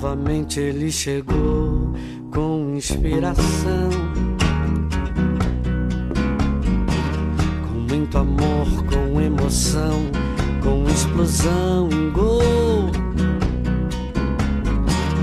Novamente 0.00 0.60
ele 0.60 0.92
chegou 0.92 1.92
com 2.32 2.72
inspiração. 2.76 3.90
Com 7.66 7.78
muito 7.92 8.16
amor, 8.16 8.68
com 8.84 9.20
emoção, 9.20 10.06
com 10.62 10.88
explosão, 10.88 11.88
um 11.92 12.12
gol. 12.12 12.92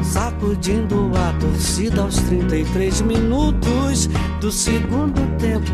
Sacudindo 0.03 1.09
a 1.15 1.31
torcida 1.39 2.01
aos 2.01 2.17
33 2.17 2.99
minutos 2.99 4.09
do 4.41 4.51
segundo 4.51 5.21
tempo. 5.37 5.71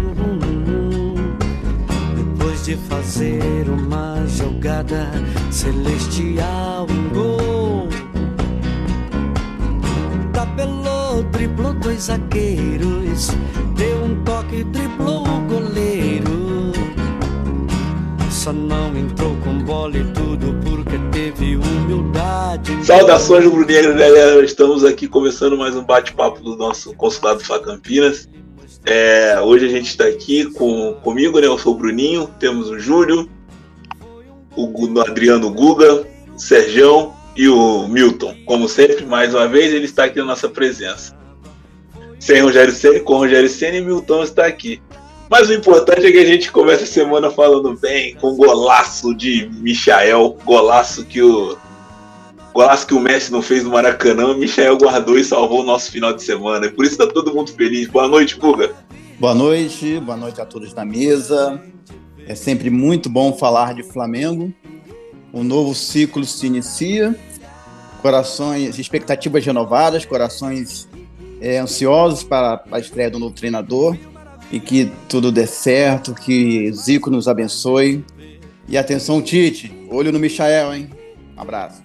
Depois 2.15 2.65
de 2.65 2.75
fazer 2.88 3.68
uma 3.68 4.27
jogada 4.27 5.09
celestial, 5.49 6.86
um 6.88 7.09
gol 7.09 7.30
driblou 11.41 11.73
dois 11.73 12.04
zagueiros, 12.04 13.30
deu 13.76 14.04
um 14.04 14.23
toque, 14.23 14.63
driblou 14.66 15.23
o 15.23 15.41
goleiro. 15.48 16.72
Só 18.30 18.54
não 18.54 18.95
entrou 18.95 19.36
com 19.38 19.58
bola 19.63 19.98
e 19.98 20.04
tudo 20.12 20.55
porque 20.63 20.99
teve 21.12 21.55
humildade. 21.55 22.85
Saudações 22.85 23.44
rubro-negras, 23.44 23.98
galera. 23.98 24.46
Estamos 24.46 24.84
aqui 24.84 25.08
começando 25.08 25.58
mais 25.58 25.76
um 25.76 25.84
bate-papo 25.84 26.41
do 26.41 26.55
nosso 26.55 26.94
consulado 26.94 27.44
Fá 27.44 27.58
Campinas. 27.60 28.30
É, 28.85 29.41
hoje 29.41 29.66
a 29.66 29.70
gente 29.70 29.88
está 29.88 30.05
aqui 30.05 30.46
com, 30.46 30.94
comigo, 31.02 31.40
né? 31.40 31.48
Eu 31.48 31.58
sou 31.58 31.73
o 31.73 31.77
Bruninho, 31.77 32.30
temos 32.40 32.70
o 32.70 32.77
Júlio, 32.77 33.27
o 34.55 34.99
Adriano 34.99 35.49
Guga, 35.49 36.05
o 36.35 36.40
Serjão 36.40 37.16
e 37.35 37.49
o 37.49 37.88
Milton. 37.88 38.35
Como 38.46 38.70
sempre, 38.70 39.08
mais 39.08 39.34
uma 39.34 39.48
vez, 39.48 39.73
ele 39.73 39.85
está 39.85 40.04
aqui 40.04 40.20
na 40.20 40.26
nossa 40.26 40.48
presença. 40.48 41.20
Sem 42.22 42.40
Rogério 42.40 42.72
Senna, 42.72 43.00
com 43.00 43.18
Rogério 43.18 43.50
Senna 43.50 43.77
e 43.77 43.82
Milton 43.82 44.22
está 44.22 44.46
aqui. 44.46 44.80
Mas 45.27 45.50
o 45.50 45.54
importante 45.54 46.05
é 46.05 46.12
que 46.12 46.20
a 46.20 46.26
gente 46.26 46.52
começa 46.52 46.84
a 46.84 46.88
semana 46.88 47.32
falando 47.32 47.76
bem, 47.76 48.14
com 48.14 48.36
golaço 48.36 49.16
de 49.16 49.50
Michael, 49.60 50.38
golaço 50.46 51.04
que 51.04 51.20
o 51.20 51.58
golaço 52.54 52.86
que 52.86 52.94
o 52.94 52.99
Messi 52.99 53.32
não 53.32 53.42
fez 53.42 53.64
no 53.64 53.72
Maracanã, 53.72 54.27
o 54.27 54.38
Michael 54.38 54.77
guardou 54.77 55.18
e 55.18 55.24
salvou 55.24 55.62
o 55.62 55.66
nosso 55.66 55.92
final 55.92 56.14
de 56.14 56.22
semana. 56.22 56.68
E 56.68 56.70
por 56.70 56.86
isso 56.86 56.94
está 56.94 57.08
todo 57.08 57.34
mundo 57.34 57.52
feliz. 57.54 57.88
Boa 57.88 58.08
noite, 58.08 58.38
Guga. 58.38 58.72
Boa 59.20 59.34
noite, 59.34 59.99
boa 59.99 60.18
noite 60.18 60.40
a 60.40 60.46
todos 60.46 60.74
da 60.74 60.86
mesa. 60.86 61.60
É 62.27 62.36
sempre 62.36 62.70
muito 62.70 63.10
bom 63.10 63.34
falar 63.34 63.74
de 63.74 63.82
Flamengo. 63.82 64.53
Um 65.34 65.44
novo 65.44 65.74
ciclo 65.74 66.24
se 66.24 66.46
inicia. 66.46 67.18
Corações, 68.03 68.78
expectativas 68.78 69.44
renovadas, 69.44 70.06
corações 70.06 70.88
é, 71.41 71.57
ansiosos 71.57 72.23
para 72.23 72.63
a 72.72 72.79
estreia 72.79 73.09
do 73.09 73.19
novo 73.19 73.34
treinador 73.34 73.97
e 74.51 74.59
que 74.59 74.91
tudo 75.09 75.31
dê 75.31 75.47
certo, 75.47 76.13
que 76.13 76.72
Zico 76.72 77.09
nos 77.09 77.28
abençoe. 77.28 78.06
E 78.67 78.78
atenção, 78.78 79.22
Tite, 79.22 79.73
olho 79.89 80.12
no 80.12 80.19
Michael, 80.19 80.73
hein? 80.73 80.89
Um 81.35 81.41
abraço. 81.41 81.81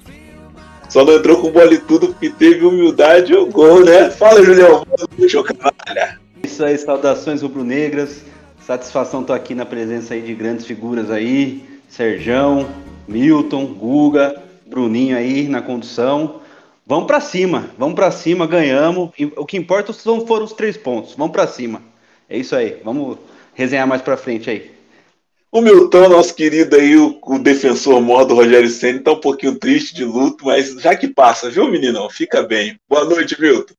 Só 0.89 1.05
não 1.05 1.15
entrou 1.15 1.41
com 1.41 1.51
bola 1.51 1.73
e 1.75 1.79
tudo 1.79 2.09
porque 2.09 2.31
teve 2.31 2.65
humildade 2.65 3.33
e 3.33 3.37
o 3.37 3.47
gol, 3.47 3.85
né? 3.85 4.11
Fala, 4.11 4.45
Julião, 4.45 4.87
deixa 5.19 5.43
canalha. 5.43 6.21
Isso 6.45 6.65
aí, 6.65 6.77
saudações 6.79 7.43
rubro-negras. 7.43 8.23
Satisfação 8.65 9.23
estar 9.23 9.35
aqui 9.35 9.55
na 9.55 9.65
presença 9.65 10.15
aí 10.15 10.21
de 10.21 10.35
grandes 10.35 10.67
figuras 10.67 11.11
aí, 11.11 11.65
Serjão, 11.89 12.69
Milton, 13.07 13.67
Guga, 13.67 14.43
Bruninho 14.67 15.17
aí 15.17 15.49
na 15.49 15.63
condução. 15.63 16.41
Vamos 16.89 17.09
para 17.09 17.21
cima, 17.21 17.75
vamos 17.77 17.97
para 17.97 18.13
cima, 18.13 18.47
ganhamos. 18.47 19.11
O 19.37 19.45
que 19.45 19.57
importa 19.57 19.93
foram 19.93 20.45
os 20.45 20.53
três 20.53 20.77
pontos. 20.77 21.15
Vamos 21.15 21.33
para 21.33 21.49
cima. 21.49 21.83
É 22.29 22.39
isso 22.39 22.55
aí. 22.55 22.81
Vamos 22.85 23.19
resenhar 23.55 23.89
mais 23.89 24.03
para 24.03 24.17
frente 24.17 24.49
aí. 24.49 24.73
O 25.51 25.61
Milton, 25.61 26.09
nosso 26.09 26.33
querido 26.33 26.77
aí, 26.77 26.97
o, 26.97 27.19
o 27.23 27.39
defensor 27.41 28.01
maior 28.01 28.25
do 28.25 28.35
Rogério 28.35 28.69
Senna, 28.69 29.03
tá 29.03 29.13
um 29.13 29.21
pouquinho 29.21 29.59
triste 29.59 29.97
de 29.97 30.05
luto, 30.05 30.45
mas 30.45 30.75
já 30.81 30.95
que 30.95 31.09
passa, 31.09 31.51
viu, 31.51 31.69
meninão? 31.69 32.09
Fica 32.09 32.43
bem. 32.43 32.79
Boa 32.89 33.05
noite, 33.05 33.41
Milton. 33.41 33.75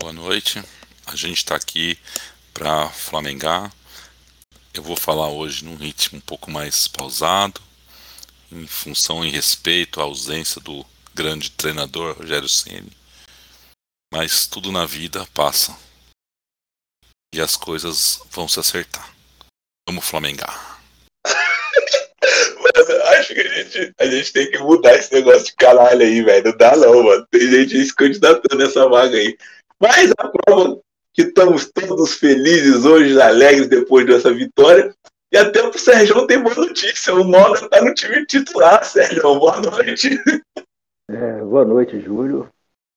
Boa 0.00 0.12
noite. 0.12 0.60
A 1.06 1.14
gente 1.14 1.36
está 1.36 1.54
aqui 1.54 1.96
para 2.52 2.88
flamengar. 2.88 3.72
Eu 4.74 4.82
vou 4.82 4.96
falar 4.96 5.28
hoje 5.28 5.64
num 5.64 5.76
ritmo 5.76 6.18
um 6.18 6.22
pouco 6.22 6.50
mais 6.50 6.88
pausado, 6.88 7.60
em 8.50 8.66
função 8.66 9.24
e 9.24 9.30
respeito 9.30 10.00
à 10.00 10.04
ausência 10.04 10.60
do 10.60 10.84
grande 11.14 11.50
treinador 11.50 12.16
Rogério 12.16 12.48
Ceni. 12.48 12.92
Mas 14.12 14.46
tudo 14.46 14.72
na 14.72 14.86
vida 14.86 15.26
passa. 15.34 15.76
E 17.34 17.40
as 17.40 17.56
coisas 17.56 18.20
vão 18.30 18.48
se 18.48 18.58
acertar. 18.58 19.14
Vamos 19.88 20.04
flamengar. 20.04 20.80
acho 23.18 23.34
que 23.34 23.40
a 23.40 23.62
gente, 23.62 23.94
a 23.98 24.06
gente 24.06 24.32
tem 24.32 24.50
que 24.50 24.58
mudar 24.58 24.96
esse 24.96 25.12
negócio 25.12 25.44
de 25.44 25.54
caralho 25.54 26.02
aí, 26.02 26.22
velho. 26.22 26.44
Não 26.44 26.56
dá 26.56 26.76
não, 26.76 27.02
mano. 27.02 27.26
Tem 27.30 27.40
gente 27.40 27.84
se 27.84 27.94
candidatando 27.94 28.62
nessa 28.62 28.88
vaga 28.88 29.16
aí. 29.16 29.36
Mas 29.80 30.10
a 30.18 30.28
prova 30.28 30.80
que 31.14 31.22
estamos 31.22 31.70
todos 31.70 32.14
felizes 32.14 32.84
hoje, 32.84 33.20
alegres 33.20 33.68
depois 33.68 34.06
dessa 34.06 34.32
vitória. 34.32 34.94
E 35.32 35.36
até 35.36 35.62
pro 35.62 35.78
Sérgio 35.78 36.26
tem 36.26 36.42
boa 36.42 36.54
notícia. 36.54 37.14
O 37.14 37.24
Noga 37.24 37.68
tá 37.68 37.80
no 37.80 37.94
time 37.94 38.26
titular, 38.26 38.84
Sérgio. 38.84 39.22
Boa 39.22 39.60
noite. 39.60 40.18
É, 41.12 41.42
boa 41.42 41.64
noite, 41.64 41.98
Júlio. 41.98 42.48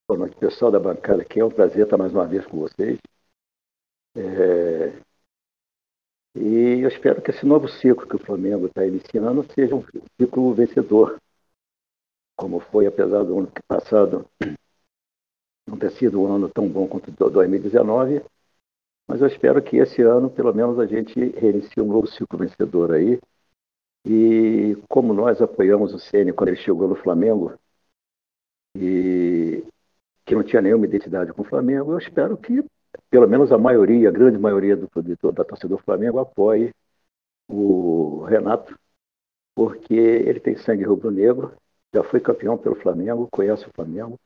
Boa 0.08 0.20
noite, 0.20 0.36
pessoal 0.36 0.72
da 0.72 0.80
bancada 0.80 1.24
aqui. 1.24 1.40
É 1.40 1.46
um 1.46 1.50
prazer 1.50 1.86
estar 1.86 1.98
mais 1.98 2.14
uma 2.14 2.28
vez 2.28 2.46
com 2.46 2.60
vocês. 2.60 3.00
É... 4.16 4.94
E 6.36 6.82
eu 6.82 6.90
espero 6.90 7.24
que 7.24 7.32
esse 7.32 7.44
novo 7.44 7.68
ciclo 7.68 8.08
que 8.08 8.16
o 8.16 8.24
Flamengo 8.24 8.68
está 8.68 8.86
iniciando 8.86 9.44
seja 9.56 9.74
um 9.74 9.84
ciclo 10.22 10.54
vencedor, 10.54 11.18
como 12.36 12.60
foi, 12.60 12.86
apesar 12.86 13.24
do 13.24 13.40
ano 13.40 13.52
passado 13.68 14.28
não 15.68 15.76
ter 15.76 15.90
sido 15.94 16.22
um 16.22 16.32
ano 16.32 16.50
tão 16.50 16.70
bom 16.70 16.88
quanto 16.88 17.10
2019, 17.10 18.24
mas 19.08 19.22
eu 19.22 19.28
espero 19.28 19.60
que 19.60 19.78
esse 19.78 20.04
ano, 20.04 20.30
pelo 20.30 20.54
menos, 20.54 20.78
a 20.78 20.86
gente 20.86 21.20
reinicie 21.32 21.82
um 21.82 21.88
novo 21.88 22.06
ciclo 22.06 22.38
vencedor 22.38 22.94
aí. 22.94 23.20
E 24.06 24.78
como 24.88 25.16
nós 25.16 25.42
apoiamos 25.42 25.96
o 25.96 26.00
Ceni 26.00 26.32
quando 26.32 26.50
ele 26.50 26.58
chegou 26.58 26.88
no 26.88 26.96
Flamengo, 26.96 27.58
e 28.76 29.64
que 30.26 30.36
não 30.36 30.44
tinha 30.44 30.62
nenhuma 30.62 30.86
identidade 30.86 31.34
com 31.34 31.42
o 31.44 31.46
Flamengo, 31.46 31.94
eu 31.94 31.98
espero 32.00 32.38
que 32.38 32.64
pelo 33.10 33.28
menos 33.28 33.52
a 33.52 33.58
maioria, 33.58 34.10
a 34.10 34.12
grande 34.12 34.38
maioria 34.38 34.76
do, 34.78 34.90
do, 34.96 35.32
da 35.32 35.44
torcida 35.44 35.70
do 35.76 35.78
Flamengo 35.84 36.20
apoie 36.20 36.72
o 37.50 38.24
Renato, 38.26 38.78
porque 39.56 39.94
ele 39.94 40.40
tem 40.40 40.58
sangue 40.58 40.84
rubro-negro, 40.84 41.54
já 41.94 42.04
foi 42.04 42.20
campeão 42.20 42.58
pelo 42.58 42.76
Flamengo, 42.76 43.28
conhece 43.32 43.66
o 43.68 43.72
Flamengo. 43.76 44.20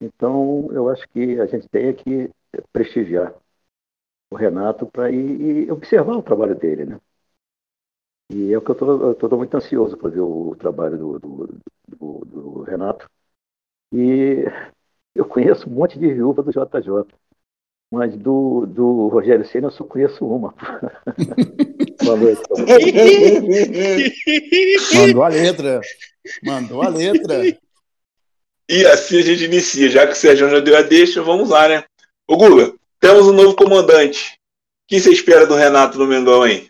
Então, 0.00 0.68
eu 0.72 0.88
acho 0.90 1.08
que 1.10 1.40
a 1.40 1.46
gente 1.46 1.68
tem 1.68 1.94
que 1.94 2.30
prestigiar 2.72 3.34
o 4.30 4.36
Renato 4.36 4.86
para 4.86 5.10
ir, 5.10 5.40
ir, 5.40 5.72
observar 5.72 6.16
o 6.16 6.22
trabalho 6.22 6.54
dele, 6.54 6.84
né? 6.86 7.00
E 8.30 8.52
é 8.52 8.58
o 8.58 8.62
que 8.62 8.70
eu 8.70 9.12
estou 9.12 9.38
muito 9.38 9.56
ansioso 9.56 9.96
para 9.96 10.10
ver 10.10 10.20
o 10.20 10.54
trabalho 10.56 10.96
do, 10.98 11.18
do, 11.18 11.46
do, 11.88 12.24
do 12.24 12.62
Renato. 12.62 13.08
E 13.92 14.44
eu 15.14 15.24
conheço 15.24 15.68
um 15.68 15.72
monte 15.72 15.98
de 15.98 16.12
viúva 16.12 16.42
do 16.42 16.50
JJ. 16.50 17.06
Mas 17.90 18.14
do, 18.16 18.66
do 18.66 19.08
Rogério 19.08 19.46
Senna 19.46 19.68
eu 19.68 19.70
só 19.70 19.82
conheço 19.82 20.24
uma. 20.26 20.54
Boa 22.04 22.16
noite. 22.16 22.42
Mandou 24.94 25.22
a 25.22 25.28
letra. 25.28 25.80
Mandou 26.44 26.82
a 26.82 26.88
letra. 26.88 27.58
E 28.68 28.84
assim 28.86 29.18
a 29.18 29.22
gente 29.22 29.44
inicia. 29.44 29.88
Já 29.88 30.06
que 30.06 30.12
o 30.12 30.16
Sérgio 30.16 30.50
já 30.50 30.60
deu 30.60 30.76
a 30.76 30.82
deixa, 30.82 31.22
vamos 31.22 31.48
lá, 31.48 31.66
né? 31.66 31.84
Ô 32.26 32.36
Guga, 32.36 32.74
temos 33.00 33.26
um 33.26 33.32
novo 33.32 33.56
comandante. 33.56 34.34
O 34.34 34.88
que 34.88 35.00
você 35.00 35.10
espera 35.10 35.46
do 35.46 35.54
Renato 35.54 35.98
no 35.98 36.06
Mengão, 36.06 36.46
hein? 36.46 36.68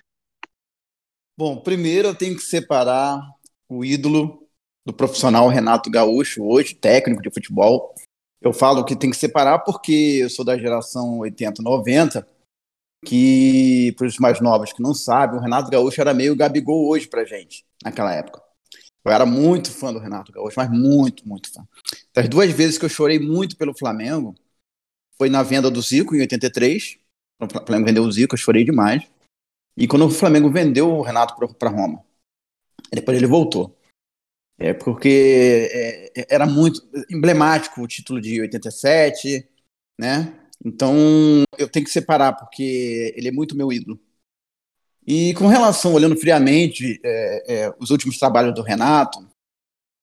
Bom, 1.37 1.57
primeiro 1.57 2.09
eu 2.09 2.15
tenho 2.15 2.37
que 2.37 2.43
separar 2.43 3.21
o 3.69 3.85
ídolo 3.85 4.48
do 4.89 4.95
profissional 4.95 5.47
Renato 5.49 5.91
Gaúcho, 5.91 6.43
hoje 6.43 6.75
técnico 6.75 7.21
de 7.21 7.31
futebol, 7.31 7.95
eu 8.41 8.55
falo 8.55 8.87
que 8.87 8.97
tem 8.97 9.11
que 9.11 9.19
separar 9.19 9.59
porque 9.59 10.21
eu 10.23 10.31
sou 10.31 10.43
da 10.43 10.57
geração 10.57 11.19
80, 11.19 11.63
90, 11.63 12.27
que, 13.05 13.93
para 13.99 14.07
os 14.07 14.17
mais 14.19 14.41
novos 14.41 14.73
que 14.73 14.83
não 14.83 14.95
sabem, 14.95 15.39
o 15.39 15.43
Renato 15.43 15.71
Gaúcho 15.71 16.01
era 16.01 16.15
meio 16.15 16.35
Gabigol 16.35 16.89
hoje 16.89 17.07
pra 17.07 17.27
gente, 17.27 17.67
naquela 17.85 18.15
época. 18.15 18.43
Eu 19.05 19.13
era 19.13 19.27
muito 19.27 19.71
fã 19.71 19.93
do 19.93 19.99
Renato 19.99 20.33
Gaúcho, 20.33 20.55
mas 20.57 20.71
muito, 20.71 21.29
muito 21.29 21.53
fã. 21.53 21.69
Das 22.15 22.27
duas 22.27 22.51
vezes 22.51 22.79
que 22.79 22.87
eu 22.87 22.89
chorei 22.89 23.19
muito 23.19 23.59
pelo 23.59 23.77
Flamengo, 23.77 24.35
foi 25.19 25.29
na 25.29 25.43
venda 25.43 25.71
do 25.71 25.83
Zico, 25.83 26.17
em 26.17 26.21
83. 26.21 26.99
O 27.43 27.47
Flamengo 27.47 27.87
vendeu 27.87 28.05
o 28.05 28.11
Zico, 28.11 28.35
eu 28.35 28.39
chorei 28.39 28.65
demais. 28.65 29.07
E 29.77 29.87
quando 29.87 30.07
o 30.07 30.11
Flamengo 30.11 30.51
vendeu 30.51 30.89
o 30.91 31.03
Renato 31.03 31.35
para 31.59 31.69
Roma. 31.69 32.03
Depois 32.91 33.19
ele 33.19 33.27
voltou. 33.27 33.78
É 34.59 34.75
porque 34.75 36.11
é, 36.17 36.27
era 36.29 36.45
muito 36.47 36.83
emblemático 37.09 37.81
o 37.81 37.87
título 37.87 38.21
de 38.21 38.41
87, 38.41 39.49
né? 39.99 40.35
Então 40.65 40.97
eu 41.57 41.69
tenho 41.69 41.85
que 41.85 41.93
separar, 41.93 42.33
porque 42.33 43.15
ele 43.17 43.29
é 43.29 43.33
muito 43.33 43.57
meu 43.57 43.73
ídolo. 43.73 43.99
E 45.07 45.33
com 45.35 45.47
relação, 45.47 45.95
olhando 45.95 46.17
friamente 46.17 47.01
é, 47.05 47.55
é, 47.67 47.75
os 47.79 47.91
últimos 47.91 48.19
trabalhos 48.19 48.55
do 48.55 48.63
Renato, 48.63 49.27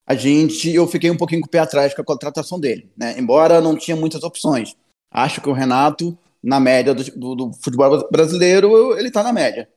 a 0.07 0.15
gente, 0.15 0.73
eu 0.73 0.87
fiquei 0.87 1.11
um 1.11 1.17
pouquinho 1.17 1.41
com 1.41 1.47
o 1.47 1.49
pé 1.49 1.59
atrás 1.59 1.93
com 1.93 2.01
a 2.01 2.05
contratação 2.05 2.59
dele, 2.59 2.91
né? 2.97 3.17
Embora 3.19 3.61
não 3.61 3.75
tinha 3.75 3.95
muitas 3.95 4.23
opções. 4.23 4.75
Acho 5.11 5.41
que 5.41 5.49
o 5.49 5.53
Renato, 5.53 6.17
na 6.41 6.59
média 6.59 6.93
do, 6.93 7.03
do, 7.03 7.35
do 7.35 7.53
futebol 7.53 8.07
brasileiro, 8.09 8.97
ele 8.97 9.09
está 9.09 9.23
na 9.23 9.33
média. 9.33 9.69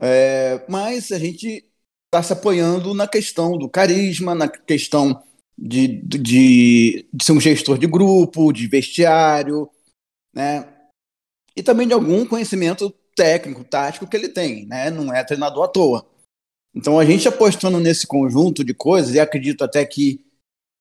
É, 0.00 0.64
mas 0.68 1.10
a 1.12 1.18
gente 1.18 1.64
está 2.06 2.22
se 2.22 2.32
apoiando 2.32 2.94
na 2.94 3.06
questão 3.06 3.58
do 3.58 3.68
carisma, 3.68 4.34
na 4.34 4.48
questão 4.48 5.22
de, 5.58 5.88
de, 6.02 7.08
de 7.12 7.24
ser 7.24 7.32
um 7.32 7.40
gestor 7.40 7.78
de 7.78 7.86
grupo, 7.86 8.52
de 8.52 8.66
vestiário, 8.66 9.68
né? 10.34 10.72
E 11.56 11.62
também 11.62 11.86
de 11.86 11.94
algum 11.94 12.26
conhecimento 12.26 12.90
técnico, 13.14 13.64
tático 13.64 14.06
que 14.06 14.16
ele 14.16 14.28
tem, 14.28 14.66
né? 14.66 14.90
Não 14.90 15.12
é 15.12 15.24
treinador 15.24 15.64
à 15.64 15.68
toa. 15.68 16.06
Então 16.74 16.98
a 16.98 17.04
gente 17.04 17.26
apostando 17.26 17.80
nesse 17.80 18.06
conjunto 18.06 18.62
de 18.62 18.74
coisas, 18.74 19.14
e 19.14 19.20
acredito 19.20 19.64
até 19.64 19.84
que 19.84 20.24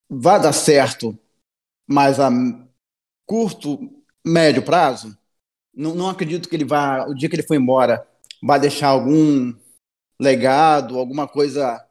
vai 0.10 0.42
dar 0.42 0.54
certo, 0.54 1.18
mas 1.88 2.19
a 2.19 2.30
curto, 3.25 3.80
médio 4.25 4.63
prazo, 4.63 5.18
não, 5.74 5.95
não 5.95 6.10
acredito 6.10 6.50
que 6.50 6.56
ele 6.56 6.66
vá, 6.66 7.06
o 7.07 7.13
dia 7.13 7.30
que 7.30 7.36
ele 7.36 7.48
for 7.48 7.56
embora, 7.56 8.06
vai 8.44 8.60
deixar 8.60 8.89
algum 8.89 9.54
legado, 10.20 10.98
alguma 10.98 11.28
coisa 11.28 11.86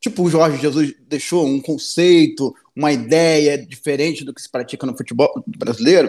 tipo 0.00 0.22
o 0.22 0.30
Jorge 0.30 0.58
Jesus 0.58 0.94
deixou 1.06 1.46
um 1.46 1.60
conceito, 1.60 2.54
uma 2.74 2.92
ideia 2.92 3.58
diferente 3.58 4.24
do 4.24 4.32
que 4.32 4.40
se 4.40 4.50
pratica 4.50 4.86
no 4.86 4.96
futebol 4.96 5.28
brasileiro, 5.46 6.08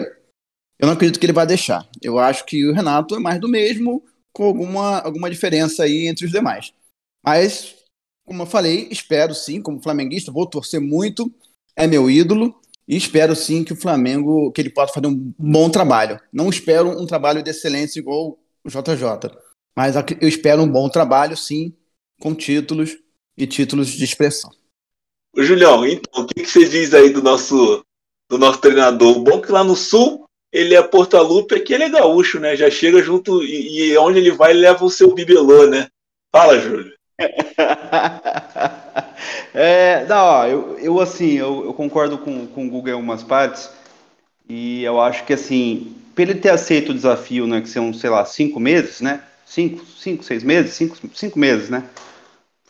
eu 0.78 0.86
não 0.86 0.94
acredito 0.94 1.18
que 1.18 1.26
ele 1.26 1.32
vai 1.32 1.46
deixar. 1.46 1.88
Eu 2.02 2.18
acho 2.18 2.44
que 2.46 2.66
o 2.66 2.72
Renato 2.72 3.14
é 3.14 3.18
mais 3.18 3.40
do 3.40 3.48
mesmo, 3.48 4.02
com 4.32 4.44
alguma, 4.44 5.00
alguma 5.00 5.30
diferença 5.30 5.82
aí 5.82 6.06
entre 6.06 6.24
os 6.24 6.32
demais. 6.32 6.72
Mas, 7.22 7.74
como 8.24 8.42
eu 8.42 8.46
falei, 8.46 8.88
espero 8.90 9.34
sim, 9.34 9.60
como 9.60 9.82
flamenguista, 9.82 10.32
vou 10.32 10.46
torcer 10.46 10.80
muito, 10.80 11.30
é 11.76 11.86
meu 11.86 12.10
ídolo, 12.10 12.58
e 12.88 12.96
espero 12.96 13.36
sim 13.36 13.62
que 13.62 13.72
o 13.72 13.76
Flamengo, 13.76 14.50
que 14.52 14.60
ele 14.60 14.70
possa 14.70 14.94
fazer 14.94 15.06
um 15.06 15.32
bom 15.38 15.68
trabalho. 15.68 16.18
Não 16.32 16.48
espero 16.48 16.98
um 16.98 17.06
trabalho 17.06 17.42
de 17.42 17.50
excelência 17.50 18.00
igual 18.00 18.38
o 18.64 18.68
JJ, 18.68 19.36
mas 19.76 19.94
eu 20.20 20.28
espero 20.28 20.62
um 20.62 20.68
bom 20.68 20.88
trabalho 20.88 21.36
sim, 21.36 21.72
com 22.20 22.34
títulos 22.34 22.96
e 23.36 23.46
títulos 23.46 23.88
de 23.88 24.04
expressão. 24.04 24.50
Ô, 25.36 25.42
Julião, 25.42 25.86
então, 25.86 26.22
o 26.22 26.26
que, 26.26 26.42
que 26.42 26.50
você 26.50 26.68
diz 26.68 26.92
aí 26.92 27.10
do 27.10 27.22
nosso, 27.22 27.84
do 28.28 28.36
nosso 28.36 28.60
treinador? 28.60 29.16
O 29.16 29.22
bom 29.22 29.38
é 29.38 29.42
que 29.42 29.52
lá 29.52 29.62
no 29.62 29.76
Sul 29.76 30.24
ele 30.52 30.74
é 30.74 30.82
porta-lupe, 30.82 31.54
aqui 31.54 31.72
ele 31.72 31.84
é 31.84 31.88
gaúcho, 31.88 32.40
né? 32.40 32.56
Já 32.56 32.70
chega 32.70 33.02
junto 33.02 33.42
e, 33.42 33.92
e 33.92 33.98
onde 33.98 34.18
ele 34.18 34.32
vai, 34.32 34.50
ele 34.50 34.60
leva 34.60 34.84
o 34.84 34.90
seu 34.90 35.14
bibelô, 35.14 35.66
né? 35.66 35.86
Fala, 36.32 36.58
Júlio. 36.58 36.92
é, 39.54 40.04
não, 40.06 40.24
ó, 40.24 40.46
eu, 40.46 40.78
eu 40.78 41.00
assim, 41.00 41.34
eu, 41.34 41.64
eu, 41.66 41.74
concordo 41.74 42.18
com, 42.18 42.46
com 42.46 42.66
o 42.66 42.70
Google 42.70 42.88
em 42.88 42.94
algumas 42.94 43.22
partes, 43.22 43.70
e 44.48 44.82
eu 44.82 45.00
acho 45.00 45.24
que 45.24 45.34
assim, 45.34 45.94
para 46.14 46.24
ele 46.24 46.34
ter 46.34 46.50
aceito 46.50 46.90
o 46.90 46.94
desafio, 46.94 47.46
né, 47.46 47.60
que 47.60 47.68
são, 47.68 47.92
sei 47.92 48.10
lá, 48.10 48.24
cinco 48.24 48.58
meses, 48.58 49.00
né? 49.00 49.22
Cinco, 49.50 49.84
cinco, 49.84 50.22
seis 50.22 50.44
meses, 50.44 50.74
cinco, 50.74 50.96
cinco 51.12 51.36
meses, 51.36 51.68
né? 51.68 51.82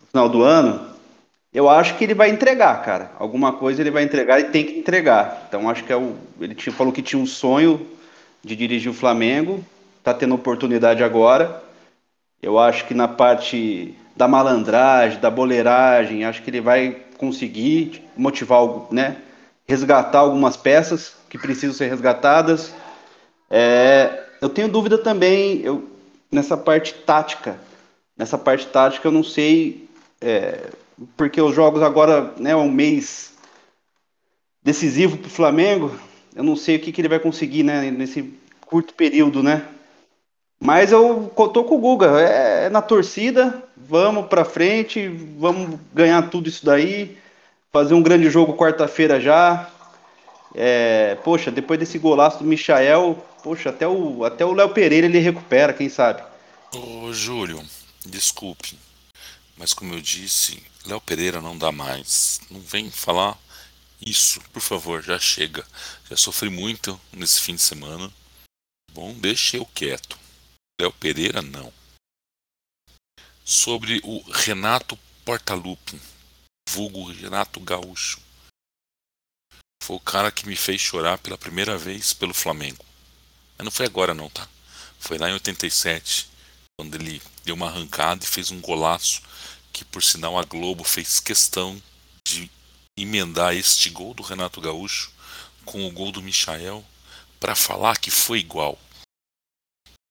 No 0.01 0.07
final 0.07 0.29
do 0.31 0.43
ano, 0.43 0.81
eu 1.53 1.69
acho 1.69 1.95
que 1.99 2.05
ele 2.05 2.15
vai 2.15 2.31
entregar, 2.31 2.83
cara. 2.83 3.13
Alguma 3.19 3.53
coisa 3.53 3.83
ele 3.83 3.91
vai 3.91 4.03
entregar 4.03 4.41
e 4.41 4.45
tem 4.45 4.65
que 4.65 4.79
entregar. 4.79 5.45
Então 5.47 5.69
acho 5.69 5.85
que 5.85 5.93
é 5.93 5.97
o. 5.97 6.17
Ele 6.41 6.55
tinha, 6.55 6.73
falou 6.73 6.91
que 6.91 7.03
tinha 7.03 7.21
um 7.21 7.27
sonho 7.27 7.87
de 8.43 8.57
dirigir 8.57 8.91
o 8.91 8.95
Flamengo, 8.95 9.63
tá 10.03 10.15
tendo 10.15 10.35
oportunidade 10.35 11.05
agora. 11.05 11.63
Eu 12.43 12.59
acho 12.59 12.87
que 12.87 12.95
na 12.95 13.07
parte 13.07 13.95
da 14.17 14.27
malandragem, 14.27 15.21
da 15.21 15.31
boleiragem, 15.31 16.25
acho 16.25 16.43
que 16.43 16.49
ele 16.49 16.63
vai 16.63 16.97
conseguir 17.19 18.03
motivar, 18.17 18.63
né? 18.91 19.19
Resgatar 19.69 20.21
algumas 20.21 20.57
peças 20.57 21.15
que 21.29 21.37
precisam 21.37 21.77
ser 21.77 21.91
resgatadas. 21.91 22.73
É, 23.51 24.19
eu 24.41 24.49
tenho 24.49 24.67
dúvida 24.67 24.97
também 24.97 25.61
eu, 25.61 25.91
nessa 26.31 26.57
parte 26.57 26.95
tática. 26.95 27.59
Nessa 28.17 28.39
parte 28.39 28.67
tática 28.67 29.09
eu 29.09 29.13
não 29.13 29.25
sei. 29.25 29.89
É, 30.21 30.69
porque 31.17 31.41
os 31.41 31.55
jogos 31.55 31.83
agora, 31.83 32.35
né, 32.39 32.51
é 32.51 32.57
um 32.57 32.71
mês 32.71 33.33
decisivo 34.63 35.17
para 35.17 35.29
o 35.29 35.31
Flamengo. 35.31 35.95
Eu 36.35 36.45
não 36.45 36.55
sei 36.55 36.77
o 36.77 36.81
que, 36.81 36.93
que 36.93 37.01
ele 37.01 37.09
vai 37.09 37.19
conseguir, 37.19 37.63
né, 37.63 37.91
nesse 37.91 38.33
curto 38.67 38.95
período, 38.95 39.43
né? 39.43 39.67
Mas 40.63 40.93
eu 40.93 41.33
tô 41.35 41.65
com 41.65 41.77
o 41.77 41.79
Guga, 41.79 42.21
é, 42.21 42.67
é 42.67 42.69
na 42.69 42.83
torcida, 42.83 43.63
vamos 43.75 44.27
para 44.27 44.45
frente, 44.45 45.09
vamos 45.39 45.81
ganhar 45.93 46.29
tudo 46.29 46.51
isso 46.51 46.67
daí, 46.67 47.17
fazer 47.73 47.95
um 47.95 48.03
grande 48.03 48.29
jogo 48.29 48.57
quarta-feira 48.57 49.19
já. 49.19 49.71
É, 50.55 51.17
poxa, 51.25 51.51
depois 51.51 51.79
desse 51.81 51.99
golaço 51.99 52.41
do 52.41 52.45
Michael, 52.45 53.17
poxa, 53.43 53.71
até 53.71 53.87
o 53.87 54.25
até 54.25 54.45
o 54.45 54.53
Léo 54.53 54.73
Pereira 54.73 55.07
ele 55.07 55.19
recupera, 55.19 55.73
quem 55.73 55.89
sabe? 55.89 56.23
Ô, 56.75 57.13
Júlio, 57.13 57.63
desculpe, 58.07 58.79
mas 59.57 59.75
como 59.75 59.95
eu 59.95 60.01
disse, 60.01 60.63
Léo 60.87 61.01
Pereira 61.01 61.41
não 61.41 61.57
dá 61.57 61.71
mais. 61.71 62.41
Não 62.51 62.61
vem 62.61 62.91
falar 62.91 63.39
isso, 64.01 64.41
por 64.53 64.63
favor, 64.63 65.03
já 65.03 65.19
chega. 65.19 65.67
Já 66.09 66.17
sofri 66.17 66.49
muito 66.49 66.99
nesse 67.13 67.41
fim 67.41 67.55
de 67.55 67.61
semana. 67.61 68.11
Bom, 68.93 69.13
deixe 69.15 69.59
eu 69.59 69.67
quieto. 69.67 70.19
Léo 70.81 70.93
Pereira 70.93 71.43
não. 71.43 71.71
Sobre 73.45 74.01
o 74.03 74.21
Renato 74.31 74.99
Portaluppi, 75.25 76.01
vulgo 76.69 77.11
Renato 77.11 77.61
Gaúcho. 77.61 78.21
Foi 79.83 79.97
o 79.97 80.01
cara 80.01 80.31
que 80.31 80.47
me 80.47 80.57
fez 80.57 80.81
chorar 80.81 81.19
pela 81.19 81.37
primeira 81.37 81.77
vez 81.77 82.13
pelo 82.13 82.33
Flamengo. 82.33 82.85
Mas 83.61 83.65
não 83.67 83.71
foi 83.71 83.85
agora 83.85 84.15
não, 84.15 84.31
tá? 84.31 84.49
Foi 84.99 85.19
lá 85.19 85.29
em 85.29 85.35
87, 85.35 86.31
quando 86.79 86.95
ele 86.95 87.21
deu 87.45 87.55
uma 87.55 87.67
arrancada 87.67 88.25
e 88.25 88.27
fez 88.27 88.51
um 88.51 88.59
golaço 88.59 89.21
que 89.71 89.85
por 89.85 90.03
sinal 90.03 90.39
a 90.39 90.45
Globo 90.45 90.83
fez 90.83 91.21
questão 91.21 91.81
de 92.27 92.51
emendar 92.99 93.55
este 93.55 93.91
gol 93.91 94.15
do 94.15 94.23
Renato 94.23 94.63
Gaúcho 94.63 95.13
com 95.67 95.87
o 95.87 95.91
gol 95.91 96.11
do 96.11 96.23
Michael 96.23 96.83
para 97.39 97.55
falar 97.55 97.99
que 97.99 98.11
foi 98.11 98.39
igual. 98.39 98.79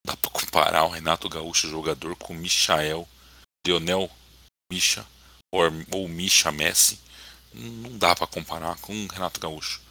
Dá 0.05 0.15
para 0.15 0.29
comparar 0.29 0.83
o 0.83 0.91
Renato 0.91 1.27
Gaúcho 1.27 1.67
jogador 1.67 2.15
com 2.17 2.33
o 2.33 2.37
Michael, 2.37 3.09
Lionel 3.65 4.11
Micha 4.71 5.03
ou, 5.51 5.63
ou 5.89 6.07
Micha 6.07 6.51
Messi. 6.51 6.99
Não 7.51 7.97
dá 7.97 8.15
para 8.15 8.27
comparar 8.27 8.77
com 8.77 8.93
o 8.93 9.07
Renato 9.07 9.39
Gaúcho. 9.39 9.81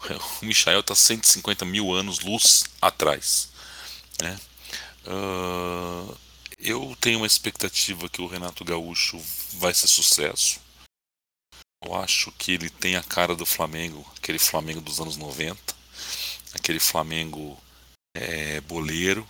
O 0.42 0.44
Michael 0.44 0.80
está 0.80 0.94
150 0.94 1.64
mil 1.64 1.92
anos 1.92 2.20
luz 2.20 2.64
atrás. 2.80 3.48
Né? 4.22 4.38
Uh, 5.06 6.16
eu 6.58 6.96
tenho 7.00 7.18
uma 7.18 7.26
expectativa 7.26 8.08
que 8.08 8.22
o 8.22 8.26
Renato 8.26 8.64
Gaúcho 8.64 9.20
vai 9.54 9.74
ser 9.74 9.88
sucesso. 9.88 10.60
Eu 11.84 11.94
acho 11.94 12.32
que 12.32 12.52
ele 12.52 12.70
tem 12.70 12.96
a 12.96 13.02
cara 13.02 13.36
do 13.36 13.46
Flamengo, 13.46 14.04
aquele 14.16 14.38
Flamengo 14.38 14.80
dos 14.80 15.00
anos 15.00 15.16
90, 15.16 15.74
aquele 16.54 16.80
Flamengo 16.80 17.60
é, 18.16 18.60
boleiro, 18.62 19.28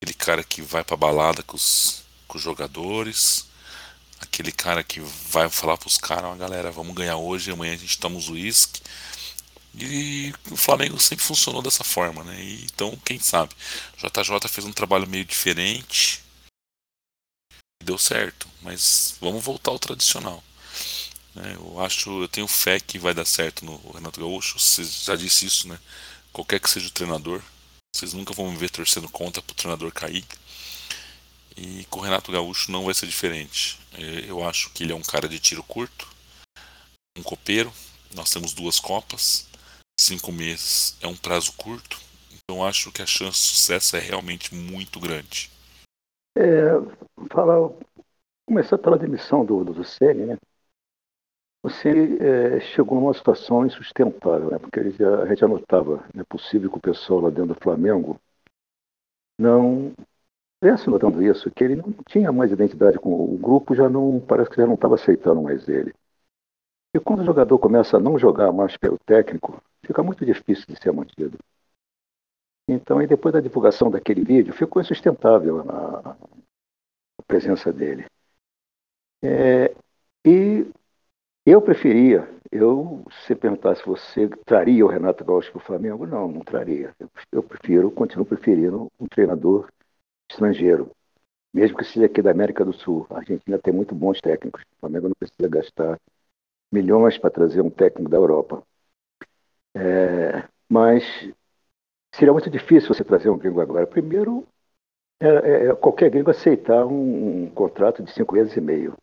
aquele 0.00 0.14
cara 0.14 0.42
que 0.42 0.62
vai 0.62 0.82
pra 0.82 0.96
balada 0.96 1.42
com 1.42 1.56
os, 1.56 2.02
com 2.26 2.38
os 2.38 2.42
jogadores, 2.42 3.46
aquele 4.18 4.50
cara 4.50 4.82
que 4.82 5.00
vai 5.00 5.48
falar 5.50 5.76
pros 5.76 5.98
caras, 5.98 6.36
galera, 6.38 6.70
vamos 6.70 6.94
ganhar 6.94 7.16
hoje, 7.16 7.50
amanhã 7.50 7.74
a 7.74 7.78
gente 7.78 7.98
toma 7.98 8.16
os 8.16 8.28
uísque. 8.28 8.80
E 9.76 10.32
o 10.50 10.56
Flamengo 10.56 10.98
sempre 10.98 11.24
funcionou 11.24 11.62
dessa 11.62 11.84
forma, 11.84 12.24
né? 12.24 12.40
E, 12.40 12.64
então, 12.64 12.96
quem 13.04 13.18
sabe? 13.18 13.54
JJ 13.98 14.48
fez 14.48 14.66
um 14.66 14.72
trabalho 14.72 15.06
meio 15.06 15.24
diferente 15.24 16.24
deu 17.86 17.96
certo, 17.96 18.48
mas 18.62 19.16
vamos 19.20 19.42
voltar 19.42 19.70
ao 19.70 19.78
tradicional. 19.78 20.42
É, 21.36 21.54
eu 21.54 21.80
acho, 21.80 22.22
eu 22.22 22.28
tenho 22.28 22.48
fé 22.48 22.80
que 22.80 22.98
vai 22.98 23.14
dar 23.14 23.24
certo 23.24 23.64
no 23.64 23.76
Renato 23.92 24.20
Gaúcho. 24.20 24.58
Você 24.58 24.84
já 24.84 25.14
disse 25.14 25.46
isso, 25.46 25.68
né? 25.68 25.78
Qualquer 26.32 26.60
que 26.60 26.68
seja 26.68 26.88
o 26.88 26.90
treinador, 26.90 27.42
vocês 27.94 28.12
nunca 28.12 28.34
vão 28.34 28.50
me 28.50 28.56
ver 28.56 28.70
torcendo 28.70 29.08
contra 29.08 29.40
para 29.40 29.52
o 29.52 29.56
treinador 29.56 29.92
cair. 29.92 30.24
E 31.56 31.86
com 31.88 32.00
o 32.00 32.02
Renato 32.02 32.32
Gaúcho 32.32 32.70
não 32.72 32.84
vai 32.84 32.94
ser 32.94 33.06
diferente. 33.06 33.78
É, 33.92 34.24
eu 34.28 34.46
acho 34.46 34.70
que 34.70 34.82
ele 34.82 34.92
é 34.92 34.96
um 34.96 35.02
cara 35.02 35.28
de 35.28 35.38
tiro 35.38 35.62
curto, 35.62 36.08
um 37.16 37.22
copeiro. 37.22 37.72
Nós 38.14 38.30
temos 38.30 38.52
duas 38.52 38.80
copas, 38.80 39.46
cinco 39.98 40.30
meses 40.32 40.96
é 41.02 41.06
um 41.06 41.16
prazo 41.16 41.52
curto. 41.56 42.00
Então 42.32 42.64
acho 42.64 42.92
que 42.92 43.02
a 43.02 43.06
chance 43.06 43.38
de 43.38 43.48
sucesso 43.48 43.96
é 43.96 44.00
realmente 44.00 44.54
muito 44.54 45.00
grande. 45.00 45.50
É, 46.36 46.70
falar 47.30 47.70
começar 48.46 48.78
pela 48.78 48.98
demissão 48.98 49.44
do, 49.44 49.64
do, 49.64 49.72
do 49.72 49.82
né? 49.82 50.36
O 51.62 51.68
Ceni 51.68 52.16
é, 52.20 52.60
chegou 52.60 53.00
numa 53.00 53.12
situação 53.12 53.66
insustentável, 53.66 54.50
né? 54.50 54.58
Porque 54.58 54.90
já, 54.90 55.22
a 55.22 55.26
gente 55.26 55.40
já 55.40 55.48
notava, 55.48 56.04
é 56.16 56.22
possível 56.22 56.70
que 56.70 56.78
o 56.78 56.80
pessoal 56.80 57.20
lá 57.22 57.30
dentro 57.30 57.54
do 57.54 57.60
Flamengo 57.60 58.20
não 59.38 59.92
estivesse 60.62 60.88
notando 60.88 61.22
isso, 61.22 61.50
que 61.50 61.64
ele 61.64 61.76
não 61.76 61.92
tinha 62.08 62.30
mais 62.30 62.52
identidade 62.52 62.98
com 62.98 63.12
o 63.12 63.36
grupo, 63.36 63.74
já 63.74 63.88
não 63.88 64.20
parece 64.20 64.50
que 64.50 64.56
já 64.56 64.66
não 64.66 64.74
estava 64.74 64.94
aceitando 64.94 65.42
mais 65.42 65.68
ele. 65.68 65.92
E 66.94 67.00
quando 67.00 67.20
o 67.20 67.26
jogador 67.26 67.58
começa 67.58 67.96
a 67.96 68.00
não 68.00 68.18
jogar 68.18 68.52
mais 68.52 68.76
pelo 68.76 68.98
técnico, 68.98 69.60
fica 69.86 70.02
muito 70.02 70.24
difícil 70.24 70.66
de 70.68 70.76
ser 70.80 70.92
mantido. 70.92 71.38
Então, 72.68 73.00
e 73.00 73.06
depois 73.06 73.32
da 73.32 73.40
divulgação 73.40 73.90
daquele 73.90 74.24
vídeo, 74.24 74.52
ficou 74.52 74.82
insustentável 74.82 75.60
a, 75.70 76.16
a 77.18 77.22
presença 77.26 77.72
dele. 77.72 78.06
É, 79.22 79.74
e 80.26 80.66
eu 81.46 81.62
preferia, 81.62 82.28
eu, 82.52 83.04
se 83.26 83.34
perguntasse 83.34 83.82
se 83.82 83.88
você 83.88 84.28
traria 84.46 84.84
o 84.84 84.88
Renato 84.88 85.24
Gaúcho 85.24 85.52
para 85.52 85.58
o 85.58 85.64
Flamengo, 85.64 86.06
não, 86.06 86.28
não 86.28 86.40
traria. 86.42 86.94
Eu, 87.00 87.10
eu 87.32 87.42
prefiro, 87.42 87.90
continuo 87.90 88.26
preferindo 88.26 88.90
um 89.00 89.06
treinador 89.08 89.68
estrangeiro, 90.30 90.90
mesmo 91.54 91.78
que 91.78 91.84
seja 91.84 92.06
aqui 92.06 92.22
da 92.22 92.32
América 92.32 92.64
do 92.64 92.72
Sul. 92.72 93.06
A 93.10 93.18
Argentina 93.18 93.58
tem 93.58 93.74
muito 93.74 93.94
bons 93.94 94.20
técnicos. 94.20 94.62
O 94.62 94.80
Flamengo 94.80 95.08
não 95.08 95.16
precisa 95.18 95.48
gastar 95.48 95.98
milhões 96.72 97.18
para 97.18 97.30
trazer 97.30 97.60
um 97.62 97.70
técnico 97.70 98.10
da 98.10 98.16
Europa. 98.18 98.62
É, 99.76 100.48
mas 100.70 101.04
seria 102.14 102.32
muito 102.32 102.48
difícil 102.50 102.94
você 102.94 103.04
trazer 103.04 103.28
um 103.30 103.38
gringo 103.38 103.60
agora. 103.60 103.86
Primeiro, 103.86 104.46
é, 105.20 105.28
é, 105.28 105.66
é 105.68 105.74
qualquer 105.76 106.10
gringo 106.10 106.30
aceitar 106.30 106.86
um, 106.86 107.44
um, 107.44 107.50
contrato 107.50 108.02
de 108.02 108.12
cinco 108.12 108.34
meses 108.34 108.56
e 108.56 108.60
meio. 108.60 108.96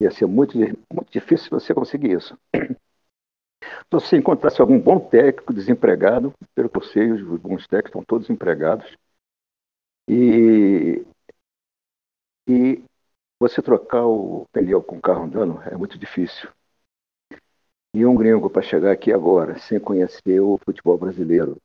Ia 0.00 0.10
ser 0.10 0.26
muito, 0.26 0.56
muito 0.58 1.12
difícil 1.12 1.50
você 1.50 1.74
conseguir 1.74 2.12
isso. 2.12 2.38
Então, 3.86 4.00
se 4.00 4.06
você 4.08 4.16
encontrasse 4.16 4.60
algum 4.60 4.80
bom 4.80 4.98
técnico 4.98 5.52
desempregado, 5.52 6.32
pelo 6.54 6.70
que 6.70 6.78
eu 6.78 6.82
sei, 6.82 7.12
os 7.12 7.22
bons 7.40 7.66
técnicos 7.66 7.90
estão 7.90 8.02
todos 8.02 8.30
empregados, 8.30 8.96
e, 10.08 11.04
e 12.48 12.82
você 13.40 13.62
trocar 13.62 14.06
o 14.06 14.46
pneu 14.52 14.82
com 14.82 14.96
o 14.98 15.00
carro 15.00 15.24
andando 15.24 15.62
é 15.64 15.76
muito 15.76 15.98
difícil. 15.98 16.50
E 17.92 18.06
um 18.06 18.14
gringo 18.14 18.48
para 18.48 18.62
chegar 18.62 18.92
aqui 18.92 19.12
agora, 19.12 19.58
sem 19.58 19.80
conhecer 19.80 20.40
o 20.40 20.58
futebol 20.64 20.96
brasileiro, 20.96 21.56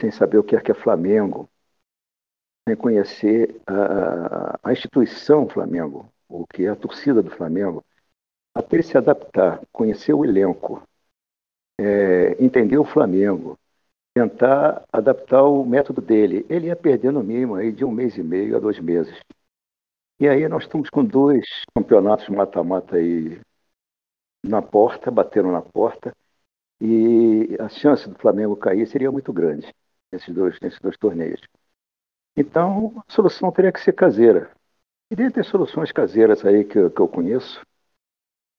sem 0.00 0.10
saber 0.10 0.38
o 0.38 0.44
que 0.44 0.54
é, 0.54 0.60
que 0.60 0.70
é 0.70 0.74
Flamengo, 0.74 1.48
sem 2.68 2.76
conhecer 2.76 3.60
a, 3.66 4.58
a 4.62 4.72
instituição 4.72 5.48
Flamengo, 5.48 6.12
o 6.28 6.46
que 6.46 6.66
é 6.66 6.68
a 6.68 6.76
torcida 6.76 7.22
do 7.22 7.30
Flamengo, 7.30 7.82
até 8.54 8.76
ele 8.76 8.82
se 8.82 8.98
adaptar, 8.98 9.62
conhecer 9.72 10.12
o 10.12 10.24
elenco, 10.24 10.82
é, 11.80 12.42
entender 12.42 12.76
o 12.76 12.84
Flamengo, 12.84 13.58
tentar 14.14 14.84
adaptar 14.92 15.44
o 15.44 15.64
método 15.64 16.02
dele, 16.02 16.44
ele 16.48 16.66
ia 16.66 16.76
perder 16.76 17.10
no 17.12 17.22
mínimo 17.22 17.54
aí 17.54 17.72
de 17.72 17.84
um 17.84 17.90
mês 17.90 18.16
e 18.18 18.22
meio 18.22 18.56
a 18.56 18.60
dois 18.60 18.78
meses. 18.78 19.18
E 20.20 20.28
aí 20.28 20.46
nós 20.46 20.64
estamos 20.64 20.90
com 20.90 21.02
dois 21.04 21.46
campeonatos 21.74 22.28
mata-mata 22.28 22.96
aí 22.96 23.40
na 24.42 24.62
porta, 24.62 25.10
bateram 25.10 25.52
na 25.52 25.62
porta, 25.62 26.14
e 26.80 27.56
a 27.60 27.68
chance 27.68 28.08
do 28.08 28.18
Flamengo 28.18 28.56
cair 28.56 28.86
seria 28.86 29.10
muito 29.12 29.32
grande 29.32 29.72
nesses 30.10 30.34
dois, 30.34 30.58
nesses 30.60 30.80
dois 30.80 30.96
torneios. 30.96 31.40
Então, 32.36 33.04
a 33.08 33.12
solução 33.12 33.52
teria 33.52 33.72
que 33.72 33.80
ser 33.80 33.92
caseira. 33.92 34.50
E 35.10 35.16
dentre 35.16 35.40
as 35.40 35.46
soluções 35.46 35.92
caseiras 35.92 36.44
aí 36.44 36.64
que, 36.64 36.90
que 36.90 37.00
eu 37.00 37.08
conheço, 37.08 37.60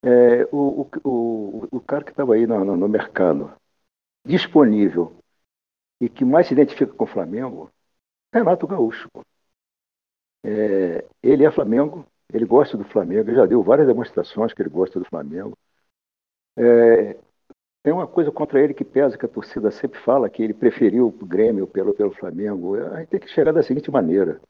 é, 0.03 0.43
o, 0.51 0.87
o, 1.03 1.67
o, 1.71 1.81
cara 1.81 2.03
que 2.03 2.11
estava 2.11 2.35
aí 2.35 2.45
no, 2.45 2.63
no, 2.77 2.89
mercado, 2.89 3.53
disponível 4.25 5.15
e 5.99 6.09
que 6.09 6.25
mais 6.25 6.47
se 6.47 6.53
identifica 6.53 6.93
com 6.93 7.05
o 7.05 7.07
Flamengo, 7.07 7.71
é 8.33 8.39
Renato 8.39 8.67
Gaúcho. 8.67 9.09
É, 10.43 11.05
ele 11.21 11.45
é 11.45 11.51
Flamengo, 11.51 12.05
ele 12.31 12.45
gosta 12.45 12.77
do 12.77 12.83
Flamengo, 12.83 13.33
já 13.33 13.45
deu 13.45 13.63
várias 13.63 13.87
demonstrações 13.87 14.53
que 14.53 14.61
ele 14.61 14.69
gosta 14.69 14.99
do 14.99 15.05
Flamengo. 15.05 15.57
É, 16.57 17.17
tem 17.83 17.93
uma 17.93 18.07
coisa 18.07 18.31
contra 18.31 18.61
ele 18.61 18.73
que 18.73 18.85
pesa, 18.85 19.17
que 19.17 19.25
a 19.25 19.29
torcida 19.29 19.71
sempre 19.71 19.99
fala, 19.99 20.29
que 20.29 20.43
ele 20.43 20.53
preferiu 20.53 21.07
o 21.07 21.25
Grêmio 21.25 21.67
pelo, 21.67 21.93
pelo 21.93 22.11
Flamengo. 22.13 22.75
A 22.77 22.99
gente 22.99 23.09
tem 23.09 23.19
que 23.19 23.29
chegar 23.29 23.53
da 23.53 23.63
seguinte 23.63 23.91
maneira. 23.91 24.41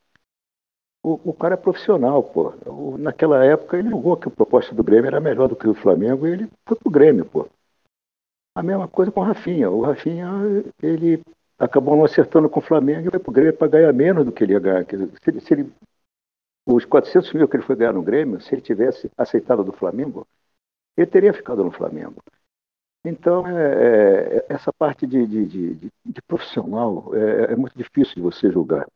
O, 1.01 1.29
o 1.29 1.33
cara 1.33 1.53
é 1.53 1.57
profissional, 1.57 2.21
pô. 2.23 2.53
O, 2.65 2.97
naquela 2.97 3.43
época 3.45 3.77
ele 3.77 3.89
julgou 3.89 4.17
que 4.17 4.27
a 4.27 4.31
proposta 4.31 4.75
do 4.75 4.83
Grêmio 4.83 5.07
era 5.07 5.19
melhor 5.19 5.47
do 5.47 5.55
que 5.55 5.67
o 5.67 5.73
Flamengo 5.73 6.27
e 6.27 6.31
ele 6.31 6.49
foi 6.67 6.77
pro 6.77 6.91
Grêmio, 6.91 7.25
pô. 7.25 7.47
A 8.55 8.61
mesma 8.63 8.87
coisa 8.87 9.11
com 9.11 9.19
o 9.21 9.23
Rafinha. 9.23 9.69
O 9.69 9.81
Rafinha, 9.81 10.27
ele 10.81 11.21
acabou 11.57 11.95
não 11.95 12.05
acertando 12.05 12.49
com 12.49 12.59
o 12.59 12.63
Flamengo 12.63 13.07
e 13.07 13.11
foi 13.11 13.19
pro 13.19 13.31
Grêmio 13.31 13.57
para 13.57 13.67
ganhar 13.67 13.93
menos 13.93 14.25
do 14.25 14.31
que 14.31 14.43
ele 14.43 14.53
ia 14.53 14.59
ganhar. 14.59 14.85
Se 14.85 15.39
se 15.41 15.53
ele, 15.53 15.71
os 16.67 16.85
400 16.85 17.33
mil 17.33 17.47
que 17.47 17.57
ele 17.57 17.63
foi 17.63 17.75
ganhar 17.75 17.93
no 17.93 18.03
Grêmio, 18.03 18.41
se 18.41 18.53
ele 18.53 18.61
tivesse 18.61 19.09
aceitado 19.17 19.63
do 19.63 19.73
Flamengo, 19.73 20.27
ele 20.97 21.07
teria 21.07 21.33
ficado 21.33 21.63
no 21.63 21.71
Flamengo. 21.71 22.21
Então, 23.05 23.45
é, 23.45 24.37
é, 24.37 24.45
essa 24.49 24.71
parte 24.71 25.05
de, 25.05 25.27
de, 25.27 25.45
de, 25.45 25.91
de 26.05 26.21
profissional 26.21 27.13
é, 27.13 27.53
é, 27.53 27.55
muito 27.55 27.77
difícil 27.77 28.15
de 28.15 28.21
você 28.21 28.49
julgar. 28.49 28.87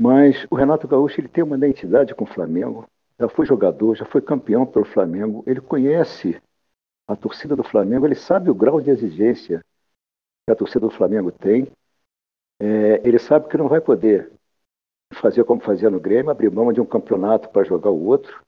Mas 0.00 0.46
o 0.50 0.56
Renato 0.56 0.88
Gaúcho 0.88 1.20
ele 1.20 1.28
tem 1.28 1.44
uma 1.44 1.56
identidade 1.56 2.14
com 2.14 2.24
o 2.24 2.26
Flamengo, 2.26 2.86
já 3.18 3.28
foi 3.28 3.46
jogador, 3.46 3.94
já 3.94 4.04
foi 4.04 4.20
campeão 4.20 4.66
pelo 4.66 4.84
Flamengo, 4.84 5.42
ele 5.46 5.60
conhece 5.60 6.40
a 7.08 7.14
torcida 7.16 7.54
do 7.54 7.62
Flamengo, 7.62 8.06
ele 8.06 8.16
sabe 8.16 8.50
o 8.50 8.54
grau 8.54 8.80
de 8.80 8.90
exigência 8.90 9.64
que 10.44 10.52
a 10.52 10.56
torcida 10.56 10.80
do 10.80 10.90
Flamengo 10.90 11.30
tem, 11.30 11.70
é, 12.60 13.00
ele 13.06 13.18
sabe 13.18 13.48
que 13.48 13.56
não 13.56 13.68
vai 13.68 13.80
poder 13.80 14.32
fazer 15.14 15.44
como 15.44 15.60
fazia 15.60 15.88
no 15.88 16.00
Grêmio, 16.00 16.30
abrir 16.30 16.50
mão 16.50 16.72
de 16.72 16.80
um 16.80 16.86
campeonato 16.86 17.48
para 17.50 17.64
jogar 17.64 17.90
o 17.90 18.04
outro, 18.04 18.44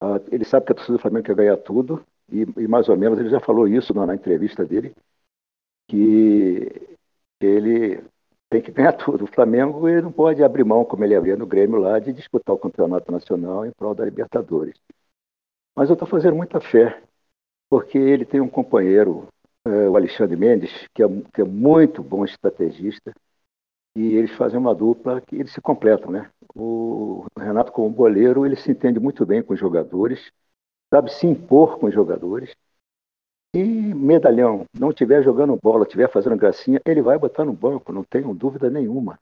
ah, 0.00 0.20
ele 0.30 0.44
sabe 0.44 0.66
que 0.66 0.72
a 0.72 0.74
torcida 0.74 0.96
do 0.96 1.02
Flamengo 1.02 1.26
quer 1.26 1.36
ganhar 1.36 1.56
tudo, 1.58 2.04
e, 2.30 2.42
e 2.42 2.68
mais 2.68 2.88
ou 2.88 2.96
menos 2.96 3.18
ele 3.18 3.30
já 3.30 3.40
falou 3.40 3.68
isso 3.68 3.94
na, 3.94 4.06
na 4.06 4.14
entrevista 4.14 4.64
dele, 4.64 4.94
que 5.88 6.70
ele 7.40 8.02
tem 8.50 8.62
que 8.62 8.72
ganhar 8.72 8.92
tudo. 8.96 9.24
O 9.24 9.32
Flamengo 9.32 9.88
ele 9.88 10.02
não 10.02 10.12
pode 10.12 10.42
abrir 10.42 10.64
mão, 10.64 10.84
como 10.84 11.04
ele 11.04 11.14
abria 11.14 11.36
no 11.36 11.46
Grêmio 11.46 11.78
lá, 11.78 11.98
de 11.98 12.12
disputar 12.12 12.54
o 12.54 12.58
campeonato 12.58 13.10
nacional 13.10 13.64
em 13.64 13.72
prol 13.72 13.94
da 13.94 14.04
Libertadores. 14.04 14.76
Mas 15.74 15.88
eu 15.88 15.94
estou 15.94 16.08
fazendo 16.08 16.36
muita 16.36 16.60
fé, 16.60 17.02
porque 17.68 17.98
ele 17.98 18.24
tem 18.24 18.40
um 18.40 18.48
companheiro, 18.48 19.28
é, 19.66 19.88
o 19.88 19.96
Alexandre 19.96 20.36
Mendes, 20.36 20.72
que 20.94 21.02
é, 21.02 21.06
que 21.34 21.40
é 21.42 21.44
muito 21.44 22.02
bom 22.02 22.24
estrategista, 22.24 23.12
e 23.96 24.14
eles 24.14 24.32
fazem 24.32 24.58
uma 24.58 24.74
dupla 24.74 25.20
que 25.20 25.36
eles 25.36 25.52
se 25.52 25.60
completam, 25.60 26.10
né? 26.10 26.30
O 26.56 27.26
Renato, 27.38 27.72
como 27.72 27.90
goleiro, 27.94 28.46
ele 28.46 28.56
se 28.56 28.70
entende 28.70 28.98
muito 28.98 29.26
bem 29.26 29.42
com 29.42 29.52
os 29.52 29.60
jogadores, 29.60 30.32
sabe 30.92 31.12
se 31.12 31.26
impor 31.26 31.78
com 31.78 31.86
os 31.86 31.94
jogadores. 31.94 32.54
E 33.54 33.62
medalhão, 33.62 34.64
não 34.78 34.90
estiver 34.90 35.22
jogando 35.22 35.58
bola, 35.62 35.84
estiver 35.84 36.10
fazendo 36.10 36.36
gracinha, 36.36 36.80
ele 36.84 37.02
vai 37.02 37.18
botar 37.18 37.44
no 37.44 37.52
banco, 37.52 37.92
não 37.92 38.04
tenho 38.04 38.34
dúvida 38.34 38.70
nenhuma. 38.70 39.18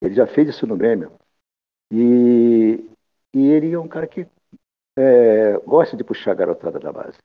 Ele 0.00 0.14
já 0.14 0.26
fez 0.26 0.48
isso 0.48 0.66
no 0.66 0.76
Grêmio. 0.76 1.12
E, 1.92 2.84
e 3.34 3.48
ele 3.48 3.72
é 3.72 3.78
um 3.78 3.88
cara 3.88 4.06
que 4.06 4.26
é, 4.96 5.58
gosta 5.58 5.96
de 5.96 6.04
puxar 6.04 6.32
a 6.32 6.34
garotada 6.34 6.78
da 6.78 6.92
base. 6.92 7.18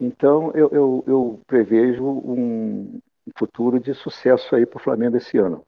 Então, 0.00 0.50
eu, 0.52 0.68
eu, 0.70 1.04
eu 1.06 1.40
prevejo 1.46 2.04
um, 2.04 3.00
futuro 3.38 3.80
de 3.80 3.94
sucesso 3.94 4.54
aí 4.54 4.66
para 4.66 4.78
o 4.78 4.82
Flamengo 4.82 5.16
esse 5.16 5.38
ano. 5.38 5.64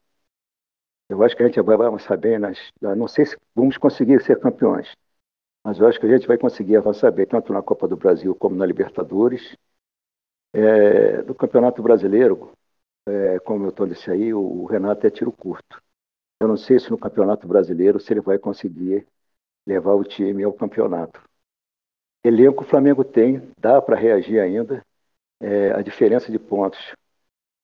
Eu 1.09 1.23
acho 1.23 1.35
que 1.35 1.43
a 1.43 1.45
gente 1.45 1.61
vai 1.61 1.75
avançar 1.75 2.17
bem 2.17 2.37
nas. 2.37 2.57
Não 2.81 3.07
sei 3.07 3.25
se 3.25 3.37
vamos 3.55 3.77
conseguir 3.77 4.21
ser 4.21 4.39
campeões, 4.39 4.93
mas 5.63 5.79
eu 5.79 5.87
acho 5.87 5.99
que 5.99 6.05
a 6.05 6.09
gente 6.17 6.27
vai 6.27 6.37
conseguir 6.37 6.77
avançar 6.77 7.11
bem, 7.11 7.25
tanto 7.25 7.53
na 7.53 7.61
Copa 7.61 7.87
do 7.87 7.97
Brasil 7.97 8.35
como 8.35 8.55
na 8.55 8.65
Libertadores. 8.65 9.55
É, 10.53 11.21
no 11.23 11.35
Campeonato 11.35 11.81
Brasileiro, 11.83 12.51
é, 13.07 13.39
como 13.39 13.65
eu 13.65 13.69
estou 13.69 13.87
disse 13.87 14.11
aí, 14.11 14.33
o 14.33 14.65
Renato 14.65 15.05
é 15.07 15.09
tiro 15.09 15.31
curto. 15.31 15.81
Eu 16.41 16.47
não 16.47 16.57
sei 16.57 16.79
se 16.79 16.91
no 16.91 16.97
Campeonato 16.97 17.47
Brasileiro 17.47 17.99
se 17.99 18.13
ele 18.13 18.21
vai 18.21 18.39
conseguir 18.39 19.07
levar 19.67 19.93
o 19.95 20.03
time 20.03 20.43
ao 20.43 20.53
campeonato. 20.53 21.21
Elenco 22.23 22.63
o 22.63 22.67
Flamengo 22.67 23.03
tem, 23.03 23.41
dá 23.59 23.81
para 23.81 23.95
reagir 23.95 24.39
ainda. 24.39 24.83
É, 25.39 25.71
a 25.71 25.81
diferença 25.81 26.31
de 26.31 26.39
pontos 26.39 26.95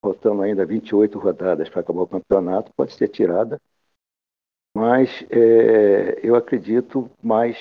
faltando 0.04 0.42
ainda 0.42 0.66
28 0.66 1.18
rodadas 1.18 1.70
para 1.70 1.80
acabar 1.80 2.02
o 2.02 2.08
campeonato, 2.08 2.74
pode 2.76 2.94
ser 2.94 3.08
tirada, 3.08 3.58
mas 4.76 5.24
é, 5.30 6.20
eu 6.22 6.36
acredito 6.36 7.10
mais 7.22 7.58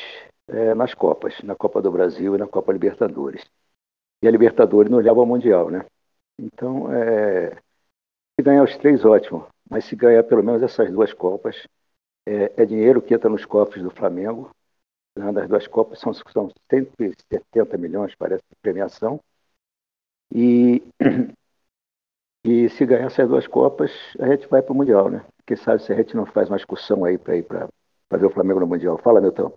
é, 0.48 0.74
nas 0.74 0.92
Copas, 0.92 1.40
na 1.42 1.54
Copa 1.54 1.80
do 1.80 1.92
Brasil 1.92 2.34
e 2.34 2.38
na 2.38 2.48
Copa 2.48 2.72
Libertadores. 2.72 3.44
E 4.22 4.28
a 4.28 4.30
Libertadores 4.30 4.90
não 4.90 4.98
leva 4.98 5.20
ao 5.20 5.26
Mundial, 5.26 5.70
né? 5.70 5.84
Então, 6.38 6.92
é, 6.92 7.54
se 7.54 8.42
ganhar 8.44 8.64
os 8.64 8.76
três, 8.76 9.04
ótimo, 9.04 9.46
mas 9.70 9.84
se 9.84 9.96
ganhar 9.96 10.24
pelo 10.24 10.42
menos 10.42 10.62
essas 10.62 10.90
duas 10.90 11.12
Copas, 11.12 11.66
é, 12.26 12.62
é 12.62 12.66
dinheiro 12.66 13.02
que 13.02 13.14
entra 13.14 13.30
nos 13.30 13.44
cofres 13.44 13.82
do 13.82 13.90
Flamengo. 13.90 14.50
Né, 15.18 15.32
das 15.32 15.48
duas 15.48 15.66
Copas 15.66 16.00
são, 16.00 16.14
são 16.14 16.50
170 16.70 17.78
milhões, 17.78 18.14
parece, 18.16 18.42
de 18.50 18.56
premiação. 18.62 19.20
E, 20.34 20.82
e 22.44 22.68
se 22.70 22.84
ganhar 22.84 23.06
essas 23.06 23.28
duas 23.28 23.46
Copas, 23.46 23.90
a 24.18 24.26
gente 24.26 24.48
vai 24.48 24.62
para 24.62 24.72
o 24.72 24.76
Mundial, 24.76 25.08
né? 25.08 25.24
Quem 25.46 25.56
sabe 25.56 25.82
se 25.82 25.92
a 25.92 25.96
gente 25.96 26.16
não 26.16 26.26
faz 26.26 26.48
uma 26.48 26.56
excursão 26.56 27.04
aí 27.04 27.16
para 27.16 27.36
ir 27.36 27.44
para 27.44 27.68
ver 28.10 28.26
o 28.26 28.32
Flamengo 28.32 28.60
no 28.60 28.66
Mundial. 28.66 28.98
Fala, 28.98 29.20
Milton. 29.20 29.56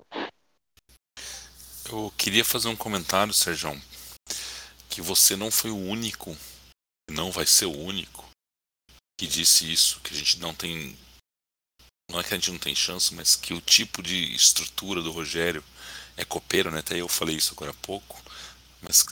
Eu 1.91 2.11
queria 2.17 2.43
fazer 2.43 2.67
um 2.67 2.75
comentário, 2.75 3.33
Sérgio, 3.33 3.71
que 4.89 5.01
você 5.01 5.35
não 5.35 5.51
foi 5.51 5.71
o 5.71 5.77
único, 5.77 6.35
não 7.09 7.31
vai 7.31 7.45
ser 7.45 7.65
o 7.65 7.77
único, 7.77 8.25
que 9.19 9.27
disse 9.27 9.71
isso, 9.71 9.99
que 10.01 10.13
a 10.13 10.17
gente 10.17 10.39
não 10.39 10.53
tem. 10.53 10.97
Não 12.09 12.19
é 12.19 12.23
que 12.23 12.33
a 12.33 12.37
gente 12.37 12.51
não 12.51 12.59
tem 12.59 12.75
chance, 12.75 13.13
mas 13.15 13.35
que 13.35 13.53
o 13.53 13.61
tipo 13.61 14.03
de 14.03 14.35
estrutura 14.35 15.01
do 15.01 15.11
Rogério 15.11 15.63
é 16.15 16.23
copeiro, 16.23 16.69
né? 16.69 16.79
Até 16.79 16.97
eu 16.97 17.07
falei 17.07 17.35
isso 17.35 17.53
agora 17.53 17.71
há 17.71 17.85
pouco. 17.85 18.21
Mas 18.81 19.03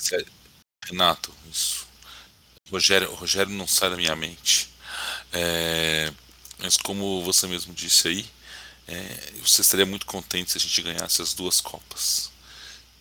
Renato, 0.86 1.34
isso. 1.50 1.93
Rogério, 2.74 3.14
Rogério 3.14 3.54
não 3.54 3.68
sai 3.68 3.92
da 3.92 3.96
minha 3.96 4.16
mente. 4.16 4.68
É, 5.32 6.12
mas 6.58 6.76
como 6.76 7.24
você 7.24 7.46
mesmo 7.46 7.72
disse 7.72 8.08
aí, 8.08 8.26
é, 8.88 9.34
você 9.44 9.62
estaria 9.62 9.86
muito 9.86 10.08
contente 10.08 10.52
se 10.52 10.58
a 10.58 10.62
gente 10.62 10.82
ganhasse 10.82 11.22
as 11.22 11.36
duas 11.36 11.62
Copas. 11.62 12.32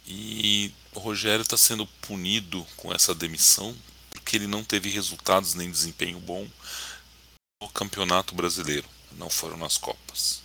E 0.07 0.71
o 0.95 1.00
Rogério 1.00 1.41
está 1.41 1.57
sendo 1.57 1.87
punido 1.87 2.67
com 2.76 2.93
essa 2.93 3.14
demissão 3.14 3.75
porque 4.11 4.37
ele 4.37 4.47
não 4.47 4.62
teve 4.62 4.91
resultados 4.91 5.55
nem 5.55 5.71
desempenho 5.71 6.21
bom 6.21 6.47
no 7.62 7.69
Campeonato 7.71 8.35
Brasileiro, 8.35 8.87
não 9.12 9.31
foram 9.31 9.57
nas 9.57 9.79
Copas. 9.79 10.43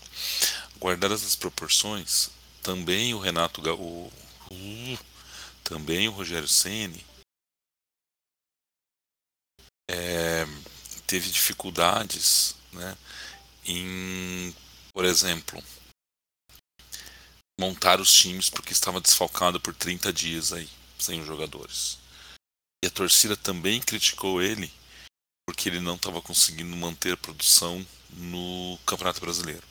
Guardadas 0.79 1.25
as 1.25 1.35
proporções, 1.35 2.29
também 2.63 3.13
o 3.13 3.19
Renato 3.19 3.61
o, 3.73 4.09
também 5.65 6.07
o 6.07 6.11
Rogério 6.11 6.47
Ceni 6.47 7.03
é, 9.89 10.45
teve 11.05 11.29
dificuldades, 11.29 12.55
né, 12.73 12.97
em, 13.65 14.53
por 14.93 15.05
exemplo, 15.05 15.63
montar 17.59 17.99
os 17.99 18.13
times 18.13 18.49
porque 18.49 18.73
estava 18.73 19.01
desfalcado 19.01 19.59
por 19.59 19.73
30 19.73 20.13
dias 20.13 20.53
aí, 20.53 20.69
sem 20.99 21.19
os 21.19 21.27
jogadores. 21.27 21.97
E 22.83 22.87
a 22.87 22.91
torcida 22.91 23.35
também 23.35 23.81
criticou 23.81 24.41
ele 24.41 24.71
porque 25.47 25.69
ele 25.69 25.79
não 25.79 25.95
estava 25.95 26.21
conseguindo 26.21 26.75
manter 26.75 27.13
a 27.13 27.17
produção 27.17 27.85
no 28.11 28.77
Campeonato 28.85 29.21
Brasileiro. 29.21 29.63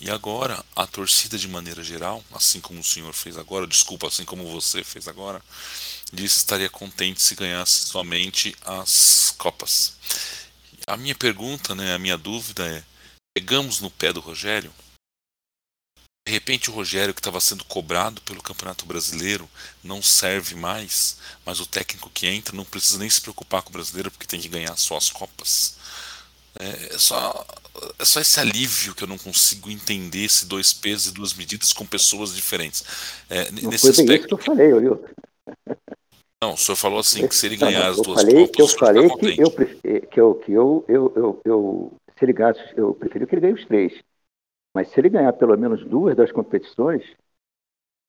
E 0.00 0.10
agora, 0.10 0.64
a 0.74 0.86
torcida 0.86 1.38
de 1.38 1.46
maneira 1.46 1.84
geral, 1.84 2.24
assim 2.32 2.60
como 2.60 2.80
o 2.80 2.84
senhor 2.84 3.12
fez 3.12 3.36
agora, 3.36 3.66
desculpa, 3.66 4.08
assim 4.08 4.24
como 4.24 4.50
você 4.50 4.82
fez 4.82 5.06
agora, 5.06 5.40
disse 6.12 6.38
estaria 6.38 6.68
contente 6.68 7.22
se 7.22 7.34
ganhasse 7.34 7.86
somente 7.86 8.54
as 8.64 9.34
Copas. 9.38 9.94
A 10.86 10.96
minha 10.96 11.14
pergunta, 11.14 11.74
né, 11.74 11.94
a 11.94 11.98
minha 11.98 12.18
dúvida 12.18 12.66
é: 12.68 12.84
pegamos 13.34 13.80
no 13.80 13.90
pé 13.90 14.12
do 14.12 14.20
Rogério? 14.20 14.72
De 16.24 16.32
repente 16.32 16.70
o 16.70 16.72
Rogério 16.72 17.12
que 17.12 17.18
estava 17.18 17.40
sendo 17.40 17.64
cobrado 17.64 18.20
pelo 18.20 18.42
Campeonato 18.42 18.86
Brasileiro 18.86 19.50
não 19.82 20.00
serve 20.00 20.54
mais, 20.54 21.16
mas 21.44 21.58
o 21.58 21.66
técnico 21.66 22.08
que 22.10 22.28
entra 22.28 22.56
não 22.56 22.64
precisa 22.64 22.98
nem 22.98 23.10
se 23.10 23.20
preocupar 23.20 23.62
com 23.62 23.70
o 23.70 23.72
brasileiro 23.72 24.10
porque 24.10 24.26
tem 24.26 24.40
que 24.40 24.48
ganhar 24.48 24.76
só 24.76 24.96
as 24.96 25.10
copas. 25.10 25.76
É, 26.60 26.94
é 26.94 26.98
só, 26.98 27.46
é 27.98 28.04
só 28.04 28.20
esse 28.20 28.38
alívio 28.38 28.94
que 28.94 29.02
eu 29.02 29.08
não 29.08 29.18
consigo 29.18 29.68
entender 29.68 30.24
esse 30.24 30.46
dois 30.46 30.72
pesos 30.72 31.08
e 31.08 31.14
duas 31.14 31.34
medidas 31.34 31.72
com 31.72 31.84
pessoas 31.84 32.34
diferentes. 32.36 32.84
É, 33.28 33.50
não 33.50 33.70
nesse 33.70 33.80
foi 33.80 33.90
aspecto, 33.90 34.12
isso 34.12 34.28
que 34.28 34.34
eu 34.34 34.38
falei, 34.38 34.72
viu? 34.78 35.04
Não, 36.42 36.54
o 36.54 36.56
senhor 36.56 36.76
falou 36.76 36.98
assim 36.98 37.28
que 37.28 37.36
se 37.36 37.46
ele 37.46 37.56
ganhar 37.56 37.86
as 37.86 37.96
duas 37.96 38.20
falei, 38.20 38.48
copas, 38.48 38.58
eu 38.58 38.78
falei 38.78 39.08
que 39.10 39.40
eu, 39.40 39.50
que 40.10 40.20
eu 40.20 40.34
que 40.34 40.52
eu, 40.52 40.84
eu, 40.88 41.12
eu, 41.14 41.40
eu 41.44 41.92
se 42.18 42.24
ele 42.24 42.32
ganhasse, 42.32 42.60
eu 42.76 42.92
preferi 42.94 43.26
que 43.28 43.34
ele 43.36 43.42
ganhe 43.42 43.54
os 43.54 43.64
três. 43.64 44.02
Mas 44.74 44.88
se 44.88 44.98
ele 44.98 45.08
ganhar 45.08 45.32
pelo 45.34 45.56
menos 45.56 45.84
duas 45.84 46.16
das 46.16 46.32
competições, 46.32 47.04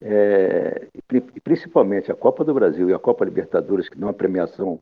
é, 0.01 0.88
e 1.13 1.39
principalmente 1.41 2.12
a 2.12 2.15
Copa 2.15 2.43
do 2.43 2.55
Brasil 2.55 2.89
e 2.89 2.93
a 2.93 2.99
Copa 2.99 3.23
Libertadores, 3.23 3.88
que 3.88 3.97
dão 3.97 4.08
uma 4.08 4.13
premiação 4.13 4.81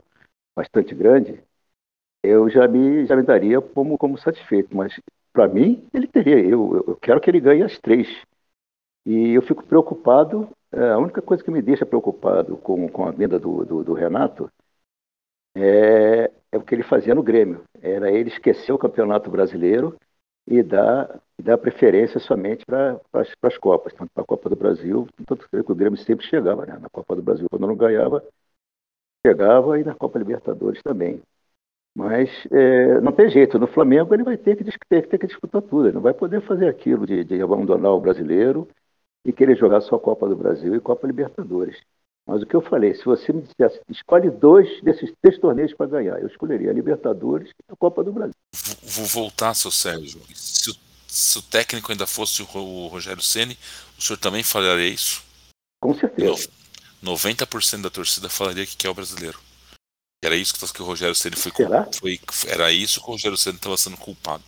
bastante 0.56 0.96
grande, 0.96 1.44
eu 2.24 2.50
já 2.50 2.68
me, 2.70 3.06
já 3.06 3.16
me 3.16 3.24
daria 3.24 3.60
como, 3.62 3.98
como 3.98 4.18
satisfeito. 4.18 4.76
Mas, 4.76 4.98
para 5.34 5.48
mim, 5.48 5.86
ele 5.94 6.08
teria. 6.08 6.40
Eu, 6.40 6.86
eu 6.88 6.96
quero 6.96 7.20
que 7.20 7.30
ele 7.30 7.40
ganhe 7.40 7.64
as 7.64 7.78
três. 7.80 8.08
E 9.06 9.32
eu 9.32 9.42
fico 9.42 9.64
preocupado. 9.64 10.50
É, 10.74 10.90
a 10.92 10.98
única 10.98 11.22
coisa 11.22 11.44
que 11.44 11.52
me 11.52 11.62
deixa 11.62 11.86
preocupado 11.86 12.58
com, 12.58 12.88
com 12.90 13.06
a 13.06 13.12
vinda 13.12 13.38
do, 13.38 13.66
do, 13.66 13.84
do 13.84 13.94
Renato 13.94 14.50
é, 15.56 16.32
é 16.52 16.58
o 16.58 16.62
que 16.64 16.76
ele 16.76 16.84
fazia 16.84 17.16
no 17.16 17.24
Grêmio. 17.24 17.64
Era 17.82 18.12
ele 18.12 18.30
esquecer 18.30 18.72
o 18.72 18.78
Campeonato 18.78 19.30
Brasileiro 19.30 19.98
e 20.48 20.64
dar, 20.64 21.22
e 21.38 21.44
dar 21.44 21.58
preferência 21.58 22.20
somente 22.20 22.66
para 22.66 23.00
as 23.44 23.58
Copas, 23.58 23.94
tanto 23.94 24.12
para 24.14 24.24
a 24.24 24.26
Copa 24.26 24.50
do 24.50 24.56
Brasil, 24.56 25.08
tanto 25.26 25.48
que 25.50 25.72
o 25.72 25.76
Grêmio 25.76 25.98
sempre 25.98 26.26
chegava 26.26 26.66
né? 26.66 26.78
na 26.80 26.90
Copa 26.90 27.16
do 27.16 27.22
Brasil, 27.22 27.48
quando 27.50 27.68
não 27.68 27.76
ganhava, 27.76 28.24
chegava 29.26 29.80
e 29.80 29.84
na 29.84 29.96
Copa 29.96 30.20
Libertadores 30.20 30.82
também. 30.82 31.22
Mas 31.94 32.30
é, 32.52 33.02
não 33.02 33.12
tem 33.12 33.30
jeito, 33.30 33.60
no 33.60 33.68
Flamengo 33.68 34.14
ele 34.14 34.24
vai 34.24 34.38
ter 34.38 34.56
que, 34.56 34.64
ter, 34.88 35.08
ter 35.08 35.18
que 35.18 35.28
disputar 35.28 35.62
tudo, 35.62 35.88
ele 35.88 35.96
não 35.96 36.02
vai 36.02 36.14
poder 36.14 36.42
fazer 36.42 36.70
aquilo 36.70 37.06
de, 37.06 37.24
de 37.26 37.42
abandonar 37.42 37.92
o 37.92 38.00
brasileiro 38.00 38.68
e 39.26 39.32
querer 39.32 39.58
jogar 39.58 39.82
só 39.82 39.98
Copa 39.98 40.28
do 40.28 40.36
Brasil 40.36 40.76
e 40.76 40.80
Copa 40.80 41.08
Libertadores. 41.08 41.78
Mas 42.28 42.42
o 42.44 42.46
que 42.46 42.56
eu 42.56 42.62
falei, 42.62 42.94
se 42.94 43.04
você 43.04 43.34
me 43.34 43.42
dissesse, 43.42 43.82
escolhe 43.90 44.30
dois 44.30 44.82
desses 44.84 45.12
três 45.22 45.40
torneios 45.40 45.74
para 45.74 45.88
ganhar, 45.88 46.20
eu 46.20 46.28
escolheria 46.28 46.70
a 46.70 46.74
Libertadores 46.74 47.50
e 47.50 47.74
a 47.74 47.76
Copa 47.76 48.04
do 48.04 48.12
Brasil. 48.12 48.36
Vou 48.84 49.06
voltar, 49.06 49.54
seu 49.54 49.72
Sérgio. 49.72 50.22
Se 50.36 50.70
o, 50.70 50.76
se 51.08 51.38
o 51.40 51.42
técnico 51.42 51.92
ainda 51.92 52.06
fosse 52.06 52.42
o 52.42 52.88
Rogério 52.88 53.22
Ceni, 53.22 53.58
o 53.98 54.02
senhor 54.02 54.18
também 54.18 54.44
falaria 54.44 54.88
isso? 54.88 55.24
Com 55.82 55.96
certeza. 55.96 56.50
90% 57.04 57.82
da 57.82 57.90
torcida 57.90 58.30
falaria 58.30 58.66
que 58.66 58.78
quer 58.78 58.90
o 58.90 58.94
brasileiro. 58.94 59.40
Era 60.24 60.36
isso 60.36 60.54
que 60.72 60.82
o 60.82 60.86
Rogério 60.86 61.16
Ceni 61.16 61.36
foi, 61.36 61.52
foi 62.00 62.20
Era 62.48 62.72
isso 62.72 63.02
que 63.02 63.08
o 63.08 63.12
Rogério 63.12 63.38
Ceni 63.38 63.56
estava 63.56 63.76
sendo 63.76 63.98
culpado. 63.98 64.44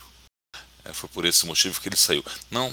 É, 0.86 0.94
foi 0.94 1.10
por 1.10 1.26
esse 1.26 1.48
motivo 1.48 1.82
que 1.82 1.90
ele 1.90 1.96
saiu. 1.96 2.24
Não. 2.52 2.72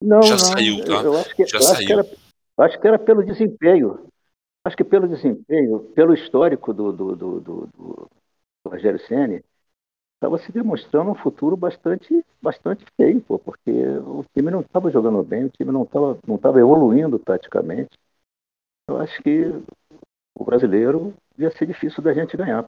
Não, 0.00 0.22
já 0.22 0.32
não, 0.32 0.38
saiu, 0.38 0.84
tá? 0.84 1.02
Eu 1.02 1.16
acho 1.18 1.34
que, 1.34 1.46
já 1.46 1.60
saiu. 1.60 1.72
Acho 1.72 1.86
que, 1.86 1.92
era, 1.92 2.06
acho 2.58 2.80
que 2.80 2.88
era 2.88 2.98
pelo 2.98 3.24
desempenho. 3.24 4.06
Acho 4.64 4.76
que 4.76 4.84
pelo 4.84 5.08
desempenho, 5.08 5.80
pelo 5.94 6.12
histórico 6.12 6.74
do, 6.74 6.92
do, 6.92 7.16
do, 7.16 7.40
do, 7.40 7.66
do 7.66 8.10
Rogério 8.66 8.98
Ceni, 9.06 9.42
estava 10.16 10.38
se 10.38 10.50
demonstrando 10.50 11.10
um 11.10 11.14
futuro 11.14 11.56
bastante, 11.56 12.24
bastante 12.42 12.84
feio, 12.96 13.20
pô, 13.20 13.38
porque 13.38 13.70
o 13.70 14.24
time 14.34 14.50
não 14.50 14.60
estava 14.60 14.90
jogando 14.90 15.22
bem, 15.22 15.44
o 15.44 15.50
time 15.50 15.70
não 15.70 15.84
estava 15.84 16.18
não 16.26 16.36
tava 16.36 16.58
evoluindo 16.58 17.18
taticamente. 17.18 17.90
Eu 18.88 18.98
acho 18.98 19.22
que 19.22 19.52
o 20.34 20.44
brasileiro 20.44 21.14
ia 21.38 21.50
ser 21.50 21.66
difícil 21.66 22.02
da 22.02 22.12
gente 22.12 22.36
ganhar. 22.36 22.64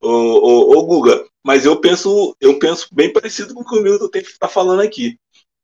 Ô, 0.00 0.08
ô, 0.08 0.78
ô, 0.78 0.86
Guga, 0.86 1.24
mas 1.44 1.64
eu 1.64 1.80
penso, 1.80 2.36
eu 2.40 2.58
penso 2.58 2.88
bem 2.92 3.12
parecido 3.12 3.54
com 3.54 3.60
o 3.60 3.64
que 3.64 3.78
o 3.78 3.82
Milton 3.82 4.08
tem 4.08 4.22
que 4.22 4.28
estar 4.28 4.48
falando 4.48 4.82
aqui. 4.82 5.18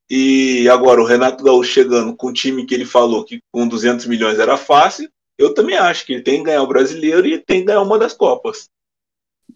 E 0.09 0.67
agora 0.69 1.01
o 1.01 1.05
Renato 1.05 1.43
Gaúcho 1.43 1.71
chegando 1.71 2.15
com 2.15 2.27
o 2.27 2.33
time 2.33 2.65
que 2.65 2.73
ele 2.73 2.85
falou 2.85 3.23
que 3.23 3.41
com 3.51 3.67
200 3.67 4.05
milhões 4.05 4.37
era 4.37 4.57
fácil, 4.57 5.09
eu 5.37 5.53
também 5.53 5.75
acho 5.75 6.05
que 6.05 6.13
ele 6.13 6.23
tem 6.23 6.39
que 6.39 6.45
ganhar 6.45 6.61
o 6.61 6.67
brasileiro 6.67 7.25
e 7.25 7.39
tem 7.39 7.61
que 7.61 7.67
ganhar 7.67 7.81
uma 7.81 7.97
das 7.97 8.13
Copas. 8.13 8.69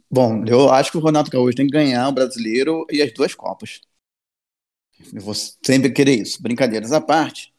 Bom, 0.10 0.44
eu 0.46 0.72
acho 0.72 0.92
que 0.92 0.98
o 0.98 1.02
Ronaldo 1.02 1.30
Gaúcho 1.30 1.56
tem 1.56 1.68
que 1.68 1.74
ganhar 1.74 2.08
o 2.08 2.14
brasileiro 2.14 2.86
e 2.90 3.02
as 3.02 3.14
duas 3.14 3.36
Copas. 3.36 3.82
Eu 5.14 5.22
vou 5.22 5.34
sempre 5.34 5.92
querer 5.92 6.16
isso. 6.16 6.42
Brincadeiras 6.42 6.92
à 6.92 7.02
parte. 7.02 7.54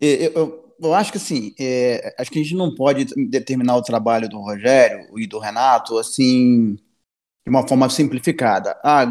Eu, 0.00 0.32
eu, 0.32 0.74
eu 0.80 0.94
acho 0.94 1.12
que 1.12 1.18
assim, 1.18 1.54
é, 1.58 2.14
acho 2.18 2.30
que 2.30 2.38
a 2.38 2.42
gente 2.42 2.54
não 2.54 2.74
pode 2.74 3.04
determinar 3.28 3.76
o 3.76 3.82
trabalho 3.82 4.28
do 4.28 4.40
Rogério 4.40 5.06
e 5.18 5.26
do 5.26 5.38
Renato 5.38 5.98
assim 5.98 6.74
de 6.74 7.50
uma 7.50 7.66
forma 7.66 7.88
simplificada. 7.88 8.78
Ah, 8.82 9.04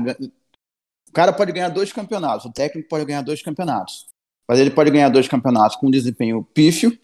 cara 1.18 1.34
pode 1.34 1.52
ganhar 1.52 1.70
dois 1.70 1.92
campeonatos, 1.92 2.46
o 2.46 2.52
técnico 2.52 2.88
pode 2.88 3.06
ganhar 3.06 3.22
dois 3.22 3.42
campeonatos, 3.42 4.06
mas 4.48 4.60
ele 4.60 4.72
pode 4.72 4.92
ganhar 4.92 5.10
dois 5.10 5.28
campeonatos 5.28 5.76
com 5.76 5.88
um 5.88 5.92
desempenho 5.92 6.44
pífio 6.54 6.98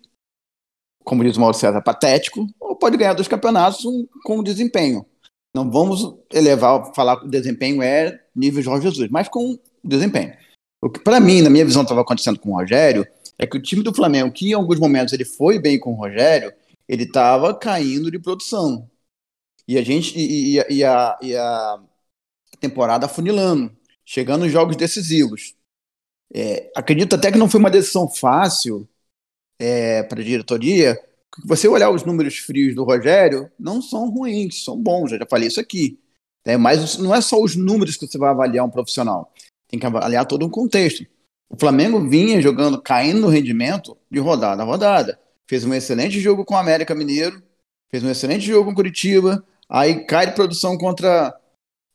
como 1.04 1.24
diz 1.24 1.38
o 1.38 1.40
Mauro 1.40 1.56
César, 1.56 1.82
patético, 1.82 2.48
ou 2.60 2.76
pode 2.76 2.98
ganhar 2.98 3.14
dois 3.14 3.28
campeonatos 3.28 3.86
um, 3.86 4.08
com 4.24 4.42
desempenho. 4.42 5.06
Não 5.54 5.70
vamos 5.70 6.16
elevar, 6.32 6.94
falar 6.96 7.20
que 7.20 7.28
o 7.28 7.30
desempenho 7.30 7.82
é 7.82 8.20
nível 8.36 8.64
Jorge 8.64 8.90
Jesus, 8.90 9.10
mas 9.12 9.28
com 9.28 9.60
desempenho. 9.84 10.34
O 10.82 10.90
que, 10.90 11.00
para 11.00 11.20
mim, 11.20 11.42
na 11.42 11.50
minha 11.50 11.66
visão, 11.66 11.84
estava 11.84 12.02
acontecendo 12.02 12.40
com 12.40 12.52
o 12.52 12.56
Rogério 12.56 13.06
é 13.38 13.46
que 13.46 13.58
o 13.58 13.62
time 13.62 13.84
do 13.84 13.94
Flamengo, 13.94 14.32
que 14.32 14.50
em 14.50 14.54
alguns 14.54 14.80
momentos 14.80 15.14
ele 15.14 15.26
foi 15.26 15.60
bem 15.60 15.80
com 15.80 15.92
o 15.92 15.96
Rogério, 15.96 16.54
ele 16.88 17.04
estava 17.04 17.54
caindo 17.54 18.10
de 18.10 18.20
produção. 18.20 18.90
E 19.68 19.78
a 19.78 19.84
gente 19.84 20.18
e, 20.18 20.58
e, 20.58 20.64
e, 20.70 20.84
a, 20.84 21.18
e 21.22 21.36
a 21.36 21.80
temporada 22.60 23.08
funilando. 23.08 23.72
Chegando 24.06 24.44
nos 24.44 24.52
jogos 24.52 24.76
decisivos. 24.76 25.56
É, 26.34 26.72
acredito 26.76 27.16
até 27.16 27.32
que 27.32 27.38
não 27.38 27.50
foi 27.50 27.60
uma 27.60 27.70
decisão 27.70 28.08
fácil 28.08 28.88
é, 29.60 30.04
para 30.04 30.22
a 30.22 30.24
diretoria. 30.24 31.00
Você 31.46 31.68
olhar 31.68 31.90
os 31.90 32.04
números 32.04 32.38
frios 32.38 32.76
do 32.76 32.84
Rogério, 32.84 33.52
não 33.60 33.82
são 33.82 34.10
ruins, 34.10 34.64
são 34.64 34.78
bons, 34.78 35.12
eu 35.12 35.20
já 35.20 35.26
falei 35.26 35.48
isso 35.48 35.60
aqui. 35.60 36.00
É, 36.46 36.58
mas 36.58 36.98
não 36.98 37.16
é 37.16 37.22
só 37.22 37.42
os 37.42 37.56
números 37.56 37.96
que 37.96 38.06
você 38.06 38.18
vai 38.18 38.30
avaliar 38.30 38.66
um 38.66 38.70
profissional, 38.70 39.32
tem 39.68 39.80
que 39.80 39.86
avaliar 39.86 40.26
todo 40.26 40.46
um 40.46 40.50
contexto. 40.50 41.06
O 41.50 41.58
Flamengo 41.58 42.10
vinha 42.10 42.42
jogando, 42.42 42.82
caindo 42.82 43.22
no 43.22 43.28
rendimento 43.28 43.96
de 44.10 44.20
rodada 44.20 44.64
a 44.64 44.66
rodada. 44.66 45.20
Fez 45.48 45.64
um 45.64 45.74
excelente 45.74 46.20
jogo 46.20 46.44
com 46.44 46.56
o 46.56 46.58
América 46.58 46.96
Mineiro, 46.96 47.42
fez 47.92 48.04
um 48.04 48.10
excelente 48.10 48.46
jogo 48.46 48.66
com 48.70 48.76
Curitiba, 48.76 49.46
aí 49.70 50.04
cai 50.06 50.28
de 50.28 50.34
produção 50.34 50.78
contra, 50.78 51.34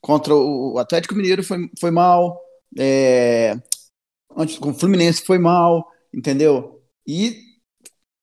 contra 0.01 0.35
o 0.35 0.79
Atlético 0.79 1.15
Mineiro, 1.15 1.43
foi, 1.43 1.71
foi 1.79 1.91
mal, 1.91 2.41
é, 2.79 3.57
antes 4.37 4.59
com 4.59 4.71
o 4.71 4.75
Fluminense 4.75 5.25
foi 5.25 5.39
mal, 5.39 5.91
entendeu? 6.13 6.83
E 7.07 7.43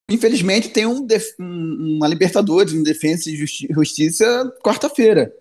infelizmente 0.09 0.69
tem 0.69 0.85
um, 0.85 1.07
uma 1.39 2.07
Libertadores, 2.07 2.73
um 2.73 2.83
Defensa 2.83 3.29
e 3.29 3.35
Justi 3.35 3.67
Justiça 3.71 4.51
quarta-feira. 4.63 5.33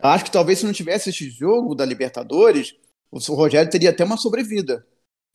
Acho 0.00 0.24
que 0.24 0.30
talvez 0.30 0.60
se 0.60 0.66
não 0.66 0.72
tivesse 0.72 1.10
esse 1.10 1.28
jogo 1.28 1.74
da 1.74 1.84
Libertadores, 1.84 2.74
o 3.10 3.18
Rogério 3.34 3.70
teria 3.70 3.90
até 3.90 4.04
uma 4.04 4.16
sobrevida. 4.16 4.86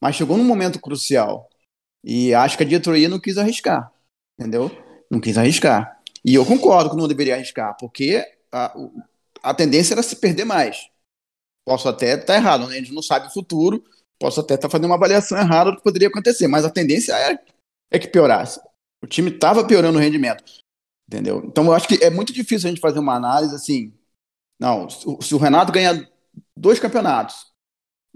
Mas 0.01 0.15
chegou 0.15 0.37
num 0.37 0.43
momento 0.43 0.79
crucial. 0.79 1.49
E 2.03 2.33
acho 2.33 2.57
que 2.57 2.63
a 2.63 2.65
diretoria 2.65 3.09
não 3.09 3.19
quis 3.19 3.37
arriscar. 3.37 3.91
Entendeu? 4.39 4.71
Não 5.09 5.19
quis 5.19 5.37
arriscar. 5.37 6.01
E 6.25 6.35
eu 6.35 6.45
concordo 6.45 6.91
que 6.91 6.95
não 6.95 7.07
deveria 7.07 7.35
arriscar, 7.35 7.75
porque 7.77 8.25
a, 8.51 8.73
a 9.43 9.53
tendência 9.53 9.93
era 9.93 10.01
se 10.01 10.15
perder 10.15 10.45
mais. 10.45 10.89
Posso 11.65 11.87
até 11.87 12.13
estar 12.13 12.25
tá 12.25 12.35
errado, 12.35 12.67
né? 12.67 12.75
a 12.75 12.79
gente 12.79 12.93
não 12.93 13.03
sabe 13.03 13.27
o 13.27 13.33
futuro, 13.33 13.83
posso 14.19 14.39
até 14.39 14.55
estar 14.55 14.67
tá 14.67 14.71
fazendo 14.71 14.85
uma 14.85 14.95
avaliação 14.95 15.37
errada 15.37 15.71
do 15.71 15.77
que 15.77 15.83
poderia 15.83 16.07
acontecer, 16.07 16.47
mas 16.47 16.65
a 16.65 16.69
tendência 16.69 17.13
é, 17.13 17.37
é 17.91 17.99
que 17.99 18.07
piorasse. 18.07 18.59
O 19.03 19.07
time 19.07 19.29
estava 19.29 19.65
piorando 19.65 19.97
o 19.97 20.01
rendimento. 20.01 20.43
Entendeu? 21.07 21.43
Então 21.45 21.65
eu 21.65 21.73
acho 21.73 21.87
que 21.87 22.03
é 22.03 22.09
muito 22.09 22.31
difícil 22.31 22.67
a 22.67 22.71
gente 22.71 22.81
fazer 22.81 22.99
uma 22.99 23.15
análise 23.15 23.53
assim. 23.53 23.93
Não, 24.59 24.89
se 24.89 25.35
o 25.35 25.37
Renato 25.37 25.71
ganhar 25.71 26.09
dois 26.55 26.79
campeonatos 26.79 27.51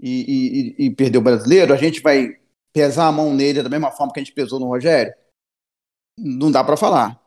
e, 0.00 0.74
e, 0.78 0.86
e 0.86 0.90
perder 0.94 1.18
o 1.18 1.22
brasileiro, 1.22 1.74
a 1.74 1.76
gente 1.76 2.00
vai 2.00 2.38
pesar 2.72 3.06
a 3.06 3.12
mão 3.12 3.34
nele 3.34 3.62
da 3.62 3.68
mesma 3.68 3.90
forma 3.90 4.12
que 4.12 4.20
a 4.20 4.22
gente 4.22 4.34
pesou 4.34 4.58
no 4.58 4.66
Rogério? 4.66 5.12
Não 6.16 6.50
dá 6.50 6.64
para 6.64 6.76
falar. 6.76 7.20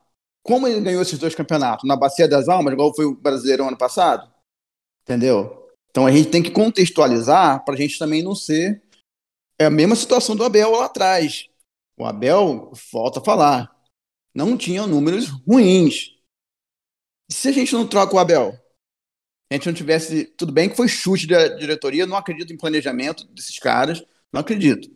Como 0.44 0.68
ele 0.68 0.82
ganhou 0.82 1.02
esses 1.02 1.20
dois 1.20 1.36
campeonatos? 1.36 1.88
Na 1.88 1.96
Bacia 1.96 2.28
das 2.28 2.50
Almas, 2.50 2.74
igual 2.74 2.96
foi 2.96 3.06
o 3.06 3.16
Brasileirão 3.16 3.68
ano 3.68 3.78
passado? 3.78 4.32
Entendeu? 5.04 5.70
Então 5.90 6.06
a 6.06 6.12
gente 6.12 6.30
tem 6.30 6.42
que 6.42 6.52
contextualizar 6.52 7.64
para 7.64 7.74
a 7.74 7.78
gente 7.78 8.00
também 8.00 8.24
não 8.24 8.34
ser 8.34 8.82
é 9.62 9.66
a 9.66 9.70
mesma 9.70 9.96
situação 9.96 10.36
do 10.36 10.44
Abel 10.44 10.72
lá 10.72 10.86
atrás. 10.86 11.48
O 11.96 12.04
Abel, 12.04 12.72
volta 12.92 13.20
a 13.20 13.24
falar, 13.24 13.72
não 14.34 14.58
tinha 14.58 14.88
números 14.88 15.28
ruins. 15.48 16.18
E 17.30 17.34
se 17.34 17.48
a 17.48 17.52
gente 17.52 17.72
não 17.74 17.88
troca 17.88 18.16
o 18.16 18.20
Abel? 18.20 18.60
A 19.52 19.54
gente 19.54 19.68
não 19.68 19.74
tivesse. 19.74 20.26
Tudo 20.26 20.52
bem 20.52 20.68
que 20.68 20.76
foi 20.76 20.88
chute 20.88 21.28
da 21.28 21.50
diretoria, 21.50 22.08
não 22.08 22.18
acredito 22.18 22.52
em 22.52 22.58
planejamento 22.58 23.28
desses 23.28 23.60
caras, 23.60 24.04
não 24.34 24.42
acredito. 24.42 24.90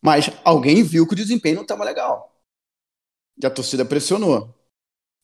Mas 0.00 0.30
alguém 0.44 0.84
viu 0.84 1.04
que 1.04 1.14
o 1.14 1.16
desempenho 1.16 1.56
não 1.56 1.62
estava 1.62 1.82
legal. 1.82 2.40
E 3.42 3.44
a 3.44 3.50
torcida 3.50 3.84
pressionou. 3.84 4.54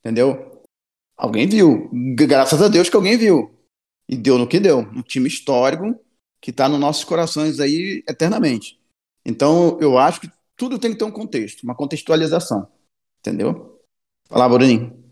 Entendeu? 0.00 0.62
Alguém 1.16 1.48
viu. 1.48 1.90
Graças 2.14 2.60
a 2.60 2.68
Deus 2.68 2.88
que 2.88 2.96
alguém 2.96 3.16
viu. 3.16 3.54
E 4.08 4.16
deu 4.16 4.38
no 4.38 4.46
que 4.46 4.60
deu. 4.60 4.78
Um 4.78 5.02
time 5.02 5.28
histórico 5.28 5.98
que 6.40 6.50
está 6.50 6.68
nos 6.68 6.78
nossos 6.78 7.04
corações 7.04 7.58
aí 7.58 8.04
eternamente. 8.08 8.78
Então, 9.24 9.78
eu 9.80 9.98
acho 9.98 10.20
que 10.20 10.30
tudo 10.56 10.78
tem 10.78 10.92
que 10.92 10.98
ter 10.98 11.04
um 11.04 11.10
contexto, 11.10 11.62
uma 11.64 11.74
contextualização. 11.74 12.68
Entendeu? 13.18 13.80
Fala, 14.28 14.48
Bruninho. 14.48 15.04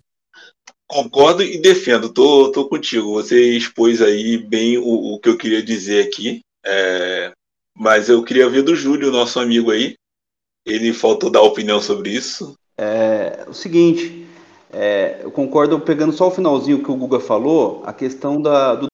Concordo 0.87 1.43
e 1.43 1.61
defendo, 1.61 2.13
tô, 2.13 2.53
tô 2.53 2.69
contigo. 2.69 3.13
Você 3.15 3.57
expôs 3.57 4.01
aí 4.01 4.39
bem 4.39 4.79
o, 4.79 5.15
o 5.15 5.19
que 5.19 5.29
eu 5.29 5.37
queria 5.37 5.63
dizer 5.63 6.07
aqui. 6.07 6.41
É, 6.65 7.33
mas 7.77 8.09
eu 8.09 8.23
queria 8.23 8.49
ver 8.49 8.63
do 8.63 8.77
Júlio, 8.77 9.11
nosso 9.11 9.41
amigo 9.41 9.71
aí. 9.71 9.97
Ele 10.65 10.93
faltou 10.93 11.31
dar 11.31 11.43
opinião 11.43 11.81
sobre 11.81 12.11
isso. 12.11 12.57
É 12.79 13.45
o 13.49 13.53
seguinte, 13.53 14.24
é, 14.75 15.21
eu 15.23 15.31
concordo 15.31 15.79
pegando 15.79 16.13
só 16.13 16.27
o 16.27 16.31
finalzinho 16.33 16.83
que 16.83 16.91
o 16.91 16.97
Guga 16.97 17.21
falou, 17.21 17.83
a 17.87 17.93
questão 17.93 18.43
da, 18.43 18.75
do 18.75 18.87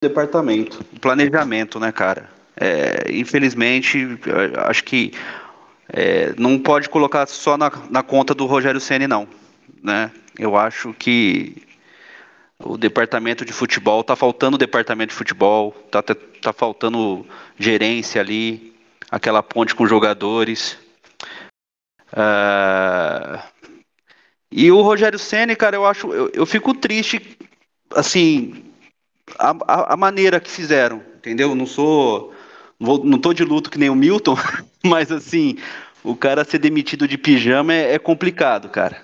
departamento, 0.00 0.78
do 0.92 1.00
planejamento, 1.00 1.80
né, 1.80 1.90
cara? 1.90 2.30
É, 2.56 3.10
infelizmente, 3.10 4.06
acho 4.68 4.84
que 4.84 5.12
é, 5.88 6.32
não 6.38 6.58
pode 6.58 6.88
colocar 6.88 7.26
só 7.26 7.56
na, 7.56 7.70
na 7.90 8.02
conta 8.02 8.34
do 8.34 8.46
Rogério 8.46 8.80
Ceni 8.80 9.08
não, 9.08 9.26
né? 9.82 10.12
Eu 10.38 10.56
acho 10.56 10.94
que 10.94 11.60
o 12.62 12.76
departamento 12.76 13.44
de 13.44 13.52
futebol, 13.52 14.04
tá 14.04 14.14
faltando 14.14 14.54
o 14.54 14.58
departamento 14.58 15.10
de 15.10 15.16
futebol, 15.16 15.72
tá, 15.90 16.02
tá, 16.02 16.14
tá 16.40 16.52
faltando 16.52 17.26
gerência 17.58 18.20
ali, 18.20 18.76
aquela 19.10 19.42
ponte 19.42 19.74
com 19.74 19.86
jogadores. 19.86 20.78
Uh, 22.12 23.40
e 24.52 24.70
o 24.70 24.82
Rogério 24.82 25.18
Ceni, 25.18 25.54
cara, 25.54 25.76
eu 25.76 25.86
acho, 25.86 26.12
eu, 26.12 26.30
eu 26.34 26.46
fico 26.46 26.74
triste, 26.74 27.38
assim, 27.94 28.64
a, 29.38 29.50
a, 29.66 29.94
a, 29.94 29.96
maneira 29.96 30.40
que 30.40 30.50
fizeram, 30.50 31.02
entendeu? 31.16 31.54
Não 31.54 31.66
sou, 31.66 32.32
vou, 32.78 33.04
não 33.04 33.18
tô 33.18 33.32
de 33.32 33.44
luto 33.44 33.70
que 33.70 33.78
nem 33.78 33.90
o 33.90 33.94
Milton, 33.94 34.36
mas 34.84 35.12
assim, 35.12 35.56
o 36.02 36.16
cara 36.16 36.44
ser 36.44 36.58
demitido 36.58 37.06
de 37.06 37.16
pijama 37.16 37.72
é, 37.72 37.94
é 37.94 37.98
complicado, 37.98 38.68
cara, 38.68 39.02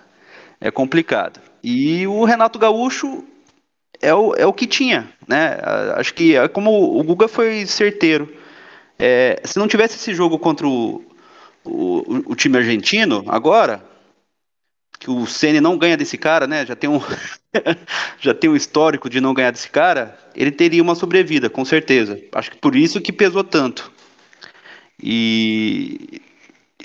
é 0.61 0.71
complicado. 0.71 1.41
E 1.63 2.07
o 2.07 2.25
Renato 2.25 2.59
Gaúcho, 2.59 3.25
é 4.01 4.15
o, 4.15 4.35
é 4.35 4.47
o 4.47 4.53
que 4.53 4.67
tinha, 4.67 5.09
né? 5.27 5.59
Acho 5.97 6.15
que 6.15 6.37
é 6.37 6.49
como 6.49 6.99
o 6.99 7.03
Guga 7.03 7.29
foi 7.29 7.67
certeiro. 7.67 8.33
É, 8.99 9.41
se 9.45 9.59
não 9.59 9.69
tivesse 9.69 9.97
esse 9.97 10.15
jogo 10.15 10.39
contra 10.39 10.67
o, 10.67 11.05
o, 11.65 12.33
o, 12.33 12.35
time 12.35 12.57
argentino, 12.57 13.25
agora, 13.29 13.85
que 14.99 15.11
o 15.11 15.27
Ceni 15.27 15.61
não 15.61 15.77
ganha 15.77 15.97
desse 15.97 16.17
cara, 16.17 16.47
né? 16.47 16.65
Já 16.65 16.75
tem 16.75 16.89
um 16.89 17.01
já 18.21 18.35
tem 18.35 18.51
um 18.51 18.57
histórico 18.57 19.09
de 19.09 19.21
não 19.21 19.35
ganhar 19.35 19.51
desse 19.51 19.69
cara, 19.69 20.19
ele 20.35 20.51
teria 20.51 20.83
uma 20.83 20.95
sobrevida, 20.95 21.49
com 21.49 21.65
certeza. 21.65 22.21
Acho 22.33 22.51
que 22.51 22.59
por 22.59 22.75
isso 22.75 23.01
que 23.01 23.13
pesou 23.13 23.45
tanto. 23.45 23.91
E, 25.03 26.21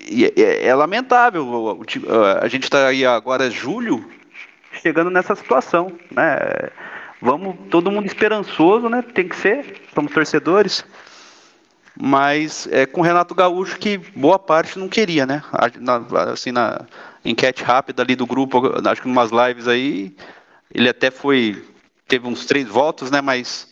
e 0.10 0.26
é, 0.26 0.68
é, 0.68 0.76
lamentável. 0.76 1.82
A 2.42 2.48
gente 2.48 2.64
está 2.64 2.88
aí 2.88 3.06
agora 3.06 3.50
julho, 3.50 4.06
chegando 4.82 5.10
nessa 5.10 5.36
situação, 5.36 5.92
né? 6.12 6.38
Vamos, 7.22 7.56
todo 7.70 7.92
mundo 7.92 8.08
esperançoso, 8.08 8.90
né? 8.90 9.02
Tem 9.02 9.28
que 9.28 9.36
ser, 9.36 9.82
somos 9.94 10.12
torcedores. 10.12 10.84
Mas 12.04 12.68
é 12.72 12.88
com 12.88 13.02
o 13.02 13.04
Renato 13.04 13.36
Gaúcho 13.36 13.78
que 13.78 13.96
boa 13.96 14.40
parte 14.40 14.80
não 14.80 14.90
queria, 14.90 15.24
né? 15.24 15.44
Na, 15.80 15.98
assim, 16.32 16.52
na 16.52 16.82
enquete 17.24 17.64
rápida 17.64 18.02
ali 18.02 18.16
do 18.16 18.26
grupo, 18.26 18.60
acho 18.90 19.04
que 19.04 19.08
umas 19.08 19.30
lives 19.30 19.68
aí, 19.68 20.12
ele 20.74 20.90
até 20.90 21.12
foi. 21.12 21.64
Teve 22.08 22.28
uns 22.28 22.48
três 22.48 22.68
votos, 22.68 23.12
né? 23.12 23.22
Mas 23.22 23.68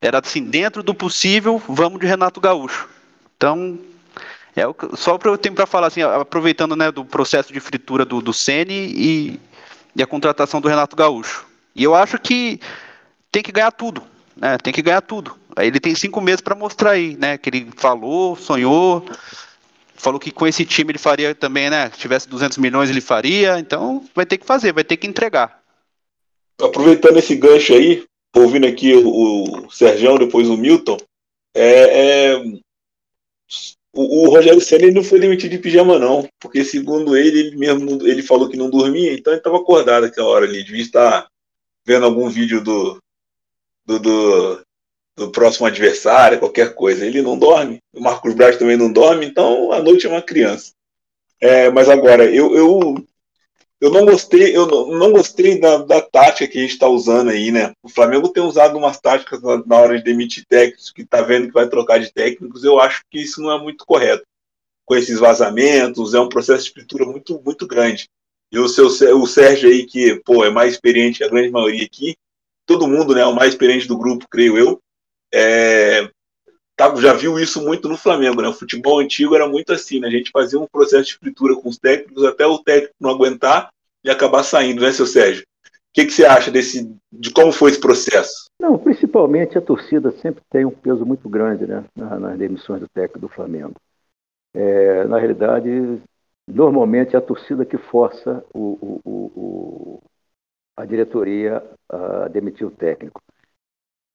era 0.00 0.20
assim, 0.20 0.44
dentro 0.44 0.84
do 0.84 0.94
possível, 0.94 1.60
vamos 1.68 1.98
de 1.98 2.06
Renato 2.06 2.40
Gaúcho. 2.40 2.88
Então, 3.36 3.76
é 4.54 4.64
o, 4.64 4.76
só 4.94 5.18
para 5.18 5.28
eu 5.28 5.36
tenho 5.36 5.56
para 5.56 5.66
falar 5.66 5.88
assim, 5.88 6.00
aproveitando 6.00 6.76
né, 6.76 6.92
do 6.92 7.04
processo 7.04 7.52
de 7.52 7.58
fritura 7.58 8.04
do, 8.04 8.20
do 8.20 8.32
Sene 8.32 8.72
e, 8.72 9.40
e 9.96 10.00
a 10.00 10.06
contratação 10.06 10.60
do 10.60 10.68
Renato 10.68 10.94
Gaúcho. 10.94 11.44
E 11.74 11.82
eu 11.82 11.92
acho 11.96 12.20
que 12.20 12.60
tem 13.32 13.42
que 13.42 13.50
ganhar 13.50 13.72
tudo, 13.72 14.04
né? 14.36 14.58
Tem 14.58 14.72
que 14.72 14.80
ganhar 14.80 15.00
tudo. 15.00 15.41
Ele 15.58 15.80
tem 15.80 15.94
cinco 15.94 16.20
meses 16.20 16.40
para 16.40 16.54
mostrar 16.54 16.92
aí, 16.92 17.16
né? 17.16 17.36
Que 17.36 17.50
ele 17.50 17.68
falou, 17.76 18.36
sonhou, 18.36 19.04
falou 19.94 20.18
que 20.18 20.30
com 20.30 20.46
esse 20.46 20.64
time 20.64 20.92
ele 20.92 20.98
faria 20.98 21.34
também, 21.34 21.68
né? 21.68 21.90
Se 21.90 21.98
tivesse 21.98 22.28
200 22.28 22.58
milhões 22.58 22.90
ele 22.90 23.00
faria. 23.00 23.58
Então 23.58 24.04
vai 24.14 24.24
ter 24.24 24.38
que 24.38 24.46
fazer, 24.46 24.72
vai 24.72 24.84
ter 24.84 24.96
que 24.96 25.06
entregar. 25.06 25.62
Aproveitando 26.60 27.18
esse 27.18 27.34
gancho 27.34 27.74
aí, 27.74 28.04
ouvindo 28.34 28.66
aqui 28.66 28.94
o, 28.94 29.66
o 29.66 29.70
Sergião, 29.70 30.16
depois 30.16 30.48
o 30.48 30.56
Milton, 30.56 30.96
é, 31.54 32.32
é 32.34 32.36
o, 33.92 34.24
o 34.24 34.30
Rogério 34.30 34.60
Senna 34.60 34.90
não 34.90 35.04
foi 35.04 35.20
demitido 35.20 35.50
de 35.50 35.58
pijama, 35.58 35.98
não, 35.98 36.26
porque 36.40 36.64
segundo 36.64 37.16
ele, 37.16 37.40
ele 37.40 37.56
mesmo 37.56 38.06
ele 38.06 38.22
falou 38.22 38.48
que 38.48 38.56
não 38.56 38.70
dormia, 38.70 39.12
então 39.12 39.32
ele 39.32 39.40
estava 39.40 39.58
acordado 39.58 40.04
aquela 40.04 40.28
hora 40.28 40.46
ali, 40.46 40.64
devia 40.64 40.82
estar 40.82 41.26
vendo 41.84 42.06
algum 42.06 42.28
vídeo 42.28 42.62
do, 42.62 42.98
do, 43.84 43.98
do, 43.98 44.62
do, 45.16 45.30
próximo 45.30 45.66
adversário, 45.66 46.38
qualquer 46.38 46.74
coisa. 46.74 47.04
Ele 47.04 47.22
não 47.22 47.38
dorme. 47.38 47.78
O 47.92 48.00
Marcos 48.00 48.34
Braz 48.34 48.56
também 48.56 48.76
não 48.76 48.92
dorme, 48.92 49.26
então 49.26 49.72
a 49.72 49.82
noite 49.82 50.06
é 50.06 50.10
uma 50.10 50.22
criança. 50.22 50.72
É, 51.40 51.70
mas 51.70 51.88
agora, 51.88 52.24
eu, 52.24 52.54
eu, 52.54 52.94
eu 53.80 53.90
não 53.90 54.04
gostei, 54.04 54.56
eu 54.56 54.64
não, 54.64 54.86
não 54.96 55.12
gostei 55.12 55.58
da, 55.58 55.78
da, 55.78 56.00
tática 56.00 56.46
que 56.46 56.58
a 56.58 56.60
gente 56.60 56.74
está 56.74 56.88
usando 56.88 57.30
aí, 57.30 57.50
né? 57.50 57.72
O 57.82 57.88
Flamengo 57.88 58.28
tem 58.28 58.42
usado 58.42 58.78
umas 58.78 59.00
táticas 59.00 59.42
na, 59.42 59.60
na 59.66 59.76
hora 59.76 59.98
de 59.98 60.04
demitir 60.04 60.46
técnicos, 60.46 60.92
que 60.92 61.02
está 61.02 61.20
vendo 61.20 61.48
que 61.48 61.52
vai 61.52 61.68
trocar 61.68 61.98
de 61.98 62.12
técnicos, 62.12 62.62
eu 62.62 62.80
acho 62.80 63.02
que 63.10 63.20
isso 63.20 63.42
não 63.42 63.50
é 63.50 63.60
muito 63.60 63.84
correto. 63.84 64.24
Com 64.84 64.94
esses 64.94 65.18
vazamentos, 65.18 66.14
é 66.14 66.20
um 66.20 66.28
processo 66.28 66.62
de 66.62 66.68
escritura 66.68 67.04
muito, 67.04 67.42
muito 67.44 67.66
grande. 67.66 68.08
E 68.52 68.58
o, 68.58 68.68
seu, 68.68 68.86
o 68.86 69.26
Sérgio 69.26 69.68
aí, 69.68 69.84
que 69.84 70.20
pô, 70.24 70.44
é 70.44 70.50
mais 70.50 70.74
experiente, 70.74 71.24
a 71.24 71.28
grande 71.28 71.50
maioria 71.50 71.84
aqui, 71.84 72.14
todo 72.64 72.86
mundo, 72.86 73.14
né, 73.14 73.24
o 73.24 73.34
mais 73.34 73.52
experiente 73.52 73.88
do 73.88 73.98
grupo, 73.98 74.28
creio 74.30 74.56
eu, 74.56 74.80
é, 75.32 76.08
tá, 76.76 76.94
já 76.96 77.12
viu 77.12 77.38
isso 77.38 77.62
muito 77.64 77.88
no 77.88 77.96
Flamengo, 77.96 78.42
né? 78.42 78.48
O 78.48 78.52
futebol 78.52 79.00
antigo 79.00 79.34
era 79.34 79.48
muito 79.48 79.72
assim, 79.72 80.00
né? 80.00 80.08
A 80.08 80.10
gente 80.10 80.30
fazia 80.30 80.58
um 80.58 80.66
processo 80.66 81.04
de 81.04 81.10
escritura 81.10 81.56
com 81.56 81.68
os 81.68 81.78
técnicos 81.78 82.24
até 82.24 82.46
o 82.46 82.58
técnico 82.58 82.94
não 83.00 83.10
aguentar 83.10 83.70
e 84.04 84.10
acabar 84.10 84.42
saindo, 84.42 84.82
né, 84.82 84.92
seu 84.92 85.06
Sérgio? 85.06 85.42
O 85.42 85.94
que, 85.94 86.06
que 86.06 86.12
você 86.12 86.24
acha 86.24 86.50
desse, 86.50 86.90
de 87.12 87.30
como 87.30 87.52
foi 87.52 87.70
esse 87.70 87.80
processo? 87.80 88.46
Não, 88.58 88.78
principalmente 88.78 89.58
a 89.58 89.60
torcida 89.60 90.10
sempre 90.22 90.42
tem 90.50 90.64
um 90.64 90.70
peso 90.70 91.04
muito 91.04 91.28
grande, 91.28 91.66
né, 91.66 91.84
nas 91.94 92.38
demissões 92.38 92.80
do 92.80 92.88
técnico 92.88 93.18
do 93.18 93.28
Flamengo. 93.28 93.74
É, 94.54 95.04
na 95.04 95.18
realidade, 95.18 95.68
normalmente 96.48 97.14
é 97.14 97.18
a 97.18 97.22
torcida 97.22 97.64
que 97.64 97.76
força 97.76 98.44
o, 98.54 99.00
o, 99.04 99.32
o, 99.36 100.02
a 100.76 100.84
diretoria 100.84 101.62
a 101.88 102.28
demitir 102.28 102.66
o 102.66 102.70
técnico. 102.70 103.20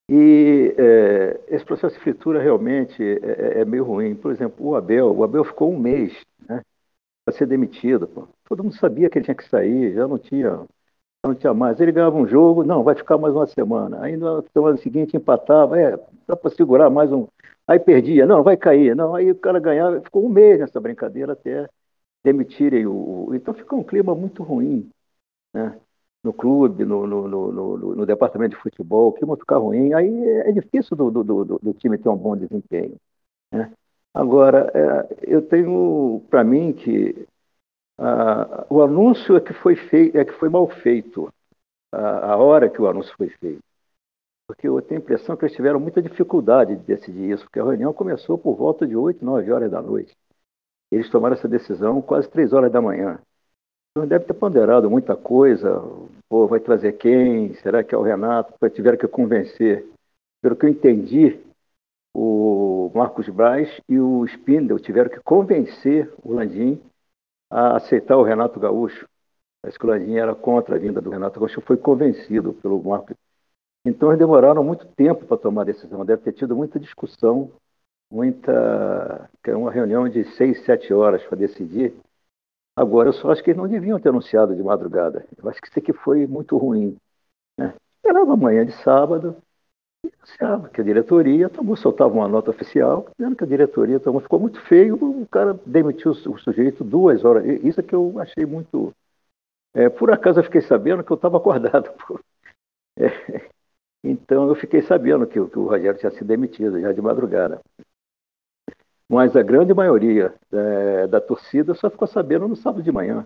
E 0.09 0.73
é, 0.77 1.39
esse 1.49 1.65
processo 1.65 1.95
de 1.95 2.01
fritura 2.01 2.41
realmente 2.41 3.03
é, 3.03 3.59
é, 3.59 3.61
é, 3.61 3.65
meio 3.65 3.83
ruim. 3.83 4.15
Por 4.15 4.31
exemplo, 4.31 4.65
o 4.65 4.75
Abel, 4.75 5.13
o 5.13 5.23
Abel 5.23 5.43
ficou 5.43 5.71
um 5.73 5.77
mês 5.79 6.13
né, 6.47 6.61
para 7.25 7.35
ser 7.35 7.47
demitido. 7.47 8.07
Pô. 8.07 8.27
Todo 8.47 8.63
mundo 8.63 8.75
sabia 8.77 9.09
que 9.09 9.17
ele 9.19 9.25
tinha 9.25 9.35
que 9.35 9.47
sair, 9.49 9.93
já 9.93 10.07
não 10.07 10.19
tinha, 10.19 10.49
já 10.51 10.67
não 11.25 11.35
tinha 11.35 11.53
mais. 11.53 11.79
Ele 11.81 11.91
ganhava 11.91 12.17
um 12.17 12.27
jogo, 12.27 12.63
não, 12.63 12.83
vai 12.83 12.95
ficar 12.95 13.17
mais 13.17 13.35
uma 13.35 13.47
semana. 13.47 14.01
Aí 14.03 14.17
na 14.17 14.43
semana 14.53 14.77
seguinte 14.77 15.17
empatava, 15.17 15.79
é, 15.79 15.97
dá 16.27 16.35
para 16.35 16.51
segurar 16.51 16.89
mais 16.89 17.11
um. 17.11 17.27
Aí 17.67 17.79
perdia, 17.79 18.25
não, 18.25 18.43
vai 18.43 18.57
cair. 18.57 18.95
Não, 18.95 19.15
aí 19.15 19.31
o 19.31 19.35
cara 19.35 19.59
ganhava, 19.59 20.01
ficou 20.01 20.25
um 20.25 20.29
mês 20.29 20.59
nessa 20.59 20.79
brincadeira 20.81 21.33
até 21.33 21.69
demitirem 22.23 22.87
o. 22.87 23.31
Então 23.35 23.53
ficou 23.53 23.79
um 23.79 23.83
clima 23.83 24.15
muito 24.15 24.43
ruim. 24.43 24.89
Né? 25.53 25.79
No 26.27 26.33
clube, 26.33 26.83
no, 26.83 27.07
no, 27.07 27.27
no, 27.27 27.77
no, 27.95 28.05
departamento 28.05 28.55
de 28.55 28.61
futebol, 28.61 29.13
que 29.13 29.25
vai 29.25 29.37
ficar 29.37 29.57
ruim, 29.57 29.93
aí 29.93 30.23
é 30.41 30.51
difícil 30.51 30.95
do, 30.97 31.09
do, 31.09 31.23
do, 31.23 31.59
do 31.59 31.73
time 31.73 31.97
ter 31.97 32.09
um 32.09 32.17
bom 32.17 32.35
desempenho. 32.35 32.97
Né? 33.51 33.71
Agora, 34.13 34.69
é, 34.73 35.17
eu 35.21 35.41
tenho 35.47 36.21
para 36.29 36.43
mim 36.43 36.73
que 36.73 37.27
o 38.69 38.81
anúncio 38.81 39.37
é 39.37 39.41
que 39.41 39.53
foi 39.53 39.75
feito, 39.75 40.17
é 40.17 40.25
que 40.25 40.33
foi 40.33 40.49
mal 40.49 40.67
feito, 40.67 41.31
a, 41.91 42.33
a, 42.33 42.37
hora 42.37 42.69
que 42.69 42.81
o 42.81 42.87
anúncio 42.87 43.15
foi 43.15 43.29
feito. 43.29 43.63
Porque 44.47 44.67
eu 44.67 44.81
tenho 44.81 44.99
a 44.99 45.03
impressão 45.03 45.35
que 45.35 45.45
eles 45.45 45.55
tiveram 45.55 45.79
muita 45.79 46.01
dificuldade 46.01 46.75
de 46.75 46.83
decidir 46.83 47.31
isso, 47.31 47.43
porque 47.45 47.59
a 47.59 47.63
reunião 47.63 47.93
começou 47.93 48.37
por 48.37 48.55
volta 48.55 48.85
de 48.85 48.95
8, 48.95 49.23
9 49.23 49.51
horas 49.51 49.71
da 49.71 49.81
noite. 49.81 50.15
Eles 50.91 51.09
tomaram 51.09 51.35
essa 51.35 51.47
decisão 51.47 52.01
quase 52.01 52.29
3 52.29 52.53
horas 52.53 52.71
da 52.71 52.81
manhã. 52.81 53.19
Então 53.97 54.07
deve 54.07 54.25
ter 54.25 54.35
ponderado 54.35 54.91
muita 54.91 55.15
coisa, 55.15 55.81
Pô, 56.29 56.45
vai 56.45 56.59
trazer 56.59 56.93
quem? 56.93 57.55
Será 57.55 57.83
que 57.83 57.95
é 57.95 57.97
o 57.97 58.03
Renato? 58.03 58.53
Tiveram 58.69 58.95
que 58.95 59.07
convencer. 59.07 59.87
Pelo 60.39 60.55
que 60.55 60.67
eu 60.67 60.69
entendi, 60.69 61.39
o 62.13 62.91
Marcos 62.93 63.27
Braz 63.27 63.81
e 63.89 63.97
o 63.97 64.23
Spindel 64.25 64.77
tiveram 64.77 65.09
que 65.09 65.19
convencer 65.21 66.13
o 66.21 66.31
Landim 66.31 66.79
a 67.49 67.77
aceitar 67.77 68.17
o 68.17 68.23
Renato 68.23 68.59
Gaúcho. 68.59 69.07
Parece 69.63 69.79
que 69.79 69.85
o 69.85 69.89
Landim 69.89 70.15
era 70.15 70.35
contra 70.35 70.75
a 70.75 70.79
vinda 70.79 71.01
do 71.01 71.09
Renato 71.09 71.39
Gaúcho, 71.39 71.61
foi 71.61 71.77
convencido 71.77 72.53
pelo 72.53 72.79
Marcos. 72.83 73.15
Então 73.83 74.09
eles 74.09 74.19
demoraram 74.19 74.63
muito 74.63 74.85
tempo 74.95 75.25
para 75.25 75.37
tomar 75.37 75.63
a 75.63 75.65
decisão. 75.65 76.05
Deve 76.05 76.21
ter 76.21 76.33
tido 76.33 76.55
muita 76.55 76.79
discussão, 76.79 77.51
muita. 78.11 79.27
É 79.43 79.55
uma 79.55 79.71
reunião 79.71 80.07
de 80.07 80.23
seis, 80.35 80.63
sete 80.65 80.93
horas 80.93 81.23
para 81.23 81.37
decidir. 81.37 81.95
Agora, 82.77 83.09
eu 83.09 83.13
só 83.13 83.31
acho 83.31 83.43
que 83.43 83.49
eles 83.49 83.59
não 83.59 83.67
deviam 83.67 83.99
ter 83.99 84.09
anunciado 84.09 84.55
de 84.55 84.61
madrugada. 84.61 85.25
Eu 85.35 85.49
acho 85.49 85.59
que 85.59 85.67
isso 85.67 85.79
aqui 85.79 85.91
foi 85.91 86.27
muito 86.27 86.55
ruim. 86.57 86.95
Né? 87.57 87.73
Esperava 87.95 88.33
amanhã 88.33 88.63
de 88.63 88.71
sábado 88.71 89.35
e 90.05 90.11
anunciava 90.15 90.69
que 90.69 90.79
a 90.79 90.83
diretoria 90.83 91.49
tomou, 91.49 91.75
soltava 91.75 92.13
uma 92.13 92.27
nota 92.27 92.51
oficial, 92.51 93.07
dizendo 93.17 93.35
que 93.35 93.43
a 93.43 93.47
diretoria 93.47 93.99
tomou. 93.99 94.21
Ficou 94.21 94.39
muito 94.39 94.61
feio, 94.61 94.93
o 94.95 95.25
cara 95.25 95.59
demitiu 95.65 96.11
o 96.11 96.37
sujeito 96.37 96.83
duas 96.83 97.25
horas. 97.25 97.43
Isso 97.63 97.79
é 97.79 97.83
que 97.83 97.95
eu 97.95 98.13
achei 98.19 98.45
muito. 98.45 98.93
É, 99.73 99.89
por 99.89 100.11
acaso 100.11 100.39
eu 100.39 100.43
fiquei 100.43 100.61
sabendo 100.61 101.03
que 101.03 101.11
eu 101.11 101.15
estava 101.15 101.37
acordado. 101.37 101.89
É, 102.99 103.11
então 104.03 104.49
eu 104.49 104.55
fiquei 104.55 104.81
sabendo 104.81 105.27
que, 105.27 105.33
que 105.33 105.59
o 105.59 105.67
Rogério 105.67 105.99
tinha 105.99 106.09
sido 106.09 106.25
demitido 106.25 106.81
já 106.81 106.91
de 106.91 106.99
madrugada 106.99 107.61
mas 109.09 109.35
a 109.35 109.41
grande 109.43 109.73
maioria 109.73 110.33
é, 110.51 111.07
da 111.07 111.21
torcida 111.21 111.73
só 111.73 111.89
ficou 111.89 112.07
sabendo 112.07 112.47
no 112.47 112.55
sábado 112.55 112.83
de 112.83 112.91
manhã. 112.91 113.25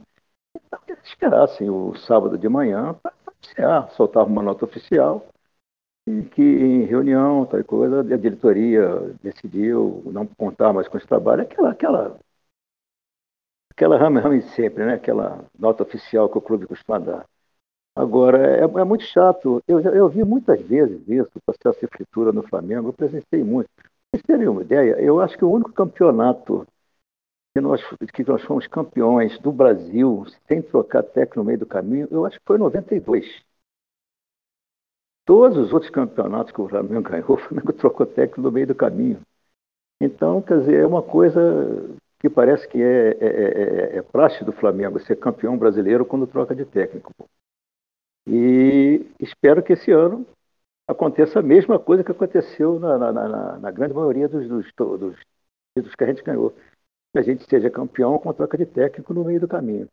Então, 0.55 0.79
eles 0.87 1.03
esperassem 1.05 1.69
o 1.69 1.95
sábado 1.95 2.37
de 2.37 2.49
manhã 2.49 2.95
para 3.01 3.87
soltava 3.91 4.29
uma 4.29 4.43
nota 4.43 4.65
oficial 4.65 5.25
e 6.07 6.23
que 6.23 6.41
em 6.41 6.83
reunião, 6.85 7.45
tal 7.45 7.63
coisa, 7.63 8.01
a 8.01 8.17
diretoria 8.17 9.15
decidiu 9.21 10.03
não 10.07 10.25
contar 10.25 10.73
mais 10.73 10.87
com 10.87 10.97
esse 10.97 11.07
trabalho, 11.07 11.43
aquela, 11.43 11.71
aquela, 11.71 12.19
aquela 13.71 13.97
rame, 13.97 14.19
rame 14.19 14.41
sempre, 14.41 14.85
né? 14.85 14.93
aquela 14.93 15.45
nota 15.57 15.83
oficial 15.83 16.29
que 16.29 16.37
o 16.37 16.41
clube 16.41 16.67
costuma 16.67 16.99
dar. 16.99 17.25
Agora, 17.95 18.39
é, 18.57 18.63
é 18.63 18.83
muito 18.83 19.03
chato. 19.03 19.61
Eu, 19.67 19.79
eu 19.81 20.09
vi 20.09 20.23
muitas 20.23 20.61
vezes 20.61 21.01
isso, 21.07 21.31
o 21.35 21.41
processo 21.41 21.79
de 21.81 21.87
fritura 21.87 22.31
no 22.31 22.43
Flamengo, 22.43 22.89
eu 22.89 22.93
presenciei 22.93 23.43
muito 23.43 23.69
terem 24.19 24.47
uma 24.47 24.61
ideia, 24.61 24.99
eu 24.99 25.21
acho 25.21 25.37
que 25.37 25.45
o 25.45 25.51
único 25.51 25.71
campeonato 25.71 26.67
que 27.53 27.61
nós, 27.61 27.81
que 28.13 28.23
nós 28.23 28.41
fomos 28.43 28.67
campeões 28.67 29.37
do 29.39 29.51
Brasil 29.51 30.25
sem 30.47 30.61
trocar 30.61 31.03
técnico 31.03 31.39
no 31.39 31.45
meio 31.45 31.59
do 31.59 31.65
caminho, 31.65 32.07
eu 32.11 32.25
acho 32.25 32.39
que 32.39 32.45
foi 32.45 32.57
em 32.57 32.59
92. 32.59 33.25
Todos 35.25 35.57
os 35.57 35.71
outros 35.71 35.91
campeonatos 35.91 36.51
que 36.51 36.61
o 36.61 36.67
Flamengo 36.67 37.09
ganhou, 37.09 37.31
o 37.35 37.37
Flamengo 37.37 37.73
trocou 37.73 38.05
técnico 38.05 38.41
no 38.41 38.51
meio 38.51 38.67
do 38.67 38.75
caminho. 38.75 39.21
Então, 40.01 40.41
quer 40.41 40.59
dizer, 40.59 40.81
é 40.81 40.87
uma 40.87 41.03
coisa 41.03 41.39
que 42.19 42.29
parece 42.29 42.67
que 42.67 42.81
é, 42.81 43.11
é, 43.11 43.95
é, 43.95 43.97
é 43.97 44.01
praxe 44.01 44.43
do 44.43 44.51
Flamengo 44.51 44.99
ser 44.99 45.15
campeão 45.17 45.57
brasileiro 45.57 46.05
quando 46.05 46.27
troca 46.27 46.55
de 46.55 46.65
técnico. 46.65 47.13
E 48.27 49.05
espero 49.19 49.63
que 49.63 49.73
esse 49.73 49.91
ano 49.91 50.25
aconteça 50.91 51.39
a 51.39 51.43
mesma 51.43 51.79
coisa 51.79 52.03
que 52.03 52.11
aconteceu 52.11 52.79
na, 52.79 52.97
na, 52.97 53.11
na, 53.11 53.59
na 53.59 53.71
grande 53.71 53.93
maioria 53.93 54.27
dos, 54.27 54.47
dos, 54.47 54.65
dos 54.75 55.15
títulos 55.75 55.95
que 55.95 56.03
a 56.03 56.07
gente 56.07 56.23
ganhou. 56.23 56.55
Que 57.13 57.19
a 57.19 57.21
gente 57.21 57.43
seja 57.49 57.69
campeão 57.69 58.17
com 58.17 58.33
troca 58.33 58.57
de 58.57 58.65
técnico 58.65 59.13
no 59.13 59.25
meio 59.25 59.39
do 59.39 59.47
caminho. 59.47 59.87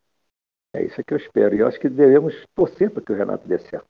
É 0.74 0.84
isso 0.84 1.02
que 1.04 1.14
eu 1.14 1.18
espero. 1.18 1.54
E 1.54 1.60
eu 1.60 1.66
acho 1.66 1.80
que 1.80 1.88
devemos 1.88 2.34
torcer 2.54 2.90
para 2.90 3.02
que 3.02 3.12
o 3.12 3.16
Renato 3.16 3.48
dê 3.48 3.58
certo. 3.58 3.86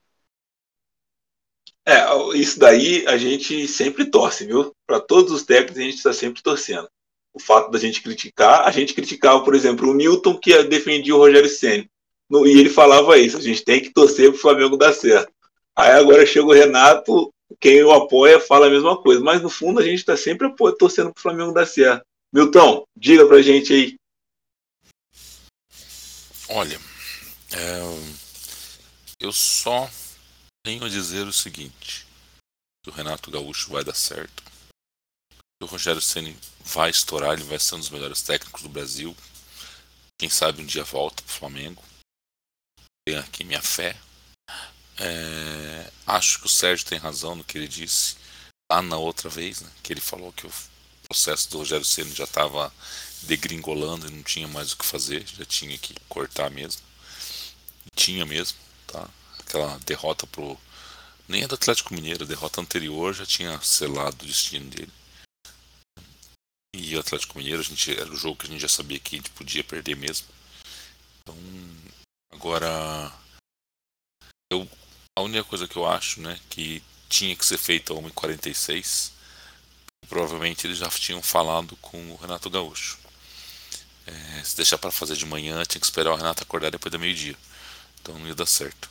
É, 1.87 2.05
isso 2.37 2.59
daí 2.59 3.07
a 3.07 3.17
gente 3.17 3.67
sempre 3.67 4.11
torce, 4.11 4.47
viu? 4.47 4.73
Para 4.87 5.01
todos 5.01 5.33
os 5.33 5.43
técnicos 5.43 5.79
a 5.79 5.83
gente 5.83 5.97
está 5.97 6.13
sempre 6.13 6.43
torcendo. 6.43 6.89
O 7.33 7.41
fato 7.41 7.71
da 7.71 7.79
gente 7.79 8.03
criticar, 8.03 8.67
a 8.67 8.71
gente 8.71 8.95
criticava, 8.95 9.43
por 9.43 9.55
exemplo, 9.55 9.91
o 9.91 9.95
Milton 9.95 10.39
que 10.39 10.63
defendia 10.65 11.15
o 11.15 11.19
Rogério 11.19 11.49
Senna. 11.49 11.89
E 12.31 12.61
ele 12.61 12.69
falava 12.69 13.17
isso, 13.17 13.39
a 13.39 13.41
gente 13.41 13.65
tem 13.65 13.81
que 13.81 13.93
torcer 13.93 14.29
para 14.29 14.37
o 14.37 14.41
Flamengo 14.41 14.77
dar 14.77 14.93
certo. 14.93 15.33
Aí 15.79 15.93
agora 15.93 16.27
chega 16.27 16.45
o 16.45 16.53
Renato, 16.53 17.33
quem 17.61 17.85
o 17.85 17.93
apoia 17.93 18.41
fala 18.41 18.67
a 18.67 18.71
mesma 18.71 19.01
coisa. 19.01 19.21
Mas 19.21 19.41
no 19.41 19.49
fundo 19.49 19.79
a 19.79 19.85
gente 19.85 20.01
está 20.01 20.17
sempre 20.17 20.53
torcendo 20.77 21.13
para 21.13 21.21
o 21.21 21.23
Flamengo 21.23 21.55
dar 21.55 21.67
certo. 21.67 22.05
Milton, 22.35 22.85
diga 22.97 23.25
pra 23.29 23.41
gente 23.41 23.73
aí. 23.73 23.95
Olha, 26.49 26.81
é, 27.53 27.81
eu 29.21 29.33
só 29.33 29.89
tenho 30.65 30.85
a 30.85 30.89
dizer 30.89 31.29
o 31.29 31.33
seguinte: 31.33 32.05
que 32.83 32.91
o 32.91 32.93
Renato 32.93 33.31
Gaúcho 33.31 33.71
vai 33.71 33.85
dar 33.85 33.95
certo, 33.95 34.43
o 35.63 35.67
Rogério 35.67 36.03
Ceni 36.03 36.37
vai 36.65 36.91
estourar, 36.91 37.35
ele 37.35 37.45
vai 37.45 37.61
ser 37.61 37.77
um 37.77 37.79
dos 37.79 37.91
melhores 37.91 38.21
técnicos 38.23 38.63
do 38.63 38.69
Brasil. 38.69 39.17
Quem 40.19 40.29
sabe 40.29 40.61
um 40.61 40.67
dia 40.67 40.83
volta 40.83 41.23
pro 41.23 41.33
Flamengo. 41.33 41.85
Tenho 43.07 43.21
aqui 43.21 43.45
minha 43.45 43.63
fé. 43.63 43.97
É, 45.01 45.91
acho 46.07 46.41
que 46.41 46.47
o 46.47 46.49
Sérgio 46.49 46.87
tem 46.87 46.99
razão 46.99 47.35
no 47.35 47.45
que 47.45 47.57
ele 47.57 47.69
disse 47.69 48.17
lá 48.71 48.83
na 48.83 48.97
outra 48.97 49.31
vez, 49.31 49.61
né, 49.61 49.71
que 49.83 49.93
ele 49.93 50.01
falou 50.01 50.33
que 50.33 50.47
o 50.47 50.53
processo 51.05 51.51
do 51.51 51.59
Rogério 51.59 51.85
Ceni 51.85 52.13
já 52.13 52.25
estava 52.25 52.73
degringolando 53.23 54.07
e 54.07 54.11
não 54.11 54.23
tinha 54.23 54.47
mais 54.49 54.73
o 54.73 54.77
que 54.77 54.85
fazer, 54.85 55.27
já 55.27 55.45
tinha 55.45 55.77
que 55.79 55.95
cortar 56.09 56.51
mesmo. 56.51 56.83
E 57.87 57.91
tinha 57.97 58.27
mesmo, 58.27 58.59
tá? 58.87 59.09
Aquela 59.39 59.79
derrota 59.79 60.27
pro 60.27 60.59
nem 61.27 61.45
a 61.45 61.47
do 61.47 61.55
Atlético 61.55 61.95
Mineiro, 61.95 62.25
a 62.25 62.27
derrota 62.27 62.61
anterior 62.61 63.15
já 63.15 63.27
tinha 63.27 63.61
selado 63.61 64.25
o 64.25 64.29
destino 64.29 64.69
dele. 64.71 64.93
E 66.75 66.97
o 66.97 67.01
Atlético 67.01 67.39
Mineiro, 67.39 67.61
a 67.61 67.65
gente, 67.65 67.99
era 67.99 68.11
o 68.11 68.17
jogo 68.17 68.37
que 68.37 68.47
a 68.47 68.51
gente 68.51 68.61
já 68.61 68.69
sabia 68.69 68.99
que 68.99 69.17
a 69.17 69.19
gente 69.19 69.31
podia 69.31 69.65
perder 69.65 69.97
mesmo. 69.97 70.27
Então, 71.21 71.37
Agora, 72.31 73.13
eu, 74.53 74.69
a 75.19 75.23
única 75.23 75.45
coisa 75.45 75.67
que 75.67 75.77
eu 75.77 75.85
acho, 75.85 76.21
né, 76.21 76.39
que 76.49 76.83
tinha 77.09 77.35
que 77.35 77.45
ser 77.45 77.59
feita 77.59 77.93
a 77.93 77.97
1h46, 77.97 79.11
provavelmente 80.09 80.67
eles 80.67 80.79
já 80.79 80.89
tinham 80.89 81.21
falado 81.21 81.77
com 81.83 81.99
o 82.13 82.17
Renato 82.17 82.49
Gaúcho. 82.49 82.99
É, 84.07 84.45
se 84.45 84.57
deixar 84.57 84.79
para 84.79 84.91
fazer 84.91 85.17
de 85.17 85.27
manhã, 85.27 85.63
tinha 85.65 85.81
que 85.81 85.87
esperar 85.87 86.13
o 86.13 86.17
Renato 86.17 86.43
acordar 86.43 86.71
depois 86.71 86.91
do 86.93 86.99
meio-dia. 86.99 87.37
Então 88.01 88.19
não 88.19 88.27
ia 88.27 88.35
dar 88.35 88.47
certo. 88.47 88.89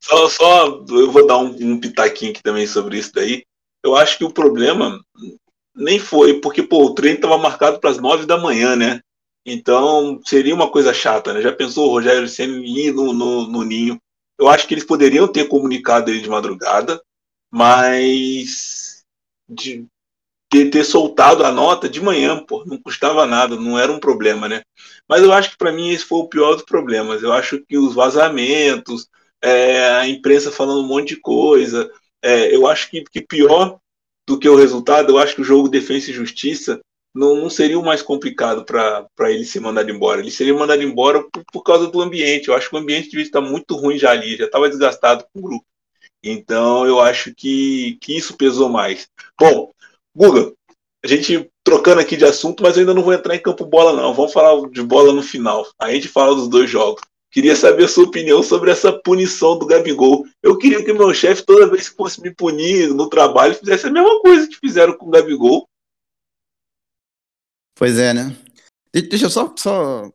Só, 0.00 0.28
só 0.28 0.66
eu 0.88 1.10
vou 1.10 1.26
dar 1.26 1.38
um, 1.38 1.48
um 1.72 1.80
pitaquinho 1.80 2.30
aqui 2.30 2.42
também 2.42 2.66
sobre 2.66 2.98
isso 2.98 3.12
daí. 3.12 3.44
Eu 3.82 3.96
acho 3.96 4.16
que 4.16 4.24
o 4.24 4.32
problema 4.32 5.00
nem 5.74 5.98
foi, 5.98 6.40
porque 6.40 6.62
pô, 6.62 6.84
o 6.84 6.94
treino 6.94 7.16
estava 7.16 7.36
marcado 7.36 7.80
para 7.80 7.90
as 7.90 7.98
nove 7.98 8.24
da 8.24 8.38
manhã, 8.38 8.76
né? 8.76 9.00
Então 9.44 10.20
seria 10.24 10.54
uma 10.54 10.70
coisa 10.70 10.94
chata, 10.94 11.34
né? 11.34 11.42
Já 11.42 11.52
pensou 11.52 11.88
o 11.88 11.90
Rogério 11.90 12.28
Senna 12.28 12.58
ir 12.64 12.92
no, 12.92 13.12
no, 13.12 13.46
no 13.46 13.64
ninho? 13.64 14.00
Eu 14.38 14.48
acho 14.48 14.66
que 14.66 14.74
eles 14.74 14.84
poderiam 14.84 15.26
ter 15.26 15.48
comunicado 15.48 16.10
ele 16.10 16.20
de 16.20 16.28
madrugada, 16.28 17.00
mas 17.50 19.04
de 19.48 19.86
ter, 20.50 20.70
ter 20.70 20.84
soltado 20.84 21.44
a 21.44 21.52
nota 21.52 21.88
de 21.88 22.00
manhã, 22.00 22.44
pô, 22.44 22.64
não 22.64 22.80
custava 22.80 23.26
nada, 23.26 23.56
não 23.56 23.78
era 23.78 23.90
um 23.90 24.00
problema, 24.00 24.48
né? 24.48 24.62
Mas 25.08 25.22
eu 25.22 25.32
acho 25.32 25.50
que 25.50 25.58
para 25.58 25.72
mim 25.72 25.90
esse 25.90 26.04
foi 26.04 26.18
o 26.18 26.28
pior 26.28 26.54
dos 26.54 26.64
problemas. 26.64 27.22
Eu 27.22 27.32
acho 27.32 27.60
que 27.66 27.78
os 27.78 27.94
vazamentos, 27.94 29.08
é, 29.42 29.88
a 29.90 30.08
imprensa 30.08 30.50
falando 30.50 30.80
um 30.80 30.86
monte 30.86 31.14
de 31.14 31.20
coisa, 31.20 31.90
é, 32.22 32.54
eu 32.54 32.66
acho 32.66 32.90
que, 32.90 33.02
que 33.04 33.20
pior 33.20 33.78
do 34.26 34.38
que 34.38 34.48
o 34.48 34.56
resultado, 34.56 35.12
eu 35.12 35.18
acho 35.18 35.34
que 35.36 35.42
o 35.42 35.44
jogo 35.44 35.68
Defesa 35.68 36.10
e 36.10 36.14
Justiça 36.14 36.80
não, 37.16 37.34
não 37.34 37.50
seria 37.50 37.78
o 37.78 37.84
mais 37.84 38.02
complicado 38.02 38.64
para 38.64 39.32
ele 39.32 39.44
ser 39.44 39.60
mandado 39.60 39.90
embora. 39.90 40.20
Ele 40.20 40.30
seria 40.30 40.54
mandado 40.54 40.82
embora 40.82 41.22
por, 41.22 41.42
por, 41.50 41.62
causa 41.62 41.86
do 41.86 42.02
ambiente. 42.02 42.48
Eu 42.48 42.54
acho 42.54 42.68
que 42.68 42.76
o 42.76 42.78
ambiente 42.78 43.08
devia 43.08 43.24
estar 43.24 43.40
muito 43.40 43.74
ruim 43.74 43.98
já 43.98 44.10
ali, 44.10 44.36
já 44.36 44.44
estava 44.44 44.68
desgastado 44.68 45.24
com 45.32 45.40
o 45.40 45.42
grupo. 45.42 45.64
Então 46.22 46.86
eu 46.86 47.00
acho 47.00 47.34
que, 47.34 47.96
que 48.00 48.16
isso 48.16 48.36
pesou 48.36 48.68
mais. 48.68 49.08
Bom, 49.40 49.70
Guga, 50.14 50.52
a 51.02 51.08
gente 51.08 51.50
trocando 51.64 52.00
aqui 52.00 52.16
de 52.16 52.24
assunto, 52.24 52.62
mas 52.62 52.76
eu 52.76 52.80
ainda 52.80 52.94
não 52.94 53.02
vou 53.02 53.14
entrar 53.14 53.34
em 53.34 53.42
campo 53.42 53.64
bola, 53.64 53.92
não. 53.92 54.12
Vamos 54.12 54.32
falar 54.32 54.68
de 54.68 54.82
bola 54.82 55.12
no 55.12 55.22
final. 55.22 55.66
A 55.78 55.90
gente 55.92 56.08
fala 56.08 56.34
dos 56.34 56.48
dois 56.48 56.68
jogos. 56.68 57.00
Queria 57.30 57.56
saber 57.56 57.84
a 57.84 57.88
sua 57.88 58.04
opinião 58.04 58.42
sobre 58.42 58.70
essa 58.70 58.92
punição 58.92 59.58
do 59.58 59.66
Gabigol. 59.66 60.24
Eu 60.42 60.56
queria 60.56 60.84
que 60.84 60.92
meu 60.92 61.12
chefe, 61.12 61.44
toda 61.44 61.68
vez 61.68 61.88
que 61.88 61.96
fosse 61.96 62.20
me 62.20 62.34
punir 62.34 62.94
no 62.94 63.08
trabalho, 63.08 63.54
fizesse 63.54 63.86
a 63.86 63.90
mesma 63.90 64.20
coisa 64.20 64.46
que 64.46 64.56
fizeram 64.56 64.94
com 64.94 65.06
o 65.06 65.10
Gabigol. 65.10 65.68
Pois 67.76 67.98
é, 67.98 68.12
né? 68.14 68.36
Deixa 68.92 69.26
eu 69.26 69.30
só, 69.30 69.54
só 69.58 70.10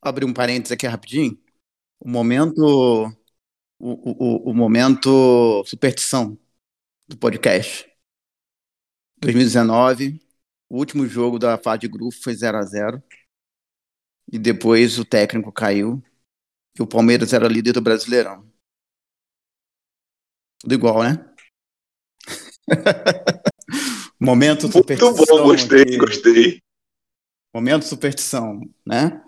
abrir 0.00 0.24
um 0.24 0.32
parênteses 0.32 0.72
aqui 0.72 0.86
rapidinho. 0.86 1.38
O 2.00 2.08
momento. 2.10 3.08
O, 3.78 4.48
o, 4.48 4.50
o 4.50 4.54
momento 4.54 5.64
superstição 5.66 6.38
do 7.08 7.16
podcast. 7.18 7.86
2019, 9.18 10.20
o 10.68 10.78
último 10.78 11.06
jogo 11.06 11.38
da 11.38 11.58
fase 11.58 11.80
de 11.82 11.88
grupo 11.88 12.14
foi 12.22 12.34
0 12.34 12.58
a 12.58 12.62
0 12.62 13.02
E 14.32 14.38
depois 14.38 14.98
o 15.00 15.04
técnico 15.04 15.50
caiu 15.52 16.00
que 16.74 16.82
o 16.82 16.86
Palmeiras 16.88 17.32
era 17.34 17.48
líder 17.48 17.72
do 17.74 17.80
Brasileirão. 17.82 18.44
Tudo 20.58 20.74
igual, 20.74 21.02
né? 21.02 21.36
Momento 24.18 24.70
superstição. 24.70 25.14
Muito 25.14 25.26
bom, 25.26 25.42
gostei, 25.44 25.82
aqui. 25.82 25.96
gostei. 25.96 26.62
Momento 27.54 27.84
superstição, 27.84 28.60
né? 28.84 29.22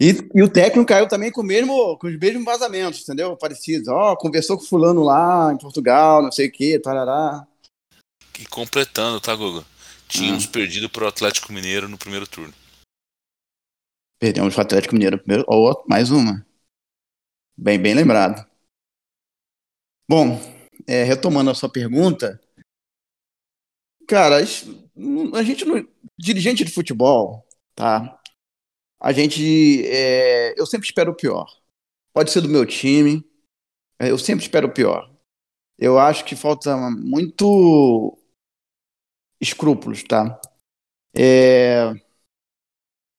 E, 0.00 0.10
e, 0.34 0.42
o 0.42 0.48
técnico 0.48 0.88
caiu 0.88 1.08
também 1.08 1.30
com, 1.30 1.42
mesmo, 1.42 1.96
com 1.98 2.08
os 2.08 2.18
mesmos 2.18 2.44
vazamentos, 2.44 3.02
entendeu? 3.02 3.36
Parecidos. 3.36 3.88
Ó, 3.88 4.12
oh, 4.12 4.16
conversou 4.16 4.58
com 4.58 4.64
fulano 4.64 5.02
lá 5.02 5.52
em 5.52 5.58
Portugal, 5.58 6.22
não 6.22 6.32
sei 6.32 6.48
o 6.48 6.52
que, 6.52 6.78
tarará. 6.80 7.46
E 8.38 8.46
completando, 8.46 9.20
tá, 9.20 9.34
Guga? 9.34 9.64
Tínhamos 10.08 10.46
hum. 10.46 10.50
perdido 10.50 10.90
pro 10.90 11.06
Atlético 11.06 11.52
Mineiro 11.52 11.88
no 11.88 11.96
primeiro 11.96 12.26
turno. 12.26 12.52
Perdemos 14.18 14.56
o 14.56 14.60
Atlético 14.60 14.94
Mineiro 14.94 15.18
primeiro. 15.18 15.44
Ou 15.46 15.84
mais 15.88 16.10
uma. 16.10 16.44
Bem, 17.56 17.78
bem 17.78 17.94
lembrado. 17.94 18.44
Bom, 20.08 20.40
é, 20.86 21.04
retomando 21.04 21.50
a 21.50 21.54
sua 21.54 21.68
pergunta, 21.68 22.40
cara, 24.06 24.36
a 24.36 25.42
gente 25.42 25.64
não. 25.64 25.86
Dirigente 26.18 26.64
de 26.64 26.72
futebol, 26.72 27.46
tá? 27.74 28.20
A 29.00 29.12
gente. 29.12 29.84
É, 29.86 30.58
eu 30.58 30.66
sempre 30.66 30.86
espero 30.86 31.12
o 31.12 31.16
pior. 31.16 31.46
Pode 32.12 32.30
ser 32.30 32.40
do 32.40 32.48
meu 32.48 32.64
time. 32.64 33.24
É, 33.98 34.10
eu 34.10 34.18
sempre 34.18 34.44
espero 34.44 34.68
o 34.68 34.72
pior. 34.72 35.10
Eu 35.78 35.98
acho 35.98 36.24
que 36.24 36.36
falta 36.36 36.76
muito 36.90 38.16
escrúpulos, 39.40 40.02
tá? 40.04 40.40
É, 41.16 41.92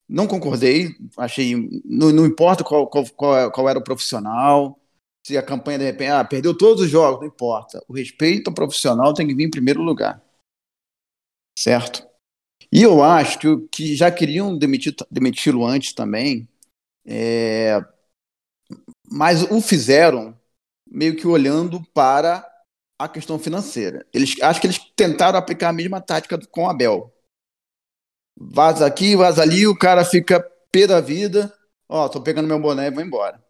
não 0.07 0.27
concordei, 0.27 0.95
achei. 1.17 1.55
Não, 1.83 2.11
não 2.11 2.25
importa 2.25 2.63
qual, 2.63 2.87
qual, 2.87 3.05
qual, 3.51 3.69
era 3.69 3.79
o 3.79 3.83
profissional, 3.83 4.79
se 5.23 5.37
a 5.37 5.43
campanha 5.43 5.79
de 5.79 5.85
repente. 5.85 6.11
Ah, 6.11 6.23
perdeu 6.23 6.57
todos 6.57 6.83
os 6.83 6.89
jogos, 6.89 7.21
não 7.21 7.27
importa. 7.27 7.83
O 7.87 7.93
respeito 7.93 8.49
ao 8.49 8.53
profissional 8.53 9.13
tem 9.13 9.27
que 9.27 9.35
vir 9.35 9.45
em 9.45 9.49
primeiro 9.51 9.81
lugar. 9.81 10.21
Certo? 11.57 12.05
E 12.71 12.81
eu 12.81 13.01
acho 13.03 13.39
que, 13.71 13.95
já 13.95 14.11
queriam 14.11 14.57
demiti-lo 14.57 15.65
antes 15.65 15.93
também, 15.93 16.47
é, 17.05 17.79
mas 19.09 19.43
o 19.43 19.61
fizeram 19.61 20.37
meio 20.85 21.15
que 21.15 21.27
olhando 21.27 21.81
para 21.93 22.45
a 22.99 23.07
questão 23.07 23.39
financeira. 23.39 24.05
Eles, 24.13 24.35
acho 24.41 24.59
que 24.59 24.67
eles 24.67 24.79
tentaram 24.95 25.37
aplicar 25.37 25.69
a 25.69 25.73
mesma 25.73 26.01
tática 26.01 26.37
com 26.47 26.69
Abel 26.69 27.15
vaza 28.37 28.85
aqui, 28.85 29.15
vaza 29.15 29.41
ali, 29.41 29.65
o 29.67 29.77
cara 29.77 30.03
fica 30.03 30.39
pé 30.71 30.87
da 30.87 30.99
vida. 30.99 31.53
Ó, 31.87 32.07
tô 32.09 32.21
pegando 32.21 32.47
meu 32.47 32.59
boné 32.59 32.87
e 32.87 32.91
vou 32.91 33.03
embora. 33.03 33.43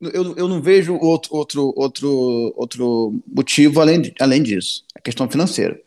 Eu, 0.00 0.36
eu 0.36 0.48
não 0.48 0.60
vejo 0.60 0.96
outro, 0.96 1.34
outro, 1.34 1.72
outro, 1.76 2.52
outro 2.56 3.22
motivo 3.26 3.80
além, 3.80 4.12
além 4.20 4.42
disso, 4.42 4.84
a 4.94 5.00
questão 5.00 5.28
financeira. 5.30 5.80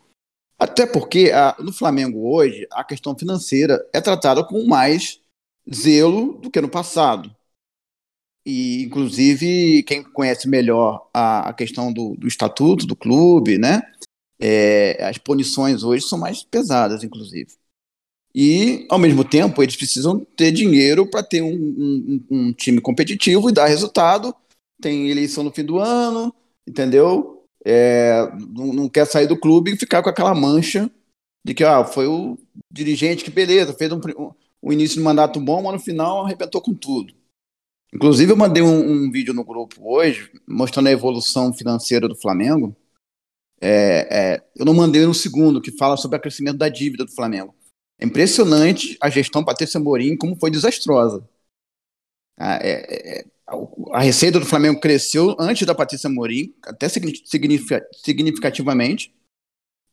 Até 0.59 0.85
porque 0.85 1.31
a, 1.31 1.55
no 1.59 1.71
Flamengo 1.71 2.33
hoje, 2.33 2.67
a 2.71 2.83
questão 2.83 3.17
financeira 3.17 3.85
é 3.93 4.01
tratada 4.01 4.43
com 4.43 4.65
mais 4.65 5.19
zelo 5.71 6.33
do 6.39 6.49
que 6.49 6.59
no 6.59 6.69
passado. 6.69 7.35
E, 8.45 8.83
inclusive, 8.83 9.83
quem 9.83 10.01
conhece 10.01 10.47
melhor 10.47 11.09
a, 11.13 11.49
a 11.49 11.53
questão 11.53 11.91
do, 11.91 12.15
do 12.15 12.27
estatuto 12.27 12.87
do 12.87 12.95
clube, 12.95 13.57
né? 13.57 13.81
É, 14.39 15.03
as 15.03 15.17
punições 15.17 15.83
hoje 15.83 16.05
são 16.07 16.17
mais 16.17 16.43
pesadas, 16.43 17.03
inclusive. 17.03 17.51
E, 18.33 18.87
ao 18.89 18.99
mesmo 18.99 19.25
tempo, 19.25 19.61
eles 19.61 19.75
precisam 19.75 20.19
ter 20.37 20.51
dinheiro 20.51 21.09
para 21.09 21.23
ter 21.23 21.41
um, 21.41 21.55
um, 21.55 22.25
um, 22.29 22.53
time 22.53 22.79
competitivo 22.79 23.49
e 23.49 23.53
dar 23.53 23.65
resultado. 23.65 24.33
Tem 24.81 25.09
eleição 25.09 25.43
no 25.43 25.51
fim 25.51 25.65
do 25.65 25.79
ano, 25.79 26.33
entendeu? 26.65 27.36
É, 27.65 28.29
não, 28.55 28.73
não, 28.73 28.89
quer 28.89 29.05
sair 29.05 29.27
do 29.27 29.39
clube 29.39 29.71
e 29.71 29.77
ficar 29.77 30.01
com 30.01 30.09
aquela 30.09 30.33
mancha 30.33 30.89
de 31.45 31.53
que 31.53 31.63
ah, 31.63 31.83
foi 31.83 32.07
o 32.07 32.37
dirigente 32.71 33.23
que, 33.23 33.31
beleza, 33.31 33.73
fez 33.73 33.91
um, 33.91 33.99
um 34.61 34.71
início 34.71 34.97
de 34.97 35.03
mandato 35.03 35.39
bom, 35.39 35.61
mas 35.61 35.73
no 35.73 35.79
final 35.79 36.25
arrebentou 36.25 36.61
com 36.61 36.73
tudo. 36.73 37.13
Inclusive, 37.93 38.31
eu 38.31 38.37
mandei 38.37 38.61
um, 38.61 39.05
um 39.05 39.11
vídeo 39.11 39.33
no 39.33 39.43
grupo 39.43 39.75
hoje 39.81 40.31
mostrando 40.47 40.87
a 40.87 40.91
evolução 40.91 41.53
financeira 41.53 42.07
do 42.07 42.15
Flamengo 42.15 42.75
é, 43.61 44.35
é, 44.35 44.47
eu 44.55 44.65
não 44.65 44.73
mandei 44.73 45.05
no 45.05 45.13
segundo, 45.13 45.61
que 45.61 45.71
fala 45.71 45.97
sobre 45.97 46.17
o 46.17 46.21
crescimento 46.21 46.57
da 46.57 46.69
dívida 46.69 47.05
do 47.05 47.11
Flamengo. 47.11 47.55
É 47.99 48.05
impressionante 48.05 48.97
a 49.01 49.09
gestão 49.09 49.43
Patrícia 49.43 49.79
Morim, 49.79 50.15
como 50.15 50.35
foi 50.35 50.51
desastrosa. 50.51 51.27
A, 52.37 52.55
é, 52.57 53.19
é 53.21 53.25
a, 53.91 54.01
receita 54.01 54.39
do 54.39 54.45
Flamengo 54.45 54.79
cresceu 54.79 55.35
antes 55.39 55.65
da 55.65 55.73
Patrícia 55.73 56.09
Morim, 56.09 56.53
até 56.63 56.87
significativamente. 56.89 59.13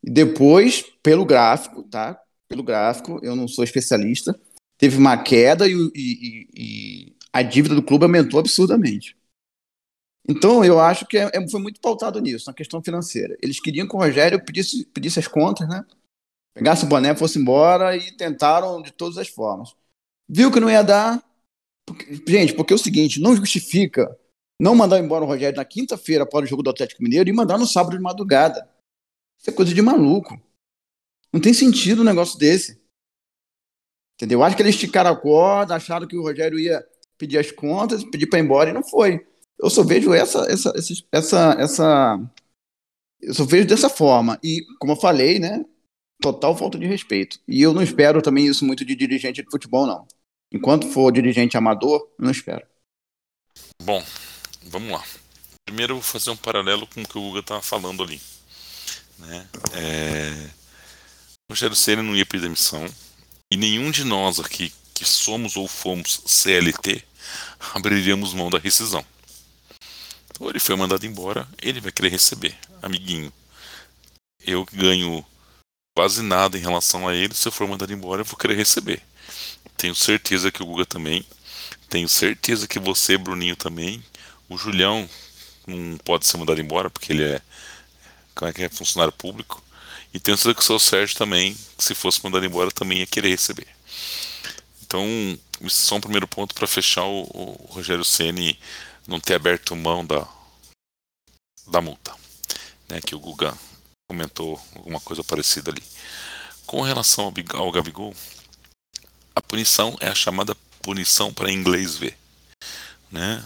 E 0.02 0.11
depois, 0.11 0.84
pelo 1.02 1.24
gráfico, 1.24 1.82
tá? 1.84 2.20
Pelo 2.48 2.62
gráfico, 2.62 3.18
eu 3.22 3.34
não 3.34 3.48
sou 3.48 3.64
especialista, 3.64 4.38
teve 4.76 4.98
uma 4.98 5.16
queda 5.16 5.66
e, 5.68 5.72
e, 5.94 6.48
e 6.55 7.16
a 7.32 7.42
dívida 7.42 7.74
do 7.74 7.82
clube 7.82 8.05
aumentou 8.05 8.38
absurdamente. 8.38 9.16
Então, 10.28 10.64
eu 10.64 10.80
acho 10.80 11.07
que 11.07 11.18
é, 11.18 11.30
é, 11.32 11.48
foi 11.48 11.61
muito 11.61 11.80
pautado 11.80 12.20
nisso, 12.20 12.48
na 12.48 12.55
questão 12.55 12.82
financeira. 12.82 13.36
Eles 13.42 13.61
queriam 13.61 13.86
que 13.86 13.94
o 13.94 13.98
Rogério 13.98 14.42
pedisse, 14.42 14.84
pedisse 14.86 15.18
as 15.18 15.28
contas, 15.28 15.68
né? 15.68 15.84
Pegasse 16.55 16.84
o 16.84 16.88
boné, 16.88 17.14
fosse 17.14 17.38
embora 17.38 17.96
e 17.96 18.12
tentaram 18.12 18.80
de 18.80 18.92
todas 18.92 19.18
as 19.18 19.28
formas. 19.28 19.74
Viu 20.28 20.50
que 20.50 20.61
não 20.61 20.70
ia 20.70 20.82
dar. 20.82 21.22
Porque, 21.87 22.14
gente, 22.26 22.55
porque 22.55 22.72
é 22.72 22.76
o 22.76 22.78
seguinte: 22.78 23.20
não 23.20 23.37
justifica 23.37 24.16
não 24.61 24.74
mandar 24.74 24.99
embora 24.99 25.24
o 25.24 25.26
Rogério 25.26 25.57
na 25.57 25.64
quinta-feira 25.64 26.24
após 26.24 26.45
o 26.45 26.49
jogo 26.49 26.62
do 26.62 26.70
Atlético 26.70 27.03
Mineiro 27.03 27.28
e 27.28 27.32
mandar 27.32 27.59
no 27.59 27.66
sábado 27.66 27.97
de 27.97 28.03
madrugada. 28.03 28.68
Isso 29.39 29.51
é 29.51 29.53
coisa 29.53 29.74
de 29.74 29.82
maluco. 29.82 30.41
Não 31.32 31.41
tem 31.41 31.53
sentido 31.53 32.03
um 32.03 32.05
negócio 32.05 32.39
desse. 32.39 32.80
Entendeu? 34.14 34.43
Acho 34.43 34.57
que 34.57 34.62
eles 34.62 34.76
esticaram 34.76 35.11
a 35.11 35.16
corda, 35.16 35.74
acharam 35.74 36.07
que 36.07 36.16
o 36.16 36.22
Rogério 36.22 36.59
ia 36.59 36.87
pedir 37.18 37.39
as 37.39 37.51
contas, 37.51 38.05
pedir 38.05 38.26
para 38.28 38.39
ir 38.39 38.43
embora 38.43 38.70
e 38.70 38.72
não 38.72 38.82
foi. 38.82 39.26
Eu 39.59 39.68
só 39.68 39.82
vejo 39.82 40.12
essa, 40.12 40.47
essa, 40.51 40.72
essa, 41.12 41.57
essa, 41.59 42.30
eu 43.20 43.35
só 43.35 43.45
vejo 43.45 43.66
dessa 43.66 43.89
forma. 43.89 44.39
E, 44.43 44.64
como 44.78 44.93
eu 44.93 44.97
falei, 44.97 45.39
né? 45.39 45.64
Total 46.20 46.57
falta 46.57 46.78
de 46.78 46.87
respeito. 46.87 47.41
E 47.47 47.61
eu 47.61 47.74
não 47.74 47.82
espero 47.82 48.22
também 48.22 48.47
isso 48.47 48.64
muito 48.64 48.85
de 48.85 48.95
dirigente 48.95 49.43
de 49.43 49.51
futebol, 49.51 49.87
não. 49.87 50.07
Enquanto 50.55 50.88
for 50.88 51.11
dirigente 51.11 51.57
amador, 51.57 52.09
não 52.16 52.30
espero. 52.30 52.64
Bom, 53.82 54.00
vamos 54.62 54.92
lá. 54.92 55.05
Primeiro 55.66 55.94
vou 55.94 56.02
fazer 56.02 56.30
um 56.30 56.36
paralelo 56.36 56.86
com 56.86 57.02
o 57.02 57.09
que 57.09 57.18
o 57.18 57.22
Guga 57.22 57.40
estava 57.40 57.61
falando 57.61 58.05
ali. 58.05 58.20
Né? 59.18 59.48
É... 59.72 60.50
O 61.50 61.52
Rogério 61.52 61.74
Ceni 61.74 62.02
não 62.02 62.14
ia 62.14 62.24
pedir 62.24 62.44
demissão. 62.44 62.86
E 63.52 63.57
nenhum 63.57 63.90
de 63.90 64.05
nós 64.05 64.38
aqui 64.38 64.72
que 64.94 65.05
somos 65.05 65.57
ou 65.57 65.66
fomos 65.66 66.22
CLT 66.24 67.02
abriríamos 67.74 68.32
mão 68.32 68.48
da 68.48 68.59
rescisão. 68.59 69.05
Então 70.30 70.48
ele 70.48 70.61
foi 70.61 70.76
mandado 70.76 71.05
embora, 71.05 71.48
ele 71.61 71.80
vai 71.80 71.90
querer 71.90 72.11
receber, 72.11 72.57
amiguinho. 72.80 73.32
Eu 74.46 74.64
ganho 74.72 75.26
quase 75.96 76.22
nada 76.22 76.57
em 76.57 76.61
relação 76.61 77.09
a 77.09 77.14
ele, 77.14 77.34
se 77.34 77.48
eu 77.48 77.52
for 77.52 77.66
mandado 77.66 77.92
embora, 77.92 78.20
eu 78.20 78.24
vou 78.24 78.36
querer 78.36 78.55
receber. 78.55 79.02
Tenho 79.77 79.95
certeza 79.95 80.51
que 80.51 80.62
o 80.62 80.66
Guga 80.66 80.87
também. 80.87 81.25
Tenho 81.89 82.09
certeza 82.09 82.66
que 82.66 82.79
você, 82.79 83.16
Bruninho, 83.16 83.57
também. 83.57 84.03
O 84.49 84.57
Julião 84.57 85.09
não 85.66 85.97
pode 85.99 86.27
ser 86.27 86.37
mandado 86.37 86.61
embora 86.61 86.91
porque 86.91 87.12
ele 87.12 87.25
é, 87.25 87.41
como 88.35 88.51
é, 88.51 88.53
que 88.53 88.62
é 88.62 88.68
funcionário 88.68 89.12
público. 89.12 89.62
E 90.12 90.20
tenho 90.20 90.37
certeza 90.37 90.55
que 90.55 90.61
o 90.61 90.64
seu 90.64 90.79
Sérgio 90.79 91.16
também, 91.16 91.57
se 91.79 91.95
fosse 91.95 92.22
mandado 92.22 92.47
embora, 92.47 92.70
também 92.70 92.99
ia 92.99 93.07
querer 93.07 93.31
receber. 93.31 93.66
Então, 94.83 95.07
só 95.68 95.97
um 95.97 96.01
primeiro 96.01 96.29
ponto 96.29 96.55
para 96.55 96.66
fechar 96.66 97.05
o, 97.05 97.22
o 97.22 97.66
Rogério 97.70 98.05
Ceni 98.05 98.59
não 99.07 99.18
ter 99.18 99.35
aberto 99.35 99.75
mão 99.75 100.05
da, 100.05 100.27
da 101.66 101.81
multa. 101.81 102.14
Né, 102.89 103.01
que 103.01 103.14
o 103.14 103.18
Guga 103.18 103.57
comentou 104.07 104.61
alguma 104.75 105.01
coisa 105.01 105.25
parecida 105.25 105.70
ali. 105.70 105.83
Com 106.66 106.83
relação 106.83 107.25
ao, 107.25 107.61
ao 107.61 107.72
Gabigol, 107.72 108.14
a 109.35 109.43
punição 109.43 109.97
é 110.01 110.09
a 110.09 110.14
chamada 110.14 110.55
punição 110.82 111.32
para 111.32 111.51
inglês 111.51 111.97
ver. 111.97 112.16
Né? 113.11 113.43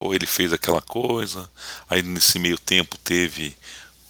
Ou 0.00 0.14
ele 0.14 0.26
fez 0.26 0.52
aquela 0.52 0.80
coisa, 0.80 1.50
aí 1.88 2.02
nesse 2.02 2.38
meio 2.38 2.58
tempo 2.58 2.96
teve 2.98 3.56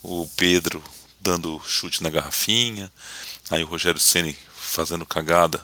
o 0.02 0.28
Pedro 0.36 0.82
dando 1.20 1.60
chute 1.66 2.02
na 2.02 2.10
garrafinha, 2.10 2.90
aí 3.50 3.62
o 3.62 3.66
Rogério 3.66 4.00
Ceni 4.00 4.36
fazendo 4.54 5.04
cagada 5.04 5.60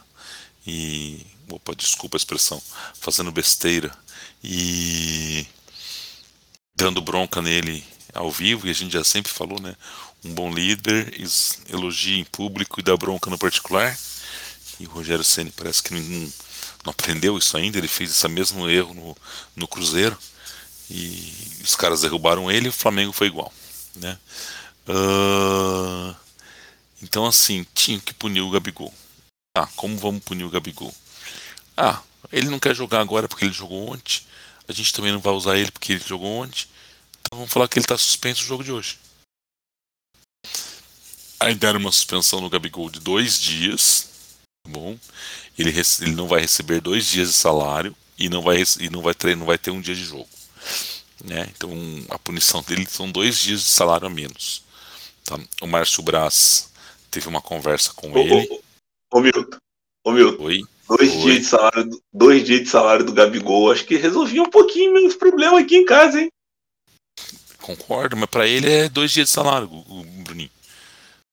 e 0.67 1.25
opa, 1.49 1.75
desculpa 1.75 2.17
a 2.17 2.19
expressão, 2.19 2.61
fazendo 2.95 3.31
besteira 3.31 3.97
e 4.43 5.47
dando 6.77 7.01
bronca 7.01 7.41
nele 7.41 7.85
ao 8.13 8.31
vivo, 8.31 8.67
e 8.67 8.71
a 8.71 8.75
gente 8.75 8.93
já 8.93 9.05
sempre 9.05 9.31
falou, 9.31 9.61
né? 9.61 9.77
Um 10.25 10.35
bom 10.35 10.53
líder 10.53 11.15
elogia 11.69 12.19
em 12.19 12.25
público 12.25 12.81
e 12.81 12.83
dá 12.83 12.97
bronca 12.97 13.31
no 13.31 13.39
particular. 13.39 13.97
E 14.79 14.87
o 14.87 14.91
Rogério 14.91 15.25
Ceni 15.25 15.51
parece 15.51 15.83
que 15.83 15.95
não, 15.95 16.33
não, 16.85 16.91
aprendeu 16.91 17.39
isso 17.39 17.57
ainda, 17.57 17.79
ele 17.79 17.89
fez 17.89 18.11
esse 18.11 18.29
mesmo 18.29 18.69
erro 18.69 18.95
no, 18.95 19.17
no 19.55 19.69
Cruzeiro. 19.69 20.17
E 20.91 21.33
os 21.63 21.75
caras 21.75 22.03
derrubaram 22.03 22.51
ele 22.51 22.69
o 22.69 22.73
Flamengo 22.73 23.13
foi 23.13 23.27
igual. 23.27 23.53
Né? 23.97 24.19
Uh, 24.89 26.15
então 27.03 27.27
assim, 27.27 27.67
tinha 27.75 27.99
que 27.99 28.15
punir 28.15 28.41
o 28.41 28.51
Gabigol. 28.51 28.93
Ah, 29.57 29.67
como 29.75 29.97
vamos 29.97 30.23
punir 30.23 30.45
o 30.45 30.51
Gabigol? 30.51 30.95
Ah, 31.77 32.01
ele 32.33 32.49
não 32.49 32.59
quer 32.59 32.75
jogar 32.75 33.01
agora 33.01 33.29
porque 33.29 33.45
ele 33.45 33.55
jogou 33.55 33.91
ontem. 33.91 34.23
A 34.69 34.73
gente 34.73 34.93
também 34.93 35.13
não 35.13 35.21
vai 35.21 35.33
usar 35.33 35.57
ele 35.57 35.71
porque 35.71 35.93
ele 35.93 36.05
jogou 36.07 36.43
ontem. 36.43 36.67
Então 37.21 37.39
vamos 37.39 37.53
falar 37.53 37.69
que 37.69 37.79
ele 37.79 37.85
está 37.85 37.97
suspenso 37.97 38.43
o 38.43 38.47
jogo 38.47 38.65
de 38.65 38.73
hoje. 38.73 38.99
Aí 41.39 41.55
deram 41.55 41.81
uma 41.81 41.93
suspensão 41.93 42.41
no 42.41 42.51
Gabigol 42.51 42.91
de 42.91 43.01
dois 43.01 43.41
dias. 43.41 44.06
Bom? 44.67 44.97
Ele, 45.59 45.71
ele 46.01 46.15
não 46.15 46.29
vai 46.29 46.41
receber 46.41 46.81
dois 46.81 47.07
dias 47.07 47.29
de 47.29 47.35
salário 47.35 47.95
e 48.19 48.29
não 48.29 48.43
vai, 48.43 48.63
e 48.81 48.91
não 48.91 49.03
vai, 49.03 49.15
ter, 49.15 49.37
não 49.37 49.47
vai 49.47 49.59
ter 49.59 49.71
um 49.71 49.81
dia 49.81 49.95
de 49.95 50.05
jogo. 50.05 50.29
Né? 51.25 51.49
Então 51.57 51.71
a 52.11 52.19
punição 52.19 52.63
dele 52.63 52.87
são 52.87 53.11
dois 53.11 53.39
dias 53.39 53.61
de 53.63 53.69
salário 53.69 54.07
a 54.07 54.11
menos. 54.11 54.63
Tá? 55.25 55.39
O 55.61 55.67
Márcio 55.67 56.03
Braz 56.03 56.71
teve 57.11 57.29
uma 57.29 57.41
conversa 57.41 57.93
com 57.95 58.13
ô, 58.13 58.19
ele. 58.19 58.63
Ô, 59.11 59.19
ô, 59.19 59.21
Milton, 59.21 59.59
ô 60.05 60.13
Milton. 60.13 60.45
Oi? 60.45 60.63
Dois 60.89 61.11
Oi. 61.11 61.23
dias 61.23 61.39
de 61.39 61.45
salário, 61.47 62.03
dois 62.13 62.45
dias 62.45 62.61
de 62.61 62.69
salário 62.69 63.05
do 63.05 63.13
Gabigol, 63.13 63.73
acho 63.73 63.85
que 63.85 63.97
resolvia 63.97 64.43
um 64.43 64.51
pouquinho 64.51 64.93
meus 64.93 65.17
problemas 65.17 65.65
aqui 65.65 65.77
em 65.77 65.85
casa, 65.85 66.21
hein? 66.21 66.29
Concordo, 67.61 68.17
mas 68.17 68.31
para 68.31 68.47
ele 68.47 68.71
é 68.71 68.89
dois 68.89 69.11
dias 69.11 69.27
de 69.27 69.33
salário, 69.33 69.69
o. 69.69 69.96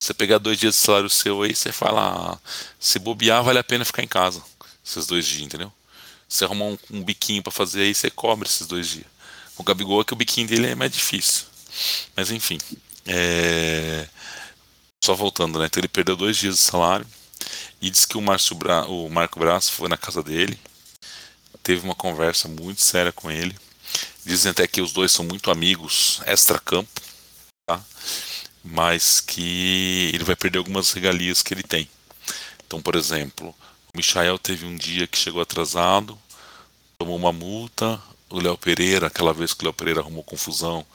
Você 0.04 0.14
pegar 0.14 0.38
dois 0.38 0.60
dias 0.60 0.76
de 0.76 0.82
salário 0.82 1.10
seu 1.10 1.44
aí, 1.44 1.56
você 1.56 1.72
fala, 1.72 2.34
ah, 2.34 2.50
se 2.78 3.00
bobear, 3.00 3.42
vale 3.42 3.58
a 3.58 3.64
pena 3.64 3.86
ficar 3.86 4.04
em 4.04 4.08
casa. 4.08 4.44
Esses 4.86 5.08
dois 5.08 5.26
dias, 5.26 5.44
entendeu? 5.44 5.72
Você 6.28 6.44
arrumar 6.44 6.66
um, 6.66 6.78
um 6.92 7.02
biquinho 7.02 7.42
para 7.42 7.54
fazer 7.54 7.84
aí, 7.84 7.96
você 7.96 8.12
cobre 8.12 8.46
esses 8.46 8.68
dois 8.68 8.90
dias. 8.90 9.06
O 9.58 9.64
Gabigol 9.64 10.02
é 10.02 10.04
que 10.04 10.12
o 10.12 10.18
biquinho 10.18 10.46
dele 10.46 10.68
é 10.68 10.76
mais 10.76 10.92
difícil. 10.92 11.46
Mas 12.18 12.32
enfim. 12.32 12.58
É... 13.06 14.06
Só 15.02 15.16
voltando, 15.16 15.58
né? 15.58 15.68
Então 15.68 15.80
ele 15.80 15.88
perdeu 15.88 16.18
dois 16.18 16.36
dias 16.36 16.56
de 16.56 16.62
salário. 16.62 17.08
E 17.82 17.90
disse 17.90 18.06
que 18.06 18.18
o, 18.18 18.22
Márcio 18.22 18.58
Bra... 18.58 18.86
o 18.86 19.10
Marco 19.10 19.40
Braz 19.40 19.70
foi 19.70 19.88
na 19.88 19.96
casa 19.96 20.22
dele. 20.22 20.60
Teve 21.64 21.86
uma 21.86 21.96
conversa 21.96 22.50
muito 22.50 22.84
séria 22.84 23.14
com 23.14 23.32
ele. 23.32 23.58
Dizem 24.26 24.52
até 24.52 24.68
que 24.68 24.82
os 24.82 24.92
dois 24.92 25.14
são 25.14 25.24
muito 25.24 25.50
amigos 25.50 26.20
extra-campo. 26.26 26.92
Tá? 27.66 27.82
Mas 28.64 29.20
que 29.20 30.12
ele 30.14 30.24
vai 30.24 30.36
perder 30.36 30.60
algumas 30.60 30.92
regalias 30.94 31.44
que 31.44 31.54
ele 31.54 31.64
tem. 31.64 31.90
Então, 32.66 32.82
por 32.82 32.96
exemplo, 32.96 33.54
o 33.94 33.98
Michael 33.98 34.40
teve 34.40 34.66
um 34.66 34.76
dia 34.76 35.06
que 35.06 35.18
chegou 35.18 35.42
atrasado, 35.42 36.18
tomou 36.98 37.16
uma 37.16 37.32
multa, 37.32 38.02
o 38.30 38.40
Léo 38.40 38.58
Pereira, 38.58 39.08
aquela 39.08 39.34
vez 39.34 39.54
que 39.54 39.64
o 39.64 39.66
Léo 39.66 39.74
Pereira 39.74 40.00
arrumou 40.00 40.24
confusão, 40.24 40.86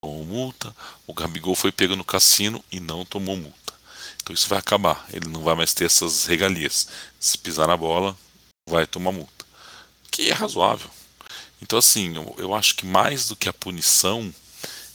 tomou 0.00 0.24
multa. 0.24 0.74
O 1.06 1.12
Gabigol 1.12 1.54
foi 1.54 1.70
pego 1.70 1.94
no 1.94 2.04
cassino 2.04 2.64
e 2.72 2.80
não 2.80 3.04
tomou 3.04 3.36
multa. 3.36 3.74
Então 4.22 4.34
isso 4.34 4.48
vai 4.48 4.58
acabar. 4.58 5.06
Ele 5.12 5.28
não 5.28 5.42
vai 5.42 5.54
mais 5.54 5.74
ter 5.74 5.84
essas 5.84 6.24
regalias. 6.26 6.88
Se 7.18 7.36
pisar 7.36 7.66
na 7.66 7.76
bola, 7.76 8.16
vai 8.68 8.86
tomar 8.86 9.12
multa. 9.12 9.44
Que 10.10 10.30
é 10.30 10.32
razoável. 10.32 10.90
Então, 11.60 11.78
assim, 11.78 12.14
eu, 12.14 12.34
eu 12.38 12.54
acho 12.54 12.74
que 12.76 12.86
mais 12.86 13.28
do 13.28 13.36
que 13.36 13.48
a 13.48 13.52
punição, 13.52 14.34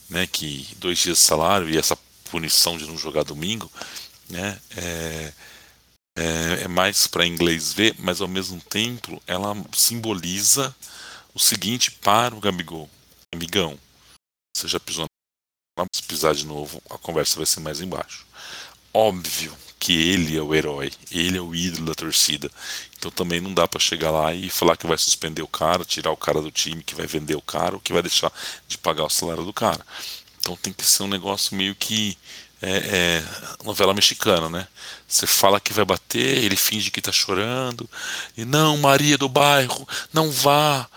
né, 0.10 0.26
que 0.26 0.68
dois 0.78 0.98
dias 0.98 1.20
de 1.20 1.24
salário 1.24 1.70
e 1.70 1.78
essa 1.78 1.96
punição 2.36 2.78
de 2.78 2.86
não 2.86 2.98
jogar 2.98 3.24
domingo, 3.24 3.72
né, 4.30 4.60
é, 4.76 5.34
é, 6.18 6.64
é 6.64 6.68
mais 6.68 7.08
para 7.08 7.26
inglês 7.26 7.72
ver, 7.72 7.96
mas 7.98 8.20
ao 8.20 8.28
mesmo 8.28 8.60
tempo 8.60 9.22
ela 9.26 9.56
simboliza 9.74 10.76
o 11.34 11.40
seguinte 11.40 11.92
para 11.92 12.36
o 12.36 12.42
Gabigol: 12.42 12.90
Amigão, 13.34 13.80
você 14.54 14.68
já 14.68 14.82
pisou 14.82 15.06
na 15.78 15.86
se 15.96 16.04
pisar 16.04 16.34
de 16.34 16.46
novo, 16.46 16.82
a 16.90 16.98
conversa 16.98 17.38
vai 17.38 17.46
ser 17.46 17.62
mais 17.62 17.80
embaixo. 17.80 18.26
Óbvio 18.94 19.56
que 19.80 19.94
ele 19.94 20.38
é 20.38 20.42
o 20.42 20.54
herói, 20.54 20.92
ele 21.10 21.38
é 21.38 21.42
o 21.42 21.56
ídolo 21.56 21.86
da 21.86 21.96
torcida. 21.96 22.52
Então 22.98 23.12
também 23.12 23.40
não 23.40 23.54
dá 23.54 23.66
para 23.66 23.80
chegar 23.80 24.12
lá 24.12 24.34
e 24.34 24.50
falar 24.50 24.76
que 24.76 24.88
vai 24.88 24.98
suspender 24.98 25.42
o 25.42 25.48
cara, 25.48 25.86
tirar 25.86 26.12
o 26.12 26.18
cara 26.18 26.42
do 26.42 26.52
time, 26.52 26.84
que 26.84 26.96
vai 26.96 27.08
vender 27.08 27.36
o 27.36 27.42
cara, 27.42 27.76
ou 27.76 27.82
que 27.82 27.94
vai 27.94 28.02
deixar 28.02 28.32
de 28.68 28.78
pagar 28.78 29.06
o 29.06 29.10
salário 29.10 29.46
do 29.46 29.54
cara. 29.54 29.86
Então 30.46 30.56
tem 30.56 30.72
que 30.72 30.86
ser 30.86 31.02
um 31.02 31.08
negócio 31.08 31.58
meio 31.58 31.74
que 31.74 32.16
é, 32.62 32.78
é, 32.78 33.24
novela 33.64 33.96
mexicana, 33.96 34.48
né? 34.48 34.68
Você 35.08 35.26
fala 35.26 35.60
que 35.60 35.74
vai 35.74 35.84
bater, 35.84 36.44
ele 36.44 36.56
finge 36.56 36.92
que 36.92 37.02
tá 37.02 37.12
chorando, 37.12 37.90
e 38.38 38.46
não, 38.46 38.78
Maria 38.78 39.18
do 39.18 39.28
bairro, 39.28 39.88
não 40.14 40.30
vá, 40.30 40.88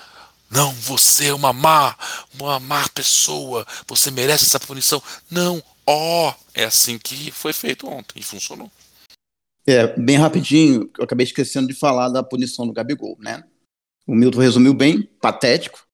não, 0.50 0.70
você 0.74 1.28
é 1.28 1.34
uma 1.34 1.54
má, 1.54 1.96
uma 2.38 2.60
má 2.60 2.86
pessoa, 2.90 3.66
você 3.86 4.10
merece 4.10 4.44
essa 4.44 4.60
punição. 4.60 5.02
Não, 5.30 5.62
ó, 5.86 6.28
oh, 6.28 6.34
é 6.52 6.64
assim 6.64 6.98
que 6.98 7.30
foi 7.30 7.54
feito 7.54 7.88
ontem 7.88 8.20
e 8.20 8.22
funcionou. 8.22 8.70
É, 9.66 9.86
bem 9.96 10.18
rapidinho, 10.18 10.90
eu 10.98 11.04
acabei 11.04 11.24
esquecendo 11.24 11.68
de 11.68 11.74
falar 11.74 12.10
da 12.10 12.22
punição 12.22 12.66
do 12.66 12.72
Gabigol, 12.74 13.16
né? 13.18 13.42
O 14.06 14.14
Milton 14.14 14.40
resumiu 14.40 14.74
bem, 14.74 15.02
patético, 15.22 15.86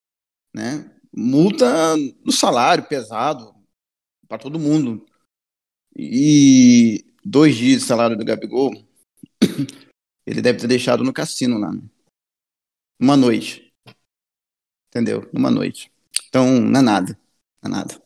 né? 0.52 0.90
Multa 1.16 1.96
no 2.24 2.32
salário 2.32 2.88
pesado 2.88 3.54
para 4.26 4.38
todo 4.38 4.58
mundo. 4.58 5.06
E 5.96 7.04
dois 7.24 7.54
dias 7.56 7.80
de 7.80 7.86
salário 7.86 8.16
do 8.16 8.24
Gabigol, 8.24 8.72
ele 10.26 10.42
deve 10.42 10.58
ter 10.58 10.66
deixado 10.66 11.04
no 11.04 11.12
cassino 11.12 11.58
lá. 11.58 11.70
Uma 12.98 13.16
noite 13.16 13.64
entendeu? 14.94 15.28
Numa 15.32 15.50
noite. 15.50 15.90
Então, 16.28 16.60
não 16.60 16.78
é 16.78 16.82
nada. 16.82 17.18
Não 17.60 17.70
é 17.70 17.74
nada. 17.74 18.00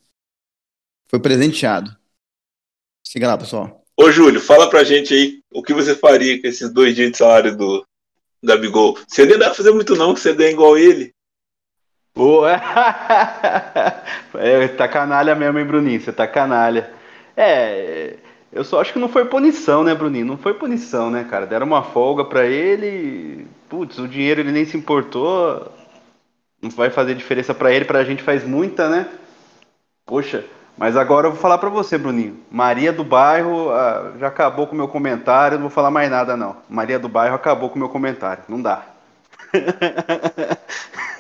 Foi 1.08 1.20
presenteado. 1.20 1.94
Siga 3.06 3.28
lá, 3.28 3.36
pessoal. 3.36 3.84
Ô, 3.96 4.10
Júlio, 4.10 4.40
fala 4.40 4.70
pra 4.70 4.84
gente 4.84 5.12
aí 5.12 5.42
o 5.52 5.62
que 5.62 5.74
você 5.74 5.94
faria 5.94 6.40
com 6.40 6.46
esses 6.46 6.72
dois 6.72 6.94
dias 6.94 7.12
de 7.12 7.18
salário 7.18 7.56
do 7.56 7.84
Gabigol. 8.42 8.98
Você 9.06 9.26
nem 9.26 9.38
dá 9.38 9.46
pra 9.46 9.54
fazer 9.54 9.72
muito, 9.72 9.94
não, 9.96 10.16
você 10.16 10.32
ganha 10.34 10.52
igual 10.52 10.78
ele. 10.78 11.12
Pô, 12.18 12.42
é... 14.34 14.66
tá 14.76 14.88
canalha 14.88 15.36
mesmo, 15.36 15.56
hein, 15.56 15.64
Bruninho? 15.64 16.00
Você 16.00 16.12
tá 16.12 16.26
canalha. 16.26 16.90
É, 17.36 18.16
eu 18.52 18.64
só 18.64 18.80
acho 18.80 18.92
que 18.92 18.98
não 18.98 19.08
foi 19.08 19.24
punição, 19.26 19.84
né, 19.84 19.94
Bruninho? 19.94 20.26
Não 20.26 20.36
foi 20.36 20.52
punição, 20.54 21.10
né, 21.10 21.22
cara? 21.22 21.46
Deram 21.46 21.64
uma 21.64 21.84
folga 21.84 22.24
pra 22.24 22.44
ele. 22.44 23.46
Putz, 23.68 23.98
o 23.98 24.08
dinheiro 24.08 24.40
ele 24.40 24.50
nem 24.50 24.64
se 24.64 24.76
importou. 24.76 25.70
Não 26.60 26.70
vai 26.70 26.90
fazer 26.90 27.14
diferença 27.14 27.54
pra 27.54 27.70
ele, 27.72 27.84
pra 27.84 28.02
gente 28.02 28.24
faz 28.24 28.42
muita, 28.42 28.88
né? 28.88 29.06
Poxa, 30.04 30.44
mas 30.76 30.96
agora 30.96 31.28
eu 31.28 31.32
vou 31.32 31.40
falar 31.40 31.58
para 31.58 31.70
você, 31.70 31.96
Bruninho. 31.96 32.40
Maria 32.50 32.92
do 32.92 33.04
Bairro 33.04 33.70
ah, 33.70 34.14
já 34.18 34.26
acabou 34.26 34.66
com 34.66 34.74
o 34.74 34.76
meu 34.78 34.88
comentário, 34.88 35.56
não 35.56 35.68
vou 35.68 35.70
falar 35.70 35.92
mais 35.92 36.10
nada 36.10 36.36
não. 36.36 36.56
Maria 36.68 36.98
do 36.98 37.08
Bairro 37.08 37.36
acabou 37.36 37.70
com 37.70 37.76
o 37.76 37.78
meu 37.78 37.88
comentário, 37.88 38.42
não 38.48 38.60
dá. 38.60 38.86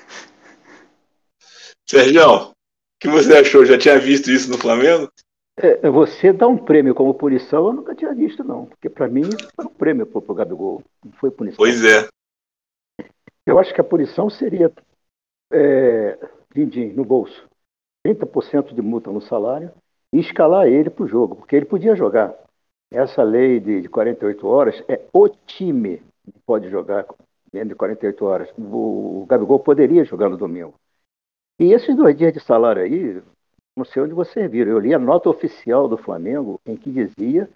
Sérgio, 1.90 2.50
o 2.50 2.54
que 3.00 3.08
você 3.08 3.34
achou? 3.34 3.64
Já 3.64 3.78
tinha 3.78 3.98
visto 3.98 4.30
isso 4.30 4.50
no 4.50 4.58
Flamengo? 4.58 5.10
É, 5.56 5.88
você 5.90 6.32
dá 6.32 6.46
um 6.46 6.58
prêmio 6.58 6.94
como 6.94 7.14
punição, 7.14 7.68
eu 7.68 7.72
nunca 7.72 7.94
tinha 7.94 8.14
visto, 8.14 8.44
não. 8.44 8.66
Porque 8.66 8.90
para 8.90 9.08
mim 9.08 9.22
isso 9.22 9.48
foi 9.56 9.64
um 9.64 9.70
prêmio 9.70 10.06
pro, 10.06 10.20
pro 10.20 10.34
Gabigol, 10.34 10.82
não 11.02 11.12
foi 11.12 11.30
punição. 11.30 11.56
Pois 11.56 11.82
é. 11.82 12.06
Eu 13.46 13.58
acho 13.58 13.72
que 13.72 13.80
a 13.80 13.84
punição 13.84 14.28
seria 14.28 14.70
é, 15.50 16.18
din-din 16.54 16.92
no 16.92 17.04
bolso. 17.04 17.48
30% 18.06 18.74
de 18.74 18.82
multa 18.82 19.10
no 19.10 19.22
salário 19.22 19.72
e 20.12 20.20
escalar 20.20 20.66
ele 20.66 20.90
para 20.90 21.04
o 21.04 21.08
jogo, 21.08 21.36
porque 21.36 21.56
ele 21.56 21.64
podia 21.64 21.96
jogar. 21.96 22.34
Essa 22.90 23.22
lei 23.22 23.60
de, 23.60 23.82
de 23.82 23.88
48 23.88 24.46
horas 24.46 24.82
é 24.88 25.00
o 25.12 25.28
time 25.28 26.02
que 26.32 26.38
pode 26.46 26.68
jogar 26.68 27.06
dentro 27.50 27.70
de 27.70 27.74
48 27.74 28.24
horas. 28.24 28.48
O, 28.58 29.22
o 29.22 29.26
Gabigol 29.26 29.58
poderia 29.58 30.04
jogar 30.04 30.28
no 30.28 30.36
domingo. 30.36 30.74
E 31.58 31.72
esses 31.72 31.96
dois 31.96 32.16
dias 32.16 32.32
de 32.32 32.40
salário 32.40 32.82
aí, 32.82 33.22
não 33.76 33.84
sei 33.84 34.02
onde 34.02 34.14
vocês 34.14 34.50
viram, 34.50 34.72
eu 34.72 34.78
li 34.78 34.94
a 34.94 34.98
nota 34.98 35.28
oficial 35.28 35.88
do 35.88 35.96
Flamengo 35.96 36.60
em 36.66 36.76
que 36.76 36.90
dizia 36.90 37.48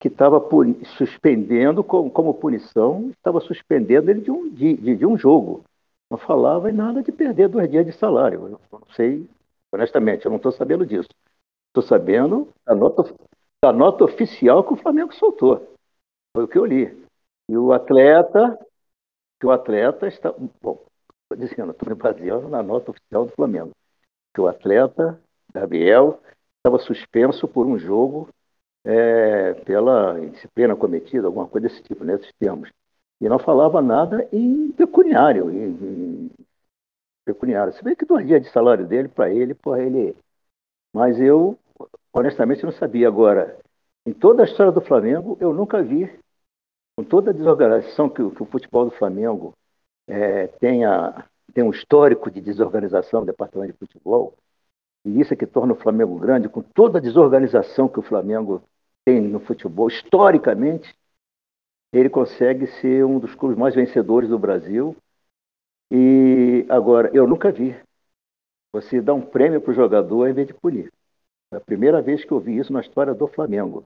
que 0.00 0.08
estava 0.08 0.42
suspendendo, 0.98 1.82
como, 1.82 2.10
como, 2.10 2.34
punição, 2.34 3.10
estava 3.10 3.40
suspendendo 3.40 4.10
ele 4.10 4.20
de 4.20 4.30
um, 4.30 4.48
de, 4.48 4.96
de 4.96 5.06
um 5.06 5.16
jogo. 5.16 5.64
Não 6.10 6.18
falava 6.18 6.70
em 6.70 6.74
nada 6.74 7.02
de 7.02 7.10
perder 7.10 7.48
dois 7.48 7.70
dias 7.70 7.86
de 7.86 7.92
salário. 7.92 8.48
Eu 8.48 8.60
não 8.70 8.86
sei 8.94 9.26
Honestamente, 9.74 10.24
eu 10.24 10.30
não 10.30 10.36
estou 10.36 10.52
sabendo 10.52 10.86
disso. 10.86 11.08
Estou 11.66 11.82
sabendo 11.82 12.48
da 12.64 12.76
nota, 12.76 13.12
da 13.60 13.72
nota 13.72 14.04
oficial 14.04 14.62
que 14.62 14.72
o 14.72 14.76
Flamengo 14.76 15.12
soltou. 15.12 15.74
Foi 16.32 16.44
o 16.44 16.48
que 16.48 16.56
eu 16.56 16.64
li. 16.64 16.96
E 17.50 17.56
o 17.56 17.72
atleta, 17.72 18.56
que 19.40 19.46
o 19.46 19.50
atleta 19.50 20.06
está. 20.06 20.32
Bom, 20.62 20.80
estou 21.24 21.36
dizendo, 21.36 21.72
estou 21.72 21.88
me 21.88 21.94
baseando 21.94 22.48
na 22.48 22.62
nota 22.62 22.90
oficial 22.90 23.26
do 23.26 23.32
Flamengo. 23.32 23.72
Que 24.32 24.40
o 24.40 24.48
atleta, 24.48 25.20
Gabriel, 25.52 26.20
estava 26.58 26.78
suspenso 26.78 27.46
por 27.48 27.66
um 27.66 27.78
jogo 27.78 28.28
é, 28.84 29.54
pela 29.54 30.18
disciplina 30.30 30.76
cometida, 30.76 31.26
alguma 31.26 31.48
coisa 31.48 31.68
desse 31.68 31.82
tipo, 31.82 32.04
nesses 32.04 32.30
termos. 32.38 32.70
E 33.20 33.28
não 33.28 33.38
falava 33.38 33.80
nada 33.80 34.28
em 34.32 34.70
pecuniário, 34.72 35.50
em, 35.50 35.68
em 35.70 36.30
pecuniário. 37.24 37.72
Se 37.72 37.82
bem 37.82 37.96
que 37.96 38.04
dois 38.04 38.26
dias 38.26 38.42
de 38.42 38.50
salário 38.50 38.86
dele, 38.86 39.08
para 39.08 39.30
ele, 39.32 39.54
porra, 39.54 39.82
ele. 39.82 40.16
Mas 40.92 41.20
eu, 41.20 41.58
honestamente, 42.12 42.64
não 42.64 42.72
sabia. 42.72 43.08
Agora, 43.08 43.58
em 44.06 44.12
toda 44.12 44.42
a 44.42 44.46
história 44.46 44.72
do 44.72 44.80
Flamengo, 44.80 45.38
eu 45.40 45.54
nunca 45.54 45.82
vi, 45.82 46.10
com 46.96 47.04
toda 47.04 47.30
a 47.30 47.34
desorganização 47.34 48.08
que, 48.08 48.16
que 48.30 48.42
o 48.42 48.46
futebol 48.46 48.84
do 48.84 48.90
Flamengo 48.90 49.54
é, 50.06 50.46
tenha, 50.46 51.24
tem 51.52 51.64
um 51.64 51.70
histórico 51.70 52.30
de 52.30 52.40
desorganização 52.40 53.20
do 53.20 53.26
departamento 53.26 53.72
de 53.72 53.78
futebol, 53.78 54.34
e 55.04 55.20
isso 55.20 55.34
é 55.34 55.36
que 55.36 55.46
torna 55.46 55.72
o 55.74 55.76
Flamengo 55.76 56.18
grande, 56.18 56.48
com 56.48 56.62
toda 56.62 56.98
a 56.98 57.02
desorganização 57.02 57.88
que 57.88 57.98
o 57.98 58.02
Flamengo 58.02 58.62
tem 59.04 59.20
no 59.20 59.40
futebol, 59.40 59.88
historicamente, 59.88 60.94
ele 61.92 62.10
consegue 62.10 62.66
ser 62.66 63.04
um 63.04 63.18
dos 63.18 63.34
clubes 63.34 63.56
mais 63.56 63.74
vencedores 63.74 64.28
do 64.28 64.38
Brasil 64.38 64.96
e 65.90 66.66
agora, 66.68 67.10
eu 67.14 67.26
nunca 67.26 67.52
vi 67.52 67.76
você 68.72 69.00
dar 69.00 69.14
um 69.14 69.20
prêmio 69.20 69.60
para 69.60 69.70
o 69.70 69.74
jogador 69.74 70.26
em 70.26 70.32
vez 70.32 70.48
de 70.48 70.54
punir. 70.54 70.92
É 71.52 71.56
a 71.56 71.60
primeira 71.60 72.02
vez 72.02 72.24
que 72.24 72.32
eu 72.32 72.40
vi 72.40 72.58
isso 72.58 72.72
na 72.72 72.80
história 72.80 73.14
do 73.14 73.28
Flamengo. 73.28 73.84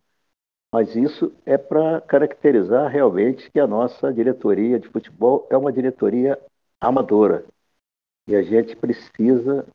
Mas 0.73 0.95
isso 0.95 1.33
é 1.47 1.57
para 1.57 2.01
caracterizar 2.03 2.91
realmente 2.91 3.51
que 3.51 3.59
a 3.59 3.67
nossa 3.67 4.13
diretoria 4.13 4.79
de 4.79 4.89
futebol 4.89 5.47
é 5.51 5.57
uma 5.57 5.73
diretoria 5.73 6.39
amadora. 6.81 7.45
E 8.27 8.37
a 8.37 8.43
gente 8.43 8.77
precisa 8.77 9.67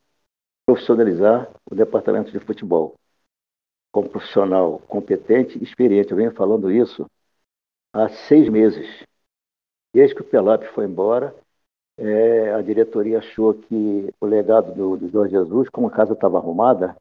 profissionalizar 0.65 1.49
o 1.69 1.75
departamento 1.75 2.31
de 2.31 2.39
futebol. 2.39 2.93
Como 3.91 4.09
profissional 4.09 4.79
competente 4.87 5.57
e 5.57 5.63
experiente. 5.63 6.11
Eu 6.11 6.17
venho 6.17 6.31
falando 6.33 6.71
isso 6.71 7.07
há 7.91 8.09
seis 8.09 8.47
meses. 8.49 9.03
Desde 9.93 10.15
que 10.15 10.21
o 10.21 10.25
Pelap 10.25 10.63
foi 10.73 10.85
embora, 10.85 11.35
é, 11.97 12.53
a 12.53 12.61
diretoria 12.61 13.19
achou 13.19 13.53
que 13.53 14.13
o 14.19 14.25
legado 14.25 14.73
do, 14.73 14.97
do 14.97 15.09
Jorge 15.09 15.33
Jesus, 15.33 15.69
como 15.69 15.87
a 15.87 15.91
casa 15.91 16.13
estava 16.13 16.37
arrumada, 16.37 16.95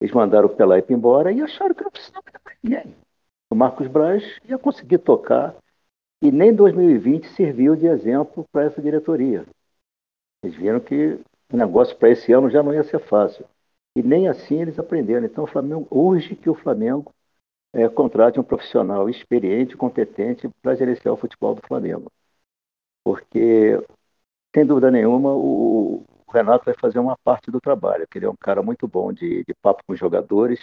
eles 0.00 0.14
mandaram 0.14 0.46
o 0.46 0.56
Pelaipe 0.56 0.94
embora 0.94 1.30
e 1.32 1.42
acharam 1.42 1.74
que 1.74 1.84
não 1.84 1.90
precisava 1.90 2.24
de 2.30 2.38
ninguém. 2.62 2.94
O 3.50 3.54
Marcos 3.54 3.88
Braz 3.88 4.22
ia 4.44 4.58
conseguir 4.58 4.98
tocar 4.98 5.56
e 6.22 6.30
nem 6.30 6.54
2020 6.54 7.28
serviu 7.30 7.74
de 7.74 7.86
exemplo 7.86 8.46
para 8.52 8.64
essa 8.64 8.80
diretoria. 8.80 9.44
Eles 10.42 10.56
viram 10.56 10.80
que 10.80 11.18
o 11.52 11.56
negócio 11.56 11.96
para 11.96 12.10
esse 12.10 12.32
ano 12.32 12.48
já 12.48 12.62
não 12.62 12.72
ia 12.72 12.84
ser 12.84 13.00
fácil. 13.00 13.44
E 13.96 14.02
nem 14.02 14.28
assim 14.28 14.60
eles 14.60 14.78
aprenderam. 14.78 15.26
Então, 15.26 15.44
o 15.44 15.48
Flamengo, 15.48 15.86
urge 15.90 16.36
que 16.36 16.48
o 16.48 16.54
Flamengo 16.54 17.12
é, 17.72 17.88
contrate 17.88 18.38
um 18.38 18.44
profissional 18.44 19.08
experiente, 19.08 19.76
competente 19.76 20.48
para 20.62 20.74
gerenciar 20.76 21.14
o 21.14 21.16
futebol 21.16 21.54
do 21.54 21.66
Flamengo. 21.66 22.10
Porque 23.04 23.82
sem 24.54 24.66
dúvida 24.66 24.90
nenhuma, 24.90 25.34
o, 25.34 26.04
Renato 26.32 26.64
vai 26.64 26.74
fazer 26.74 26.98
uma 26.98 27.16
parte 27.18 27.50
do 27.50 27.60
trabalho, 27.60 28.06
ele 28.14 28.24
é 28.24 28.30
um 28.30 28.36
cara 28.36 28.62
muito 28.62 28.86
bom 28.86 29.12
de, 29.12 29.44
de 29.44 29.54
papo 29.54 29.82
com 29.84 29.92
os 29.92 29.98
jogadores, 29.98 30.60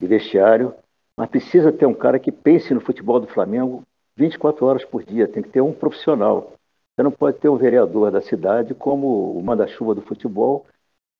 de 0.00 0.06
vestiário, 0.06 0.74
mas 1.20 1.28
precisa 1.28 1.70
ter 1.70 1.84
um 1.84 1.92
cara 1.92 2.18
que 2.18 2.32
pense 2.32 2.72
no 2.72 2.80
futebol 2.80 3.20
do 3.20 3.26
Flamengo 3.26 3.84
24 4.16 4.64
horas 4.64 4.86
por 4.86 5.04
dia, 5.04 5.28
tem 5.28 5.42
que 5.42 5.50
ter 5.50 5.60
um 5.60 5.70
profissional. 5.70 6.54
Você 6.96 7.02
não 7.02 7.10
pode 7.10 7.36
ter 7.36 7.50
um 7.50 7.58
vereador 7.58 8.10
da 8.10 8.22
cidade 8.22 8.74
como 8.74 9.38
o 9.38 9.42
manda-chuva 9.42 9.94
do 9.94 10.00
futebol, 10.00 10.64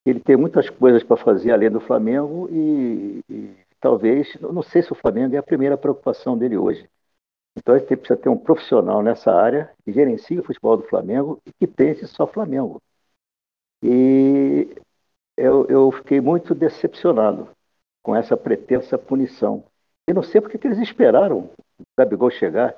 ele 0.06 0.18
tem 0.18 0.38
muitas 0.38 0.70
coisas 0.70 1.02
para 1.02 1.18
fazer 1.18 1.52
além 1.52 1.70
do 1.70 1.80
Flamengo 1.80 2.48
e, 2.50 3.20
e 3.28 3.54
talvez, 3.78 4.40
não 4.40 4.62
sei 4.62 4.80
se 4.80 4.90
o 4.90 4.94
Flamengo 4.94 5.34
é 5.34 5.38
a 5.38 5.42
primeira 5.42 5.76
preocupação 5.76 6.34
dele 6.34 6.56
hoje. 6.56 6.88
Então 7.58 7.78
gente 7.78 7.94
precisa 7.94 8.18
ter 8.18 8.30
um 8.30 8.38
profissional 8.38 9.02
nessa 9.02 9.30
área 9.30 9.70
que 9.84 9.92
gerencie 9.92 10.38
o 10.38 10.42
futebol 10.42 10.78
do 10.78 10.84
Flamengo 10.84 11.42
e 11.44 11.52
que 11.52 11.66
pense 11.66 12.06
só 12.06 12.26
Flamengo. 12.26 12.80
E 13.84 14.66
eu, 15.36 15.66
eu 15.66 15.92
fiquei 15.92 16.22
muito 16.22 16.54
decepcionado 16.54 17.50
com 18.02 18.16
essa 18.16 18.34
pretensa 18.34 18.96
punição. 18.96 19.69
E 20.10 20.12
não 20.12 20.24
sei 20.24 20.40
porque 20.40 20.58
que 20.58 20.66
eles 20.66 20.78
esperaram 20.78 21.38
o 21.38 21.50
Gabigol 21.96 22.32
chegar. 22.32 22.74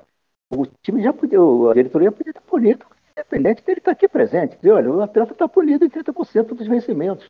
O 0.51 0.67
time 0.83 1.01
já 1.01 1.11
podia, 1.11 1.39
a 1.39 1.73
diretoria 1.73 2.11
podia 2.11 2.29
estar 2.29 2.41
punido, 2.41 2.85
independente 3.11 3.63
dele 3.63 3.79
estar 3.79 3.89
aqui 3.89 4.07
presente. 4.07 4.55
Dizer, 4.57 4.71
olha, 4.71 4.91
o 4.91 5.01
atleta 5.01 5.31
está 5.31 5.47
punido 5.47 5.83
em 5.83 5.89
30% 5.89 6.53
dos 6.53 6.67
vencimentos. 6.67 7.27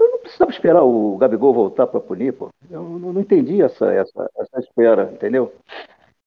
Eu 0.00 0.12
não 0.12 0.18
precisava 0.18 0.50
esperar 0.50 0.82
o 0.82 1.18
Gabigol 1.18 1.52
voltar 1.52 1.86
para 1.86 2.00
punir, 2.00 2.32
pô. 2.32 2.48
Eu 2.70 2.82
não, 2.82 3.12
não 3.12 3.20
entendi 3.20 3.60
essa, 3.60 3.92
essa, 3.92 4.30
essa 4.34 4.60
espera, 4.60 5.12
entendeu? 5.12 5.52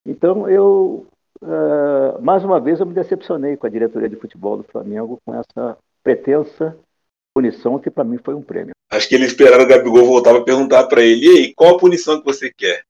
Então, 0.06 0.48
eu, 0.48 1.08
uh, 1.42 2.22
mais 2.22 2.44
uma 2.44 2.60
vez, 2.60 2.80
eu 2.80 2.86
me 2.86 2.94
decepcionei 2.94 3.58
com 3.58 3.66
a 3.66 3.70
diretoria 3.72 4.10
de 4.10 4.16
futebol 4.16 4.58
do 4.58 4.64
Flamengo 4.64 5.20
com 5.26 5.34
essa 5.34 5.76
pretensa 6.04 6.78
punição 7.34 7.80
que 7.80 7.90
para 7.90 8.04
mim 8.04 8.20
foi 8.20 8.36
um 8.36 8.44
prêmio. 8.44 8.75
Acho 8.90 9.10
que 9.10 9.16
eles 9.16 9.28
esperaram 9.28 9.64
o 9.64 9.68
Gabigol 9.68 10.06
voltar 10.06 10.32
para 10.32 10.44
perguntar 10.44 10.84
para 10.86 11.02
ele, 11.02 11.26
e 11.26 11.30
aí, 11.30 11.54
qual 11.54 11.76
a 11.76 11.80
punição 11.80 12.20
que 12.20 12.26
você 12.26 12.52
quer? 12.56 12.84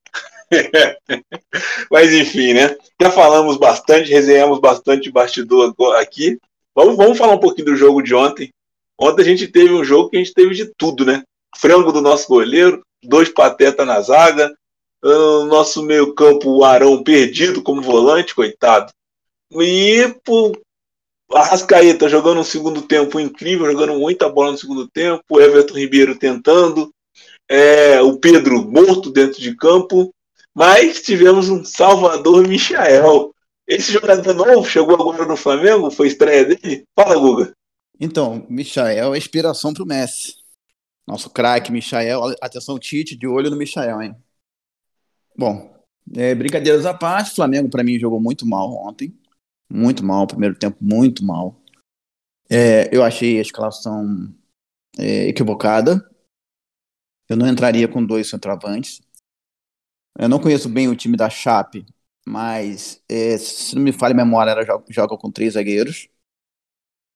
Mas 1.90 2.12
enfim, 2.12 2.52
né? 2.52 2.76
Já 3.00 3.10
falamos 3.10 3.56
bastante, 3.56 4.10
resenhamos 4.10 4.60
bastante 4.60 5.10
bastidor 5.10 5.74
aqui. 5.98 6.38
Vamos, 6.74 6.96
vamos 6.96 7.18
falar 7.18 7.34
um 7.34 7.40
pouquinho 7.40 7.66
do 7.66 7.76
jogo 7.76 8.02
de 8.02 8.14
ontem. 8.14 8.50
Ontem 8.98 9.22
a 9.22 9.24
gente 9.24 9.48
teve 9.48 9.72
um 9.72 9.84
jogo 9.84 10.10
que 10.10 10.16
a 10.16 10.20
gente 10.20 10.34
teve 10.34 10.54
de 10.54 10.66
tudo, 10.76 11.04
né? 11.04 11.22
Frango 11.56 11.92
do 11.92 12.00
nosso 12.00 12.28
goleiro, 12.28 12.82
dois 13.02 13.28
patetas 13.28 13.86
na 13.86 14.00
zaga, 14.00 14.54
o 15.02 15.44
nosso 15.44 15.82
meio-campo, 15.82 16.50
o 16.50 16.64
Arão, 16.64 17.02
perdido 17.02 17.62
como 17.62 17.82
volante, 17.82 18.34
coitado. 18.34 18.92
E 19.52 20.14
por 20.24 20.58
Arrascaeta 21.32 22.08
jogando 22.08 22.40
um 22.40 22.44
segundo 22.44 22.82
tempo 22.82 23.18
incrível, 23.18 23.70
jogando 23.70 23.98
muita 23.98 24.28
bola 24.28 24.52
no 24.52 24.58
segundo 24.58 24.88
tempo, 24.88 25.22
o 25.28 25.40
Everton 25.40 25.74
Ribeiro 25.74 26.18
tentando, 26.18 26.92
é, 27.48 28.00
o 28.00 28.18
Pedro 28.18 28.62
morto 28.70 29.10
dentro 29.10 29.40
de 29.40 29.56
campo, 29.56 30.12
Mas 30.54 31.02
tivemos 31.02 31.50
um 31.50 31.62
Salvador 31.64 32.48
Michael. 32.48 33.34
Esse 33.66 33.92
jogador 33.92 34.32
novo 34.32 34.64
chegou 34.64 34.94
agora 34.94 35.26
no 35.26 35.36
Flamengo, 35.36 35.90
foi 35.90 36.06
estreia 36.06 36.46
dele? 36.46 36.84
Fala, 36.94 37.14
Guga. 37.14 37.52
Então, 38.00 38.46
Michael 38.48 39.14
é 39.14 39.18
inspiração 39.18 39.74
para 39.74 39.82
o 39.82 39.86
Messi. 39.86 40.36
Nosso 41.06 41.28
craque, 41.28 41.70
Michael. 41.70 42.34
Atenção, 42.40 42.78
Tite, 42.78 43.16
de 43.16 43.26
olho 43.26 43.50
no 43.50 43.56
Michael, 43.56 44.02
hein? 44.02 44.16
Bom, 45.36 45.70
é, 46.14 46.34
brincadeiras 46.34 46.86
à 46.86 46.94
parte, 46.94 47.34
Flamengo 47.34 47.68
para 47.68 47.84
mim 47.84 47.98
jogou 47.98 48.20
muito 48.20 48.46
mal 48.46 48.72
ontem. 48.72 49.14
Muito 49.68 50.04
mal, 50.04 50.26
primeiro 50.26 50.58
tempo 50.58 50.76
muito 50.80 51.24
mal. 51.24 51.60
É, 52.48 52.94
eu 52.94 53.02
achei 53.02 53.38
a 53.38 53.42
escalação 53.42 54.34
é, 54.98 55.28
equivocada. 55.28 56.08
Eu 57.28 57.36
não 57.36 57.48
entraria 57.48 57.88
com 57.88 58.04
dois 58.04 58.28
centroavantes. 58.28 59.00
Eu 60.18 60.28
não 60.28 60.40
conheço 60.40 60.68
bem 60.68 60.88
o 60.88 60.96
time 60.96 61.16
da 61.16 61.28
Chape, 61.28 61.84
mas 62.26 63.02
é, 63.08 63.36
se 63.36 63.74
não 63.74 63.82
me 63.82 63.92
falha 63.92 64.12
a 64.12 64.16
memória, 64.16 64.50
ela 64.52 64.64
joga, 64.64 64.84
joga 64.88 65.18
com 65.18 65.30
três 65.30 65.54
zagueiros. 65.54 66.08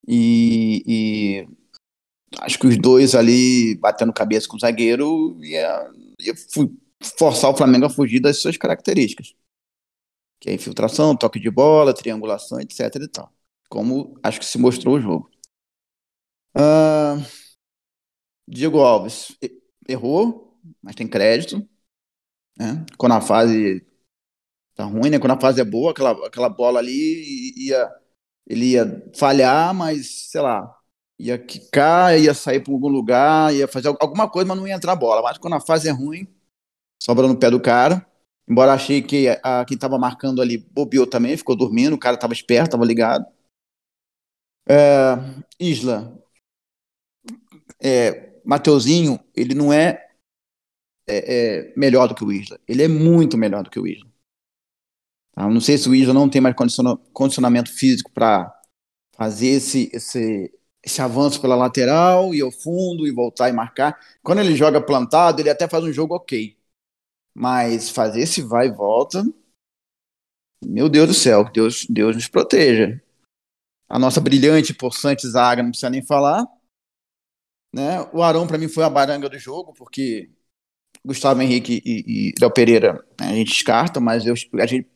E, 0.07 0.83
e, 0.87 1.49
acho 2.41 2.59
que 2.59 2.67
os 2.67 2.77
dois 2.77 3.15
ali 3.15 3.77
batendo 3.77 4.13
cabeça 4.13 4.49
com 4.49 4.57
o 4.57 4.61
zagueiro 4.61 5.39
ia, 5.43 5.91
ia 6.21 6.35
forçar 7.19 7.51
o 7.51 7.57
Flamengo 7.57 7.87
a 7.87 7.91
fugir 7.91 8.21
das 8.21 8.39
suas 8.39 8.57
características. 8.57 9.35
Que 10.41 10.51
é 10.51 10.55
infiltração, 10.55 11.17
toque 11.17 11.39
de 11.39 11.51
bola, 11.51 11.95
triangulação, 11.95 12.61
etc 12.61 12.95
e 12.97 13.09
tal. 13.09 13.33
Como 13.69 14.19
acho 14.23 14.41
que 14.41 14.47
se 14.47 14.59
mostrou 14.59 14.97
o 14.97 15.01
jogo. 15.01 15.31
Uh, 16.57 17.25
Diego 18.49 18.81
Alves 18.81 19.37
errou, 19.89 20.59
mas 20.83 20.95
tem 20.97 21.07
crédito. 21.07 21.67
Né? 22.59 22.85
Quando 22.99 23.13
a 23.13 23.21
fase 23.21 23.87
tá 24.75 24.85
ruim, 24.85 25.11
né? 25.11 25.19
Quando 25.19 25.33
a 25.33 25.41
fase 25.41 25.61
é 25.61 25.65
boa, 25.65 25.93
aquela, 25.93 26.27
aquela 26.27 26.49
bola 26.49 26.79
ali 26.79 27.55
ia, 27.57 27.91
ele 28.47 28.73
ia 28.73 29.11
falhar, 29.15 29.75
mas 29.75 30.31
sei 30.31 30.41
lá, 30.41 30.75
ia 31.19 31.39
quicar, 31.39 32.19
ia 32.19 32.35
sair 32.35 32.61
para 32.61 32.73
algum 32.73 32.89
lugar, 32.89 33.55
ia 33.55 33.69
fazer 33.69 33.89
alguma 33.89 34.29
coisa, 34.29 34.49
mas 34.49 34.59
não 34.59 34.67
ia 34.67 34.75
entrar 34.75 34.93
a 34.93 34.97
bola. 34.97 35.23
Mas 35.23 35.39
quando 35.39 35.55
a 35.55 35.61
fase 35.61 35.89
é 35.89 35.93
ruim, 35.93 36.27
sobra 37.03 37.29
no 37.29 37.39
pé 37.39 37.51
do 37.51 37.61
cara. 37.61 38.07
Embora 38.49 38.73
achei 38.73 39.01
que 39.03 39.29
a, 39.43 39.65
quem 39.65 39.77
estava 39.77 39.99
marcando 39.99 40.43
ali 40.43 40.59
bobeou 40.59 41.07
também, 41.07 41.37
ficou 41.37 41.57
dormindo, 41.57 41.95
o 41.95 41.99
cara 41.99 42.17
estava 42.17 42.33
esperto, 42.33 42.67
estava 42.67 42.85
ligado. 42.85 43.25
É, 44.69 45.17
Isla. 45.59 46.17
É, 47.83 48.41
Mateuzinho, 48.45 49.19
ele 49.35 49.55
não 49.55 49.73
é, 49.73 50.09
é, 51.07 51.69
é, 51.69 51.75
melhor 51.77 52.09
do 52.09 52.15
que 52.15 52.25
o 52.25 52.33
Isla. 52.33 52.59
Ele 52.67 52.83
é 52.83 52.89
muito 52.89 53.37
melhor 53.39 53.63
do 53.63 53.71
que 53.71 53.81
o 53.81 53.87
Isla. 53.87 54.09
Tá? 55.33 55.49
Não 55.49 55.61
sei 55.61 55.79
se 55.79 55.89
o 55.89 55.95
Isla 55.95 56.15
não 56.15 56.29
tem 56.29 56.41
mais 56.41 56.55
condicionamento 57.13 57.73
físico 57.73 58.11
para 58.13 58.53
fazer 59.17 59.49
esse, 59.49 59.91
esse, 59.93 60.53
esse 60.83 61.03
avanço 61.03 61.41
pela 61.41 61.57
lateral, 61.57 62.35
e 62.35 62.41
ao 62.41 62.51
fundo, 62.51 63.07
e 63.07 63.13
voltar 63.13 63.49
e 63.49 63.53
marcar. 63.53 63.99
Quando 64.23 64.41
ele 64.41 64.57
joga 64.57 64.81
plantado, 64.81 65.41
ele 65.41 65.51
até 65.51 65.69
faz 65.69 65.85
um 65.85 65.93
jogo 65.93 66.15
ok. 66.15 66.57
Mas 67.35 67.91
fazer 67.91 68.21
esse 68.21 68.43
vai 68.43 68.67
e 68.69 68.73
volta, 68.73 69.23
meu 70.65 70.89
Deus 70.89 71.09
do 71.09 71.15
céu, 71.15 71.51
Deus, 71.51 71.87
Deus 71.89 72.15
nos 72.15 72.29
proteja. 72.29 73.01
A 73.89 73.99
nossa 73.99 74.21
brilhante, 74.21 74.75
possante 74.75 75.27
zaga, 75.27 75.63
não 75.63 75.71
precisa 75.71 75.91
nem 75.91 76.05
falar. 76.05 76.47
Né? 77.73 78.03
O 78.13 78.23
Arão, 78.23 78.47
para 78.47 78.59
mim, 78.59 78.69
foi 78.69 78.85
a 78.85 78.91
baranga 78.91 79.29
do 79.29 79.39
jogo, 79.39 79.73
porque 79.73 80.31
Gustavo 81.05 81.41
Henrique 81.41 81.83
e, 81.85 82.31
e 82.31 82.35
Léo 82.41 82.53
Pereira 82.53 82.95
né, 83.19 83.29
a 83.31 83.35
gente 83.35 83.53
descarta, 83.53 84.01
mas 84.01 84.27
eu, 84.27 84.35
a 84.61 84.67
gente, 84.67 84.89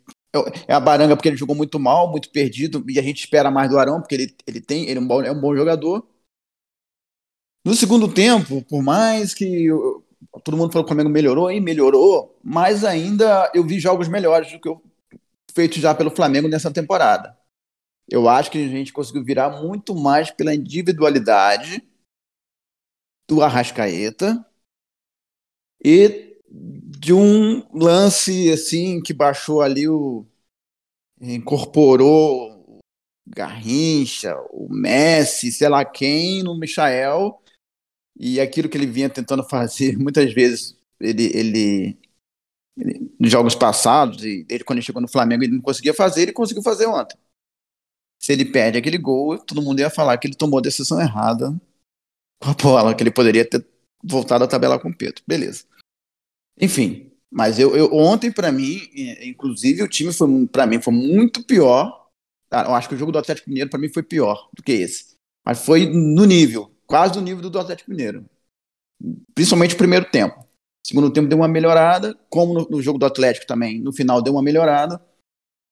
é 0.69 0.75
a 0.75 0.81
baranga 0.81 1.17
porque 1.17 1.29
ele 1.29 1.37
jogou 1.37 1.57
muito 1.57 1.79
mal, 1.79 2.11
muito 2.11 2.31
perdido, 2.31 2.85
e 2.89 2.99
a 2.99 3.03
gente 3.03 3.21
espera 3.21 3.51
mais 3.51 3.71
do 3.71 3.79
Arão, 3.79 4.01
porque 4.01 4.15
ele, 4.15 4.37
ele 4.47 4.61
tem, 4.61 4.89
ele 4.89 4.99
é 4.99 5.03
um, 5.03 5.07
bom, 5.07 5.23
é 5.23 5.33
um 5.33 5.41
bom 5.41 5.57
jogador. 5.57 6.07
No 7.65 7.75
segundo 7.75 8.13
tempo, 8.13 8.63
por 8.63 8.83
mais 8.83 9.33
que 9.33 9.69
todo 10.43 10.57
mundo 10.57 10.73
falou 10.73 10.85
que 10.85 10.93
o 10.93 10.95
Flamengo 10.95 11.11
melhorou, 11.11 11.51
e 11.51 11.61
melhorou, 11.61 12.39
mas 12.43 12.85
ainda 12.85 13.51
eu 13.55 13.65
vi 13.65 13.79
jogos 13.79 14.09
melhores 14.09 14.53
do 14.53 14.61
que 14.61 14.69
eu 14.69 14.83
feito 15.53 15.79
já 15.79 15.95
pelo 15.95 16.11
Flamengo 16.11 16.49
nessa 16.49 16.73
temporada. 16.73 17.39
Eu 18.09 18.29
acho 18.29 18.51
que 18.51 18.59
a 18.59 18.69
gente 18.69 18.93
conseguiu 18.93 19.25
virar 19.25 19.51
muito 19.63 19.95
mais 19.95 20.31
pela 20.31 20.55
individualidade 20.55 21.83
do 23.29 23.43
Arrascaeta 23.43 24.45
e 25.83 26.39
de 26.51 27.13
um 27.13 27.67
lance 27.73 28.53
assim 28.53 29.01
que 29.01 29.15
baixou 29.15 29.63
ali 29.63 29.89
o 29.89 30.27
incorporou 31.21 32.53
o 32.53 32.81
Garrincha, 33.27 34.37
o 34.51 34.69
Messi, 34.69 35.51
sei 35.51 35.69
lá 35.69 35.85
quem 35.85 36.43
no 36.43 36.59
Michael 36.59 37.41
e 38.17 38.41
aquilo 38.41 38.69
que 38.69 38.77
ele 38.77 38.87
vinha 38.87 39.09
tentando 39.11 39.43
fazer 39.45 39.97
muitas 39.99 40.33
vezes 40.33 40.77
ele, 41.01 41.25
ele, 41.35 41.99
ele 42.77 43.13
nos 43.19 43.31
jogos 43.31 43.55
passados 43.55 44.25
e 44.25 44.45
desde 44.45 44.65
quando 44.65 44.79
ele 44.79 44.87
chegou 44.87 45.03
no 45.03 45.09
Flamengo 45.09 45.45
ele 45.45 45.55
não 45.55 45.63
conseguia 45.63 45.95
fazer, 45.95 46.23
ele 46.23 46.33
conseguiu 46.33 46.63
fazer 46.63 46.87
ontem. 46.87 47.17
Se 48.21 48.33
ele 48.33 48.45
perde 48.45 48.79
aquele 48.79 48.97
gol, 48.97 49.39
todo 49.39 49.61
mundo 49.61 49.81
ia 49.81 49.91
falar 49.91 50.17
que 50.17 50.27
ele 50.27 50.35
tomou 50.35 50.59
a 50.59 50.63
decisão 50.63 51.01
errada 51.01 51.55
com 52.43 52.51
a 52.51 52.55
bola, 52.55 52.95
que 52.95 53.03
ele 53.03 53.11
poderia 53.11 53.45
ter 53.49 53.67
voltado 54.03 54.45
a 54.45 54.47
tabelar 54.47 54.81
com 54.81 54.89
o 54.89 54.97
Pedro. 54.97 55.23
Beleza. 55.27 55.65
Enfim, 56.59 57.11
mas 57.31 57.59
eu, 57.59 57.77
eu 57.77 57.93
ontem 57.93 58.31
para 58.31 58.53
mim, 58.53 58.81
inclusive 59.23 59.83
o 59.83 59.89
time 59.89 60.13
foi 60.13 60.47
para 60.47 60.67
mim 60.67 60.81
foi 60.81 60.95
muito 60.95 61.45
pior. 61.45 62.09
Eu 62.51 62.75
acho 62.75 62.89
que 62.89 62.95
o 62.95 62.99
jogo 62.99 63.11
do 63.11 63.19
Atlético 63.19 63.49
Mineiro 63.49 63.69
para 63.69 63.79
mim 63.79 63.89
foi 63.89 64.03
pior 64.03 64.49
do 64.55 64.63
que 64.63 64.73
esse. 64.73 65.17
Mas 65.45 65.65
foi 65.65 65.87
no 65.87 66.25
nível, 66.25 66.74
quase 66.87 67.17
no 67.17 67.23
nível 67.23 67.49
do 67.49 67.59
Atlético 67.59 67.91
Mineiro. 67.91 68.25
Principalmente 69.35 69.75
o 69.75 69.79
primeiro 69.79 70.07
tempo. 70.07 70.45
Segundo 70.87 71.11
tempo 71.11 71.29
deu 71.29 71.39
uma 71.39 71.49
melhorada, 71.49 72.19
como 72.29 72.53
no, 72.53 72.69
no 72.69 72.83
jogo 72.83 72.99
do 72.99 73.07
Atlético 73.07 73.47
também. 73.47 73.81
No 73.81 73.93
final 73.93 74.21
deu 74.21 74.35
uma 74.35 74.43
melhorada, 74.43 75.01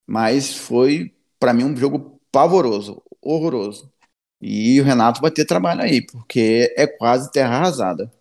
mas 0.06 0.54
foi 0.54 1.14
para 1.38 1.52
mim 1.52 1.64
um 1.64 1.76
jogo 1.76 2.18
pavoroso, 2.30 3.02
horroroso. 3.20 3.92
E 4.40 4.80
o 4.80 4.84
Renato 4.84 5.20
vai 5.20 5.30
ter 5.30 5.44
trabalho 5.44 5.82
aí, 5.82 6.04
porque 6.04 6.74
é 6.76 6.86
quase 6.86 7.30
terra 7.30 7.56
arrasada. 7.56 8.12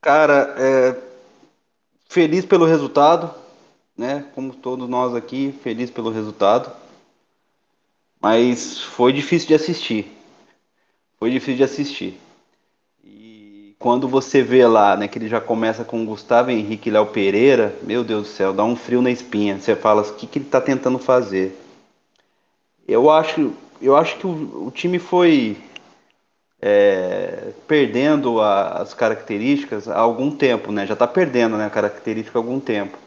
Cara, 0.00 0.54
é, 0.58 0.96
feliz 2.08 2.44
pelo 2.44 2.66
resultado, 2.66 3.34
né? 3.96 4.26
Como 4.34 4.54
todos 4.54 4.88
nós 4.88 5.14
aqui, 5.14 5.54
feliz 5.62 5.90
pelo 5.90 6.10
resultado. 6.10 6.70
Mas 8.20 8.78
foi 8.78 9.12
difícil 9.12 9.48
de 9.48 9.54
assistir. 9.54 10.17
Foi 11.18 11.30
difícil 11.30 11.56
de 11.56 11.64
assistir. 11.64 12.20
E 13.04 13.74
quando 13.78 14.08
você 14.08 14.42
vê 14.42 14.66
lá, 14.66 14.96
né, 14.96 15.08
que 15.08 15.18
ele 15.18 15.28
já 15.28 15.40
começa 15.40 15.84
com 15.84 16.04
Gustavo 16.04 16.50
Henrique 16.50 16.88
e 16.88 16.92
Léo 16.92 17.06
Pereira, 17.06 17.74
meu 17.82 18.04
Deus 18.04 18.28
do 18.28 18.32
céu, 18.32 18.52
dá 18.52 18.64
um 18.64 18.76
frio 18.76 19.02
na 19.02 19.10
espinha. 19.10 19.58
Você 19.58 19.74
fala, 19.74 20.02
o 20.02 20.14
que, 20.14 20.26
que 20.26 20.38
ele 20.38 20.46
está 20.46 20.60
tentando 20.60 20.98
fazer? 20.98 21.58
Eu 22.86 23.10
acho 23.10 23.52
eu 23.80 23.96
acho 23.96 24.16
que 24.16 24.26
o, 24.26 24.66
o 24.66 24.70
time 24.70 24.98
foi 24.98 25.56
é, 26.60 27.52
perdendo 27.66 28.40
a, 28.40 28.82
as 28.82 28.94
características 28.94 29.88
há 29.88 29.98
algum 29.98 30.30
tempo, 30.30 30.72
né? 30.72 30.86
Já 30.86 30.94
está 30.94 31.06
perdendo 31.06 31.56
né, 31.56 31.66
a 31.66 31.70
característica 31.70 32.38
há 32.38 32.40
algum 32.40 32.60
tempo. 32.60 32.98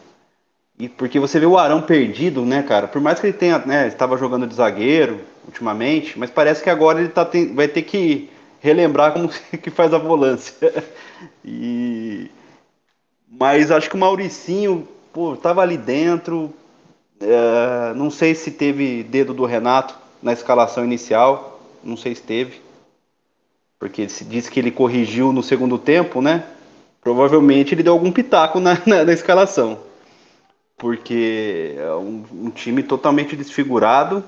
E 0.80 0.88
porque 0.89 1.20
você 1.20 1.39
vê 1.39 1.45
o 1.45 1.57
Arão 1.57 1.82
perdido, 1.82 2.45
né, 2.45 2.64
cara? 2.64 2.88
Por 2.88 3.01
mais 3.01 3.20
que 3.20 3.28
ele 3.28 3.38
tenha, 3.38 3.59
né, 3.59 3.88
estava 3.88 4.18
jogando 4.18 4.47
de 4.47 4.55
zagueiro 4.55 5.20
ultimamente, 5.46 6.18
mas 6.18 6.30
parece 6.30 6.64
que 6.64 6.70
agora 6.70 7.00
ele 7.00 7.10
tá, 7.10 7.26
tem, 7.26 7.54
vai 7.54 7.68
ter 7.68 7.82
que 7.84 8.30
relembrar 8.60 9.14
como 9.14 9.30
que 9.62 9.70
faz 9.70 9.94
a 9.94 9.98
volância. 9.98 10.56
e 11.44 12.30
mas 13.30 13.72
acho 13.72 13.89
que 13.89 13.96
o 13.96 14.00
Mauricinho, 14.00 14.88
pô, 15.14 15.36
tava 15.36 15.62
ali 15.62 15.78
dentro. 15.78 16.54
É, 17.20 17.94
não 17.96 18.12
sei 18.12 18.36
se 18.36 18.52
teve 18.52 19.04
dedo 19.04 19.34
do 19.34 19.46
Renato 19.46 19.98
na 20.22 20.34
escalação 20.34 20.84
inicial, 20.84 21.60
não 21.84 21.96
sei 21.96 22.14
se 22.16 22.22
teve, 22.22 22.62
porque 23.80 24.08
se 24.10 24.24
diz 24.24 24.50
que 24.50 24.60
ele 24.60 24.72
corrigiu 24.72 25.32
no 25.32 25.42
segundo 25.42 25.78
tempo, 25.78 26.22
né? 26.22 26.44
Provavelmente 27.02 27.74
ele 27.74 27.84
deu 27.84 27.94
algum 27.94 28.12
pitaco 28.12 28.60
na, 28.60 28.80
na, 28.86 29.04
na 29.04 29.14
escalação, 29.14 29.80
porque 30.78 31.76
é 31.78 31.92
um, 31.94 32.24
um, 32.32 32.50
time 32.50 32.84
totalmente 32.84 33.36
desfigurado. 33.36 34.24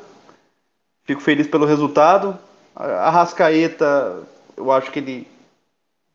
Fico 1.05 1.21
feliz 1.21 1.47
pelo 1.47 1.65
resultado. 1.65 2.37
A 2.75 3.09
Rascaeta, 3.09 4.23
eu 4.57 4.71
acho 4.71 4.91
que 4.91 4.99
ele, 4.99 5.27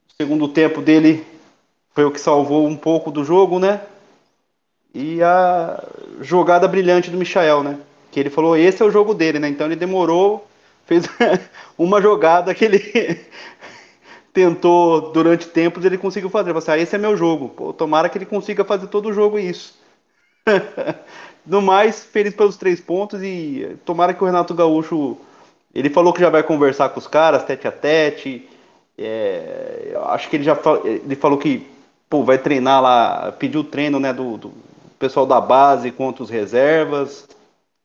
o 0.09 0.22
segundo 0.22 0.49
tempo 0.49 0.80
dele 0.80 1.24
foi 1.95 2.05
o 2.05 2.11
que 2.11 2.20
salvou 2.20 2.66
um 2.66 2.76
pouco 2.76 3.11
do 3.11 3.24
jogo, 3.24 3.59
né? 3.59 3.80
E 4.95 5.22
a 5.22 5.82
jogada 6.20 6.66
brilhante 6.66 7.11
do 7.11 7.18
Michael, 7.18 7.62
né? 7.62 7.78
que 8.11 8.18
ele 8.20 8.30
falou 8.30 8.57
esse 8.57 8.82
é 8.82 8.86
o 8.86 8.91
jogo 8.91 9.14
dele, 9.14 9.39
né? 9.39 9.49
Então 9.49 9.66
ele 9.66 9.76
demorou, 9.76 10.47
fez 10.86 11.09
uma 11.76 12.01
jogada 12.01 12.55
que 12.55 12.64
ele 12.64 12.80
tentou 14.32 15.12
durante 15.12 15.47
tempos 15.49 15.84
ele 15.84 15.99
conseguiu 15.99 16.30
fazer. 16.30 16.53
Você, 16.53 16.70
assim, 16.70 16.80
ah, 16.80 16.82
esse 16.82 16.95
é 16.95 16.99
meu 16.99 17.16
jogo. 17.16 17.51
Pô, 17.51 17.72
tomara 17.72 18.09
que 18.09 18.18
ele 18.18 18.26
consiga 18.26 18.64
fazer 18.64 18.86
todo 18.89 19.09
o 19.09 19.12
jogo 19.12 19.39
isso. 19.39 19.78
no 21.49 21.62
mais, 21.62 22.05
feliz 22.05 22.34
pelos 22.34 22.57
três 22.57 22.80
pontos 22.80 23.22
e 23.22 23.76
tomara 23.84 24.12
que 24.12 24.22
o 24.22 24.26
Renato 24.26 24.55
Gaúcho. 24.55 25.16
Ele 25.74 25.90
falou 25.90 26.12
que 26.12 26.20
já 26.20 26.30
vai 26.30 26.42
conversar 26.42 26.88
com 26.90 26.99
os 26.99 27.07
caras, 27.07 27.44
tete 27.44 27.66
a 27.66 27.72
tete. 27.72 28.49
É, 28.96 29.96
acho 30.07 30.28
que 30.28 30.36
ele 30.36 30.44
já 30.44 30.59
ele 30.84 31.16
falou 31.16 31.38
que 31.38 31.66
pô, 32.09 32.24
vai 32.24 32.38
treinar 32.38 32.82
lá, 32.82 33.32
pediu 33.32 33.62
treino 33.62 34.01
né, 34.01 34.12
do, 34.12 34.36
do 34.36 34.53
pessoal 34.99 35.26
da 35.26 35.40
base 35.40 35.90
contra 35.90 36.22
os 36.22 36.30
reservas. 36.30 37.28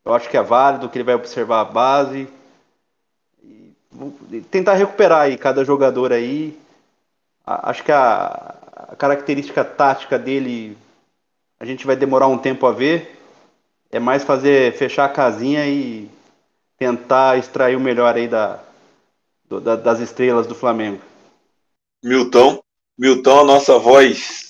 Eu 0.05 0.14
acho 0.14 0.30
que 0.30 0.38
é 0.38 0.41
válido, 0.41 0.89
que 0.89 0.97
ele 0.97 1.03
vai 1.03 1.16
observar 1.16 1.61
a 1.61 1.66
base. 1.66 2.28
E 4.32 4.41
tentar 4.49 4.74
recuperar 4.74 5.22
aí 5.22 5.38
cada 5.38 5.64
jogador 5.64 6.11
aí. 6.11 6.57
Acho 7.45 7.84
que 7.84 7.91
a, 7.91 8.55
a 8.89 8.95
característica 8.95 9.64
tática 9.64 10.18
dele 10.18 10.78
a 11.59 11.66
gente 11.66 11.86
vai 11.86 11.95
demorar 11.95 12.28
um 12.28 12.38
tempo 12.38 12.66
a 12.66 12.72
ver. 12.72 13.22
É 13.94 14.00
mais 14.00 14.24
fazer 14.24 14.74
fechar 14.74 15.06
a 15.06 15.10
casinha 15.10 15.68
e 15.68 16.10
tentar 16.80 17.38
extrair 17.38 17.76
o 17.76 17.80
melhor 17.80 18.16
aí 18.16 18.28
da, 18.28 18.60
do, 19.48 19.62
da 19.62 19.76
das 19.76 20.00
estrelas 20.00 20.48
do 20.48 20.56
Flamengo. 20.56 21.00
Milton, 22.04 22.60
Milton, 22.98 23.41
a 23.41 23.44
nossa 23.44 23.78
voz 23.78 24.50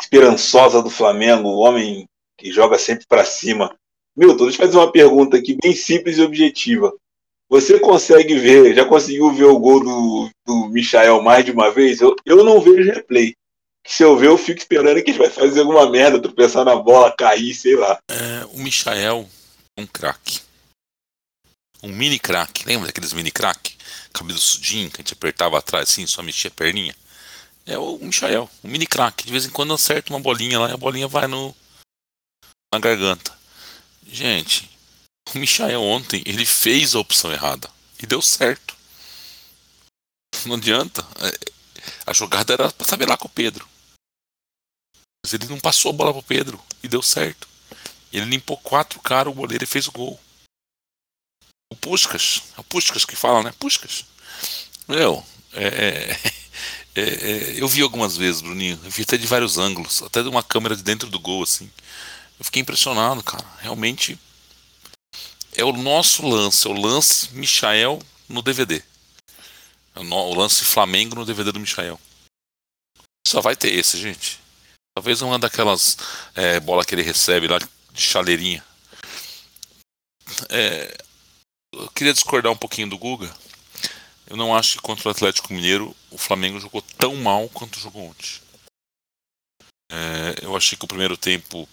esperançosa 0.00 0.80
do 0.80 0.88
Flamengo, 0.88 1.48
o 1.48 1.58
homem 1.58 2.08
que 2.38 2.52
joga 2.52 2.78
sempre 2.78 3.04
para 3.08 3.24
cima. 3.24 3.74
Milton, 4.16 4.44
deixa 4.44 4.62
eu 4.62 4.66
fazer 4.66 4.78
uma 4.78 4.92
pergunta 4.92 5.36
aqui 5.36 5.58
bem 5.60 5.74
simples 5.74 6.18
e 6.18 6.22
objetiva. 6.22 6.94
Você 7.48 7.80
consegue 7.80 8.38
ver, 8.38 8.72
já 8.72 8.84
conseguiu 8.84 9.32
ver 9.32 9.46
o 9.46 9.58
gol 9.58 9.82
do, 9.82 10.30
do 10.46 10.68
Michael 10.68 11.22
mais 11.22 11.44
de 11.44 11.50
uma 11.50 11.72
vez? 11.72 12.00
Eu, 12.00 12.14
eu 12.24 12.44
não 12.44 12.60
vejo 12.60 12.92
replay. 12.92 13.34
Se 13.86 14.02
eu 14.02 14.16
ver, 14.16 14.26
eu 14.26 14.36
fico 14.36 14.58
esperando 14.58 15.02
que 15.02 15.10
ele 15.10 15.18
vai 15.18 15.30
fazer 15.30 15.60
alguma 15.60 15.88
merda, 15.88 16.20
tropeçar 16.20 16.64
na 16.64 16.74
bola, 16.76 17.14
cair, 17.16 17.54
sei 17.54 17.76
lá. 17.76 17.98
É, 18.08 18.44
o 18.46 18.58
Michael 18.58 19.28
é 19.76 19.80
um 19.80 19.86
craque. 19.86 20.40
Um 21.82 21.88
mini 21.88 22.18
craque. 22.18 22.66
Lembra 22.66 22.86
daqueles 22.86 23.12
mini 23.12 23.30
craque? 23.30 23.76
Cabelo 24.12 24.38
sudinho, 24.38 24.90
que 24.90 24.96
a 24.96 25.02
gente 25.02 25.12
apertava 25.12 25.58
atrás 25.58 25.88
assim, 25.88 26.06
só 26.06 26.22
mexia 26.22 26.48
a 26.48 26.54
perninha. 26.54 26.94
É 27.64 27.78
o 27.78 27.98
Michael, 27.98 28.50
um 28.64 28.68
mini 28.68 28.86
craque. 28.86 29.24
De 29.24 29.32
vez 29.32 29.46
em 29.46 29.50
quando 29.50 29.72
acerta 29.72 30.12
uma 30.12 30.20
bolinha 30.20 30.58
lá 30.58 30.68
e 30.68 30.72
a 30.72 30.76
bolinha 30.76 31.06
vai 31.06 31.26
no 31.26 31.54
na 32.72 32.80
garganta. 32.80 33.32
Gente, 34.06 34.70
o 35.34 35.38
Michael 35.38 35.82
ontem, 35.82 36.22
ele 36.26 36.44
fez 36.44 36.94
a 36.94 36.98
opção 36.98 37.32
errada. 37.32 37.70
E 38.02 38.06
deu 38.06 38.20
certo. 38.20 38.76
Não 40.44 40.56
adianta. 40.56 41.06
É, 41.20 41.52
a 42.06 42.12
jogada 42.12 42.52
era 42.52 42.70
pra 42.70 42.86
saber 42.86 43.08
lá 43.08 43.16
com 43.16 43.26
o 43.26 43.30
Pedro. 43.30 43.66
Mas 45.26 45.34
ele 45.34 45.46
não 45.46 45.58
passou 45.58 45.90
a 45.90 45.92
bola 45.92 46.12
pro 46.12 46.22
Pedro. 46.22 46.62
E 46.84 46.86
deu 46.86 47.02
certo. 47.02 47.48
Ele 48.12 48.26
limpou 48.26 48.56
quatro 48.58 49.00
caras, 49.00 49.32
o 49.32 49.36
goleiro 49.36 49.64
e 49.64 49.66
fez 49.66 49.88
o 49.88 49.90
gol. 49.90 50.20
O 51.68 51.74
Puscas. 51.74 52.44
É 52.56 52.60
o 52.60 52.62
Puscas 52.62 53.04
que 53.04 53.16
fala, 53.16 53.42
né? 53.42 53.52
Puscas. 53.58 54.04
Meu, 54.86 55.26
é, 55.52 55.66
é, 55.66 56.20
é, 56.94 57.02
é, 57.02 57.60
eu 57.60 57.66
vi 57.66 57.82
algumas 57.82 58.16
vezes, 58.16 58.40
Bruninho. 58.40 58.78
Eu 58.84 58.90
vi 58.92 59.02
até 59.02 59.16
de 59.16 59.26
vários 59.26 59.58
ângulos. 59.58 60.00
Até 60.00 60.22
de 60.22 60.28
uma 60.28 60.44
câmera 60.44 60.76
de 60.76 60.84
dentro 60.84 61.10
do 61.10 61.18
gol, 61.18 61.42
assim. 61.42 61.68
Eu 62.38 62.44
fiquei 62.44 62.62
impressionado, 62.62 63.20
cara. 63.24 63.44
Realmente 63.58 64.16
é 65.56 65.64
o 65.64 65.72
nosso 65.72 66.24
lance, 66.24 66.68
é 66.68 66.70
o 66.70 66.80
lance 66.80 67.34
Michael 67.34 68.00
no 68.28 68.42
DVD. 68.42 68.80
É 69.92 69.98
o 69.98 70.34
lance 70.34 70.64
Flamengo 70.64 71.16
no 71.16 71.24
DVD 71.24 71.50
do 71.50 71.58
Michael. 71.58 72.00
Só 73.26 73.40
vai 73.40 73.56
ter 73.56 73.74
esse, 73.74 73.98
gente. 73.98 74.45
Talvez 74.96 75.20
uma 75.20 75.38
daquelas 75.38 75.98
é, 76.34 76.58
bola 76.58 76.82
que 76.82 76.94
ele 76.94 77.02
recebe 77.02 77.46
lá 77.46 77.58
de 77.58 78.00
chaleirinha. 78.00 78.64
É, 80.48 80.96
eu 81.70 81.90
queria 81.90 82.14
discordar 82.14 82.50
um 82.50 82.56
pouquinho 82.56 82.88
do 82.88 82.96
Guga. 82.96 83.30
Eu 84.26 84.38
não 84.38 84.56
acho 84.56 84.76
que 84.76 84.82
contra 84.82 85.06
o 85.06 85.10
Atlético 85.10 85.52
Mineiro 85.52 85.94
o 86.10 86.16
Flamengo 86.16 86.58
jogou 86.58 86.80
tão 86.80 87.14
mal 87.14 87.46
quanto 87.50 87.78
jogou 87.78 88.08
ontem. 88.08 88.40
É, 89.92 90.46
eu 90.46 90.56
achei 90.56 90.78
que 90.78 90.86
o 90.86 90.88
primeiro 90.88 91.18
tempo 91.18 91.68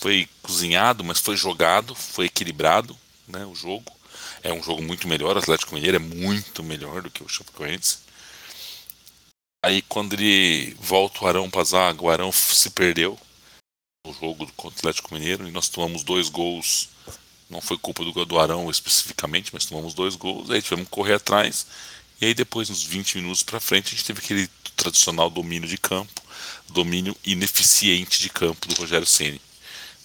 foi 0.00 0.28
cozinhado, 0.42 1.02
mas 1.02 1.18
foi 1.18 1.36
jogado, 1.36 1.96
foi 1.96 2.26
equilibrado, 2.26 2.96
né, 3.26 3.44
o 3.44 3.56
jogo. 3.56 3.92
É 4.40 4.52
um 4.52 4.62
jogo 4.62 4.82
muito 4.82 5.08
melhor, 5.08 5.34
o 5.34 5.40
Atlético 5.40 5.74
Mineiro 5.74 5.96
é 5.96 5.98
muito 5.98 6.62
melhor 6.62 7.02
do 7.02 7.10
que 7.10 7.24
o 7.24 7.28
Chapecoense. 7.28 8.05
Aí 9.66 9.82
quando 9.82 10.12
ele 10.12 10.76
volta 10.78 11.24
o 11.24 11.26
Arão 11.26 11.50
para 11.50 11.64
zaga, 11.64 12.00
o 12.00 12.08
Arão 12.08 12.30
se 12.30 12.70
perdeu 12.70 13.18
no 14.06 14.14
jogo 14.14 14.46
contra 14.56 14.76
o 14.76 14.78
Atlético 14.78 15.12
Mineiro 15.12 15.48
e 15.48 15.50
nós 15.50 15.68
tomamos 15.68 16.04
dois 16.04 16.28
gols. 16.28 16.88
Não 17.50 17.60
foi 17.60 17.76
culpa 17.76 18.04
do, 18.04 18.24
do 18.24 18.38
Arão 18.38 18.70
especificamente, 18.70 19.50
mas 19.52 19.66
tomamos 19.66 19.92
dois 19.92 20.14
gols. 20.14 20.52
Aí 20.52 20.62
tivemos 20.62 20.84
que 20.84 20.92
correr 20.92 21.14
atrás. 21.14 21.66
E 22.20 22.26
aí 22.26 22.32
depois, 22.32 22.70
uns 22.70 22.84
20 22.84 23.16
minutos 23.16 23.42
para 23.42 23.58
frente, 23.58 23.88
a 23.88 23.90
gente 23.90 24.04
teve 24.04 24.20
aquele 24.20 24.48
tradicional 24.76 25.28
domínio 25.28 25.68
de 25.68 25.78
campo, 25.78 26.22
domínio 26.68 27.16
ineficiente 27.24 28.20
de 28.22 28.30
campo 28.30 28.68
do 28.68 28.80
Rogério 28.80 29.04
Ceni 29.04 29.40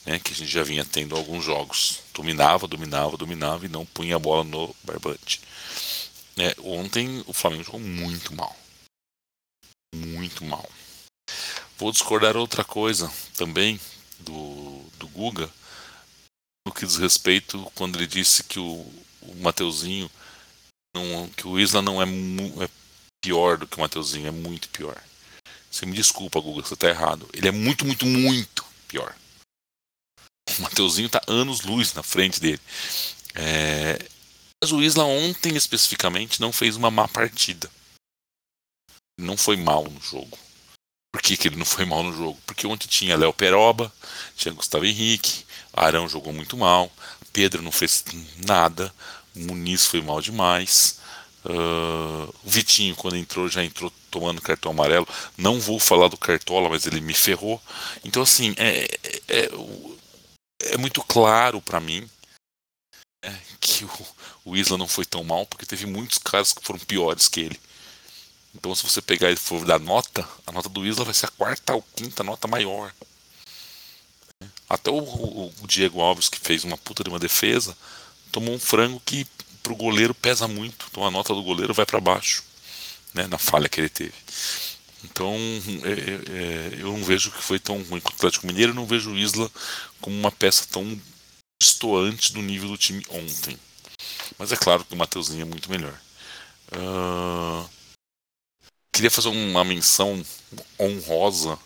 né, 0.07 0.17
que 0.17 0.33
a 0.33 0.35
gente 0.35 0.51
já 0.51 0.63
vinha 0.63 0.83
tendo 0.83 1.15
alguns 1.15 1.45
jogos. 1.45 1.99
Dominava, 2.15 2.67
dominava, 2.67 3.15
dominava 3.15 3.63
e 3.67 3.69
não 3.69 3.85
punha 3.85 4.15
a 4.15 4.19
bola 4.19 4.43
no 4.43 4.75
barbante. 4.83 5.39
É, 6.35 6.55
ontem 6.63 7.23
o 7.27 7.33
Flamengo 7.33 7.63
jogou 7.63 7.79
muito 7.79 8.35
mal. 8.35 8.55
Muito 9.93 10.43
mal. 10.45 10.69
Vou 11.77 11.91
discordar 11.91 12.37
outra 12.37 12.63
coisa 12.63 13.11
também 13.35 13.79
do, 14.19 14.83
do 14.97 15.07
Guga, 15.07 15.49
no 16.65 16.73
que 16.73 16.85
diz 16.85 16.97
respeito 16.97 17.71
quando 17.75 17.97
ele 17.97 18.07
disse 18.07 18.43
que 18.43 18.59
o, 18.59 18.85
o 19.21 19.35
Mateuzinho, 19.37 20.09
não, 20.95 21.27
que 21.29 21.47
o 21.47 21.59
Isla 21.59 21.81
não 21.81 22.01
é, 22.01 22.05
é 22.63 22.69
pior 23.21 23.57
do 23.57 23.67
que 23.67 23.77
o 23.77 23.79
Mateuzinho, 23.79 24.27
é 24.27 24.31
muito 24.31 24.69
pior. 24.69 25.01
Você 25.69 25.85
me 25.85 25.95
desculpa, 25.95 26.39
Guga, 26.39 26.67
você 26.67 26.73
está 26.73 26.89
errado. 26.89 27.29
Ele 27.33 27.47
é 27.47 27.51
muito, 27.51 27.85
muito, 27.85 28.05
muito 28.05 28.65
pior. 28.87 29.15
O 30.57 30.61
Mateuzinho 30.61 31.07
está 31.07 31.21
anos 31.27 31.61
luz 31.61 31.93
na 31.93 32.03
frente 32.03 32.39
dele. 32.41 32.59
É... 33.33 33.97
Mas 34.61 34.71
o 34.71 34.81
Isla 34.81 35.05
ontem 35.05 35.55
especificamente 35.55 36.41
não 36.41 36.51
fez 36.51 36.75
uma 36.75 36.91
má 36.91 37.07
partida. 37.07 37.69
Não 39.21 39.37
foi 39.37 39.55
mal 39.57 39.83
no 39.83 40.01
jogo. 40.01 40.37
Por 41.11 41.21
que, 41.21 41.35
que 41.35 41.47
ele 41.47 41.57
não 41.57 41.65
foi 41.65 41.85
mal 41.85 42.03
no 42.03 42.13
jogo? 42.13 42.39
Porque 42.45 42.65
ontem 42.65 42.87
tinha 42.87 43.17
Léo 43.17 43.33
Peroba, 43.33 43.91
tinha 44.35 44.53
Gustavo 44.53 44.85
Henrique, 44.85 45.45
Arão 45.73 46.07
jogou 46.07 46.31
muito 46.31 46.57
mal, 46.57 46.91
Pedro 47.33 47.61
não 47.61 47.71
fez 47.71 48.03
nada, 48.45 48.93
Muniz 49.35 49.85
foi 49.85 50.01
mal 50.01 50.21
demais. 50.21 50.99
Uh, 51.43 52.33
o 52.43 52.49
Vitinho, 52.49 52.95
quando 52.95 53.17
entrou, 53.17 53.49
já 53.49 53.63
entrou 53.63 53.91
tomando 54.09 54.41
cartão 54.41 54.71
amarelo. 54.71 55.07
Não 55.37 55.59
vou 55.59 55.79
falar 55.79 56.07
do 56.07 56.17
Cartola, 56.17 56.69
mas 56.69 56.85
ele 56.85 57.01
me 57.01 57.13
ferrou. 57.13 57.61
Então, 58.05 58.21
assim, 58.21 58.53
é, 58.57 58.85
é, 59.03 59.21
é 59.27 59.49
é 60.63 60.77
muito 60.77 61.03
claro 61.03 61.61
para 61.61 61.79
mim 61.79 62.07
é, 63.23 63.35
que 63.59 63.85
o, 63.85 63.91
o 64.45 64.55
Isla 64.55 64.77
não 64.77 64.87
foi 64.87 65.05
tão 65.05 65.23
mal, 65.23 65.45
porque 65.45 65.65
teve 65.65 65.85
muitos 65.85 66.17
caras 66.17 66.53
que 66.53 66.63
foram 66.63 66.79
piores 66.79 67.27
que 67.27 67.41
ele. 67.41 67.59
Então, 68.53 68.75
se 68.75 68.83
você 68.83 69.01
pegar 69.01 69.31
e 69.31 69.35
for 69.35 69.65
dar 69.65 69.79
nota, 69.79 70.27
a 70.45 70.51
nota 70.51 70.67
do 70.67 70.85
Isla 70.85 71.05
vai 71.05 71.13
ser 71.13 71.27
a 71.27 71.31
quarta 71.31 71.73
ou 71.73 71.81
quinta 71.95 72.23
nota 72.23 72.47
maior. 72.47 72.93
Até 74.69 74.89
o, 74.89 74.95
o, 74.95 75.53
Diego 75.67 76.01
Alves, 76.01 76.29
que 76.29 76.39
fez 76.39 76.63
uma 76.63 76.77
puta 76.77 77.03
de 77.03 77.09
uma 77.09 77.19
defesa, 77.19 77.75
tomou 78.31 78.55
um 78.55 78.59
frango 78.59 79.01
que 79.05 79.27
pro 79.61 79.75
goleiro 79.75 80.13
pesa 80.13 80.47
muito. 80.47 80.87
Então 80.89 81.05
a 81.05 81.11
nota 81.11 81.33
do 81.33 81.43
goleiro 81.43 81.73
vai 81.73 81.85
para 81.85 81.99
baixo, 81.99 82.43
né, 83.13 83.27
na 83.27 83.37
falha 83.37 83.69
que 83.69 83.79
ele 83.79 83.89
teve. 83.89 84.13
Então 85.03 85.35
é, 85.83 86.77
é, 86.77 86.81
eu 86.81 86.87
não 86.87 87.03
vejo 87.03 87.31
que 87.31 87.41
foi 87.41 87.59
tão 87.59 87.81
ruim 87.83 87.99
contra 87.99 88.13
o 88.13 88.15
Atlético 88.15 88.47
Mineiro, 88.47 88.71
eu 88.71 88.75
não 88.75 88.85
vejo 88.85 89.11
o 89.11 89.17
Isla 89.17 89.51
como 89.99 90.17
uma 90.17 90.31
peça 90.31 90.65
tão 90.71 90.99
destoante 91.61 92.33
do 92.33 92.41
nível 92.41 92.69
do 92.69 92.77
time 92.77 93.03
ontem. 93.09 93.57
Mas 94.37 94.51
é 94.51 94.55
claro 94.55 94.85
que 94.85 94.93
o 94.93 94.97
Mateuzinho 94.97 95.41
é 95.41 95.45
muito 95.45 95.69
melhor. 95.69 95.99
Uh, 96.71 97.69
queria 98.91 99.09
fazer 99.09 99.29
uma 99.29 99.63
menção 99.63 100.23
honrosa 100.79 101.57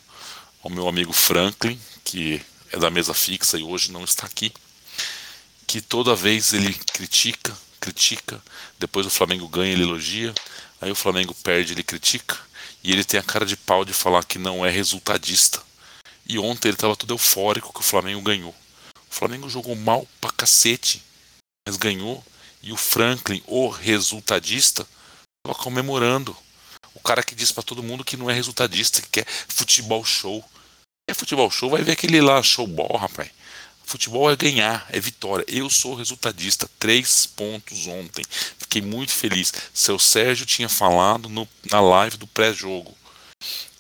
ao 0.63 0.69
meu 0.69 0.87
amigo 0.87 1.11
Franklin, 1.11 1.79
que 2.03 2.41
é 2.71 2.77
da 2.77 2.89
mesa 2.89 3.13
fixa 3.13 3.57
e 3.57 3.63
hoje 3.63 3.91
não 3.91 4.03
está 4.03 4.25
aqui. 4.25 4.51
Que 5.67 5.81
toda 5.81 6.15
vez 6.15 6.53
ele 6.53 6.73
critica, 6.73 7.55
critica, 7.79 8.41
depois 8.79 9.05
o 9.05 9.09
Flamengo 9.09 9.47
ganha, 9.47 9.73
ele 9.73 9.83
elogia, 9.83 10.33
aí 10.79 10.91
o 10.91 10.95
Flamengo 10.95 11.33
perde, 11.33 11.73
ele 11.73 11.83
critica 11.83 12.37
e 12.83 12.91
ele 12.91 13.03
tem 13.03 13.19
a 13.19 13.23
cara 13.23 13.45
de 13.45 13.57
pau 13.57 13.83
de 13.83 13.93
falar 13.93 14.23
que 14.23 14.37
não 14.37 14.65
é 14.65 14.69
resultadista. 14.69 15.61
E 16.27 16.37
ontem 16.37 16.69
ele 16.69 16.75
estava 16.75 16.95
todo 16.95 17.13
eufórico 17.13 17.73
que 17.73 17.79
o 17.79 17.83
Flamengo 17.83 18.21
ganhou. 18.21 18.53
O 19.09 19.13
Flamengo 19.15 19.49
jogou 19.49 19.75
mal 19.75 20.07
pra 20.19 20.31
cacete, 20.31 21.01
mas 21.67 21.77
ganhou. 21.77 22.23
E 22.61 22.71
o 22.71 22.77
Franklin, 22.77 23.43
o 23.45 23.69
resultadista, 23.69 24.87
estava 25.37 25.63
comemorando. 25.63 26.35
Cara 27.05 27.21
que 27.23 27.35
diz 27.35 27.51
para 27.51 27.63
todo 27.63 27.83
mundo 27.83 28.03
que 28.03 28.17
não 28.17 28.31
é 28.31 28.33
resultadista, 28.33 28.99
que 28.99 29.09
quer 29.09 29.27
futebol 29.47 30.03
show. 30.03 30.43
É 31.07 31.13
futebol 31.13 31.51
show, 31.51 31.69
vai 31.69 31.83
ver 31.83 31.91
aquele 31.91 32.19
lá 32.19 32.41
showball, 32.41 32.97
rapaz. 32.97 33.29
Futebol 33.85 34.31
é 34.31 34.35
ganhar, 34.35 34.87
é 34.89 34.99
vitória. 34.99 35.45
Eu 35.47 35.69
sou 35.69 35.93
resultadista, 35.93 36.67
três 36.79 37.27
pontos 37.27 37.85
ontem. 37.85 38.25
Fiquei 38.57 38.81
muito 38.81 39.11
feliz. 39.11 39.53
Seu 39.71 39.99
Sérgio 39.99 40.47
tinha 40.47 40.67
falado 40.67 41.29
no, 41.29 41.47
na 41.69 41.79
live 41.79 42.17
do 42.17 42.25
pré-jogo. 42.25 42.97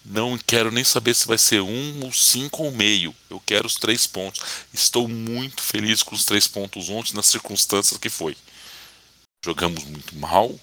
Não 0.05 0.37
quero 0.37 0.71
nem 0.71 0.83
saber 0.83 1.15
se 1.15 1.25
vai 1.25 1.39
ser 1.39 1.61
um 1.61 2.05
ou 2.05 2.13
cinco 2.13 2.63
ou 2.63 2.71
meio. 2.71 3.15
Eu 3.27 3.41
quero 3.43 3.65
os 3.65 3.73
três 3.73 4.05
pontos. 4.05 4.39
Estou 4.71 5.07
muito 5.07 5.63
feliz 5.63 6.03
com 6.03 6.13
os 6.13 6.25
três 6.25 6.47
pontos 6.47 6.89
ontem 6.89 7.15
nas 7.15 7.25
circunstâncias 7.25 7.97
que 7.97 8.09
foi. 8.09 8.37
Jogamos 9.43 9.83
muito 9.83 10.15
mal, 10.15 10.53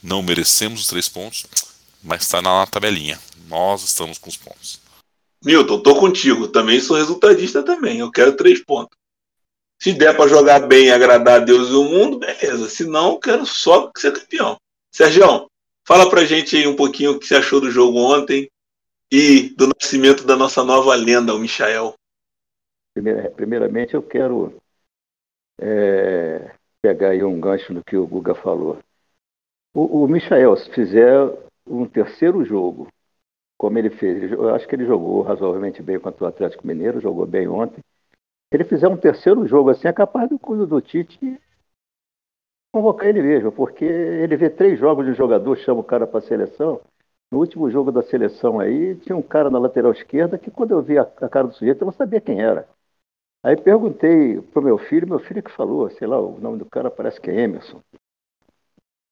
não 0.00 0.22
merecemos 0.22 0.82
os 0.82 0.86
três 0.86 1.08
pontos, 1.08 1.44
mas 2.02 2.22
está 2.22 2.42
na 2.42 2.66
tabelinha. 2.66 3.18
Nós 3.48 3.82
estamos 3.82 4.18
com 4.18 4.28
os 4.28 4.36
pontos. 4.36 4.80
Milton, 5.44 5.80
tô 5.80 5.96
contigo. 5.96 6.48
Também 6.48 6.80
sou 6.80 6.96
resultadista 6.96 7.62
também. 7.62 7.98
Eu 7.98 8.10
quero 8.10 8.36
três 8.36 8.64
pontos. 8.64 8.96
Se 9.80 9.92
der 9.92 10.16
para 10.16 10.28
jogar 10.28 10.60
bem 10.60 10.86
e 10.86 10.92
agradar 10.92 11.40
a 11.40 11.44
Deus 11.44 11.68
e 11.68 11.72
o 11.72 11.84
mundo, 11.84 12.18
beleza. 12.18 12.68
Se 12.68 12.84
não, 12.84 13.18
quero 13.18 13.44
só 13.44 13.90
ser 13.96 14.12
campeão. 14.12 14.56
Sérgio, 14.92 15.50
fala 15.84 16.08
pra 16.08 16.24
gente 16.24 16.56
aí 16.56 16.66
um 16.66 16.76
pouquinho 16.76 17.12
o 17.12 17.18
que 17.18 17.26
você 17.26 17.34
achou 17.34 17.60
do 17.60 17.70
jogo 17.70 17.98
ontem 17.98 18.48
e 19.10 19.48
do 19.56 19.68
nascimento 19.68 20.24
da 20.24 20.36
nossa 20.36 20.62
nova 20.62 20.94
lenda, 20.94 21.34
o 21.34 21.38
Michael. 21.38 21.94
Primeiramente, 23.34 23.94
eu 23.94 24.02
quero 24.02 24.56
é, 25.60 26.54
pegar 26.80 27.10
aí 27.10 27.24
um 27.24 27.40
gancho 27.40 27.72
no 27.72 27.82
que 27.82 27.96
o 27.96 28.06
Guga 28.06 28.34
falou. 28.34 28.78
O, 29.74 30.04
o 30.04 30.08
Michael, 30.08 30.56
se 30.58 30.70
fizer 30.70 31.28
um 31.72 31.86
terceiro 31.86 32.44
jogo 32.44 32.88
como 33.58 33.78
ele 33.78 33.90
fez. 33.90 34.32
Eu 34.32 34.54
acho 34.54 34.68
que 34.68 34.74
ele 34.76 34.86
jogou 34.86 35.22
razoavelmente 35.22 35.82
bem 35.82 35.98
contra 36.00 36.24
o 36.24 36.28
Atlético 36.28 36.66
Mineiro, 36.66 37.00
jogou 37.00 37.26
bem 37.26 37.48
ontem. 37.48 37.80
Se 38.50 38.56
ele 38.56 38.64
fizer 38.64 38.88
um 38.88 38.96
terceiro 38.96 39.46
jogo 39.46 39.70
assim, 39.70 39.88
é 39.88 39.92
capaz 39.92 40.28
do, 40.30 40.38
do 40.66 40.80
Tite 40.82 41.38
convocar 42.72 43.08
ele 43.08 43.22
mesmo, 43.22 43.52
porque 43.52 43.84
ele 43.84 44.36
vê 44.36 44.48
três 44.50 44.78
jogos 44.78 45.06
de 45.06 45.12
jogador, 45.14 45.56
chama 45.58 45.80
o 45.80 45.84
cara 45.84 46.06
para 46.06 46.18
a 46.18 46.22
seleção. 46.22 46.80
No 47.30 47.38
último 47.38 47.70
jogo 47.70 47.90
da 47.90 48.02
seleção 48.02 48.60
aí, 48.60 48.94
tinha 48.96 49.16
um 49.16 49.22
cara 49.22 49.50
na 49.50 49.58
lateral 49.58 49.92
esquerda 49.92 50.38
que 50.38 50.50
quando 50.50 50.72
eu 50.72 50.82
vi 50.82 50.98
a, 50.98 51.02
a 51.02 51.28
cara 51.28 51.46
do 51.48 51.54
sujeito, 51.54 51.82
eu 51.82 51.86
não 51.86 51.92
sabia 51.92 52.20
quem 52.20 52.42
era. 52.42 52.68
Aí 53.44 53.56
perguntei 53.56 54.40
pro 54.40 54.62
meu 54.62 54.78
filho, 54.78 55.08
meu 55.08 55.20
filho 55.20 55.42
que 55.42 55.52
falou, 55.52 55.90
sei 55.90 56.06
lá, 56.08 56.20
o 56.20 56.40
nome 56.40 56.58
do 56.58 56.66
cara 56.66 56.90
parece 56.90 57.20
que 57.20 57.30
é 57.30 57.40
Emerson. 57.42 57.80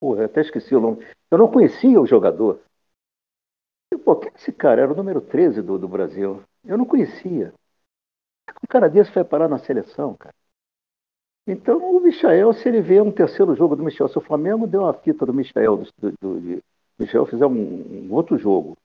Pô, 0.00 0.20
até 0.20 0.40
esqueci 0.40 0.74
o 0.74 0.80
nome. 0.80 1.06
Eu 1.30 1.38
não 1.38 1.50
conhecia 1.50 2.00
o 2.00 2.06
jogador. 2.06 2.60
Pô, 4.04 4.16
quem 4.16 4.30
é 4.30 4.34
esse 4.34 4.52
cara? 4.52 4.82
Era 4.82 4.92
o 4.92 4.96
número 4.96 5.20
13 5.20 5.60
do, 5.62 5.78
do 5.78 5.86
Brasil. 5.86 6.42
Eu 6.64 6.78
não 6.78 6.86
conhecia. 6.86 7.52
Um 8.62 8.66
cara 8.68 8.88
desse 8.88 9.12
foi 9.12 9.22
parar 9.24 9.48
na 9.48 9.58
seleção, 9.58 10.16
cara. 10.16 10.34
Então, 11.46 11.78
o 11.78 12.00
Michael, 12.00 12.52
se 12.52 12.68
ele 12.68 12.80
vê 12.80 13.00
um 13.00 13.10
terceiro 13.10 13.54
jogo 13.54 13.74
do 13.74 13.82
Michel, 13.82 14.08
se 14.08 14.16
o 14.16 14.20
Flamengo 14.20 14.66
deu 14.66 14.82
uma 14.82 14.94
fita 14.94 15.26
do 15.26 15.34
Michael, 15.34 15.84
do, 15.98 16.12
do, 16.20 16.62
Michel 16.98 17.26
fizer 17.26 17.46
um, 17.46 18.06
um, 18.06 18.12
outro 18.12 18.38
jogo, 18.38 18.76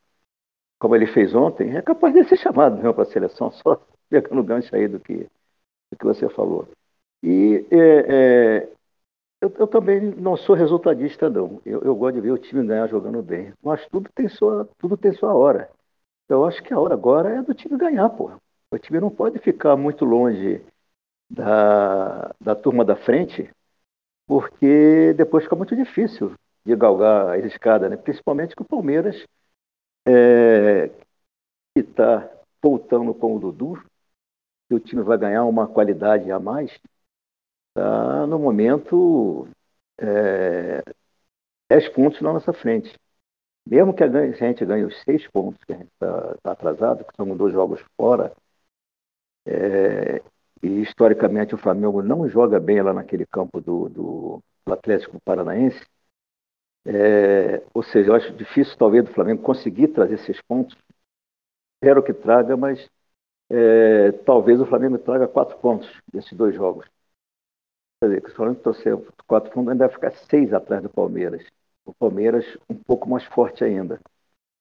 como 0.79 0.95
ele 0.95 1.05
fez 1.05 1.35
ontem, 1.35 1.75
é 1.75 1.81
capaz 1.81 2.13
de 2.13 2.23
ser 2.23 2.37
chamado 2.37 2.77
mesmo 2.77 2.93
para 2.93 3.03
a 3.03 3.07
seleção, 3.07 3.51
só 3.61 3.79
pegando 4.09 4.39
o 4.39 4.43
gancho 4.43 4.75
aí 4.75 4.87
do 4.87 4.99
que, 4.99 5.27
do 5.91 5.97
que 5.99 6.05
você 6.05 6.27
falou. 6.29 6.67
E 7.21 7.65
é, 7.69 8.63
é, 8.63 8.69
eu, 9.45 9.53
eu, 9.59 9.67
também 9.67 10.01
não 10.01 10.35
sou 10.35 10.55
resultadista, 10.55 11.29
não. 11.29 11.61
Eu, 11.65 11.81
eu, 11.81 11.95
gosto 11.95 12.15
de 12.15 12.21
ver 12.21 12.31
o 12.31 12.37
time 12.37 12.65
ganhar 12.65 12.87
jogando 12.87 13.21
bem. 13.21 13.53
Mas 13.61 13.85
tudo 13.89 14.09
tem 14.13 14.27
sua, 14.27 14.67
tudo 14.77 14.97
tem 14.97 15.13
sua 15.13 15.33
hora. 15.33 15.69
Eu 16.27 16.45
acho 16.45 16.61
que 16.63 16.73
a 16.73 16.79
hora 16.79 16.95
agora 16.95 17.29
é 17.29 17.41
do 17.41 17.53
time 17.53 17.77
ganhar, 17.77 18.09
porra. 18.09 18.39
O 18.71 18.77
time 18.79 18.99
não 18.99 19.11
pode 19.11 19.37
ficar 19.39 19.77
muito 19.77 20.03
longe 20.03 20.61
da, 21.29 22.33
da 22.41 22.55
turma 22.55 22.83
da 22.83 22.95
frente, 22.95 23.49
porque 24.27 25.13
depois 25.15 25.43
fica 25.43 25.55
muito 25.55 25.75
difícil 25.75 26.33
de 26.65 26.75
galgar 26.75 27.29
a 27.29 27.37
escada, 27.37 27.87
né? 27.87 27.95
principalmente 27.95 28.55
com 28.55 28.63
o 28.63 28.67
Palmeiras, 28.67 29.23
é, 30.07 30.87
que 31.73 31.81
está 31.81 32.27
voltando 32.61 33.13
com 33.13 33.35
o 33.35 33.39
Dudu, 33.39 33.83
que 34.67 34.73
o 34.73 34.79
time 34.79 35.03
vai 35.03 35.17
ganhar 35.17 35.45
uma 35.45 35.67
qualidade 35.67 36.31
a 36.31 36.39
mais, 36.39 36.71
está 37.75 38.25
no 38.25 38.39
momento 38.39 39.47
é, 39.99 40.81
10 41.69 41.89
pontos 41.89 42.21
na 42.21 42.33
nossa 42.33 42.53
frente. 42.53 42.93
Mesmo 43.67 43.93
que 43.93 44.03
a, 44.03 44.31
gente 44.33 44.65
ganhe 44.65 44.85
os 44.85 45.01
seis 45.03 45.27
pontos, 45.27 45.63
que 45.65 45.73
a 45.73 45.77
gente 45.77 45.89
está 45.93 46.35
tá 46.43 46.51
atrasado, 46.51 47.03
que 47.03 47.15
são 47.15 47.35
dois 47.35 47.53
jogos 47.53 47.81
fora, 47.97 48.33
é, 49.45 50.21
e 50.63 50.81
historicamente 50.81 51.55
o 51.55 51.57
Flamengo 51.57 52.01
não 52.01 52.29
joga 52.29 52.59
bem 52.59 52.81
lá 52.81 52.93
naquele 52.93 53.25
campo 53.25 53.59
do, 53.61 53.89
do, 53.89 54.43
do 54.65 54.73
Atlético 54.73 55.19
Paranaense, 55.25 55.83
é, 56.85 57.63
ou 57.73 57.83
seja, 57.83 58.11
eu 58.11 58.15
acho 58.15 58.33
difícil 58.33 58.77
talvez 58.77 59.03
do 59.03 59.11
Flamengo 59.13 59.41
conseguir 59.41 59.89
trazer 59.89 60.15
esses 60.15 60.39
pontos. 60.43 60.77
Espero 61.75 62.03
que 62.03 62.13
traga, 62.13 62.55
mas 62.55 62.87
é, 63.49 64.11
talvez 64.25 64.61
o 64.61 64.65
Flamengo 64.65 64.97
traga 64.99 65.27
quatro 65.27 65.57
pontos 65.59 65.89
desses 66.13 66.33
dois 66.33 66.55
jogos. 66.55 66.87
Quer 68.05 68.09
dizer, 68.09 68.21
que 68.21 68.29
o 68.29 68.35
Flamengo 68.35 68.59
torcer 68.59 68.97
quatro 69.25 69.51
fundos 69.51 69.71
ainda 69.71 69.87
vai 69.87 69.95
ficar 69.95 70.11
seis 70.11 70.53
atrás 70.53 70.83
do 70.83 70.89
Palmeiras. 70.89 71.43
O 71.83 71.91
Palmeiras 71.91 72.45
um 72.69 72.75
pouco 72.75 73.09
mais 73.09 73.23
forte 73.23 73.63
ainda. 73.63 73.99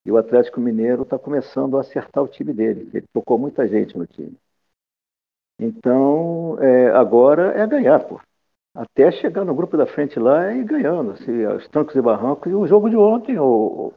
E 0.06 0.10
o 0.10 0.16
Atlético 0.16 0.60
Mineiro 0.60 1.02
está 1.02 1.18
começando 1.18 1.76
a 1.76 1.82
acertar 1.82 2.24
o 2.24 2.28
time 2.28 2.54
dele. 2.54 2.88
Ele 2.94 3.04
tocou 3.12 3.38
muita 3.38 3.68
gente 3.68 3.98
no 3.98 4.06
time. 4.06 4.34
Então, 5.58 6.58
é, 6.58 6.88
agora 6.92 7.52
é 7.52 7.66
ganhar, 7.66 8.02
pô. 8.08 8.18
Até 8.74 9.12
chegar 9.12 9.44
no 9.44 9.54
grupo 9.54 9.76
da 9.76 9.86
frente 9.86 10.18
lá 10.18 10.50
e 10.50 10.64
ganhando, 10.64 11.12
assim, 11.12 11.44
os 11.44 11.68
trancos 11.68 11.94
e 11.94 12.00
barrancos. 12.00 12.50
E 12.50 12.54
o 12.54 12.66
jogo 12.66 12.88
de 12.88 12.96
ontem, 12.96 13.38
o, 13.38 13.92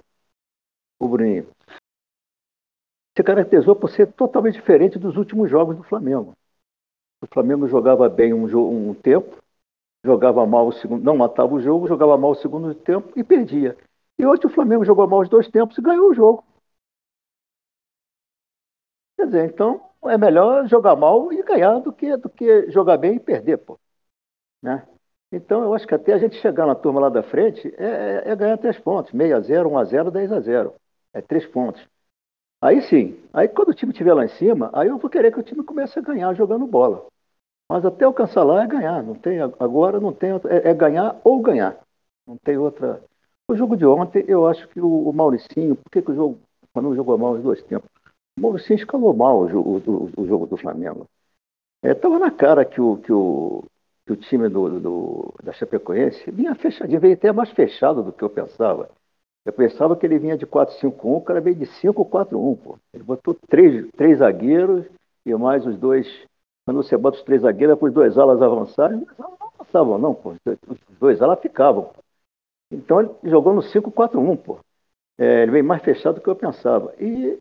o 1.00 1.08
Bruninho, 1.08 1.48
se 3.16 3.24
caracterizou 3.24 3.78
por 3.78 3.90
ser 3.90 4.12
totalmente 4.12 4.56
diferente 4.56 5.00
dos 5.00 5.16
últimos 5.16 5.50
jogos 5.50 5.78
do 5.78 5.84
Flamengo. 5.84 6.36
O 7.22 7.28
Flamengo 7.28 7.68
jogava 7.68 8.08
bem 8.08 8.34
um, 8.34 8.46
um 8.46 8.94
tempo, 8.94 9.38
jogava 10.04 10.46
mal 10.46 10.68
o 10.68 10.72
segundo, 10.72 11.04
não 11.04 11.18
matava 11.18 11.54
o 11.54 11.60
jogo, 11.60 11.88
jogava 11.88 12.18
mal 12.18 12.32
o 12.32 12.36
segundo 12.36 12.74
tempo 12.76 13.12
e 13.16 13.24
perdia. 13.24 13.76
E 14.20 14.26
hoje 14.26 14.46
o 14.46 14.50
Flamengo 14.50 14.86
jogou 14.86 15.08
mal 15.08 15.22
os 15.22 15.30
dois 15.30 15.48
tempos 15.50 15.78
e 15.78 15.82
ganhou 15.82 16.10
o 16.10 16.14
jogo. 16.14 16.44
Quer 19.16 19.26
dizer, 19.26 19.46
então 19.46 19.82
é 20.06 20.18
melhor 20.18 20.68
jogar 20.68 20.96
mal 20.96 21.32
e 21.34 21.42
ganhar 21.44 21.80
do 21.80 21.92
que, 21.92 22.16
do 22.18 22.30
que 22.30 22.70
jogar 22.72 22.98
bem 22.98 23.16
e 23.16 23.20
perder, 23.20 23.58
pô. 23.58 23.80
Né? 24.62 24.88
Então 25.32 25.64
eu 25.64 25.74
acho 25.74 25.88
que 25.88 25.96
até 25.96 26.14
a 26.14 26.18
gente 26.18 26.36
chegar 26.38 26.66
na 26.66 26.76
turma 26.76 27.02
lá 27.02 27.10
da 27.10 27.24
frente 27.24 27.68
é, 27.78 28.24
é, 28.28 28.32
é 28.32 28.36
ganhar 28.36 28.58
três 28.58 28.80
pontos. 28.80 29.12
6 29.12 29.34
a 29.34 29.40
0 29.42 29.70
1 29.70 29.78
a 29.78 29.84
0 29.86 30.12
10 30.12 30.32
a 30.32 30.40
0 30.40 30.76
É 31.14 31.22
três 31.22 31.46
pontos. 31.46 31.86
Aí 32.62 32.82
sim, 32.82 33.16
aí 33.34 33.48
quando 33.48 33.70
o 33.70 33.74
time 33.74 33.92
estiver 33.92 34.14
lá 34.14 34.26
em 34.26 34.30
cima, 34.30 34.70
aí 34.74 34.88
eu 34.88 34.98
vou 34.98 35.10
querer 35.10 35.32
que 35.32 35.40
o 35.40 35.44
time 35.44 35.64
comece 35.64 36.00
a 36.00 36.02
ganhar 36.02 36.34
jogando 36.34 36.66
bola. 36.66 37.06
Mas 37.70 37.86
até 37.86 38.06
alcançar 38.06 38.44
lá 38.44 38.64
é 38.64 38.68
ganhar, 38.68 39.04
não 39.04 39.16
tem 39.16 39.42
agora 39.42 40.00
não 40.00 40.14
tem 40.14 40.32
é, 40.32 40.70
é 40.70 40.74
ganhar 40.74 41.20
ou 41.24 41.42
ganhar. 41.42 41.78
Não 42.26 42.38
tem 42.38 42.58
outra. 42.58 43.04
O 43.50 43.56
jogo 43.56 43.78
de 43.78 43.86
ontem, 43.86 44.26
eu 44.28 44.48
acho 44.48 44.68
que 44.70 44.82
o, 44.82 45.10
o 45.10 45.14
Mauricinho, 45.14 45.76
por 45.76 45.92
que, 45.92 46.02
que 46.02 46.12
o 46.12 46.16
jogo, 46.16 46.40
quando 46.74 46.96
jogou 46.96 47.18
mal 47.18 47.34
os 47.34 47.44
dois 47.44 47.62
tempos, 47.64 47.90
o 48.38 48.42
Mauricinho 48.42 48.78
escalou 48.78 49.14
mal 49.14 49.42
o, 49.44 49.78
o, 49.78 50.12
o 50.18 50.28
jogo 50.28 50.48
do 50.48 50.58
Flamengo. 50.58 51.08
Estava 51.84 52.16
é, 52.16 52.20
na 52.20 52.32
cara 52.32 52.66
que 52.66 52.82
o, 52.82 52.98
que 52.98 53.12
o, 53.14 53.64
que 54.06 54.14
o 54.14 54.18
time 54.18 54.50
do, 54.50 54.80
do, 54.80 55.34
da 55.44 55.54
Chapecoense 55.54 56.30
vinha 56.32 56.56
fechadinho, 56.56 57.00
veio 57.00 57.14
até 57.14 57.32
mais 57.32 57.52
fechado 57.52 58.04
do 58.04 58.12
que 58.14 58.24
eu 58.24 58.30
pensava. 58.30 58.90
Eu 59.48 59.54
pensava 59.54 59.96
que 59.96 60.06
ele 60.06 60.20
vinha 60.20 60.38
de 60.38 60.46
4-5-1, 60.46 60.92
o 61.06 61.22
cara 61.22 61.40
veio 61.40 61.56
de 61.56 61.66
5-4-1, 61.66 62.58
pô. 62.58 62.78
Ele 62.94 63.02
botou 63.02 63.34
três, 63.34 63.90
três 63.96 64.18
zagueiros 64.18 64.86
e 65.26 65.34
mais 65.36 65.66
os 65.66 65.78
dois. 65.78 66.06
Quando 66.66 66.84
você 66.84 66.98
bota 66.98 67.16
os 67.16 67.24
três 67.24 67.44
zagueiros, 67.44 67.78
os 67.82 67.94
dois 67.94 68.18
alas 68.18 68.42
avançarem, 68.42 68.98
os 68.98 69.18
alas 69.18 69.40
não 69.40 69.52
passavam, 69.58 69.98
não, 69.98 70.14
pô. 70.14 70.32
Os 70.32 71.00
dois 71.00 71.22
alas 71.22 71.40
ficavam. 71.40 71.92
Então 72.70 73.00
ele 73.00 73.10
jogou 73.24 73.54
no 73.54 73.62
5-4-1, 73.62 74.36
pô. 74.36 74.60
É, 75.18 75.44
ele 75.44 75.52
veio 75.54 75.64
mais 75.64 75.82
fechado 75.82 76.16
do 76.16 76.22
que 76.22 76.30
eu 76.30 76.36
pensava. 76.36 76.94
E 77.00 77.40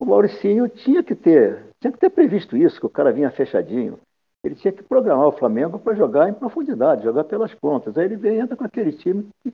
o 0.00 0.04
Mauricinho 0.04 0.68
tinha 0.68 1.04
que 1.04 1.14
ter, 1.14 1.68
tinha 1.80 1.92
que 1.92 2.00
ter 2.00 2.10
previsto 2.10 2.56
isso, 2.56 2.80
que 2.80 2.86
o 2.86 2.90
cara 2.90 3.12
vinha 3.12 3.30
fechadinho. 3.30 3.96
Ele 4.42 4.56
tinha 4.56 4.72
que 4.72 4.82
programar 4.82 5.28
o 5.28 5.38
Flamengo 5.38 5.78
para 5.78 5.94
jogar 5.94 6.28
em 6.28 6.34
profundidade, 6.34 7.04
jogar 7.04 7.22
pelas 7.22 7.54
pontas. 7.54 7.96
Aí 7.96 8.06
ele 8.06 8.16
vem 8.16 8.40
entra 8.40 8.56
com 8.56 8.64
aquele 8.64 8.90
time 8.90 9.28
que 9.40 9.52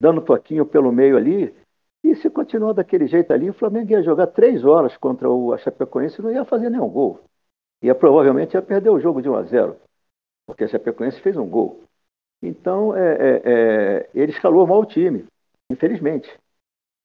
dando 0.00 0.22
toquinho 0.22 0.64
pelo 0.64 0.90
meio 0.90 1.16
ali. 1.16 1.54
E 2.02 2.14
se 2.16 2.30
continuar 2.30 2.72
daquele 2.72 3.06
jeito 3.06 3.32
ali, 3.32 3.50
o 3.50 3.54
Flamengo 3.54 3.92
ia 3.92 4.02
jogar 4.02 4.28
três 4.28 4.64
horas 4.64 4.96
contra 4.96 5.28
o 5.28 5.56
Chapecoense 5.58 6.20
e 6.20 6.22
não 6.22 6.32
ia 6.32 6.44
fazer 6.44 6.70
nenhum 6.70 6.88
gol. 6.88 7.20
Ia 7.82 7.94
provavelmente 7.94 8.54
ia 8.54 8.62
perder 8.62 8.90
o 8.90 9.00
jogo 9.00 9.20
de 9.20 9.28
1 9.28 9.34
a 9.34 9.42
0, 9.42 9.76
porque 10.46 10.64
a 10.64 10.68
Chapecoense 10.68 11.20
fez 11.20 11.36
um 11.36 11.48
gol. 11.48 11.82
Então, 12.42 12.96
é, 12.96 13.12
é, 13.12 13.42
é, 13.44 14.10
ele 14.14 14.32
escalou 14.32 14.66
mal 14.66 14.80
o 14.80 14.86
time, 14.86 15.26
infelizmente. 15.70 16.30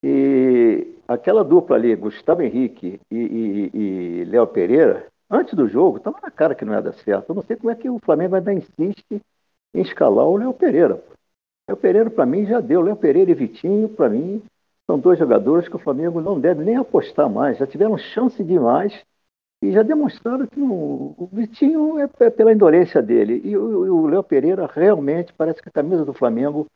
E 0.01 0.95
aquela 1.07 1.43
dupla 1.43 1.75
ali, 1.75 1.95
Gustavo 1.95 2.41
Henrique 2.41 3.01
e, 3.11 3.17
e, 3.17 3.77
e 4.21 4.25
Léo 4.25 4.47
Pereira, 4.47 5.07
antes 5.29 5.53
do 5.53 5.67
jogo, 5.67 5.97
estava 5.97 6.19
na 6.21 6.31
cara 6.31 6.55
que 6.55 6.63
não 6.63 6.73
ia 6.73 6.81
dar 6.81 6.93
certo. 6.93 7.29
Eu 7.29 7.35
não 7.35 7.41
sei 7.41 7.57
como 7.57 7.71
é 7.71 7.75
que 7.75 7.89
o 7.89 7.99
Flamengo 7.99 8.35
ainda 8.35 8.53
insiste 8.53 9.21
em 9.73 9.81
escalar 9.81 10.25
o 10.25 10.37
Léo 10.37 10.53
Pereira. 10.53 11.03
Léo 11.67 11.77
Pereira, 11.77 12.09
para 12.09 12.25
mim, 12.25 12.45
já 12.45 12.59
deu. 12.59 12.81
Léo 12.81 12.95
Pereira 12.95 13.31
e 13.31 13.33
Vitinho, 13.33 13.89
para 13.89 14.09
mim, 14.09 14.41
são 14.85 14.99
dois 14.99 15.17
jogadores 15.17 15.67
que 15.67 15.75
o 15.75 15.79
Flamengo 15.79 16.21
não 16.21 16.39
deve 16.39 16.63
nem 16.63 16.75
apostar 16.75 17.29
mais. 17.29 17.57
Já 17.57 17.65
tiveram 17.65 17.97
chance 17.97 18.43
demais 18.43 19.03
e 19.63 19.71
já 19.71 19.83
demonstraram 19.83 20.47
que 20.47 20.59
o, 20.61 21.15
o 21.17 21.29
Vitinho 21.31 21.99
é, 21.99 22.09
é, 22.21 22.29
pela 22.29 22.53
indolência 22.53 23.01
dele. 23.01 23.41
E 23.43 23.57
o, 23.57 23.95
o 24.03 24.07
Léo 24.07 24.23
Pereira 24.23 24.67
realmente 24.67 25.33
parece 25.33 25.61
que 25.61 25.69
a 25.69 25.73
camisa 25.73 26.05
do 26.05 26.13
Flamengo 26.13 26.67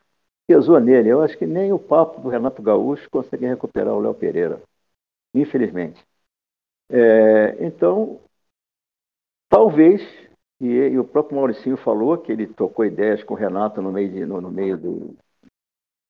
pesou 0.47 0.79
nele. 0.79 1.09
Eu 1.09 1.21
acho 1.21 1.37
que 1.37 1.45
nem 1.45 1.73
o 1.73 1.79
papo 1.79 2.21
do 2.21 2.29
Renato 2.29 2.61
Gaúcho 2.61 3.09
consegue 3.11 3.47
recuperar 3.47 3.93
o 3.95 4.01
Léo 4.01 4.13
Pereira, 4.15 4.61
infelizmente. 5.35 6.03
É, 6.89 7.57
então, 7.65 8.19
talvez, 9.49 10.01
e, 10.59 10.67
e, 10.67 10.99
o 10.99 11.05
próprio 11.05 11.37
Mauricinho 11.37 11.77
falou 11.77 12.17
que 12.17 12.31
ele 12.31 12.47
tocou 12.47 12.85
ideias 12.85 13.23
com 13.23 13.33
o 13.33 13.37
Renato 13.37 13.81
no 13.81 13.91
meio, 13.91 14.11
de, 14.11 14.25
no, 14.25 14.41
no 14.41 14.51
meio, 14.51 14.77
do, 14.77 15.15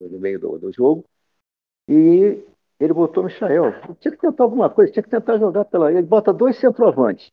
no 0.01 0.19
meio 0.19 0.39
do, 0.39 0.57
do 0.57 0.71
jogo, 0.71 1.05
e 1.87 2.43
ele 2.79 2.93
botou 2.93 3.23
o 3.23 3.25
Michael. 3.25 3.73
Tinha 3.99 4.11
que 4.11 4.21
tentar 4.21 4.43
alguma 4.43 4.69
coisa, 4.69 4.91
tinha 4.91 5.03
que 5.03 5.09
tentar 5.09 5.37
jogar 5.37 5.65
pela. 5.65 5.91
Ele 5.91 6.01
bota 6.01 6.31
dois 6.31 6.57
centroavantes. 6.59 7.31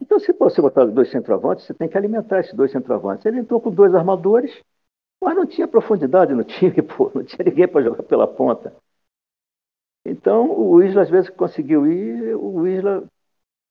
Então, 0.00 0.18
se 0.18 0.32
você 0.32 0.62
botar 0.62 0.84
dois 0.86 1.10
centroavantes, 1.10 1.66
você 1.66 1.74
tem 1.74 1.88
que 1.88 1.98
alimentar 1.98 2.40
esses 2.40 2.54
dois 2.54 2.70
centroavantes. 2.70 3.26
Ele 3.26 3.40
entrou 3.40 3.60
com 3.60 3.70
dois 3.70 3.94
armadores, 3.94 4.62
mas 5.20 5.36
não 5.36 5.44
tinha 5.46 5.66
profundidade 5.66 6.32
no 6.32 6.44
time, 6.44 6.80
pô. 6.82 7.10
Não 7.14 7.24
tinha 7.24 7.44
ninguém 7.44 7.66
para 7.66 7.82
jogar 7.82 8.04
pela 8.04 8.26
ponta. 8.26 8.74
Então, 10.04 10.50
o 10.50 10.82
Isla, 10.82 11.02
às 11.02 11.10
vezes, 11.10 11.28
conseguiu 11.30 11.86
ir. 11.86 12.34
O 12.36 12.66
Isla, 12.66 13.04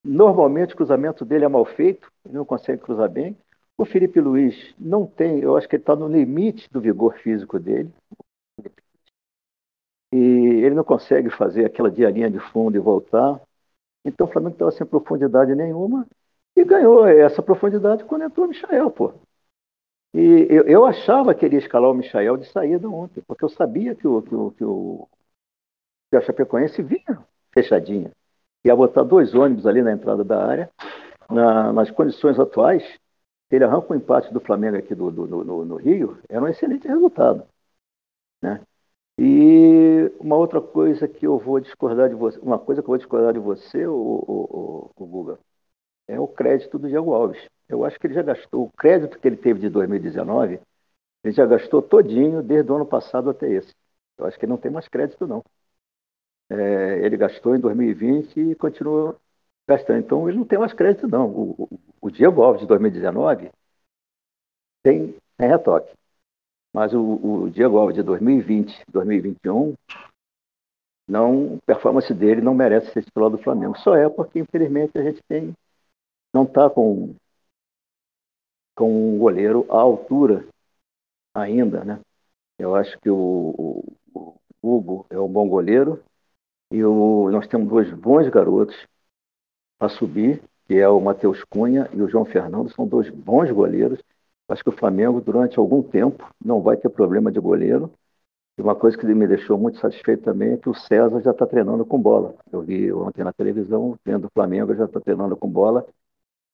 normalmente, 0.03 0.73
o 0.73 0.77
cruzamento 0.77 1.25
dele 1.25 1.45
é 1.45 1.47
mal 1.47 1.65
feito, 1.65 2.11
ele 2.25 2.35
não 2.35 2.45
consegue 2.45 2.81
cruzar 2.81 3.09
bem. 3.09 3.37
O 3.77 3.85
Felipe 3.85 4.19
Luiz 4.19 4.73
não 4.79 5.05
tem, 5.05 5.39
eu 5.39 5.55
acho 5.55 5.67
que 5.67 5.75
ele 5.75 5.83
está 5.83 5.95
no 5.95 6.07
limite 6.07 6.67
do 6.71 6.81
vigor 6.81 7.15
físico 7.19 7.59
dele 7.59 7.93
e 10.11 10.17
ele 10.17 10.75
não 10.75 10.83
consegue 10.83 11.29
fazer 11.29 11.65
aquela 11.65 11.91
diarinha 11.91 12.29
de 12.29 12.39
fundo 12.39 12.75
e 12.75 12.79
voltar. 12.79 13.39
Então 14.05 14.27
o 14.27 14.31
Flamengo 14.31 14.53
estava 14.53 14.71
sem 14.71 14.87
profundidade 14.87 15.53
nenhuma 15.53 16.07
e 16.55 16.63
ganhou 16.63 17.05
essa 17.05 17.43
profundidade 17.43 18.03
quando 18.05 18.23
entrou 18.23 18.45
o 18.45 18.49
Michael, 18.49 18.89
pô. 18.91 19.13
E 20.13 20.47
eu, 20.49 20.63
eu 20.63 20.85
achava 20.85 21.35
que 21.35 21.45
ele 21.45 21.55
ia 21.55 21.59
escalar 21.59 21.91
o 21.91 21.93
Michael 21.93 22.37
de 22.37 22.47
saída 22.47 22.89
ontem, 22.89 23.21
porque 23.27 23.43
eu 23.43 23.49
sabia 23.49 23.93
que 23.93 24.07
o, 24.07 24.21
que 24.21 24.33
o, 24.33 24.51
que 24.51 24.63
o, 24.63 25.07
que 26.09 26.21
Chapecoense 26.21 26.81
vinha 26.81 27.23
fechadinha. 27.53 28.11
Ia 28.67 28.75
botar 28.75 29.03
dois 29.03 29.33
ônibus 29.33 29.65
ali 29.65 29.81
na 29.81 29.93
entrada 29.93 30.25
da 30.25 30.45
área. 30.45 30.69
Na, 31.29 31.71
nas 31.71 31.89
condições 31.89 32.37
atuais, 32.37 32.83
ele 33.49 33.63
arranca 33.63 33.93
o 33.93 33.93
um 33.93 33.97
empate 33.97 34.33
do 34.33 34.41
Flamengo 34.41 34.75
aqui 34.75 34.93
do, 34.93 35.09
do, 35.09 35.25
no, 35.25 35.63
no 35.63 35.75
Rio, 35.77 36.17
era 36.27 36.43
um 36.43 36.47
excelente 36.49 36.85
resultado. 36.85 37.45
Né? 38.41 38.61
E 39.17 40.11
uma 40.19 40.35
outra 40.35 40.61
coisa 40.61 41.07
que 41.07 41.25
eu 41.25 41.39
vou 41.39 41.61
discordar 41.61 42.09
de 42.09 42.15
você, 42.15 42.37
uma 42.39 42.59
coisa 42.59 42.81
que 42.81 42.85
eu 42.85 42.91
vou 42.91 42.97
discordar 42.97 43.31
de 43.33 43.39
você, 43.39 43.87
o, 43.87 43.93
o, 43.95 44.91
o, 44.97 45.03
o 45.03 45.05
Guga, 45.05 45.39
é 46.07 46.19
o 46.19 46.27
crédito 46.27 46.77
do 46.77 46.89
Diego 46.89 47.13
Alves. 47.13 47.39
Eu 47.69 47.85
acho 47.85 47.97
que 47.97 48.07
ele 48.07 48.15
já 48.15 48.21
gastou, 48.21 48.65
o 48.65 48.71
crédito 48.77 49.17
que 49.17 49.27
ele 49.27 49.37
teve 49.37 49.61
de 49.61 49.69
2019, 49.69 50.59
ele 51.23 51.33
já 51.33 51.45
gastou 51.45 51.81
todinho 51.81 52.43
desde 52.43 52.69
o 52.69 52.75
ano 52.75 52.85
passado 52.85 53.29
até 53.29 53.49
esse. 53.49 53.73
Eu 54.17 54.25
acho 54.25 54.37
que 54.37 54.43
ele 54.43 54.51
não 54.51 54.57
tem 54.57 54.71
mais 54.71 54.89
crédito, 54.89 55.25
não. 55.25 55.41
É, 56.49 57.05
ele 57.05 57.17
gastou 57.17 57.55
em 57.55 57.59
2020 57.59 58.39
e 58.39 58.55
continua 58.55 59.15
gastando. 59.67 59.99
Então 59.99 60.29
ele 60.29 60.37
não 60.37 60.45
tem 60.45 60.59
mais 60.59 60.73
crédito, 60.73 61.07
não. 61.07 61.27
O, 61.29 61.63
o, 61.63 61.79
o 62.01 62.11
Diego 62.11 62.41
Alves 62.41 62.61
de 62.61 62.67
2019 62.67 63.51
tem, 64.83 65.15
tem 65.37 65.49
retoque. 65.49 65.91
Mas 66.73 66.93
o, 66.93 67.01
o 67.01 67.49
Diego 67.49 67.77
Alves 67.77 67.95
de 67.95 68.03
2020, 68.03 68.83
2021, 68.91 69.75
não, 71.09 71.55
a 71.55 71.65
performance 71.65 72.13
dele 72.13 72.41
não 72.41 72.53
merece 72.53 72.91
ser 72.91 73.03
titular 73.03 73.29
do 73.29 73.37
Flamengo. 73.37 73.77
Só 73.79 73.95
é 73.95 74.09
porque, 74.09 74.39
infelizmente, 74.39 74.97
a 74.97 75.03
gente 75.03 75.21
tem, 75.27 75.53
não 76.33 76.43
está 76.43 76.69
com, 76.69 77.15
com 78.75 79.15
um 79.15 79.17
goleiro 79.17 79.65
à 79.69 79.79
altura 79.79 80.47
ainda, 81.35 81.83
né? 81.83 81.99
Eu 82.59 82.75
acho 82.75 82.99
que 82.99 83.09
o, 83.09 83.15
o, 83.15 83.95
o 84.61 84.77
Hugo 84.77 85.07
é 85.09 85.19
um 85.19 85.27
bom 85.29 85.47
goleiro 85.49 86.03
e 86.71 86.83
o, 86.83 87.29
nós 87.31 87.47
temos 87.47 87.67
dois 87.67 87.91
bons 87.93 88.29
garotos 88.29 88.75
para 89.77 89.89
subir, 89.89 90.41
que 90.67 90.75
é 90.75 90.87
o 90.87 90.99
Matheus 90.99 91.43
Cunha 91.45 91.89
e 91.93 92.01
o 92.01 92.09
João 92.09 92.25
Fernando, 92.25 92.69
são 92.73 92.87
dois 92.87 93.09
bons 93.09 93.51
goleiros 93.51 93.99
Acho 94.49 94.63
que 94.63 94.69
o 94.69 94.77
Flamengo, 94.77 95.19
durante 95.19 95.59
algum 95.59 95.83
tempo, 95.83 96.25
não 96.43 96.61
vai 96.61 96.77
ter 96.77 96.89
problema 96.89 97.31
de 97.31 97.39
goleiro. 97.39 97.91
E 98.57 98.61
uma 98.61 98.75
coisa 98.75 98.97
que 98.97 99.05
me 99.05 99.27
deixou 99.27 99.57
muito 99.57 99.77
satisfeito 99.79 100.23
também 100.23 100.53
é 100.53 100.57
que 100.57 100.69
o 100.69 100.73
César 100.73 101.21
já 101.21 101.31
está 101.31 101.45
treinando 101.45 101.85
com 101.85 101.99
bola. 101.99 102.33
Eu 102.51 102.61
vi 102.61 102.91
ontem 102.91 103.23
na 103.23 103.33
televisão, 103.33 103.91
o 103.91 104.29
Flamengo, 104.33 104.73
já 104.73 104.85
está 104.85 105.01
treinando 105.01 105.35
com 105.35 105.49
bola. 105.49 105.85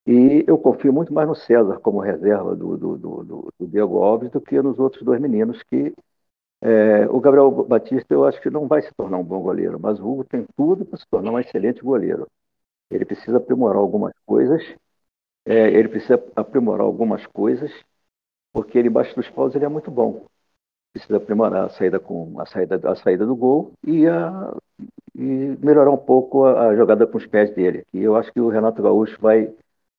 E 0.06 0.44
eu 0.46 0.58
confio 0.58 0.92
muito 0.92 1.14
mais 1.14 1.28
no 1.28 1.34
César 1.34 1.78
como 1.80 2.00
reserva 2.00 2.54
do, 2.56 2.76
do, 2.76 2.96
do, 2.98 3.52
do 3.58 3.66
Diego 3.66 4.02
Alves 4.02 4.30
do 4.30 4.40
que 4.40 4.60
nos 4.60 4.78
outros 4.78 5.02
dois 5.02 5.20
meninos 5.20 5.62
que 5.62 5.94
é, 6.64 7.06
o 7.08 7.20
Gabriel 7.20 7.50
Batista 7.64 8.14
eu 8.14 8.24
acho 8.24 8.40
que 8.40 8.50
não 8.50 8.66
vai 8.66 8.82
se 8.82 8.92
tornar 8.96 9.18
um 9.18 9.24
bom 9.24 9.40
goleiro, 9.40 9.78
mas 9.80 10.00
o 10.00 10.08
Hugo 10.08 10.24
tem 10.24 10.46
tudo 10.56 10.84
para 10.84 10.98
se 10.98 11.06
tornar 11.08 11.30
um 11.32 11.38
excelente 11.38 11.82
goleiro. 11.82 12.26
Ele 12.90 13.04
precisa 13.04 13.38
aprimorar 13.38 13.78
algumas 13.78 14.14
coisas 14.26 14.62
é, 15.44 15.68
ele 15.70 15.88
precisa 15.88 16.22
aprimorar 16.36 16.86
algumas 16.86 17.26
coisas, 17.26 17.70
porque 18.52 18.78
ele 18.78 18.88
embaixo 18.88 19.14
dos 19.16 19.28
paus 19.30 19.54
ele 19.54 19.64
é 19.64 19.68
muito 19.68 19.90
bom. 19.90 20.26
Precisa 20.92 21.18
aprimorar 21.18 21.66
a 21.66 21.68
saída 21.70 22.00
com 22.00 22.40
a 22.40 22.46
saída, 22.46 22.80
a 22.90 22.96
saída 22.96 23.26
do 23.26 23.36
gol 23.36 23.72
e, 23.86 24.06
a, 24.08 24.56
e 25.14 25.22
melhorar 25.64 25.90
um 25.90 25.98
pouco 25.98 26.44
a, 26.46 26.68
a, 26.68 26.76
jogada 26.76 27.06
com 27.06 27.18
os 27.18 27.26
pés 27.26 27.54
dele. 27.54 27.84
E 27.92 28.00
eu 28.00 28.16
acho 28.16 28.32
que 28.32 28.40
o 28.40 28.48
Renato 28.48 28.82
Gaúcho 28.82 29.20
vai, 29.20 29.52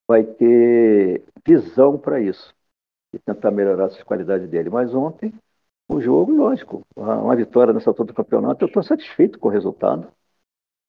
vai 0.07 0.23
ter 0.23 1.23
visão 1.45 1.97
para 1.97 2.19
isso 2.21 2.53
e 3.13 3.19
tentar 3.19 3.51
melhorar 3.51 3.87
essas 3.87 4.03
qualidades 4.03 4.49
dele. 4.49 4.69
Mas 4.69 4.93
ontem 4.95 5.33
o 5.87 6.01
jogo, 6.01 6.31
lógico, 6.33 6.85
uma 6.95 7.35
vitória 7.35 7.73
nessa 7.73 7.89
altura 7.89 8.07
do 8.07 8.13
campeonato, 8.15 8.63
eu 8.63 8.67
estou 8.67 8.83
satisfeito 8.83 9.39
com 9.39 9.47
o 9.47 9.51
resultado. 9.51 10.07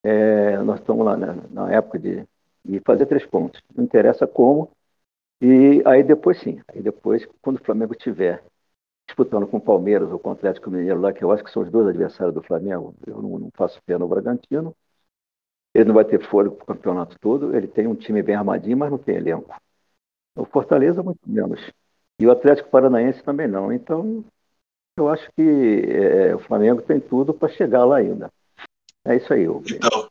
É, 0.05 0.57
nós 0.59 0.81
estamos 0.81 1.05
lá 1.05 1.17
né, 1.17 1.27
na 1.51 1.73
época 1.73 1.99
de 1.99 2.25
e 2.69 2.81
fazer 2.81 3.07
três 3.07 3.25
pontos. 3.27 3.63
Não 3.75 3.85
interessa 3.85 4.27
como. 4.27 4.71
E 5.41 5.83
aí 5.87 6.03
depois 6.03 6.41
sim, 6.41 6.61
aí 6.69 6.83
depois, 6.83 7.27
quando 7.43 7.57
o 7.59 7.65
Flamengo 7.65 7.95
tiver 7.95 8.43
disputando 9.07 9.47
com 9.47 9.59
o 9.59 9.61
Palmeiras 9.61 10.11
ou 10.13 10.19
com 10.19 10.31
o 10.31 10.33
Atlético 10.33 10.71
Mineiro 10.71 11.01
lá, 11.01 11.13
que 11.13 11.25
eu 11.25 11.33
acho 11.33 11.45
que 11.45 11.51
são 11.51 11.63
os 11.63 11.71
dois 11.71 11.89
adversários 11.89 12.35
do 12.35 12.43
Flamengo, 12.43 12.95
eu 13.07 13.23
não, 13.23 13.39
não 13.39 13.51
faço 13.57 13.83
pena 13.85 14.01
no 14.01 14.09
Bragantino. 14.09 14.75
Ele 15.75 15.85
não 15.87 15.95
vai 15.95 16.05
ter 16.05 16.21
fôlego 16.23 16.57
para 16.57 16.65
o 16.65 16.67
campeonato 16.67 17.19
todo, 17.21 17.55
ele 17.55 17.69
tem 17.69 17.87
um 17.87 17.95
time 17.95 18.23
bem 18.23 18.35
armadinho, 18.35 18.77
mas 18.77 18.91
não 18.91 18.99
tem 18.99 19.17
elenco. 19.17 19.55
O 20.37 20.47
Fortaleza, 20.47 21.03
muito 21.03 21.21
menos. 21.27 21.61
E 22.21 22.27
o 22.27 22.31
Atlético 22.31 22.71
Paranaense 22.71 23.23
também 23.23 23.49
não. 23.49 23.73
Então, 23.73 24.25
eu 24.97 25.09
acho 25.09 25.29
que 25.37 25.43
é, 25.43 26.35
o 26.35 26.39
Flamengo 26.39 26.83
tem 26.83 26.99
tudo 26.99 27.35
para 27.35 27.49
chegar 27.49 27.85
lá 27.85 27.99
ainda. 27.99 28.31
É 29.05 29.17
isso 29.17 29.33
aí. 29.33 29.45
Então, 29.45 30.09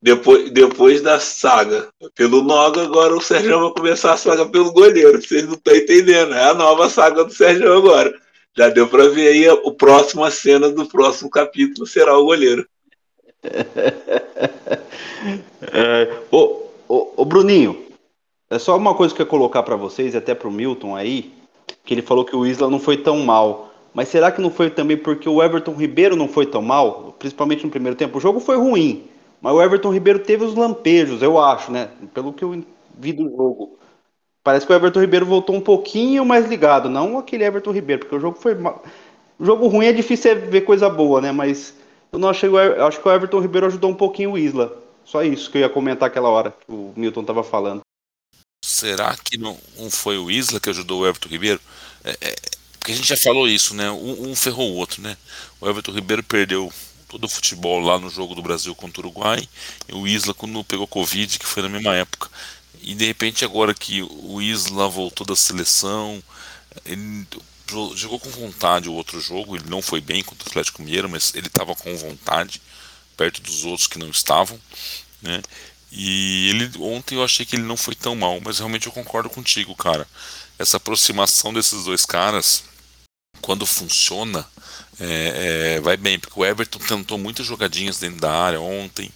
depois, 0.00 0.50
depois 0.50 1.00
da 1.00 1.20
saga 1.20 1.88
pelo 2.14 2.42
Noga, 2.42 2.82
agora 2.82 3.14
o 3.14 3.20
Sérgio 3.20 3.60
vai 3.60 3.72
começar 3.72 4.12
a 4.12 4.16
saga 4.16 4.46
pelo 4.46 4.72
goleiro. 4.72 5.20
Vocês 5.20 5.46
não 5.46 5.54
estão 5.54 5.74
entendendo. 5.74 6.34
É 6.34 6.50
a 6.50 6.54
nova 6.54 6.88
saga 6.88 7.24
do 7.24 7.32
Sérgio 7.32 7.72
agora. 7.72 8.12
Já 8.56 8.68
deu 8.68 8.88
para 8.88 9.08
ver 9.08 9.28
aí 9.28 9.48
a, 9.48 9.54
o 9.54 9.72
próximo 9.72 10.24
a 10.24 10.30
cena 10.30 10.68
do 10.68 10.86
próximo 10.86 11.30
capítulo 11.30 11.86
será 11.86 12.18
o 12.18 12.24
goleiro. 12.24 12.66
é, 15.72 16.18
ô, 16.30 16.66
ô, 16.88 17.12
ô, 17.16 17.24
Bruninho, 17.24 17.86
é 18.50 18.58
só 18.58 18.76
uma 18.76 18.94
coisa 18.94 19.14
que 19.14 19.22
eu 19.22 19.24
ia 19.24 19.30
colocar 19.30 19.62
para 19.62 19.76
vocês 19.76 20.14
e 20.14 20.16
até 20.16 20.34
para 20.34 20.48
o 20.48 20.52
Milton 20.52 20.94
aí, 20.94 21.32
que 21.84 21.94
ele 21.94 22.02
falou 22.02 22.24
que 22.24 22.36
o 22.36 22.46
Isla 22.46 22.70
não 22.70 22.78
foi 22.78 22.96
tão 22.98 23.18
mal. 23.18 23.71
Mas 23.94 24.08
será 24.08 24.32
que 24.32 24.40
não 24.40 24.50
foi 24.50 24.70
também 24.70 24.96
porque 24.96 25.28
o 25.28 25.42
Everton 25.42 25.74
Ribeiro 25.74 26.16
não 26.16 26.28
foi 26.28 26.46
tão 26.46 26.62
mal? 26.62 27.14
Principalmente 27.18 27.64
no 27.64 27.70
primeiro 27.70 27.96
tempo. 27.96 28.18
O 28.18 28.20
jogo 28.20 28.40
foi 28.40 28.56
ruim. 28.56 29.04
Mas 29.40 29.52
o 29.52 29.62
Everton 29.62 29.92
Ribeiro 29.92 30.20
teve 30.20 30.44
os 30.44 30.54
lampejos, 30.54 31.20
eu 31.20 31.38
acho, 31.38 31.70
né? 31.72 31.90
Pelo 32.14 32.32
que 32.32 32.44
eu 32.44 32.64
vi 32.96 33.12
do 33.12 33.24
jogo. 33.24 33.78
Parece 34.44 34.66
que 34.66 34.72
o 34.72 34.76
Everton 34.76 35.00
Ribeiro 35.00 35.26
voltou 35.26 35.54
um 35.54 35.60
pouquinho 35.60 36.24
mais 36.24 36.48
ligado, 36.48 36.88
não 36.88 37.18
aquele 37.18 37.44
Everton 37.44 37.72
Ribeiro, 37.72 38.00
porque 38.00 38.16
o 38.16 38.20
jogo 38.20 38.38
foi. 38.40 38.54
O 38.54 39.44
jogo 39.44 39.66
ruim 39.66 39.86
é 39.86 39.92
difícil 39.92 40.40
ver 40.48 40.62
coisa 40.62 40.88
boa, 40.88 41.20
né? 41.20 41.32
Mas 41.32 41.74
eu 42.12 42.18
não 42.18 42.28
achei. 42.28 42.48
Eu 42.48 42.86
acho 42.86 43.00
que 43.00 43.08
o 43.08 43.12
Everton 43.12 43.40
Ribeiro 43.40 43.66
ajudou 43.66 43.90
um 43.90 43.94
pouquinho 43.94 44.32
o 44.32 44.38
Isla. 44.38 44.76
Só 45.04 45.22
isso 45.22 45.50
que 45.50 45.58
eu 45.58 45.62
ia 45.62 45.68
comentar 45.68 46.08
aquela 46.08 46.28
hora 46.28 46.50
que 46.52 46.72
o 46.72 46.92
Milton 46.96 47.22
estava 47.22 47.42
falando. 47.42 47.80
Será 48.64 49.16
que 49.16 49.36
não, 49.36 49.58
não, 49.76 49.90
foi 49.90 50.18
o 50.18 50.30
Isla 50.30 50.60
que 50.60 50.70
ajudou 50.70 51.02
o 51.02 51.06
Everton 51.06 51.28
Ribeiro? 51.28 51.60
É, 52.04 52.16
é, 52.20 52.34
porque 52.82 52.90
a 52.90 52.96
gente 52.96 53.08
já 53.08 53.16
falou 53.16 53.46
isso, 53.46 53.74
né? 53.74 53.88
Um, 53.92 54.30
um 54.30 54.34
ferrou 54.34 54.72
o 54.72 54.74
outro, 54.74 55.00
né? 55.00 55.16
O 55.60 55.68
Everton 55.68 55.92
Ribeiro 55.92 56.20
perdeu 56.20 56.72
todo 57.06 57.24
o 57.24 57.28
futebol 57.28 57.78
lá 57.78 57.96
no 57.96 58.10
jogo 58.10 58.34
do 58.34 58.42
Brasil 58.42 58.74
contra 58.74 59.00
o 59.00 59.04
Uruguai, 59.04 59.48
e 59.88 59.94
o 59.94 60.04
Isla 60.04 60.34
quando 60.34 60.64
pegou 60.64 60.88
Covid, 60.88 61.38
que 61.38 61.46
foi 61.46 61.62
na 61.62 61.68
mesma 61.68 61.94
época. 61.94 62.28
E 62.80 62.92
de 62.92 63.06
repente 63.06 63.44
agora 63.44 63.72
que 63.72 64.02
o 64.02 64.42
Isla 64.42 64.88
voltou 64.88 65.24
da 65.24 65.36
seleção, 65.36 66.20
ele 66.84 67.24
jogou 67.94 68.18
com 68.18 68.28
vontade 68.30 68.88
o 68.88 68.94
outro 68.94 69.20
jogo, 69.20 69.54
ele 69.54 69.70
não 69.70 69.80
foi 69.80 70.00
bem 70.00 70.24
contra 70.24 70.44
o 70.44 70.50
Atlético 70.50 70.82
Mineiro, 70.82 71.08
mas 71.08 71.32
ele 71.36 71.46
estava 71.46 71.76
com 71.76 71.96
vontade, 71.96 72.60
perto 73.16 73.40
dos 73.40 73.64
outros 73.64 73.86
que 73.86 74.00
não 74.00 74.10
estavam, 74.10 74.58
né? 75.20 75.40
E 75.92 76.48
ele 76.48 76.70
ontem 76.80 77.14
eu 77.14 77.22
achei 77.22 77.46
que 77.46 77.54
ele 77.54 77.62
não 77.62 77.76
foi 77.76 77.94
tão 77.94 78.16
mal, 78.16 78.40
mas 78.44 78.58
realmente 78.58 78.88
eu 78.88 78.92
concordo 78.92 79.30
contigo, 79.30 79.72
cara. 79.76 80.04
Essa 80.58 80.78
aproximação 80.78 81.52
desses 81.52 81.84
dois 81.84 82.04
caras, 82.04 82.64
quando 83.42 83.66
funciona, 83.66 84.46
é, 84.98 85.74
é, 85.76 85.80
vai 85.80 85.96
bem, 85.96 86.18
porque 86.18 86.38
o 86.38 86.44
Everton 86.44 86.78
tentou 86.78 87.18
muitas 87.18 87.44
jogadinhas 87.44 87.98
dentro 87.98 88.20
da 88.20 88.32
área 88.32 88.60
ontem, 88.60 89.10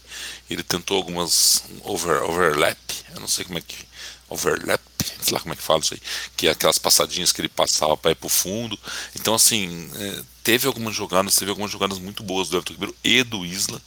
ele 0.50 0.62
tentou 0.62 0.96
algumas 0.96 1.62
over, 1.84 2.22
overlap, 2.24 2.78
eu 3.14 3.20
não 3.20 3.28
sei 3.28 3.44
como 3.44 3.58
é 3.58 3.62
que. 3.62 3.86
Overlap, 4.28 4.82
sei 5.22 5.32
lá 5.32 5.38
como 5.38 5.52
é 5.52 5.56
que 5.56 5.62
fala 5.62 5.78
isso 5.78 5.94
aí, 5.94 6.02
que 6.36 6.48
é 6.48 6.50
aquelas 6.50 6.78
passadinhas 6.78 7.30
que 7.30 7.40
ele 7.40 7.48
passava 7.48 7.96
para 7.96 8.10
ir 8.10 8.16
pro 8.16 8.28
fundo. 8.28 8.76
Então, 9.14 9.34
assim, 9.34 9.88
é, 9.94 10.22
teve 10.42 10.66
algumas 10.66 10.96
jogadas, 10.96 11.36
teve 11.36 11.50
algumas 11.50 11.70
jogadas 11.70 12.00
muito 12.00 12.24
boas 12.24 12.48
do 12.48 12.56
Everton 12.56 12.72
Ribeiro 12.72 12.96
e 13.04 13.22
do 13.22 13.46
Isla. 13.46 13.80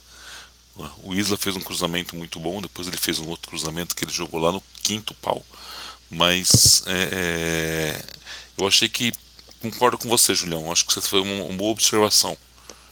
O 1.02 1.14
Isla 1.14 1.36
fez 1.36 1.54
um 1.56 1.60
cruzamento 1.60 2.16
muito 2.16 2.40
bom, 2.40 2.62
depois 2.62 2.88
ele 2.88 2.96
fez 2.96 3.18
um 3.18 3.28
outro 3.28 3.50
cruzamento 3.50 3.94
que 3.94 4.02
ele 4.02 4.12
jogou 4.12 4.40
lá 4.40 4.50
no 4.50 4.62
quinto 4.82 5.12
pau. 5.14 5.44
Mas 6.08 6.82
é, 6.86 7.08
é 7.12 8.20
eu 8.56 8.66
achei 8.66 8.88
que 8.88 9.12
concordo 9.60 9.98
com 9.98 10.08
você, 10.08 10.34
Julião. 10.34 10.70
Acho 10.70 10.86
que 10.86 10.92
você 10.92 11.00
foi 11.00 11.20
uma, 11.20 11.44
uma 11.44 11.56
boa 11.56 11.72
observação. 11.72 12.36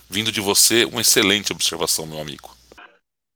Vindo 0.09 0.33
de 0.33 0.41
você, 0.41 0.85
uma 0.85 1.01
excelente 1.01 1.53
observação, 1.53 2.07
meu 2.07 2.21
amigo. 2.21 2.57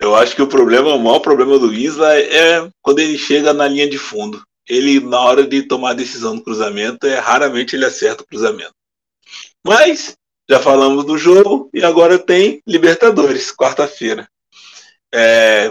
Eu 0.01 0.16
acho 0.16 0.35
que 0.35 0.43
o 0.43 0.49
problema, 0.49 0.95
o 0.95 0.99
maior 0.99 1.20
problema 1.20 1.59
do 1.59 1.72
Isla 1.72 2.18
é 2.18 2.68
quando 2.80 2.99
ele 2.99 3.16
chega 3.16 3.53
na 3.53 3.68
linha 3.68 3.89
de 3.89 3.99
fundo. 3.99 4.43
Ele, 4.68 5.01
na 5.01 5.20
hora 5.20 5.47
de 5.47 5.62
tomar 5.62 5.91
a 5.91 5.95
decisão 5.95 6.37
do 6.37 6.43
cruzamento, 6.43 7.07
é 7.07 7.18
raramente 7.18 7.76
ele 7.76 7.85
acerta 7.85 8.22
o 8.22 8.26
cruzamento. 8.26 8.74
Mas 9.64 10.16
já 10.49 10.59
falamos 10.59 11.05
do 11.05 11.16
jogo 11.16 11.70
e 11.72 11.85
agora 11.85 12.18
tem 12.18 12.61
Libertadores, 12.66 13.53
quarta-feira. 13.55 14.28
É, 15.14 15.68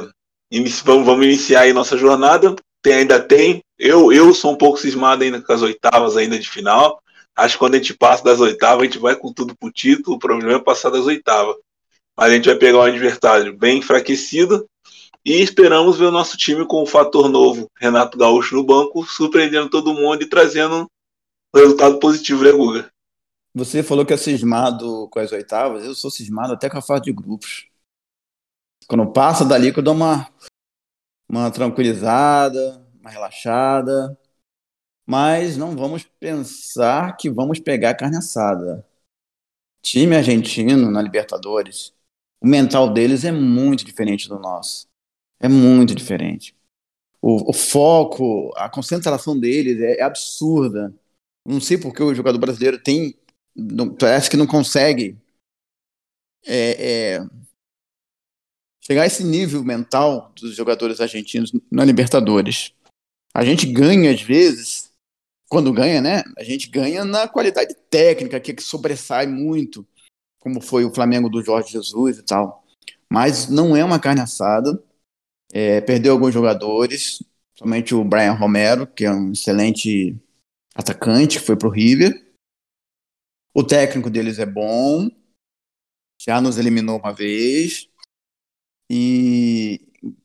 vamos, 0.84 1.05
vamos 1.05 1.26
iniciar 1.26 1.62
aí 1.62 1.74
nossa 1.74 1.97
jornada. 1.97 2.55
Tem, 2.82 2.93
ainda 2.93 3.20
tem. 3.20 3.62
Eu, 3.78 4.14
eu 4.14 4.34
sou 4.34 4.53
um 4.53 4.57
pouco 4.57 4.80
cismado 4.80 5.24
ainda 5.24 5.41
com 5.41 5.51
as 5.51 5.62
oitavas 5.62 6.16
ainda 6.16 6.39
de 6.39 6.49
final. 6.49 7.01
Acho 7.42 7.56
que 7.56 7.60
quando 7.60 7.74
a 7.74 7.78
gente 7.78 7.96
passa 7.96 8.24
das 8.24 8.39
oitavas, 8.39 8.82
a 8.82 8.86
gente 8.86 9.00
vai 9.00 9.16
com 9.16 9.34
tudo 9.34 9.56
pro 9.58 9.72
título. 9.72 10.16
O 10.16 10.20
problema 10.20 10.54
é 10.54 10.60
passar 10.60 10.92
das 10.92 11.08
oitavas. 11.08 11.56
Mas 12.16 12.32
a 12.32 12.36
gente 12.36 12.46
vai 12.46 12.56
pegar 12.56 12.78
um 12.78 12.84
adversário 12.84 13.58
bem 13.58 13.80
enfraquecido 13.80 14.70
e 15.26 15.42
esperamos 15.42 15.98
ver 15.98 16.06
o 16.06 16.12
nosso 16.12 16.38
time 16.38 16.68
com 16.68 16.84
o 16.84 16.86
fator 16.86 17.28
novo, 17.30 17.68
Renato 17.80 18.16
Gaúcho 18.16 18.56
no 18.56 18.64
banco, 18.64 19.04
surpreendendo 19.06 19.72
todo 19.72 19.94
mundo 19.94 20.22
e 20.22 20.30
trazendo 20.30 20.88
um 21.54 21.60
resultado 21.60 21.98
positivo, 21.98 22.44
né, 22.44 22.52
Guga? 22.52 22.92
Você 23.56 23.82
falou 23.82 24.06
que 24.06 24.14
é 24.14 24.18
cismado 24.18 25.08
com 25.10 25.20
as 25.20 25.32
oitavas, 25.32 25.84
eu 25.84 25.96
sou 25.96 26.12
cismado 26.12 26.54
até 26.54 26.70
com 26.70 26.78
a 26.78 26.82
fase 26.82 27.04
de 27.04 27.14
grupos. 27.14 27.66
Quando 28.88 29.12
passa 29.12 29.44
dali, 29.44 29.74
eu 29.76 29.82
dou 29.82 29.96
uma, 29.96 30.30
uma 31.28 31.50
tranquilizada, 31.50 32.86
uma 33.00 33.10
relaxada, 33.10 34.16
mas 35.06 35.58
não 35.58 35.76
vamos 35.76 36.04
pensar 36.20 37.16
que 37.18 37.30
vamos 37.30 37.60
pegar 37.60 37.95
carne 37.95 38.18
assada. 38.18 38.86
Time 39.82 40.16
argentino 40.16 40.91
na 40.91 41.02
Libertadores, 41.02 41.93
o 42.41 42.47
mental 42.47 42.91
deles 42.91 43.24
é 43.24 43.32
muito 43.32 43.86
diferente 43.86 44.28
do 44.28 44.39
nosso. 44.39 44.88
É 45.39 45.47
muito 45.47 45.93
diferente. 45.95 46.56
O, 47.22 47.52
o 47.52 47.54
foco, 47.54 48.52
a 48.56 48.68
concentração 48.68 49.39
deles 49.39 49.80
é, 49.80 49.99
é 49.99 50.04
absurda. 50.04 50.93
Não 51.45 51.62
sei 51.62 51.78
porque 51.78 52.02
o 52.02 52.14
jogador 52.14 52.39
brasileiro 52.39 52.82
tem. 52.82 53.16
Não, 53.56 53.93
parece 53.93 54.30
que 54.30 54.38
não 54.38 54.47
consegue 54.47 55.18
é, 56.45 57.18
é, 57.18 57.20
chegar 58.82 59.04
a 59.04 59.08
esse 59.08 59.24
nível 59.24 59.64
mental 59.64 60.32
dos 60.36 60.56
jogadores 60.56 60.99
argentinos 60.99 61.52
na 61.72 61.86
Libertadores. 61.86 62.74
A 63.34 63.45
gente 63.45 63.72
ganha, 63.72 64.12
às 64.12 64.22
vezes, 64.22 64.91
quando 65.52 65.74
ganha, 65.74 65.99
né? 65.99 66.24
A 66.38 66.45
gente 66.45 66.70
ganha 66.70 67.04
na 67.04 67.28
qualidade 67.28 67.76
técnica, 67.89 68.39
que, 68.39 68.54
que 68.54 68.64
sobressai 68.64 69.28
muito, 69.28 69.86
como 70.39 70.62
foi 70.62 70.86
o 70.86 70.95
Flamengo 70.95 71.30
do 71.30 71.43
Jorge 71.43 71.74
Jesus 71.74 72.20
e 72.20 72.24
tal. 72.24 72.64
Mas 73.10 73.49
não 73.49 73.76
é 73.76 73.84
uma 73.84 73.99
carne 73.99 74.22
assada. 74.22 74.82
É, 75.52 75.82
perdeu 75.82 76.14
alguns 76.14 76.34
jogadores, 76.34 77.22
somente 77.54 77.93
o 77.93 78.02
Brian 78.02 78.32
Romero, 78.32 78.88
que 78.88 79.04
é 79.04 79.12
um 79.12 79.34
excelente 79.34 80.16
atacante, 80.74 81.38
que 81.38 81.45
foi 81.45 81.58
pro 81.58 81.70
River. 81.70 82.34
O 83.54 83.62
técnico 83.62 84.10
deles 84.10 84.39
é 84.39 84.45
bom, 84.45 85.10
já 86.18 86.39
nos 86.39 86.58
eliminou 86.58 86.97
uma 86.97 87.12
vez. 87.12 87.89
E 88.89 89.82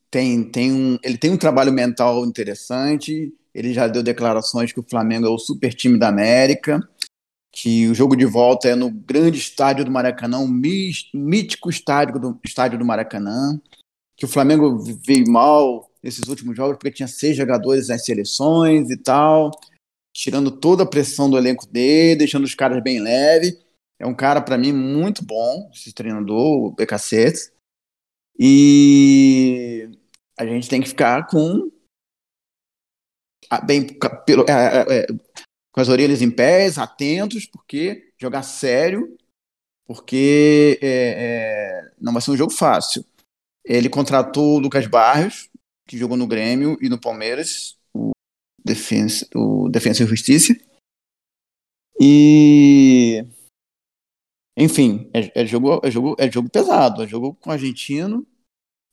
tem, 0.08 0.48
tem 0.48 0.72
um, 0.72 0.98
ele 1.02 1.18
tem 1.18 1.32
um 1.32 1.36
trabalho 1.36 1.72
mental 1.72 2.24
interessante 2.24 3.34
ele 3.56 3.72
já 3.72 3.88
deu 3.88 4.02
declarações 4.02 4.70
que 4.70 4.78
o 4.78 4.86
Flamengo 4.86 5.26
é 5.26 5.30
o 5.30 5.38
super 5.38 5.72
time 5.72 5.98
da 5.98 6.08
América, 6.08 6.86
que 7.50 7.88
o 7.88 7.94
jogo 7.94 8.14
de 8.14 8.26
volta 8.26 8.68
é 8.68 8.74
no 8.74 8.90
grande 8.90 9.38
estádio 9.38 9.82
do 9.82 9.90
Maracanã, 9.90 10.40
um 10.40 10.60
mítico 11.14 11.70
estádio 11.70 12.20
do, 12.20 12.38
estádio 12.44 12.78
do 12.78 12.84
Maracanã, 12.84 13.58
que 14.14 14.26
o 14.26 14.28
Flamengo 14.28 14.76
veio 14.78 15.26
mal 15.30 15.90
nesses 16.02 16.28
últimos 16.28 16.54
jogos 16.54 16.76
porque 16.76 16.90
tinha 16.90 17.08
seis 17.08 17.34
jogadores 17.34 17.88
nas 17.88 18.04
seleções 18.04 18.90
e 18.90 18.96
tal, 18.98 19.50
tirando 20.14 20.50
toda 20.50 20.82
a 20.82 20.86
pressão 20.86 21.30
do 21.30 21.38
elenco 21.38 21.66
dele, 21.66 22.16
deixando 22.16 22.44
os 22.44 22.54
caras 22.54 22.82
bem 22.82 23.00
leve. 23.00 23.58
É 23.98 24.06
um 24.06 24.14
cara, 24.14 24.42
para 24.42 24.58
mim, 24.58 24.74
muito 24.74 25.24
bom, 25.24 25.70
esse 25.74 25.94
treinador, 25.94 26.66
o 26.66 26.72
BKC. 26.72 27.32
E 28.38 29.88
a 30.38 30.44
gente 30.44 30.68
tem 30.68 30.82
que 30.82 30.88
ficar 30.88 31.26
com 31.26 31.70
bem 33.64 33.86
pelo, 34.24 34.44
é, 34.48 34.52
é, 34.52 34.98
é, 34.98 35.06
com 35.72 35.80
as 35.80 35.88
orelhas 35.88 36.22
em 36.22 36.30
pés, 36.30 36.78
atentos, 36.78 37.46
porque 37.46 38.12
jogar 38.18 38.42
sério, 38.42 39.16
porque 39.86 40.78
é, 40.82 40.88
é, 40.88 41.92
não 42.00 42.12
vai 42.12 42.22
ser 42.22 42.30
um 42.30 42.36
jogo 42.36 42.52
fácil. 42.52 43.04
Ele 43.64 43.88
contratou 43.88 44.56
o 44.56 44.58
Lucas 44.58 44.86
Barrios, 44.86 45.48
que 45.86 45.98
jogou 45.98 46.16
no 46.16 46.26
Grêmio 46.26 46.76
e 46.80 46.88
no 46.88 47.00
Palmeiras, 47.00 47.76
o 47.94 48.12
Defensa, 48.64 49.26
o 49.34 49.68
Defensa 49.68 50.02
e 50.02 50.06
Justiça. 50.06 50.56
E 52.00 53.24
enfim, 54.56 55.10
é, 55.12 55.42
é, 55.42 55.46
jogo, 55.46 55.80
é, 55.84 55.90
jogo, 55.90 56.16
é 56.18 56.30
jogo 56.30 56.48
pesado, 56.48 57.02
é 57.02 57.06
jogo 57.06 57.34
com 57.34 57.50
o 57.50 57.52
argentino. 57.52 58.26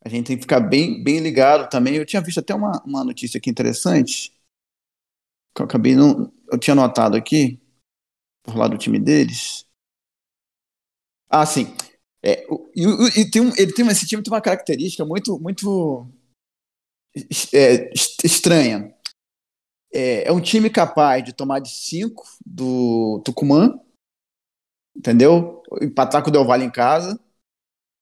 A 0.04 0.10
gente 0.10 0.28
tem 0.28 0.36
que 0.36 0.44
ficar 0.44 0.60
bem, 0.60 1.02
bem 1.02 1.20
ligado 1.20 1.70
também. 1.70 1.96
Eu 1.96 2.06
tinha 2.06 2.22
visto 2.22 2.40
até 2.40 2.54
uma, 2.54 2.84
uma 2.86 3.06
notícia 3.06 3.38
aqui 3.38 3.50
interessante 3.50 4.34
que 5.56 5.62
eu 5.62 5.66
acabei 5.66 5.96
não. 5.96 6.32
Eu 6.52 6.58
tinha 6.58 6.76
notado 6.76 7.16
aqui, 7.16 7.60
por 8.44 8.56
lá 8.58 8.68
do 8.68 8.78
time 8.78 9.00
deles. 9.00 9.66
Ah, 11.30 11.46
sim. 11.46 11.76
É, 12.24 12.46
e, 12.76 13.22
e 13.22 13.32
tem 13.32 13.42
um, 13.42 13.52
ele 13.58 13.74
tem 13.74 13.86
esse 13.88 14.08
time 14.08 14.24
tem 14.24 14.32
uma 14.32 14.42
característica 14.42 15.04
muito 15.06 15.38
muito 15.40 16.08
é, 17.54 17.92
estranha. 18.24 18.94
É, 19.94 20.28
é, 20.28 20.32
um 20.32 20.42
time 20.42 20.70
capaz 20.70 21.24
de 21.24 21.34
tomar 21.34 21.60
de 21.60 21.70
5 21.70 22.24
do 22.46 23.22
Tucumã, 23.24 23.80
entendeu? 24.96 25.62
Empatar 25.82 26.24
com 26.24 26.30
o 26.30 26.32
Del 26.32 26.46
Valle 26.46 26.66
em 26.66 26.72
casa, 26.72 27.20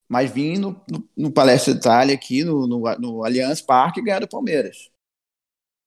mas 0.09 0.31
vir 0.31 0.57
no, 0.57 0.81
no, 0.89 1.09
no 1.17 1.33
Itália 1.69 2.15
aqui 2.15 2.43
no, 2.43 2.67
no, 2.67 2.79
no 2.97 3.25
Allianz 3.25 3.61
Parque 3.61 3.99
e 3.99 4.03
ganhar 4.03 4.19
do 4.19 4.29
Palmeiras. 4.29 4.89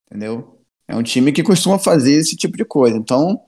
Entendeu? 0.07 0.54
É 0.87 0.95
um 0.95 1.03
time 1.03 1.33
que 1.33 1.43
costuma 1.43 1.79
fazer 1.79 2.15
esse 2.15 2.37
tipo 2.37 2.57
de 2.57 2.65
coisa. 2.65 2.97
Então, 2.97 3.43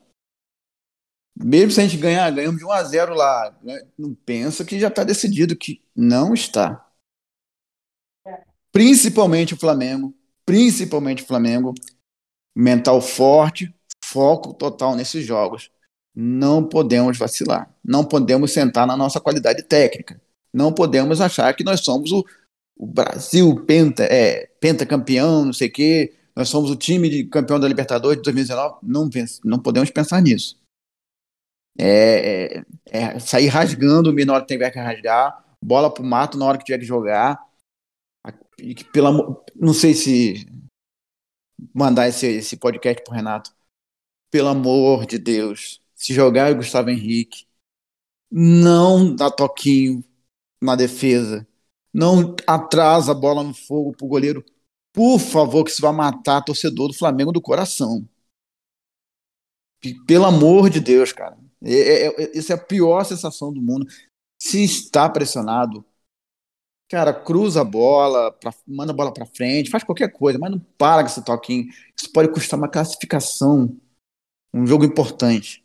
mesmo 1.37 1.71
se 1.71 1.81
a 1.81 1.85
gente 1.85 1.99
ganhar, 1.99 2.31
ganhamos 2.31 2.59
de 2.59 2.65
1 2.65 2.73
a 2.73 2.83
0 2.83 3.15
lá, 3.15 3.59
né? 3.63 3.79
não 3.99 4.15
pensa 4.15 4.65
que 4.65 4.81
já 4.81 4.89
está 4.89 5.05
decidido, 5.05 5.55
que 5.55 5.83
não 5.95 6.33
está. 6.33 6.83
Principalmente 8.73 9.53
o 9.53 9.57
Flamengo, 9.59 10.15
principalmente 10.47 11.23
o 11.23 11.27
Flamengo, 11.27 11.75
mental 12.55 13.03
forte, 13.03 13.75
foco 14.03 14.55
total 14.55 14.97
nesses 14.97 15.27
jogos. 15.27 15.71
Não 16.15 16.67
podemos 16.67 17.19
vacilar, 17.19 17.71
não 17.85 18.03
podemos 18.03 18.53
sentar 18.53 18.87
na 18.87 18.97
nossa 18.97 19.21
qualidade 19.21 19.63
técnica, 19.63 20.19
não 20.53 20.73
podemos 20.73 21.21
achar 21.21 21.55
que 21.55 21.65
nós 21.65 21.81
somos 21.81 22.11
o, 22.13 22.25
o 22.75 22.87
Brasil 22.87 23.63
penta, 23.67 24.05
é, 24.05 24.47
pentacampeão, 24.59 25.45
não 25.45 25.53
sei 25.53 25.69
o 25.69 25.73
quê, 25.73 26.15
nós 26.37 26.51
somos 26.51 26.71
o 26.71 26.77
time 26.77 27.09
de 27.09 27.25
campeão 27.25 27.59
da 27.59 27.67
Libertadores 27.67 28.19
de 28.19 28.25
2019. 28.25 28.81
Não, 28.83 29.09
não 29.43 29.59
podemos 29.59 29.91
pensar 29.91 30.21
nisso. 30.21 30.61
É, 31.79 32.59
é, 32.59 32.65
é 32.87 33.19
sair 33.19 33.49
rasgando 33.49 34.11
o 34.11 34.13
menor 34.13 34.41
que 34.41 34.49
tiver 34.49 34.71
que 34.71 34.79
rasgar, 34.79 35.45
bola 35.63 35.93
pro 35.93 36.05
mato 36.05 36.37
na 36.37 36.45
hora 36.45 36.59
que 36.59 36.65
tiver 36.65 36.79
que 36.79 36.85
jogar. 36.85 37.43
Pela, 38.93 39.11
não 39.55 39.73
sei 39.73 39.95
se 39.95 40.47
mandar 41.75 42.09
esse, 42.09 42.27
esse 42.27 42.57
podcast 42.57 43.03
pro 43.03 43.15
Renato. 43.15 43.51
Pelo 44.31 44.49
amor 44.49 45.07
de 45.07 45.19
Deus, 45.19 45.81
se 45.95 46.13
jogar 46.13 46.53
o 46.53 46.57
Gustavo 46.57 46.91
Henrique, 46.91 47.47
não 48.31 49.15
dá 49.15 49.31
toquinho 49.31 50.05
na 50.61 50.77
defesa, 50.77 51.47
não 51.93 52.35
atrasa 52.47 53.13
a 53.13 53.15
bola 53.15 53.43
no 53.43 53.55
fogo 53.55 53.93
pro 53.97 54.07
goleiro. 54.07 54.45
Por 54.97 55.19
favor, 55.21 55.63
que 55.63 55.71
isso 55.71 55.83
vai 55.83 55.93
matar 55.93 56.41
torcedor 56.43 56.89
do 56.89 56.95
Flamengo 56.95 57.31
do 57.31 57.41
coração. 57.41 58.09
Pelo 60.07 60.25
amor 60.25 60.71
de 60.71 60.81
Deus, 60.81 61.13
cara. 61.13 61.37
É, 61.63 62.07
é, 62.07 62.07
é, 62.25 62.39
essa 62.39 62.55
é 62.55 62.57
a 62.57 62.59
pior 62.59 63.05
sensação 63.05 63.53
do 63.53 63.61
mundo. 63.61 63.87
Se 64.39 64.65
está 64.65 65.07
pressionado, 65.09 65.85
cara, 66.89 67.13
cruza 67.13 67.61
a 67.61 67.65
bola, 67.65 68.33
pra, 68.33 68.55
manda 68.67 68.93
a 68.93 68.97
bola 68.97 69.13
para 69.13 69.27
frente, 69.27 69.71
faz 69.71 69.85
qualquer 69.85 70.11
coisa, 70.13 70.39
mas 70.39 70.51
não 70.51 70.59
para 70.79 71.03
com 71.03 71.09
esse 71.11 71.23
toquinho. 71.23 71.67
Isso 71.95 72.11
pode 72.11 72.33
custar 72.33 72.59
uma 72.59 72.69
classificação, 72.69 73.77
um 74.55 74.67
jogo 74.67 74.85
importante. 74.85 75.63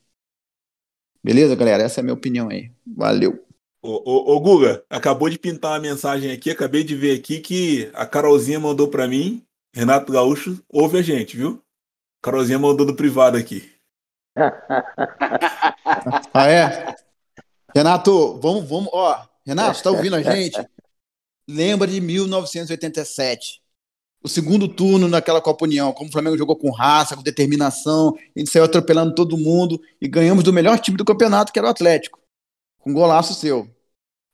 Beleza, 1.24 1.56
galera? 1.56 1.84
Essa 1.84 2.00
é 2.00 2.02
a 2.02 2.04
minha 2.04 2.14
opinião 2.14 2.50
aí. 2.50 2.72
Valeu. 2.86 3.46
Ô, 3.84 3.90
ô, 4.06 4.36
ô, 4.36 4.40
Guga, 4.40 4.84
acabou 4.88 5.28
de 5.28 5.40
pintar 5.40 5.72
uma 5.72 5.80
mensagem 5.80 6.32
aqui, 6.32 6.52
acabei 6.52 6.84
de 6.84 6.96
ver 6.96 7.18
aqui 7.18 7.40
que 7.40 7.90
a 7.96 8.06
Carolzinha 8.06 8.60
mandou 8.60 8.88
para 8.88 9.08
mim, 9.08 9.44
Renato 9.74 10.12
Gaúcho, 10.12 10.64
ouve 10.70 11.00
a 11.00 11.02
gente, 11.02 11.36
viu? 11.36 11.64
Carolzinha 12.22 12.60
mandou 12.60 12.86
do 12.86 12.96
privado 12.96 13.38
aqui. 13.38 13.72
ah, 16.32 16.48
é? 16.48 16.96
Renato, 17.76 18.40
vamos, 18.40 18.70
vamos, 18.70 18.90
ó, 18.94 19.28
Renato, 19.44 19.78
está 19.78 19.90
ouvindo 19.90 20.16
a 20.16 20.22
gente? 20.22 20.64
Lembra 21.48 21.88
de 21.88 22.00
1987. 22.00 23.62
O 24.24 24.30
segundo 24.30 24.68
turno 24.68 25.08
naquela 25.08 25.42
Copa 25.42 25.66
União, 25.66 25.92
como 25.92 26.08
o 26.08 26.14
Flamengo 26.14 26.38
jogou 26.38 26.56
com 26.56 26.70
raça, 26.70 27.16
com 27.16 27.24
determinação, 27.24 28.16
a 28.36 28.40
gente 28.40 28.52
saiu 28.52 28.66
atropelando 28.66 29.16
todo 29.16 29.36
mundo 29.36 29.82
e 30.00 30.08
ganhamos 30.08 30.44
do 30.44 30.54
melhor 30.54 30.78
time 30.78 30.96
do 30.96 31.04
campeonato, 31.04 31.52
que 31.52 31.58
era 31.58 31.68
o 31.68 31.72
Atlético. 31.72 32.21
Com 32.82 32.94
golaço 32.94 33.34
seu. 33.34 33.68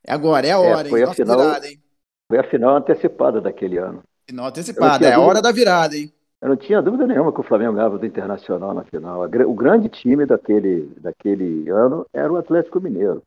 É 0.06 0.14
agora, 0.14 0.48
é 0.48 0.52
a 0.52 0.56
é, 0.56 0.58
hora, 0.58 0.88
é, 0.88 0.90
foi 0.90 1.02
hein? 1.02 1.08
A 1.08 1.14
final, 1.14 1.38
virada, 1.38 1.68
hein? 1.68 1.80
Foi 2.28 2.40
a 2.40 2.44
final 2.44 2.78
antecipada 2.78 3.42
daquele 3.42 3.78
ano. 3.78 4.04
Final 4.28 4.48
antecipada, 4.48 5.08
é 5.08 5.14
a 5.14 5.20
hora 5.20 5.42
da 5.42 5.52
virada, 5.52 5.96
hein? 5.96 6.12
Eu 6.42 6.50
não 6.50 6.56
tinha 6.56 6.82
dúvida 6.82 7.08
nenhuma 7.08 7.34
que 7.34 7.40
o 7.40 7.44
Flamengo 7.44 7.74
ganhava 7.74 7.98
do 7.98 8.06
Internacional 8.06 8.74
na 8.74 8.84
final. 8.84 9.24
O 9.24 9.54
grande 9.54 9.90
time 9.90 10.26
daquele, 10.26 10.92
daquele 11.00 11.68
ano 11.70 12.06
era 12.14 12.32
o 12.32 12.38
Atlético 12.38 12.80
Mineiro. 12.80 13.24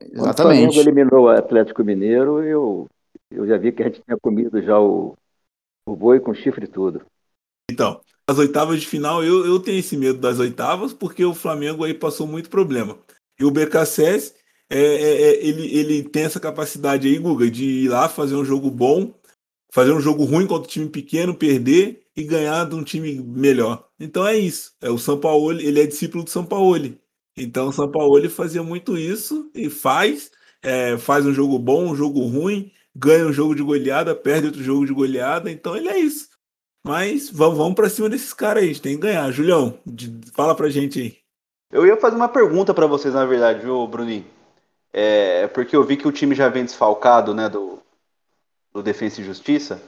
Exatamente. 0.00 0.16
Quando 0.16 0.32
o 0.32 0.42
Flamengo 0.42 0.80
eliminou 0.80 1.24
o 1.24 1.28
Atlético 1.28 1.84
Mineiro, 1.84 2.42
eu, 2.42 2.88
eu 3.30 3.46
já 3.46 3.58
vi 3.58 3.72
que 3.72 3.82
a 3.82 3.86
gente 3.86 4.02
tinha 4.02 4.16
comido 4.20 4.62
já 4.62 4.80
o, 4.80 5.14
o 5.86 5.94
boi 5.94 6.18
com 6.18 6.32
chifre 6.32 6.64
e 6.64 6.68
tudo. 6.68 7.02
Então, 7.70 8.00
as 8.26 8.38
oitavas 8.38 8.80
de 8.80 8.86
final, 8.86 9.22
eu, 9.22 9.44
eu 9.46 9.60
tenho 9.60 9.78
esse 9.78 9.96
medo 9.96 10.18
das 10.18 10.38
oitavas, 10.38 10.94
porque 10.94 11.24
o 11.24 11.34
Flamengo 11.34 11.84
aí 11.84 11.92
passou 11.92 12.26
muito 12.26 12.48
problema. 12.48 12.98
E 13.38 13.44
o 13.44 13.50
BKSS, 13.50 14.34
é, 14.68 14.78
é, 14.78 15.22
é, 15.22 15.46
ele, 15.46 15.76
ele 15.76 16.02
tem 16.02 16.24
essa 16.24 16.40
capacidade 16.40 17.06
aí, 17.06 17.18
Guga, 17.18 17.50
de 17.50 17.64
ir 17.64 17.88
lá 17.88 18.08
fazer 18.08 18.34
um 18.34 18.44
jogo 18.44 18.70
bom, 18.70 19.14
fazer 19.70 19.92
um 19.92 20.00
jogo 20.00 20.24
ruim 20.24 20.46
contra 20.46 20.64
um 20.64 20.70
time 20.70 20.88
pequeno, 20.88 21.34
perder 21.34 22.02
e 22.16 22.24
ganhar 22.24 22.64
de 22.64 22.74
um 22.74 22.82
time 22.82 23.14
melhor. 23.20 23.88
Então 24.00 24.26
é 24.26 24.36
isso. 24.36 24.72
É 24.80 24.90
o 24.90 24.98
São 24.98 25.18
Paulo, 25.18 25.52
ele 25.52 25.80
é 25.80 25.86
discípulo 25.86 26.24
do 26.24 26.30
São 26.30 26.44
Paulo. 26.44 26.96
Então 27.36 27.68
o 27.68 27.72
São 27.72 27.90
Paulo 27.90 28.28
fazia 28.30 28.62
muito 28.62 28.96
isso 28.96 29.50
e 29.54 29.68
faz, 29.68 30.30
é, 30.62 30.96
faz 30.96 31.26
um 31.26 31.32
jogo 31.32 31.58
bom, 31.58 31.90
um 31.90 31.96
jogo 31.96 32.20
ruim, 32.20 32.72
ganha 32.94 33.26
um 33.26 33.32
jogo 33.32 33.54
de 33.54 33.62
goleada, 33.62 34.14
perde 34.14 34.46
outro 34.46 34.62
jogo 34.62 34.86
de 34.86 34.92
goleada. 34.92 35.50
Então 35.50 35.76
ele 35.76 35.88
é 35.88 35.98
isso. 35.98 36.28
Mas 36.84 37.30
vamos, 37.30 37.58
vamos 37.58 37.74
para 37.74 37.90
cima 37.90 38.08
desses 38.08 38.32
caras 38.32 38.62
aí, 38.62 38.70
a 38.70 38.72
gente 38.72 38.82
tem 38.82 38.94
que 38.94 39.02
ganhar. 39.02 39.30
Julião, 39.30 39.78
fala 40.34 40.54
pra 40.54 40.68
gente 40.70 41.00
aí. 41.00 41.16
Eu 41.70 41.84
ia 41.84 41.96
fazer 41.96 42.16
uma 42.16 42.28
pergunta 42.28 42.72
para 42.72 42.86
vocês, 42.86 43.12
na 43.12 43.26
verdade, 43.26 43.60
viu, 43.60 43.86
Bruninho? 43.86 44.35
É, 44.98 45.46
porque 45.48 45.76
eu 45.76 45.84
vi 45.84 45.98
que 45.98 46.08
o 46.08 46.12
time 46.12 46.34
já 46.34 46.48
vem 46.48 46.64
desfalcado, 46.64 47.34
né, 47.34 47.50
do, 47.50 47.78
do 48.72 48.82
Defensa 48.82 49.20
e 49.20 49.24
Justiça. 49.24 49.78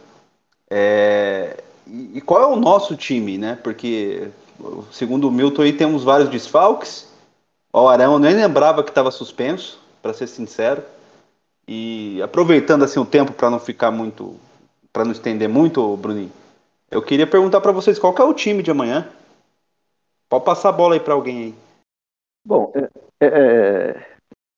É, 0.69 1.65
e, 1.87 2.21
qual 2.21 2.43
é 2.43 2.47
o 2.47 2.57
nosso 2.57 2.95
time, 2.95 3.39
né? 3.39 3.59
Porque, 3.65 4.29
segundo 4.93 5.27
o 5.27 5.31
Milton, 5.31 5.63
aí 5.63 5.73
temos 5.73 6.05
vários 6.05 6.29
desfalques. 6.29 7.11
O 7.73 7.89
Arão 7.89 8.13
eu 8.13 8.19
nem 8.19 8.35
lembrava 8.35 8.85
que 8.85 8.91
estava 8.91 9.11
suspenso, 9.11 9.81
para 10.03 10.13
ser 10.13 10.27
sincero. 10.27 10.83
E 11.67 12.21
aproveitando 12.21 12.85
assim 12.85 13.01
o 13.01 13.07
tempo 13.07 13.33
para 13.33 13.49
não 13.49 13.59
ficar 13.59 13.91
muito, 13.91 14.37
para 14.93 15.07
não 15.07 15.13
estender 15.13 15.49
muito, 15.49 15.97
Bruninho, 15.97 16.33
eu 16.91 17.01
queria 17.01 17.27
perguntar 17.27 17.63
para 17.63 17.73
vocês 17.73 17.99
qual 17.99 18.15
é 18.15 18.25
o 18.25 18.35
time 18.35 18.63
de 18.63 18.71
amanhã. 18.71 19.09
Pode 20.29 20.45
passar 20.45 20.69
a 20.69 20.73
bola 20.73 20.97
aí 20.97 21.01
para 21.01 21.15
alguém 21.15 21.39
aí. 21.39 21.55
Bom, 22.45 22.71
é, 22.75 22.89
é, 23.21 23.27
é 23.27 24.08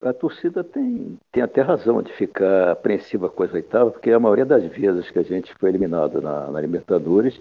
a 0.02 0.12
torcida 0.12 0.64
tem, 0.64 1.18
tem 1.30 1.42
até 1.42 1.60
razão 1.60 2.02
de 2.02 2.12
ficar 2.14 2.72
apreensiva 2.72 3.28
com 3.28 3.42
as 3.42 3.52
oitavas, 3.52 3.92
porque 3.92 4.10
a 4.10 4.20
maioria 4.20 4.46
das 4.46 4.64
vezes 4.64 5.10
que 5.10 5.18
a 5.18 5.22
gente 5.22 5.54
foi 5.54 5.68
eliminado 5.68 6.20
na, 6.22 6.50
na 6.50 6.60
Libertadores 6.60 7.38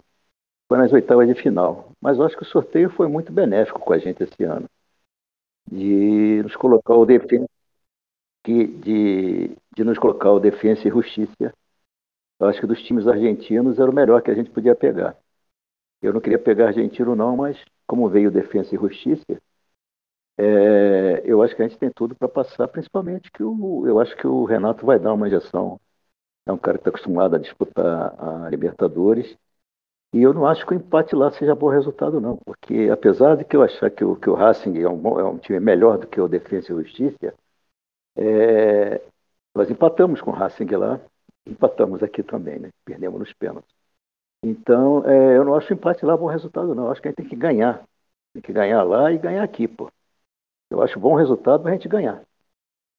foi 0.67 0.77
nas 0.77 0.93
oitavas 0.93 1.27
de 1.27 1.35
final. 1.35 1.91
Mas 2.01 2.17
eu 2.17 2.25
acho 2.25 2.37
que 2.37 2.43
o 2.43 2.47
sorteio 2.47 2.89
foi 2.91 3.07
muito 3.07 3.31
benéfico 3.31 3.79
com 3.79 3.93
a 3.93 3.97
gente 3.97 4.23
esse 4.23 4.43
ano. 4.43 4.67
De 5.71 6.41
nos 6.43 6.55
colocar 6.55 6.95
o 6.95 7.05
defesa, 7.05 7.45
de, 8.45 8.67
de, 8.67 9.57
de 9.75 9.83
nos 9.83 9.97
colocar 9.99 10.31
o 10.31 10.39
defesa 10.39 10.87
e 10.87 10.91
justiça. 10.91 11.53
Eu 12.39 12.47
acho 12.47 12.61
que 12.61 12.67
dos 12.67 12.81
times 12.83 13.07
argentinos 13.07 13.79
era 13.79 13.89
o 13.89 13.93
melhor 13.93 14.21
que 14.21 14.31
a 14.31 14.35
gente 14.35 14.49
podia 14.49 14.75
pegar. 14.75 15.17
Eu 16.01 16.13
não 16.13 16.21
queria 16.21 16.39
pegar 16.39 16.67
argentino 16.67 17.15
não, 17.15 17.37
mas 17.37 17.57
como 17.87 18.09
veio 18.09 18.31
defesa 18.31 18.75
e 18.75 18.77
justiça, 18.79 19.41
é, 20.39 21.21
eu 21.25 21.41
acho 21.43 21.55
que 21.55 21.61
a 21.61 21.67
gente 21.67 21.77
tem 21.77 21.91
tudo 21.91 22.15
para 22.15 22.29
passar, 22.29 22.67
principalmente 22.69 23.29
que 23.31 23.43
o, 23.43 23.85
eu 23.85 23.99
acho 23.99 24.15
que 24.15 24.25
o 24.25 24.45
Renato 24.45 24.85
vai 24.85 24.97
dar 24.99 25.13
uma 25.13 25.27
injeção. 25.27 25.79
É 26.47 26.51
um 26.53 26.57
cara 26.57 26.77
que 26.77 26.81
está 26.81 26.91
acostumado 26.91 27.35
a 27.35 27.39
disputar 27.39 28.15
a 28.19 28.49
Libertadores. 28.49 29.37
E 30.13 30.21
eu 30.21 30.33
não 30.33 30.47
acho 30.47 30.65
que 30.65 30.73
o 30.73 30.77
empate 30.77 31.15
lá 31.15 31.31
seja 31.31 31.55
bom 31.55 31.69
resultado, 31.69 32.21
não. 32.21 32.37
Porque 32.45 32.89
apesar 32.91 33.37
de 33.37 33.45
que 33.45 33.55
eu 33.55 33.63
achar 33.63 33.91
que 33.91 34.03
o, 34.05 34.15
que 34.15 34.29
o 34.29 34.35
Racing 34.35 34.77
é 34.79 34.89
um, 34.89 35.19
é 35.19 35.23
um 35.25 35.37
time 35.37 35.59
melhor 35.59 35.97
do 35.99 36.07
que 36.07 36.21
o 36.21 36.27
Defensa 36.27 36.73
e 36.73 36.77
Justiça, 36.83 37.33
é, 38.17 39.01
nós 39.55 39.69
empatamos 39.71 40.21
com 40.21 40.31
o 40.31 40.33
Racing 40.33 40.67
lá, 40.75 40.99
empatamos 41.47 42.03
aqui 42.03 42.23
também, 42.23 42.59
né? 42.59 42.69
Perdemos 42.85 43.19
nos 43.19 43.33
pênaltis. 43.33 43.73
Então, 44.43 45.05
é, 45.05 45.37
eu 45.37 45.45
não 45.45 45.55
acho 45.55 45.71
o 45.73 45.75
empate 45.75 46.05
lá 46.05 46.17
bom 46.17 46.27
resultado, 46.27 46.75
não. 46.75 46.85
Eu 46.85 46.91
acho 46.91 47.01
que 47.01 47.09
a 47.09 47.11
gente 47.11 47.17
tem 47.17 47.29
que 47.29 47.35
ganhar. 47.35 47.83
Tem 48.33 48.41
que 48.41 48.53
ganhar 48.53 48.83
lá 48.83 49.11
e 49.11 49.17
ganhar 49.17 49.43
aqui, 49.43 49.67
pô. 49.67 49.91
Eu 50.69 50.81
acho 50.81 50.99
bom 50.99 51.15
resultado 51.15 51.61
para 51.61 51.71
a 51.71 51.73
gente 51.73 51.87
ganhar. 51.87 52.23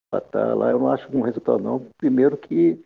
Empatar 0.09 0.57
lá 0.57 0.71
eu 0.71 0.79
não 0.79 0.91
acho 0.91 1.11
bom 1.11 1.23
resultado, 1.23 1.63
não. 1.63 1.87
Primeiro 1.99 2.37
que 2.37 2.83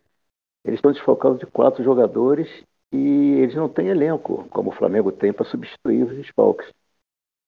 eles 0.64 0.78
estão 0.78 0.92
desfocados 0.92 1.38
de 1.38 1.46
quatro 1.46 1.84
jogadores 1.84 2.48
e 2.92 3.34
eles 3.42 3.54
não 3.54 3.68
têm 3.68 3.88
elenco, 3.88 4.46
como 4.50 4.70
o 4.70 4.74
Flamengo 4.74 5.12
tem, 5.12 5.32
para 5.32 5.44
substituir 5.44 6.04
os 6.04 6.16
desfalques. 6.16 6.68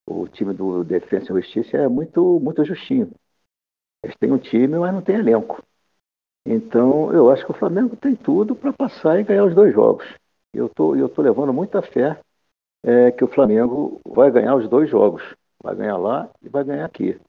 O 0.06 0.28
time 0.28 0.54
do 0.54 0.84
Defensa 0.84 1.32
e 1.32 1.42
Justiça 1.42 1.76
é 1.78 1.88
muito, 1.88 2.40
muito 2.40 2.64
justinho. 2.64 3.10
Eles 4.02 4.16
têm 4.18 4.32
um 4.32 4.38
time, 4.38 4.78
mas 4.78 4.92
não 4.92 5.02
tem 5.02 5.16
elenco. 5.16 5.62
Então, 6.46 7.12
eu 7.12 7.30
acho 7.30 7.44
que 7.44 7.50
o 7.50 7.58
Flamengo 7.58 7.96
tem 7.96 8.14
tudo 8.14 8.54
para 8.54 8.72
passar 8.72 9.18
e 9.18 9.24
ganhar 9.24 9.44
os 9.44 9.54
dois 9.54 9.74
jogos. 9.74 10.06
Eu 10.54 10.68
tô, 10.68 10.94
estou 10.94 11.08
tô 11.08 11.22
levando 11.22 11.52
muita 11.52 11.82
fé 11.82 12.18
é, 12.84 13.10
que 13.12 13.24
o 13.24 13.28
Flamengo 13.28 14.00
vai 14.06 14.30
ganhar 14.30 14.54
os 14.54 14.68
dois 14.68 14.88
jogos. 14.88 15.22
Vai 15.66 15.74
ganhar 15.74 15.96
lá 15.96 16.30
e 16.40 16.48
vai 16.48 16.62
ganhar 16.62 16.84
aqui. 16.84 17.20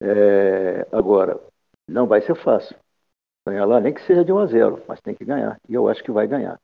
É, 0.00 0.88
agora, 0.90 1.38
não 1.86 2.06
vai 2.06 2.22
ser 2.22 2.34
fácil. 2.34 2.74
Ganhar 3.46 3.66
lá, 3.66 3.78
nem 3.78 3.92
que 3.92 4.00
seja 4.06 4.24
de 4.24 4.32
1 4.32 4.38
a 4.38 4.46
0, 4.46 4.82
mas 4.88 5.02
tem 5.02 5.14
que 5.14 5.22
ganhar. 5.22 5.60
E 5.68 5.74
eu 5.74 5.86
acho 5.86 6.02
que 6.02 6.10
vai 6.10 6.26
ganhar. 6.26 6.58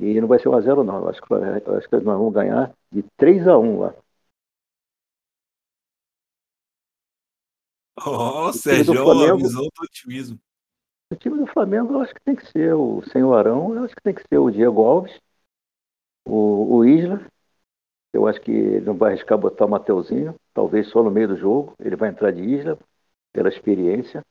E 0.00 0.20
não 0.20 0.26
vai 0.26 0.40
ser 0.40 0.48
1 0.48 0.56
a 0.56 0.60
0 0.62 0.82
não. 0.82 0.96
Eu 0.98 1.08
acho 1.10 1.22
que, 1.22 1.32
eu 1.32 1.76
acho 1.76 1.88
que 1.88 1.94
nós 1.94 2.02
vamos 2.02 2.34
ganhar 2.34 2.74
de 2.90 3.04
3 3.16 3.46
a 3.46 3.56
1 3.56 3.78
lá. 3.78 3.94
Ó, 8.04 8.48
oh, 8.48 8.52
Sérgio, 8.52 8.92
Flamengo, 8.94 9.34
avisou 9.34 9.62
do 9.62 9.84
otimismo. 9.84 10.40
O 11.12 11.14
time 11.14 11.38
do 11.38 11.46
Flamengo 11.46 11.92
eu 11.92 12.00
acho 12.00 12.14
que 12.14 12.24
tem 12.24 12.34
que 12.34 12.50
ser 12.50 12.74
o 12.74 13.00
Senhor 13.12 13.32
Arão, 13.32 13.76
eu 13.76 13.84
acho 13.84 13.94
que 13.94 14.02
tem 14.02 14.14
que 14.14 14.26
ser 14.28 14.38
o 14.38 14.50
Diego 14.50 14.82
Alves, 14.82 15.20
o, 16.24 16.78
o 16.78 16.84
Isla, 16.84 17.24
eu 18.12 18.26
acho 18.26 18.40
que 18.40 18.50
ele 18.50 18.84
não 18.86 18.94
vai 18.96 19.12
arriscar 19.12 19.38
botar 19.38 19.66
o 19.66 19.68
Mateuzinho, 19.68 20.34
talvez 20.52 20.88
só 20.88 21.02
no 21.02 21.10
meio 21.10 21.28
do 21.28 21.36
jogo. 21.36 21.74
Ele 21.78 21.96
vai 21.96 22.10
entrar 22.10 22.32
de 22.32 22.42
isla, 22.42 22.78
pela 23.32 23.48
experiência. 23.48 24.24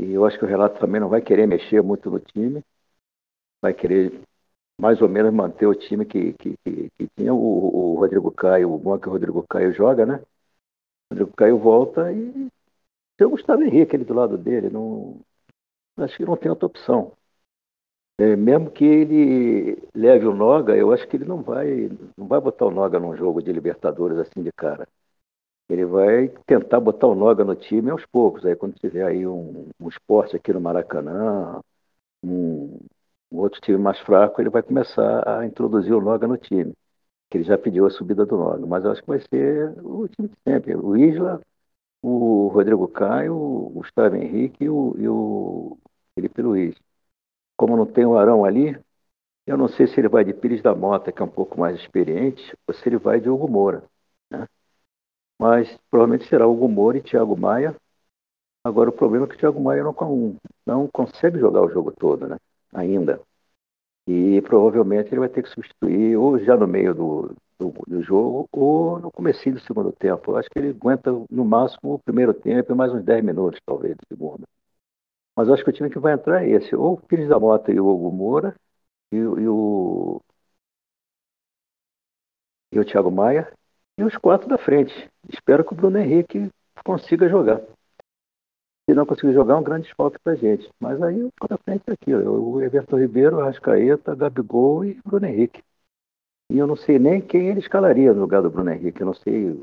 E 0.00 0.12
eu 0.12 0.24
acho 0.26 0.38
que 0.38 0.44
o 0.44 0.48
Relato 0.48 0.80
também 0.80 1.00
não 1.00 1.08
vai 1.08 1.22
querer 1.22 1.46
mexer 1.46 1.82
muito 1.82 2.10
no 2.10 2.20
time. 2.20 2.62
Vai 3.62 3.74
querer 3.74 4.20
mais 4.80 5.00
ou 5.00 5.08
menos 5.08 5.32
manter 5.32 5.66
o 5.66 5.74
time 5.74 6.04
que, 6.04 6.32
que, 6.34 6.54
que, 6.64 6.90
que 6.90 7.08
tinha 7.16 7.32
o, 7.34 7.38
o, 7.38 7.98
Rodrigo 7.98 8.30
Caio, 8.30 8.72
o 8.72 8.78
bom 8.78 8.96
é 8.96 9.00
que 9.00 9.08
o 9.08 9.12
Rodrigo 9.12 9.44
Caio 9.48 9.72
joga, 9.72 10.04
né? 10.04 10.16
O 11.10 11.14
Rodrigo 11.14 11.32
Caio 11.36 11.58
volta 11.58 12.12
e 12.12 12.48
tem 13.16 13.26
o 13.26 13.30
Gustavo 13.30 13.62
Henrique 13.62 13.96
ali 13.96 14.04
do 14.04 14.14
lado 14.14 14.38
dele. 14.38 14.70
Não, 14.70 15.20
acho 15.98 16.16
que 16.16 16.24
não 16.24 16.36
tem 16.36 16.50
outra 16.50 16.66
opção. 16.66 17.12
É, 18.18 18.34
mesmo 18.34 18.70
que 18.70 18.84
ele 18.84 19.76
leve 19.94 20.26
o 20.26 20.34
Noga, 20.34 20.74
eu 20.74 20.90
acho 20.92 21.06
que 21.06 21.16
ele 21.16 21.26
não 21.26 21.42
vai, 21.42 21.90
não 22.16 22.26
vai 22.26 22.40
botar 22.40 22.64
o 22.66 22.70
Noga 22.70 22.98
num 22.98 23.14
jogo 23.14 23.42
de 23.42 23.52
Libertadores 23.52 24.16
assim 24.18 24.42
de 24.42 24.50
cara. 24.52 24.88
Ele 25.68 25.84
vai 25.86 26.28
tentar 26.46 26.80
botar 26.80 27.08
o 27.08 27.14
Noga 27.14 27.44
no 27.44 27.56
time 27.56 27.90
aos 27.90 28.06
poucos. 28.06 28.46
Aí 28.46 28.56
quando 28.56 28.74
tiver 28.78 29.04
aí 29.06 29.26
um, 29.26 29.68
um 29.80 29.88
esporte 29.88 30.36
aqui 30.36 30.52
no 30.52 30.60
Maracanã, 30.60 31.60
um, 32.24 32.78
um 33.32 33.38
outro 33.38 33.60
time 33.60 33.78
mais 33.78 33.98
fraco, 34.00 34.40
ele 34.40 34.50
vai 34.50 34.62
começar 34.62 35.28
a 35.40 35.46
introduzir 35.46 35.94
o 35.94 36.00
Noga 36.02 36.26
no 36.28 36.38
time. 36.38 36.74
Que 37.30 37.38
ele 37.38 37.44
já 37.44 37.58
pediu 37.58 37.86
a 37.86 37.90
subida 37.90 38.26
do 38.26 38.36
Noga. 38.38 38.66
Mas 38.66 38.84
eu 38.84 38.92
acho 38.92 39.02
que 39.02 39.08
vai 39.08 39.20
ser 39.20 39.74
o 39.84 40.08
time 40.08 40.28
de 40.28 40.36
sempre. 40.48 40.76
O 40.76 40.96
Isla, 40.96 41.40
o 42.02 42.48
Rodrigo 42.48 42.88
Caio, 42.88 43.34
o 43.36 43.70
Gustavo 43.70 44.16
Henrique 44.16 44.64
e 44.64 44.70
o, 44.70 44.94
e 44.98 45.08
o 45.08 45.78
Felipe 46.16 46.42
Luiz 46.42 46.76
como 47.56 47.76
não 47.76 47.86
tem 47.86 48.04
o 48.06 48.18
Arão 48.18 48.44
ali, 48.44 48.78
eu 49.46 49.56
não 49.56 49.68
sei 49.68 49.86
se 49.86 50.00
ele 50.00 50.08
vai 50.08 50.24
de 50.24 50.34
Pires 50.34 50.62
da 50.62 50.74
Mota, 50.74 51.12
que 51.12 51.22
é 51.22 51.24
um 51.24 51.28
pouco 51.28 51.58
mais 51.58 51.78
experiente, 51.78 52.56
ou 52.66 52.74
se 52.74 52.88
ele 52.88 52.98
vai 52.98 53.20
de 53.20 53.28
Hugo 53.30 53.48
Moura. 53.48 53.84
Né? 54.30 54.46
Mas 55.40 55.76
provavelmente 55.90 56.28
será 56.28 56.46
Hugo 56.46 56.68
Moura 56.68 56.98
e 56.98 57.02
Thiago 57.02 57.36
Maia. 57.38 57.76
Agora, 58.64 58.90
o 58.90 58.92
problema 58.92 59.26
é 59.26 59.28
que 59.28 59.36
o 59.36 59.38
Thiago 59.38 59.60
Maia 59.60 59.84
não, 59.84 59.94
não 60.66 60.88
consegue 60.88 61.38
jogar 61.38 61.62
o 61.62 61.70
jogo 61.70 61.92
todo, 61.92 62.26
né? 62.28 62.36
ainda. 62.74 63.20
E 64.08 64.40
provavelmente 64.42 65.08
ele 65.10 65.20
vai 65.20 65.28
ter 65.28 65.42
que 65.42 65.48
substituir 65.50 66.16
ou 66.16 66.38
já 66.38 66.56
no 66.56 66.66
meio 66.66 66.94
do, 66.94 67.34
do, 67.58 67.72
do 67.86 68.02
jogo 68.02 68.48
ou 68.52 68.98
no 69.00 69.10
começo 69.10 69.50
do 69.50 69.60
segundo 69.60 69.92
tempo. 69.92 70.32
Eu 70.32 70.36
acho 70.36 70.48
que 70.50 70.58
ele 70.58 70.70
aguenta 70.70 71.10
no 71.30 71.44
máximo 71.44 71.94
o 71.94 71.98
primeiro 71.98 72.32
tempo 72.34 72.72
e 72.72 72.74
mais 72.76 72.92
uns 72.92 73.04
10 73.04 73.24
minutos, 73.24 73.60
talvez, 73.66 73.96
do 73.96 74.06
segundo. 74.08 74.44
Mas 75.36 75.48
acho 75.50 75.62
que 75.62 75.70
o 75.70 75.72
time 75.72 75.90
que 75.90 75.98
vai 75.98 76.14
entrar 76.14 76.44
é 76.44 76.50
esse. 76.50 76.74
Ou 76.74 76.94
o 76.94 77.00
Pires 77.00 77.28
da 77.28 77.38
Mota 77.38 77.70
e 77.72 77.78
o 77.78 77.86
Hugo 77.86 78.10
Moura, 78.10 78.54
e, 79.12 79.16
e, 79.16 79.48
o. 79.48 80.20
E 82.72 82.78
o 82.78 82.84
Thiago 82.84 83.10
Maia, 83.10 83.52
e 83.98 84.04
os 84.04 84.16
quatro 84.16 84.48
da 84.48 84.58
frente. 84.58 84.92
Espero 85.28 85.64
que 85.64 85.72
o 85.72 85.76
Bruno 85.76 85.98
Henrique 85.98 86.50
consiga 86.84 87.28
jogar. 87.28 87.60
Se 88.88 88.94
não 88.94 89.04
conseguir 89.04 89.32
jogar, 89.32 89.54
é 89.54 89.56
um 89.56 89.62
grande 89.62 89.86
desfalque 89.86 90.18
pra 90.22 90.34
gente. 90.36 90.68
Mas 90.80 91.02
aí 91.02 91.22
o 91.22 91.48
da 91.48 91.58
frente 91.58 91.82
é 91.88 91.92
aqui, 91.92 92.14
ó, 92.14 92.18
o 92.18 92.62
Everton 92.62 92.98
Ribeiro, 92.98 93.40
Arrascaeta, 93.40 94.14
Gabigol 94.14 94.84
e 94.84 95.00
Bruno 95.04 95.26
Henrique. 95.26 95.62
E 96.50 96.58
eu 96.58 96.66
não 96.66 96.76
sei 96.76 96.98
nem 96.98 97.20
quem 97.20 97.48
ele 97.48 97.60
escalaria 97.60 98.12
no 98.14 98.20
lugar 98.20 98.42
do 98.42 98.50
Bruno 98.50 98.70
Henrique. 98.70 99.00
Eu 99.00 99.06
não 99.06 99.14
sei 99.14 99.58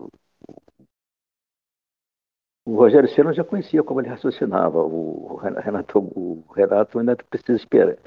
o 2.65 2.75
Rogério 2.75 3.09
Senna 3.09 3.33
já 3.33 3.43
conhecia 3.43 3.83
como 3.83 3.99
ele 3.99 4.09
raciocinava. 4.09 4.81
O 4.83 5.35
Renato, 5.35 5.99
o 5.99 6.43
Renato 6.55 6.99
ainda 6.99 7.15
precisa 7.15 7.57
esperar 7.57 7.97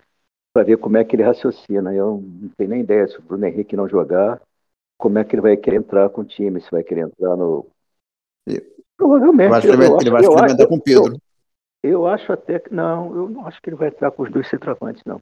para 0.52 0.64
ver 0.64 0.78
como 0.78 0.96
é 0.96 1.04
que 1.04 1.14
ele 1.14 1.22
raciocina. 1.22 1.92
Eu 1.92 2.22
não 2.22 2.48
tenho 2.56 2.70
nem 2.70 2.80
ideia 2.80 3.06
se 3.06 3.18
o 3.18 3.22
Bruno 3.22 3.44
Henrique 3.44 3.76
não 3.76 3.88
jogar, 3.88 4.40
como 4.96 5.18
é 5.18 5.24
que 5.24 5.34
ele 5.34 5.42
vai 5.42 5.56
querer 5.56 5.76
entrar 5.76 6.08
com 6.08 6.22
o 6.22 6.24
time, 6.24 6.60
se 6.60 6.70
vai 6.70 6.82
querer 6.82 7.02
entrar 7.02 7.36
no. 7.36 7.66
Provavelmente. 8.96 9.66
Ele 9.66 9.76
vai, 10.10 10.50
entrar 10.50 10.66
com 10.66 10.76
o 10.76 10.80
Pedro. 10.80 11.18
Eu, 11.82 11.90
eu, 11.90 12.06
acho 12.06 12.32
até 12.32 12.58
que. 12.58 12.72
Não, 12.72 13.14
eu 13.14 13.28
não 13.28 13.46
acho 13.46 13.60
que 13.60 13.68
ele 13.68 13.76
vai 13.76 13.88
entrar 13.88 14.10
com 14.10 14.22
os 14.22 14.30
dois 14.30 14.48
centroavantes, 14.48 15.02
não. 15.04 15.20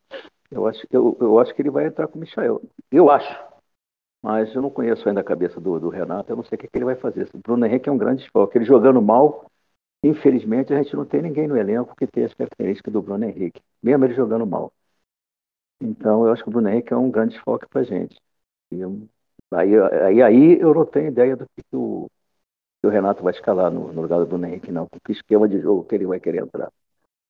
Eu 0.51 0.69
acho, 0.69 0.87
eu, 0.93 1.17
eu 1.21 1.39
acho 1.41 1.53
que 1.53 1.63
ele 1.63 1.71
vai 1.71 1.87
entrar 1.87 2.07
com 2.07 2.19
o 2.19 2.21
Michael. 2.21 2.63
Eu 2.93 3.11
acho. 3.11 3.54
Mas 4.25 4.55
eu 4.55 4.63
não 4.63 4.71
conheço 4.71 5.07
ainda 5.07 5.21
a 5.21 5.25
cabeça 5.25 5.61
do, 5.61 5.79
do 5.79 5.91
Renato, 5.91 6.33
eu 6.33 6.37
não 6.37 6.45
sei 6.45 6.57
o 6.57 6.59
que, 6.59 6.67
que, 6.67 6.79
ele 6.79 6.87
vai 6.87 6.97
fazer. 6.97 7.29
O 7.35 7.39
Bruno 7.39 7.67
Henrique 7.67 7.91
é 7.91 7.93
um 7.93 7.99
grande 7.99 8.23
desfalque. 8.23 8.57
Ele 8.57 8.65
jogando 8.65 9.03
mal, 9.03 9.53
infelizmente, 10.03 10.73
a 10.73 10.83
gente 10.83 10.97
não 10.97 11.05
tem 11.05 11.21
ninguém 11.21 11.47
no 11.47 11.59
elenco 11.59 11.95
que 11.95 12.07
tenha 12.07 12.25
as 12.25 12.33
características 12.33 12.91
do 12.91 13.03
Bruno 13.03 13.23
Henrique, 13.27 13.61
mesmo 13.83 14.03
ele 14.03 14.15
jogando 14.15 14.47
mal. 14.47 14.73
Então, 15.79 16.27
eu 16.27 16.33
acho 16.33 16.43
que 16.43 16.49
o 16.49 16.53
Bruno 16.53 16.71
Henrique 16.71 16.91
é 16.91 16.97
um 16.97 17.11
grande 17.11 17.35
desfalque 17.35 17.67
para 17.69 17.83
a 17.83 17.85
gente. 17.85 18.19
Eu, 18.71 19.07
aí, 19.51 19.79
aí, 19.79 20.23
aí 20.23 20.59
eu 20.59 20.73
não 20.73 20.87
tenho 20.87 21.09
ideia 21.09 21.37
do 21.37 21.45
que, 21.45 21.63
que, 21.63 21.77
o, 21.77 22.11
que 22.81 22.87
o, 22.87 22.91
Renato 22.91 23.23
vai 23.23 23.35
escalar 23.35 23.71
no, 23.71 23.93
no, 23.93 24.01
lugar 24.01 24.21
do 24.21 24.27
Bruno 24.27 24.47
Henrique, 24.47 24.73
não. 24.73 24.89
Que 25.05 25.13
esquema 25.13 25.47
de 25.47 25.61
jogo 25.61 25.85
que 25.85 25.95
ele 25.95 26.07
vai 26.07 26.19
querer 26.19 26.43
entrar. 26.43 26.73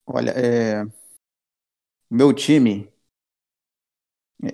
Olha, 0.06 0.30
é... 0.30 0.86
meu 2.08 2.32
time 2.32 2.93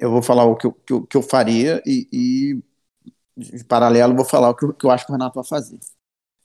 eu 0.00 0.10
vou 0.10 0.22
falar 0.22 0.44
o 0.44 0.56
que 0.56 0.66
eu, 0.66 0.72
que 0.72 0.92
eu, 0.92 1.06
que 1.06 1.16
eu 1.16 1.22
faria 1.22 1.82
e, 1.86 2.62
e, 3.36 3.64
paralelo, 3.64 4.14
vou 4.14 4.24
falar 4.24 4.50
o 4.50 4.54
que 4.54 4.64
eu, 4.64 4.74
que 4.74 4.84
eu 4.84 4.90
acho 4.90 5.06
que 5.06 5.12
o 5.12 5.14
Renato 5.14 5.34
vai 5.34 5.44
fazer. 5.44 5.78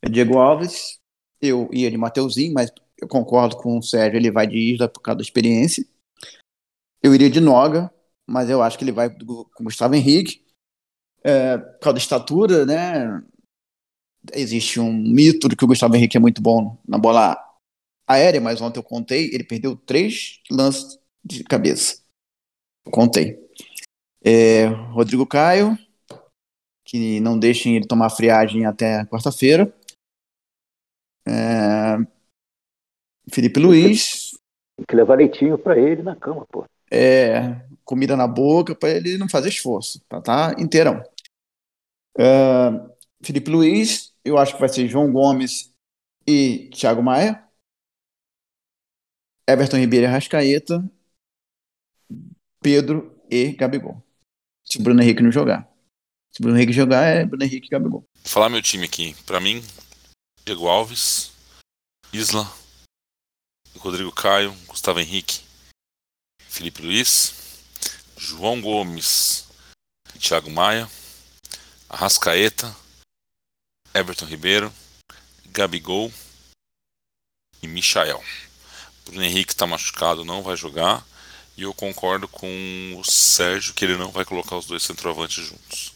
É 0.02 0.08
Diego 0.08 0.38
Alves, 0.38 0.98
eu 1.40 1.68
ia 1.72 1.90
de 1.90 1.96
Mateuzinho, 1.96 2.54
mas 2.54 2.72
eu 2.98 3.06
concordo 3.06 3.56
com 3.56 3.78
o 3.78 3.82
Sérgio, 3.82 4.16
ele 4.16 4.30
vai 4.30 4.46
de 4.46 4.56
Isla 4.56 4.88
por 4.88 5.00
causa 5.00 5.18
da 5.18 5.22
experiência. 5.22 5.84
Eu 7.02 7.14
iria 7.14 7.30
de 7.30 7.40
Noga, 7.40 7.92
mas 8.26 8.48
eu 8.50 8.62
acho 8.62 8.78
que 8.78 8.84
ele 8.84 8.92
vai 8.92 9.10
com 9.10 9.64
Gustavo 9.64 9.94
Henrique. 9.94 10.44
É, 11.22 11.58
por 11.58 11.80
causa 11.80 11.94
da 11.94 11.98
estatura, 11.98 12.64
né? 12.64 13.22
Existe 14.32 14.80
um 14.80 14.92
mito 14.92 15.48
de 15.48 15.56
que 15.56 15.64
o 15.64 15.68
Gustavo 15.68 15.96
Henrique 15.96 16.16
é 16.16 16.20
muito 16.20 16.40
bom 16.40 16.78
na 16.86 16.98
bola 16.98 17.36
aérea, 18.06 18.40
mas 18.40 18.60
ontem 18.60 18.78
eu 18.78 18.84
contei, 18.84 19.26
ele 19.32 19.44
perdeu 19.44 19.76
três 19.76 20.40
lances 20.50 20.98
de 21.24 21.42
cabeça. 21.42 22.05
Contei. 22.90 23.38
É, 24.24 24.66
Rodrigo 24.66 25.26
Caio, 25.26 25.76
que 26.84 27.20
não 27.20 27.38
deixem 27.38 27.76
ele 27.76 27.86
tomar 27.86 28.10
friagem 28.10 28.64
até 28.66 29.04
quarta-feira. 29.06 29.72
É, 31.26 31.96
Felipe 33.30 33.58
Luiz. 33.60 34.30
Tem 34.76 34.86
que 34.86 34.96
levar 34.96 35.16
leitinho 35.16 35.58
para 35.58 35.78
ele 35.78 36.02
na 36.02 36.14
cama, 36.14 36.46
pô. 36.46 36.64
É, 36.90 37.60
comida 37.84 38.16
na 38.16 38.26
boca 38.26 38.74
para 38.74 38.90
ele 38.90 39.18
não 39.18 39.28
fazer 39.28 39.48
esforço, 39.48 40.00
para 40.08 40.20
tá 40.20 40.54
inteirão. 40.58 41.02
É, 42.18 42.24
Felipe 43.22 43.50
Luiz, 43.50 44.14
eu 44.24 44.38
acho 44.38 44.54
que 44.54 44.60
vai 44.60 44.68
ser 44.68 44.88
João 44.88 45.12
Gomes 45.12 45.72
e 46.26 46.70
Thiago 46.70 47.02
Maia. 47.02 47.42
Everton 49.48 49.76
Ribeiro 49.76 50.06
e 50.06 50.08
Rascaeta 50.08 50.84
Pedro 52.66 53.16
e 53.30 53.52
Gabigol. 53.52 54.02
Se 54.64 54.80
o 54.80 54.82
Bruno 54.82 55.00
Henrique 55.00 55.22
não 55.22 55.30
jogar. 55.30 55.70
Se 56.32 56.40
o 56.40 56.42
Bruno 56.42 56.58
Henrique 56.58 56.72
jogar, 56.72 57.04
é 57.04 57.24
Bruno 57.24 57.44
Henrique 57.44 57.68
e 57.68 57.70
Gabigol. 57.70 58.04
Vou 58.12 58.28
falar 58.28 58.48
meu 58.48 58.60
time 58.60 58.84
aqui. 58.84 59.14
Para 59.24 59.38
mim, 59.38 59.62
Diego 60.44 60.66
Alves, 60.66 61.30
Isla, 62.12 62.52
Rodrigo 63.78 64.10
Caio, 64.10 64.52
Gustavo 64.66 64.98
Henrique, 64.98 65.42
Felipe 66.40 66.82
Luiz, 66.82 67.36
João 68.18 68.60
Gomes 68.60 69.46
Thiago 70.18 70.50
Maia, 70.50 70.90
Arrascaeta, 71.88 72.74
Everton 73.94 74.26
Ribeiro, 74.26 74.72
Gabigol 75.52 76.12
e 77.62 77.68
Michael. 77.68 78.20
Bruno 79.04 79.22
Henrique 79.22 79.52
está 79.52 79.68
machucado, 79.68 80.24
não 80.24 80.42
vai 80.42 80.56
jogar. 80.56 81.06
E 81.56 81.62
eu 81.62 81.72
concordo 81.72 82.28
com 82.28 82.46
o 82.98 83.04
Sérgio 83.04 83.72
que 83.72 83.84
ele 83.84 83.96
não 83.96 84.10
vai 84.10 84.24
colocar 84.24 84.56
os 84.56 84.66
dois 84.66 84.82
centroavantes 84.82 85.44
juntos. 85.44 85.92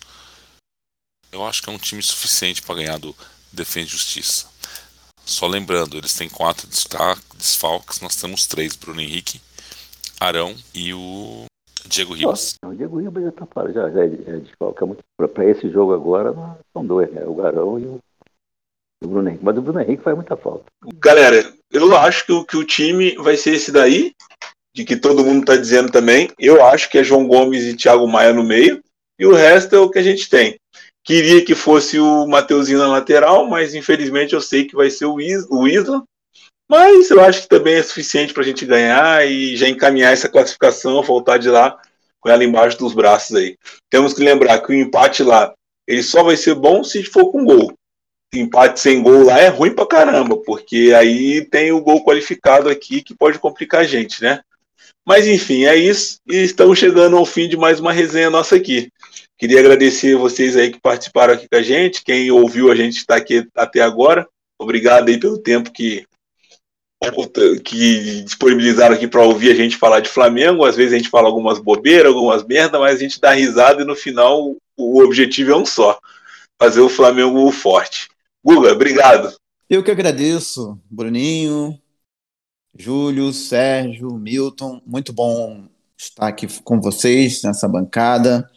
Eu 1.30 1.44
acho 1.46 1.62
que 1.62 1.68
é 1.68 1.72
um 1.72 1.78
time 1.78 2.02
suficiente 2.02 2.62
para 2.62 2.76
ganhar 2.76 2.98
do 2.98 3.14
Defende 3.52 3.90
Justiça. 3.90 4.48
Só 5.24 5.46
lembrando, 5.46 5.96
eles 5.96 6.14
têm 6.14 6.28
quatro 6.28 6.66
desfalques, 6.66 8.00
nós 8.00 8.16
temos 8.16 8.46
três: 8.46 8.74
Bruno 8.74 9.00
Henrique, 9.00 9.40
Arão 10.18 10.56
e 10.74 10.92
o 10.92 11.44
Diego 11.86 12.14
Ribas. 12.14 12.54
o 12.64 12.74
Diego 12.74 12.98
Ribas 12.98 13.22
já 13.22 13.28
está 13.28 13.46
fora, 13.46 13.72
já, 13.72 13.90
já, 13.90 14.00
é, 14.00 14.06
é 14.06 14.40
desfalque. 14.40 14.82
É 15.20 15.26
para 15.26 15.44
esse 15.44 15.70
jogo 15.70 15.92
agora 15.92 16.34
são 16.72 16.84
dois, 16.84 17.12
né? 17.12 17.22
O 17.24 17.44
Arão 17.44 17.78
e 17.78 17.84
o, 17.84 17.98
o 19.04 19.08
Bruno 19.08 19.28
Henrique. 19.28 19.44
Mas 19.44 19.56
o 19.56 19.62
Bruno 19.62 19.80
Henrique 19.80 20.02
faz 20.02 20.16
muita 20.16 20.36
falta. 20.36 20.64
Galera, 20.96 21.54
eu 21.70 21.96
acho 21.96 22.26
que 22.26 22.32
o, 22.32 22.44
que 22.44 22.56
o 22.56 22.64
time 22.64 23.14
vai 23.16 23.36
ser 23.36 23.54
esse 23.54 23.70
daí 23.70 24.14
de 24.74 24.84
que 24.84 24.96
todo 24.96 25.24
mundo 25.24 25.40
está 25.40 25.56
dizendo 25.56 25.90
também. 25.90 26.30
Eu 26.38 26.64
acho 26.64 26.88
que 26.88 26.98
é 26.98 27.04
João 27.04 27.26
Gomes 27.26 27.64
e 27.64 27.76
Thiago 27.76 28.06
Maia 28.06 28.32
no 28.32 28.44
meio, 28.44 28.82
e 29.18 29.26
o 29.26 29.34
resto 29.34 29.74
é 29.74 29.78
o 29.78 29.90
que 29.90 29.98
a 29.98 30.02
gente 30.02 30.28
tem. 30.28 30.56
Queria 31.04 31.44
que 31.44 31.54
fosse 31.54 31.98
o 31.98 32.26
Mateuzinho 32.26 32.78
na 32.78 32.88
lateral, 32.88 33.46
mas 33.46 33.74
infelizmente 33.74 34.34
eu 34.34 34.40
sei 34.40 34.64
que 34.64 34.76
vai 34.76 34.90
ser 34.90 35.06
o, 35.06 35.20
Isla. 35.20 36.02
Mas 36.68 37.10
eu 37.10 37.20
acho 37.20 37.42
que 37.42 37.48
também 37.48 37.74
é 37.74 37.82
suficiente 37.82 38.32
para 38.32 38.42
a 38.42 38.46
gente 38.46 38.64
ganhar 38.64 39.26
e 39.26 39.56
já 39.56 39.68
encaminhar 39.68 40.12
essa 40.12 40.28
classificação, 40.28 41.02
voltar 41.02 41.38
de 41.38 41.48
lá 41.48 41.80
com 42.20 42.28
ela 42.28 42.44
embaixo 42.44 42.78
dos 42.78 42.94
braços 42.94 43.34
aí. 43.34 43.56
Temos 43.90 44.14
que 44.14 44.22
lembrar 44.22 44.60
que 44.60 44.70
o 44.70 44.74
empate 44.74 45.22
lá 45.22 45.52
ele 45.90 46.02
só 46.04 46.22
vai 46.22 46.36
ser 46.36 46.54
bom 46.54 46.84
se 46.84 47.02
for 47.02 47.32
com 47.32 47.44
gol. 47.44 47.72
Empate 48.32 48.78
sem 48.78 49.02
gol 49.02 49.24
lá 49.24 49.40
é 49.40 49.48
ruim 49.48 49.74
pra 49.74 49.84
caramba, 49.84 50.36
porque 50.36 50.94
aí 50.96 51.44
tem 51.44 51.72
o 51.72 51.80
gol 51.80 52.04
qualificado 52.04 52.68
aqui 52.68 53.02
que 53.02 53.12
pode 53.12 53.40
complicar 53.40 53.80
a 53.80 53.84
gente, 53.84 54.22
né? 54.22 54.40
Mas 55.06 55.26
enfim, 55.26 55.64
é 55.64 55.76
isso. 55.76 56.18
E 56.28 56.36
estamos 56.36 56.78
chegando 56.78 57.16
ao 57.16 57.26
fim 57.26 57.48
de 57.48 57.56
mais 57.56 57.80
uma 57.80 57.92
resenha 57.92 58.30
nossa 58.30 58.56
aqui. 58.56 58.88
Queria 59.38 59.60
agradecer 59.60 60.16
vocês 60.16 60.56
aí 60.56 60.70
que 60.70 60.78
participaram 60.78 61.34
aqui 61.34 61.48
com 61.48 61.56
a 61.56 61.62
gente, 61.62 62.04
quem 62.04 62.30
ouviu 62.30 62.70
a 62.70 62.74
gente 62.74 62.98
está 62.98 63.16
aqui 63.16 63.48
até 63.56 63.80
agora. 63.80 64.28
Obrigado 64.60 65.08
aí 65.08 65.18
pelo 65.18 65.38
tempo 65.38 65.72
que, 65.72 66.04
que 67.64 68.22
disponibilizaram 68.22 68.94
aqui 68.94 69.08
para 69.08 69.22
ouvir 69.22 69.50
a 69.50 69.54
gente 69.54 69.78
falar 69.78 70.00
de 70.00 70.10
Flamengo. 70.10 70.64
Às 70.66 70.76
vezes 70.76 70.92
a 70.92 70.96
gente 70.98 71.08
fala 71.08 71.26
algumas 71.26 71.58
bobeiras, 71.58 72.12
algumas 72.12 72.44
merda, 72.44 72.78
mas 72.78 72.96
a 72.96 72.98
gente 72.98 73.18
dá 73.18 73.32
risada 73.32 73.80
e 73.80 73.86
no 73.86 73.96
final 73.96 74.54
o 74.76 75.02
objetivo 75.02 75.52
é 75.52 75.56
um 75.56 75.64
só: 75.64 75.98
fazer 76.60 76.80
o 76.80 76.90
Flamengo 76.90 77.50
forte. 77.50 78.08
Guga, 78.44 78.72
obrigado. 78.72 79.34
Eu 79.70 79.82
que 79.82 79.90
agradeço, 79.90 80.78
Bruninho, 80.90 81.80
Júlio, 82.76 83.32
Sérgio, 83.32 84.14
Milton. 84.14 84.80
Muito 84.86 85.12
bom 85.12 85.68
estar 85.96 86.28
aqui 86.28 86.46
com 86.62 86.80
vocês 86.80 87.42
nessa 87.42 87.68
bancada. 87.68 88.50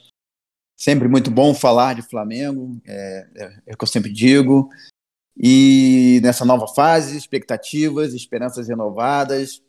Sempre 0.78 1.08
muito 1.08 1.32
bom 1.32 1.54
falar 1.54 1.96
de 1.96 2.02
Flamengo, 2.02 2.82
é, 2.86 3.30
é, 3.36 3.62
é 3.68 3.74
o 3.74 3.78
que 3.78 3.84
eu 3.84 3.88
sempre 3.88 4.12
digo. 4.12 4.70
E 5.36 6.20
nessa 6.22 6.46
nova 6.46 6.68
fase, 6.68 7.18
expectativas, 7.18 8.14
esperanças 8.14 8.68
renovadas. 8.68 9.62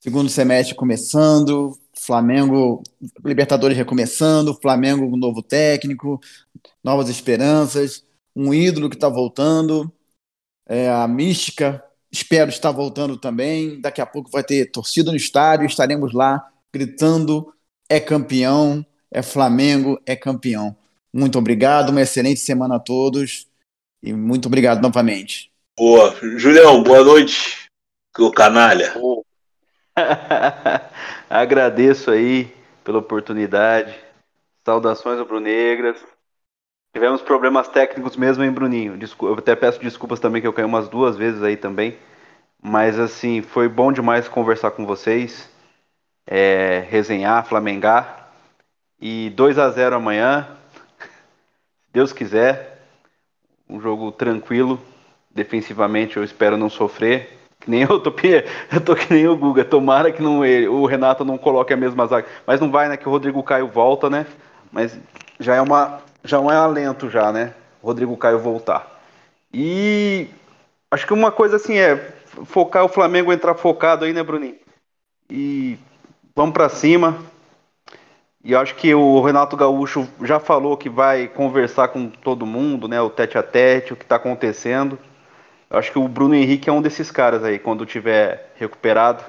Segundo 0.00 0.28
semestre 0.28 0.76
começando, 0.76 1.76
Flamengo, 1.96 2.82
Libertadores 3.24 3.76
recomeçando, 3.76 4.54
Flamengo 4.54 5.04
um 5.04 5.16
novo 5.16 5.42
técnico, 5.42 6.20
novas 6.84 7.08
esperanças, 7.08 8.04
um 8.34 8.54
ídolo 8.54 8.88
que 8.88 8.94
está 8.94 9.08
voltando, 9.08 9.92
é, 10.66 10.88
a 10.88 11.08
mística, 11.08 11.84
espero 12.10 12.50
estar 12.50 12.70
voltando 12.70 13.16
também. 13.16 13.80
Daqui 13.80 14.00
a 14.00 14.06
pouco 14.06 14.30
vai 14.30 14.42
ter 14.42 14.70
torcida 14.70 15.10
no 15.10 15.16
estádio, 15.16 15.66
estaremos 15.66 16.12
lá 16.12 16.46
gritando: 16.72 17.52
é 17.88 18.00
campeão, 18.00 18.84
é 19.10 19.22
Flamengo, 19.22 20.00
é 20.06 20.16
campeão. 20.16 20.76
Muito 21.12 21.38
obrigado, 21.38 21.90
uma 21.90 22.02
excelente 22.02 22.40
semana 22.40 22.76
a 22.76 22.80
todos 22.80 23.46
e 24.02 24.12
muito 24.12 24.46
obrigado 24.46 24.82
novamente. 24.82 25.50
Boa. 25.76 26.14
Julião, 26.36 26.82
boa 26.82 27.04
noite, 27.04 27.66
o 28.18 28.30
canalha. 28.30 28.94
Agradeço 31.30 32.10
aí 32.10 32.52
pela 32.84 32.98
oportunidade. 32.98 33.94
Saudações 34.64 35.18
Rubro-Negras. 35.18 35.98
Tivemos 36.98 37.22
problemas 37.22 37.68
técnicos 37.68 38.16
mesmo, 38.16 38.42
hein, 38.42 38.50
Bruninho? 38.50 38.98
Desculpa, 38.98 39.32
eu 39.32 39.38
até 39.38 39.54
peço 39.54 39.78
desculpas 39.78 40.18
também 40.18 40.42
que 40.42 40.48
eu 40.48 40.52
caí 40.52 40.64
umas 40.64 40.88
duas 40.88 41.16
vezes 41.16 41.44
aí 41.44 41.56
também. 41.56 41.96
Mas 42.60 42.98
assim, 42.98 43.40
foi 43.40 43.68
bom 43.68 43.92
demais 43.92 44.26
conversar 44.26 44.72
com 44.72 44.84
vocês, 44.84 45.48
é, 46.26 46.84
resenhar, 46.90 47.46
flamengar. 47.46 48.32
E 49.00 49.30
2 49.30 49.60
a 49.60 49.70
0 49.70 49.94
amanhã, 49.94 50.48
se 50.98 51.92
Deus 51.92 52.12
quiser. 52.12 52.84
Um 53.70 53.80
jogo 53.80 54.10
tranquilo. 54.10 54.80
Defensivamente 55.30 56.16
eu 56.16 56.24
espero 56.24 56.56
não 56.56 56.68
sofrer. 56.68 57.38
Que 57.60 57.70
nem 57.70 57.82
eu 57.88 58.00
tô, 58.00 58.12
eu 58.72 58.80
tô 58.84 58.96
que 58.96 59.14
nem 59.14 59.28
o 59.28 59.36
Guga. 59.36 59.64
Tomara 59.64 60.10
que 60.10 60.20
não, 60.20 60.40
o 60.40 60.84
Renato 60.84 61.24
não 61.24 61.38
coloque 61.38 61.72
a 61.72 61.76
mesma 61.76 62.08
zaga. 62.08 62.26
Mas 62.44 62.60
não 62.60 62.72
vai, 62.72 62.88
né? 62.88 62.96
Que 62.96 63.06
o 63.06 63.12
Rodrigo 63.12 63.40
Caio 63.44 63.68
volta, 63.68 64.10
né? 64.10 64.26
Mas 64.72 64.98
já 65.38 65.54
é 65.54 65.60
uma 65.60 66.07
já 66.28 66.38
não 66.38 66.50
é 66.50 66.56
alento 66.56 67.08
já, 67.08 67.32
né? 67.32 67.54
Rodrigo 67.82 68.16
Caio 68.16 68.38
voltar. 68.38 69.00
E 69.52 70.28
acho 70.90 71.06
que 71.06 71.12
uma 71.12 71.32
coisa 71.32 71.56
assim 71.56 71.78
é 71.78 72.12
focar 72.44 72.84
o 72.84 72.88
Flamengo 72.88 73.32
entrar 73.32 73.54
focado 73.54 74.04
aí, 74.04 74.12
né, 74.12 74.22
Bruninho? 74.22 74.56
E 75.30 75.78
vamos 76.36 76.52
para 76.52 76.68
cima. 76.68 77.18
E 78.44 78.54
acho 78.54 78.74
que 78.74 78.94
o 78.94 79.20
Renato 79.22 79.56
Gaúcho 79.56 80.06
já 80.22 80.38
falou 80.38 80.76
que 80.76 80.88
vai 80.88 81.28
conversar 81.28 81.88
com 81.88 82.08
todo 82.08 82.46
mundo, 82.46 82.86
né? 82.86 83.00
O 83.00 83.10
tete 83.10 83.36
a 83.36 83.42
tete, 83.42 83.92
o 83.92 83.96
que 83.96 84.04
está 84.04 84.16
acontecendo. 84.16 84.98
Acho 85.70 85.92
que 85.92 85.98
o 85.98 86.08
Bruno 86.08 86.34
Henrique 86.34 86.70
é 86.70 86.72
um 86.72 86.80
desses 86.80 87.10
caras 87.10 87.44
aí, 87.44 87.58
quando 87.58 87.84
tiver 87.84 88.52
recuperado. 88.56 89.22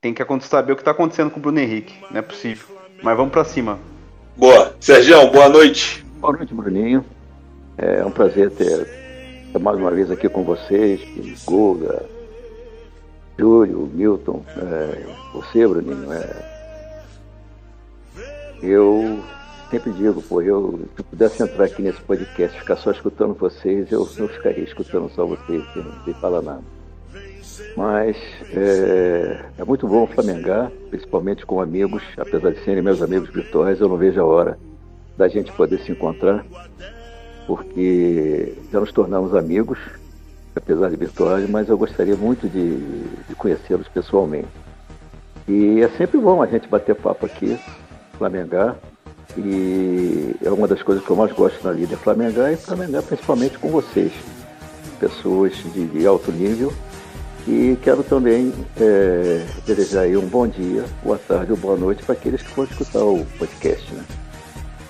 Tem 0.00 0.12
que 0.12 0.22
saber 0.40 0.72
o 0.72 0.76
que 0.76 0.82
está 0.82 0.90
acontecendo 0.90 1.30
com 1.30 1.38
o 1.38 1.42
Bruno 1.42 1.58
Henrique. 1.58 1.94
Não 2.10 2.18
é 2.18 2.22
possível. 2.22 2.66
Mas 3.02 3.16
vamos 3.16 3.32
para 3.32 3.44
cima. 3.44 3.78
Boa. 4.36 4.76
Sérgio, 4.80 5.30
boa 5.30 5.48
noite. 5.48 6.03
Boa 6.24 6.38
noite, 6.38 6.54
Bruninho. 6.54 7.04
É 7.76 8.02
um 8.02 8.10
prazer 8.10 8.50
ter 8.50 8.88
mais 9.60 9.78
uma 9.78 9.90
vez 9.90 10.10
aqui 10.10 10.26
com 10.26 10.42
vocês, 10.42 10.98
Guga, 11.44 12.02
Júlio, 13.38 13.90
Milton, 13.92 14.42
é, 14.56 15.04
você, 15.34 15.68
Bruninho. 15.68 16.10
É, 16.10 16.44
eu 18.62 19.22
sempre 19.70 19.92
digo, 19.92 20.22
pô, 20.22 20.40
eu, 20.40 20.80
se 20.94 21.00
eu 21.00 21.04
pudesse 21.04 21.42
entrar 21.42 21.66
aqui 21.66 21.82
nesse 21.82 22.00
podcast 22.00 22.58
ficar 22.58 22.76
só 22.76 22.90
escutando 22.90 23.34
vocês, 23.34 23.92
eu 23.92 24.08
não 24.16 24.28
ficaria 24.28 24.64
escutando 24.64 25.10
só 25.10 25.26
vocês, 25.26 25.62
sem, 26.06 26.14
falar 26.14 26.40
nada. 26.40 26.62
Mas 27.76 28.16
é, 28.50 29.44
é 29.58 29.64
muito 29.64 29.86
bom 29.86 30.06
flamengar, 30.06 30.72
principalmente 30.88 31.44
com 31.44 31.60
amigos, 31.60 32.02
apesar 32.16 32.50
de 32.50 32.64
serem 32.64 32.82
meus 32.82 33.02
amigos 33.02 33.28
virtuais, 33.28 33.78
eu 33.78 33.90
não 33.90 33.98
vejo 33.98 34.22
a 34.22 34.24
hora 34.24 34.58
da 35.16 35.28
gente 35.28 35.52
poder 35.52 35.78
se 35.80 35.92
encontrar, 35.92 36.44
porque 37.46 38.54
já 38.72 38.80
nos 38.80 38.92
tornamos 38.92 39.34
amigos, 39.34 39.78
apesar 40.56 40.90
de 40.90 40.96
virtuais, 40.96 41.48
mas 41.48 41.68
eu 41.68 41.76
gostaria 41.76 42.16
muito 42.16 42.48
de, 42.48 42.78
de 43.28 43.34
conhecê-los 43.34 43.88
pessoalmente. 43.88 44.48
E 45.46 45.80
é 45.80 45.88
sempre 45.90 46.18
bom 46.18 46.42
a 46.42 46.46
gente 46.46 46.68
bater 46.68 46.94
papo 46.94 47.26
aqui, 47.26 47.58
flamengar, 48.16 48.76
e 49.36 50.34
é 50.42 50.50
uma 50.50 50.68
das 50.68 50.82
coisas 50.82 51.04
que 51.04 51.10
eu 51.10 51.16
mais 51.16 51.32
gosto 51.32 51.62
na 51.64 51.72
vida, 51.72 51.94
é 51.94 51.96
flamengar 51.96 52.52
e 52.52 52.56
flamengar 52.56 53.02
principalmente 53.02 53.58
com 53.58 53.68
vocês, 53.68 54.12
pessoas 54.98 55.52
de, 55.72 55.86
de 55.86 56.06
alto 56.06 56.32
nível. 56.32 56.72
E 57.46 57.76
quero 57.82 58.02
também 58.02 58.54
é, 58.80 59.44
desejar 59.66 60.06
um 60.16 60.26
bom 60.26 60.46
dia, 60.46 60.82
boa 61.02 61.18
tarde 61.18 61.52
ou 61.52 61.58
boa 61.58 61.76
noite 61.76 62.02
para 62.02 62.14
aqueles 62.14 62.40
que 62.40 62.54
vão 62.54 62.64
escutar 62.64 63.04
o 63.04 63.22
podcast, 63.38 63.92
né? 63.92 64.02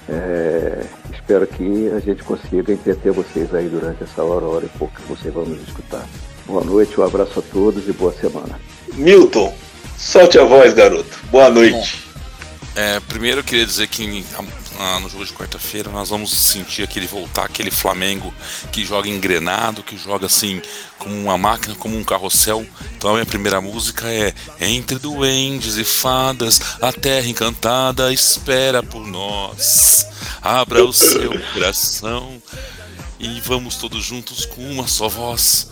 É, 0.08 0.84
espero 1.12 1.46
que 1.46 1.88
a 1.88 2.00
gente 2.00 2.22
consiga 2.22 2.72
entreter 2.72 3.12
vocês 3.12 3.54
aí 3.54 3.68
durante 3.68 4.02
essa 4.04 4.22
hora, 4.22 4.44
hora 4.44 4.66
e 4.66 4.78
pouco 4.78 4.94
que 4.94 5.08
vocês 5.08 5.32
vão 5.32 5.44
nos 5.44 5.62
escutar. 5.66 6.06
Boa 6.46 6.62
noite, 6.62 7.00
um 7.00 7.04
abraço 7.04 7.38
a 7.38 7.42
todos 7.42 7.88
e 7.88 7.92
boa 7.92 8.12
semana. 8.12 8.60
Milton, 8.94 9.54
solte 9.96 10.38
a 10.38 10.44
voz, 10.44 10.74
garoto. 10.74 11.18
Boa 11.30 11.48
noite. 11.48 12.04
É, 12.76 13.00
primeiro 13.00 13.40
eu 13.40 13.44
queria 13.44 13.64
dizer 13.64 13.86
que 13.86 14.24
ah, 14.78 14.98
no 15.00 15.08
jogo 15.08 15.24
de 15.24 15.32
quarta-feira 15.32 15.90
nós 15.90 16.08
vamos 16.08 16.30
sentir 16.30 16.82
aquele 16.82 17.06
voltar, 17.06 17.44
aquele 17.44 17.70
Flamengo 17.70 18.32
que 18.72 18.84
joga 18.84 19.08
engrenado, 19.08 19.82
que 19.82 19.96
joga 19.96 20.26
assim 20.26 20.60
como 20.98 21.14
uma 21.14 21.38
máquina, 21.38 21.74
como 21.74 21.96
um 21.96 22.04
carrossel. 22.04 22.66
Então 22.96 23.10
a 23.10 23.14
minha 23.14 23.26
primeira 23.26 23.60
música 23.60 24.10
é 24.12 24.34
Entre 24.60 24.98
duendes 24.98 25.76
e 25.76 25.84
fadas, 25.84 26.60
a 26.80 26.92
terra 26.92 27.26
encantada 27.26 28.12
espera 28.12 28.82
por 28.82 29.06
nós. 29.06 30.06
Abra 30.42 30.84
o 30.84 30.92
seu 30.92 31.30
coração 31.52 32.42
e 33.18 33.40
vamos 33.40 33.76
todos 33.76 34.04
juntos 34.04 34.44
com 34.44 34.62
uma 34.70 34.86
só 34.86 35.08
voz. 35.08 35.68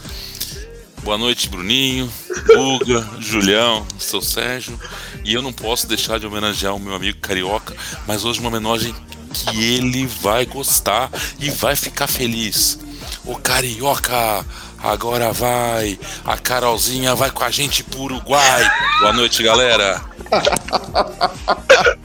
Boa 1.03 1.19
noite, 1.19 1.49
Bruninho, 1.49 2.09
Guga, 2.47 3.05
Julião, 3.19 3.85
seu 3.99 4.23
Sérgio. 4.23 4.79
E 5.25 5.35
eu 5.35 5.43
não 5.43 5.53
posso 5.53 5.87
deixar 5.89 6.21
de 6.21 6.27
homenagear 6.27 6.77
o 6.77 6.79
meu 6.79 6.95
amigo 6.95 7.19
carioca, 7.19 7.75
mas 8.07 8.25
hoje 8.25 8.39
uma 8.39 8.49
homenagem 8.49 8.95
que 9.33 9.75
ele 9.75 10.07
vai 10.07 10.47
gostar 10.47 11.11
e 11.41 11.51
vai 11.51 11.75
ficar 11.75 12.07
feliz. 12.07 12.79
O 13.25 13.35
carioca 13.37 14.47
agora 14.79 15.33
vai. 15.33 15.99
A 16.25 16.39
Carolzinha 16.39 17.17
vai 17.17 17.33
com 17.33 17.43
a 17.43 17.51
gente 17.51 17.83
pro 17.83 18.03
Uruguai. 18.03 18.71
Boa 19.01 19.13
noite, 19.13 19.43
galera. 19.43 20.01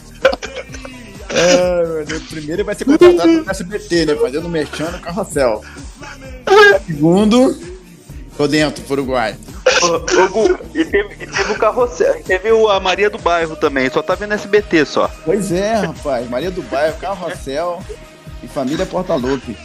É, 1.29 1.85
meu 1.85 2.05
Deus, 2.05 2.23
primeiro 2.23 2.63
vai 2.63 2.73
ser 2.73 2.85
contratado 2.85 3.31
no 3.31 3.51
SBT, 3.51 4.05
né? 4.05 4.15
Fazendo 4.15 4.49
mexendo 4.49 4.93
no 4.93 4.99
carrossel. 4.99 5.61
Segundo, 6.87 7.76
tô 8.37 8.47
dentro 8.47 8.83
pro 8.83 8.93
Uruguai. 8.93 9.35
e, 10.73 10.85
teve, 10.85 11.15
e 11.15 11.27
teve 11.27 11.51
o 11.51 11.57
carrossel, 11.57 12.21
teve 12.23 12.49
a 12.49 12.79
Maria 12.79 13.09
do 13.09 13.17
Bairro 13.17 13.55
também, 13.55 13.89
só 13.89 14.01
tá 14.01 14.15
vendo 14.15 14.33
SBT 14.33 14.85
só. 14.85 15.09
Pois 15.25 15.51
é, 15.51 15.73
rapaz, 15.75 16.29
Maria 16.29 16.51
do 16.51 16.61
Bairro, 16.61 16.97
carrossel 16.97 17.83
e 18.43 18.47
família 18.47 18.85
Porta 18.85 19.15
Lupe. 19.15 19.57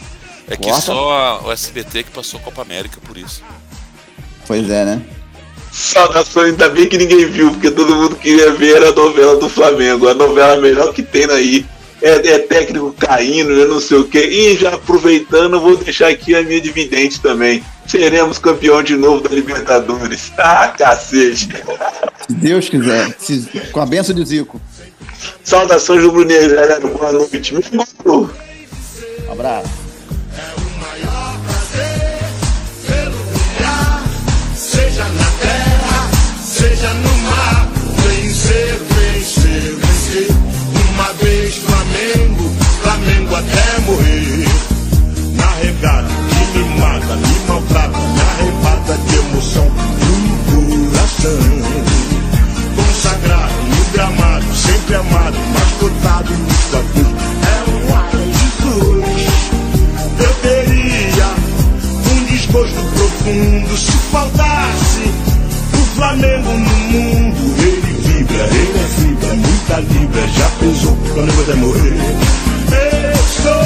É 0.49 0.57
que 0.57 0.67
Porta... 0.67 0.81
só 0.81 1.41
o 1.45 1.51
SBT 1.51 2.03
que 2.03 2.11
passou 2.11 2.39
a 2.39 2.43
Copa 2.43 2.61
América 2.63 2.99
por 3.05 3.17
isso. 3.17 3.43
Pois 4.45 4.69
é, 4.69 4.83
né? 4.83 5.01
Saudações, 5.71 6.51
ainda 6.51 6.69
bem 6.69 6.87
que 6.87 6.97
ninguém 6.97 7.25
viu, 7.25 7.49
porque 7.51 7.71
todo 7.71 7.95
mundo 7.95 8.15
queria 8.15 8.51
ver 8.51 8.83
a 8.83 8.91
novela 8.91 9.37
do 9.37 9.49
Flamengo, 9.49 10.07
a 10.07 10.13
novela 10.13 10.57
melhor 10.57 10.93
que 10.93 11.01
tem 11.01 11.25
aí. 11.31 11.65
É, 12.03 12.27
é 12.27 12.39
técnico 12.39 12.93
caindo, 12.99 13.51
eu 13.53 13.69
não 13.69 13.79
sei 13.79 13.97
o 13.97 14.03
que. 14.03 14.19
E 14.19 14.57
já 14.57 14.75
aproveitando, 14.75 15.57
vou 15.61 15.77
deixar 15.77 16.09
aqui 16.09 16.35
a 16.35 16.43
minha 16.43 16.59
dividende 16.59 17.21
também. 17.21 17.63
Seremos 17.87 18.37
campeão 18.37 18.83
de 18.83 18.97
novo 18.97 19.27
da 19.27 19.33
Libertadores. 19.33 20.31
Ah, 20.37 20.67
cacete. 20.77 21.47
Se 22.27 22.33
Deus 22.33 22.67
quiser. 22.67 23.15
Se, 23.17 23.49
com 23.71 23.79
a 23.79 23.85
benção 23.85 24.13
de 24.13 24.25
Zico. 24.25 24.59
Saudações 25.43 26.01
do 26.01 26.11
Bruneiro, 26.11 26.53
galera. 26.53 26.79
Boa 26.81 27.13
noite. 27.13 27.53
Um 28.05 29.31
abraço. 29.31 29.82
coração. 51.23 51.39
Consagrado 52.75 53.53
no 53.63 53.85
gramado, 53.93 54.55
sempre 54.55 54.95
amado, 54.95 55.37
mascotado 55.53 56.33
no 56.33 56.47
tabu. 56.71 57.05
É 57.43 57.57
um 57.69 57.95
ar 57.95 58.11
de 58.11 58.47
cruz. 58.61 59.23
Eu 60.19 60.33
teria 60.41 61.27
um 62.11 62.25
desgosto 62.25 62.81
profundo 62.95 63.77
se 63.77 63.91
faltasse 64.11 65.11
o 65.73 65.95
Flamengo 65.95 66.51
no 66.51 66.77
mundo. 66.91 67.55
Ele 67.57 67.93
vibra, 68.01 68.43
ele 68.43 68.79
é 68.79 68.87
fibra, 68.87 69.33
muita 69.33 69.79
libra. 69.79 70.27
Já 70.27 70.49
pesou 70.59 70.97
quando 71.13 71.45
vai 71.45 71.55
morrer? 71.55 71.97
Eu 72.71 73.17
sou. 73.41 73.63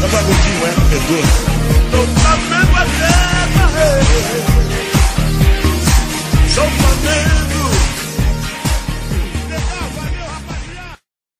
Não 0.00 0.08
vai 0.08 0.22
curtir, 0.24 0.52
não 0.60 0.66
é? 0.66 1.45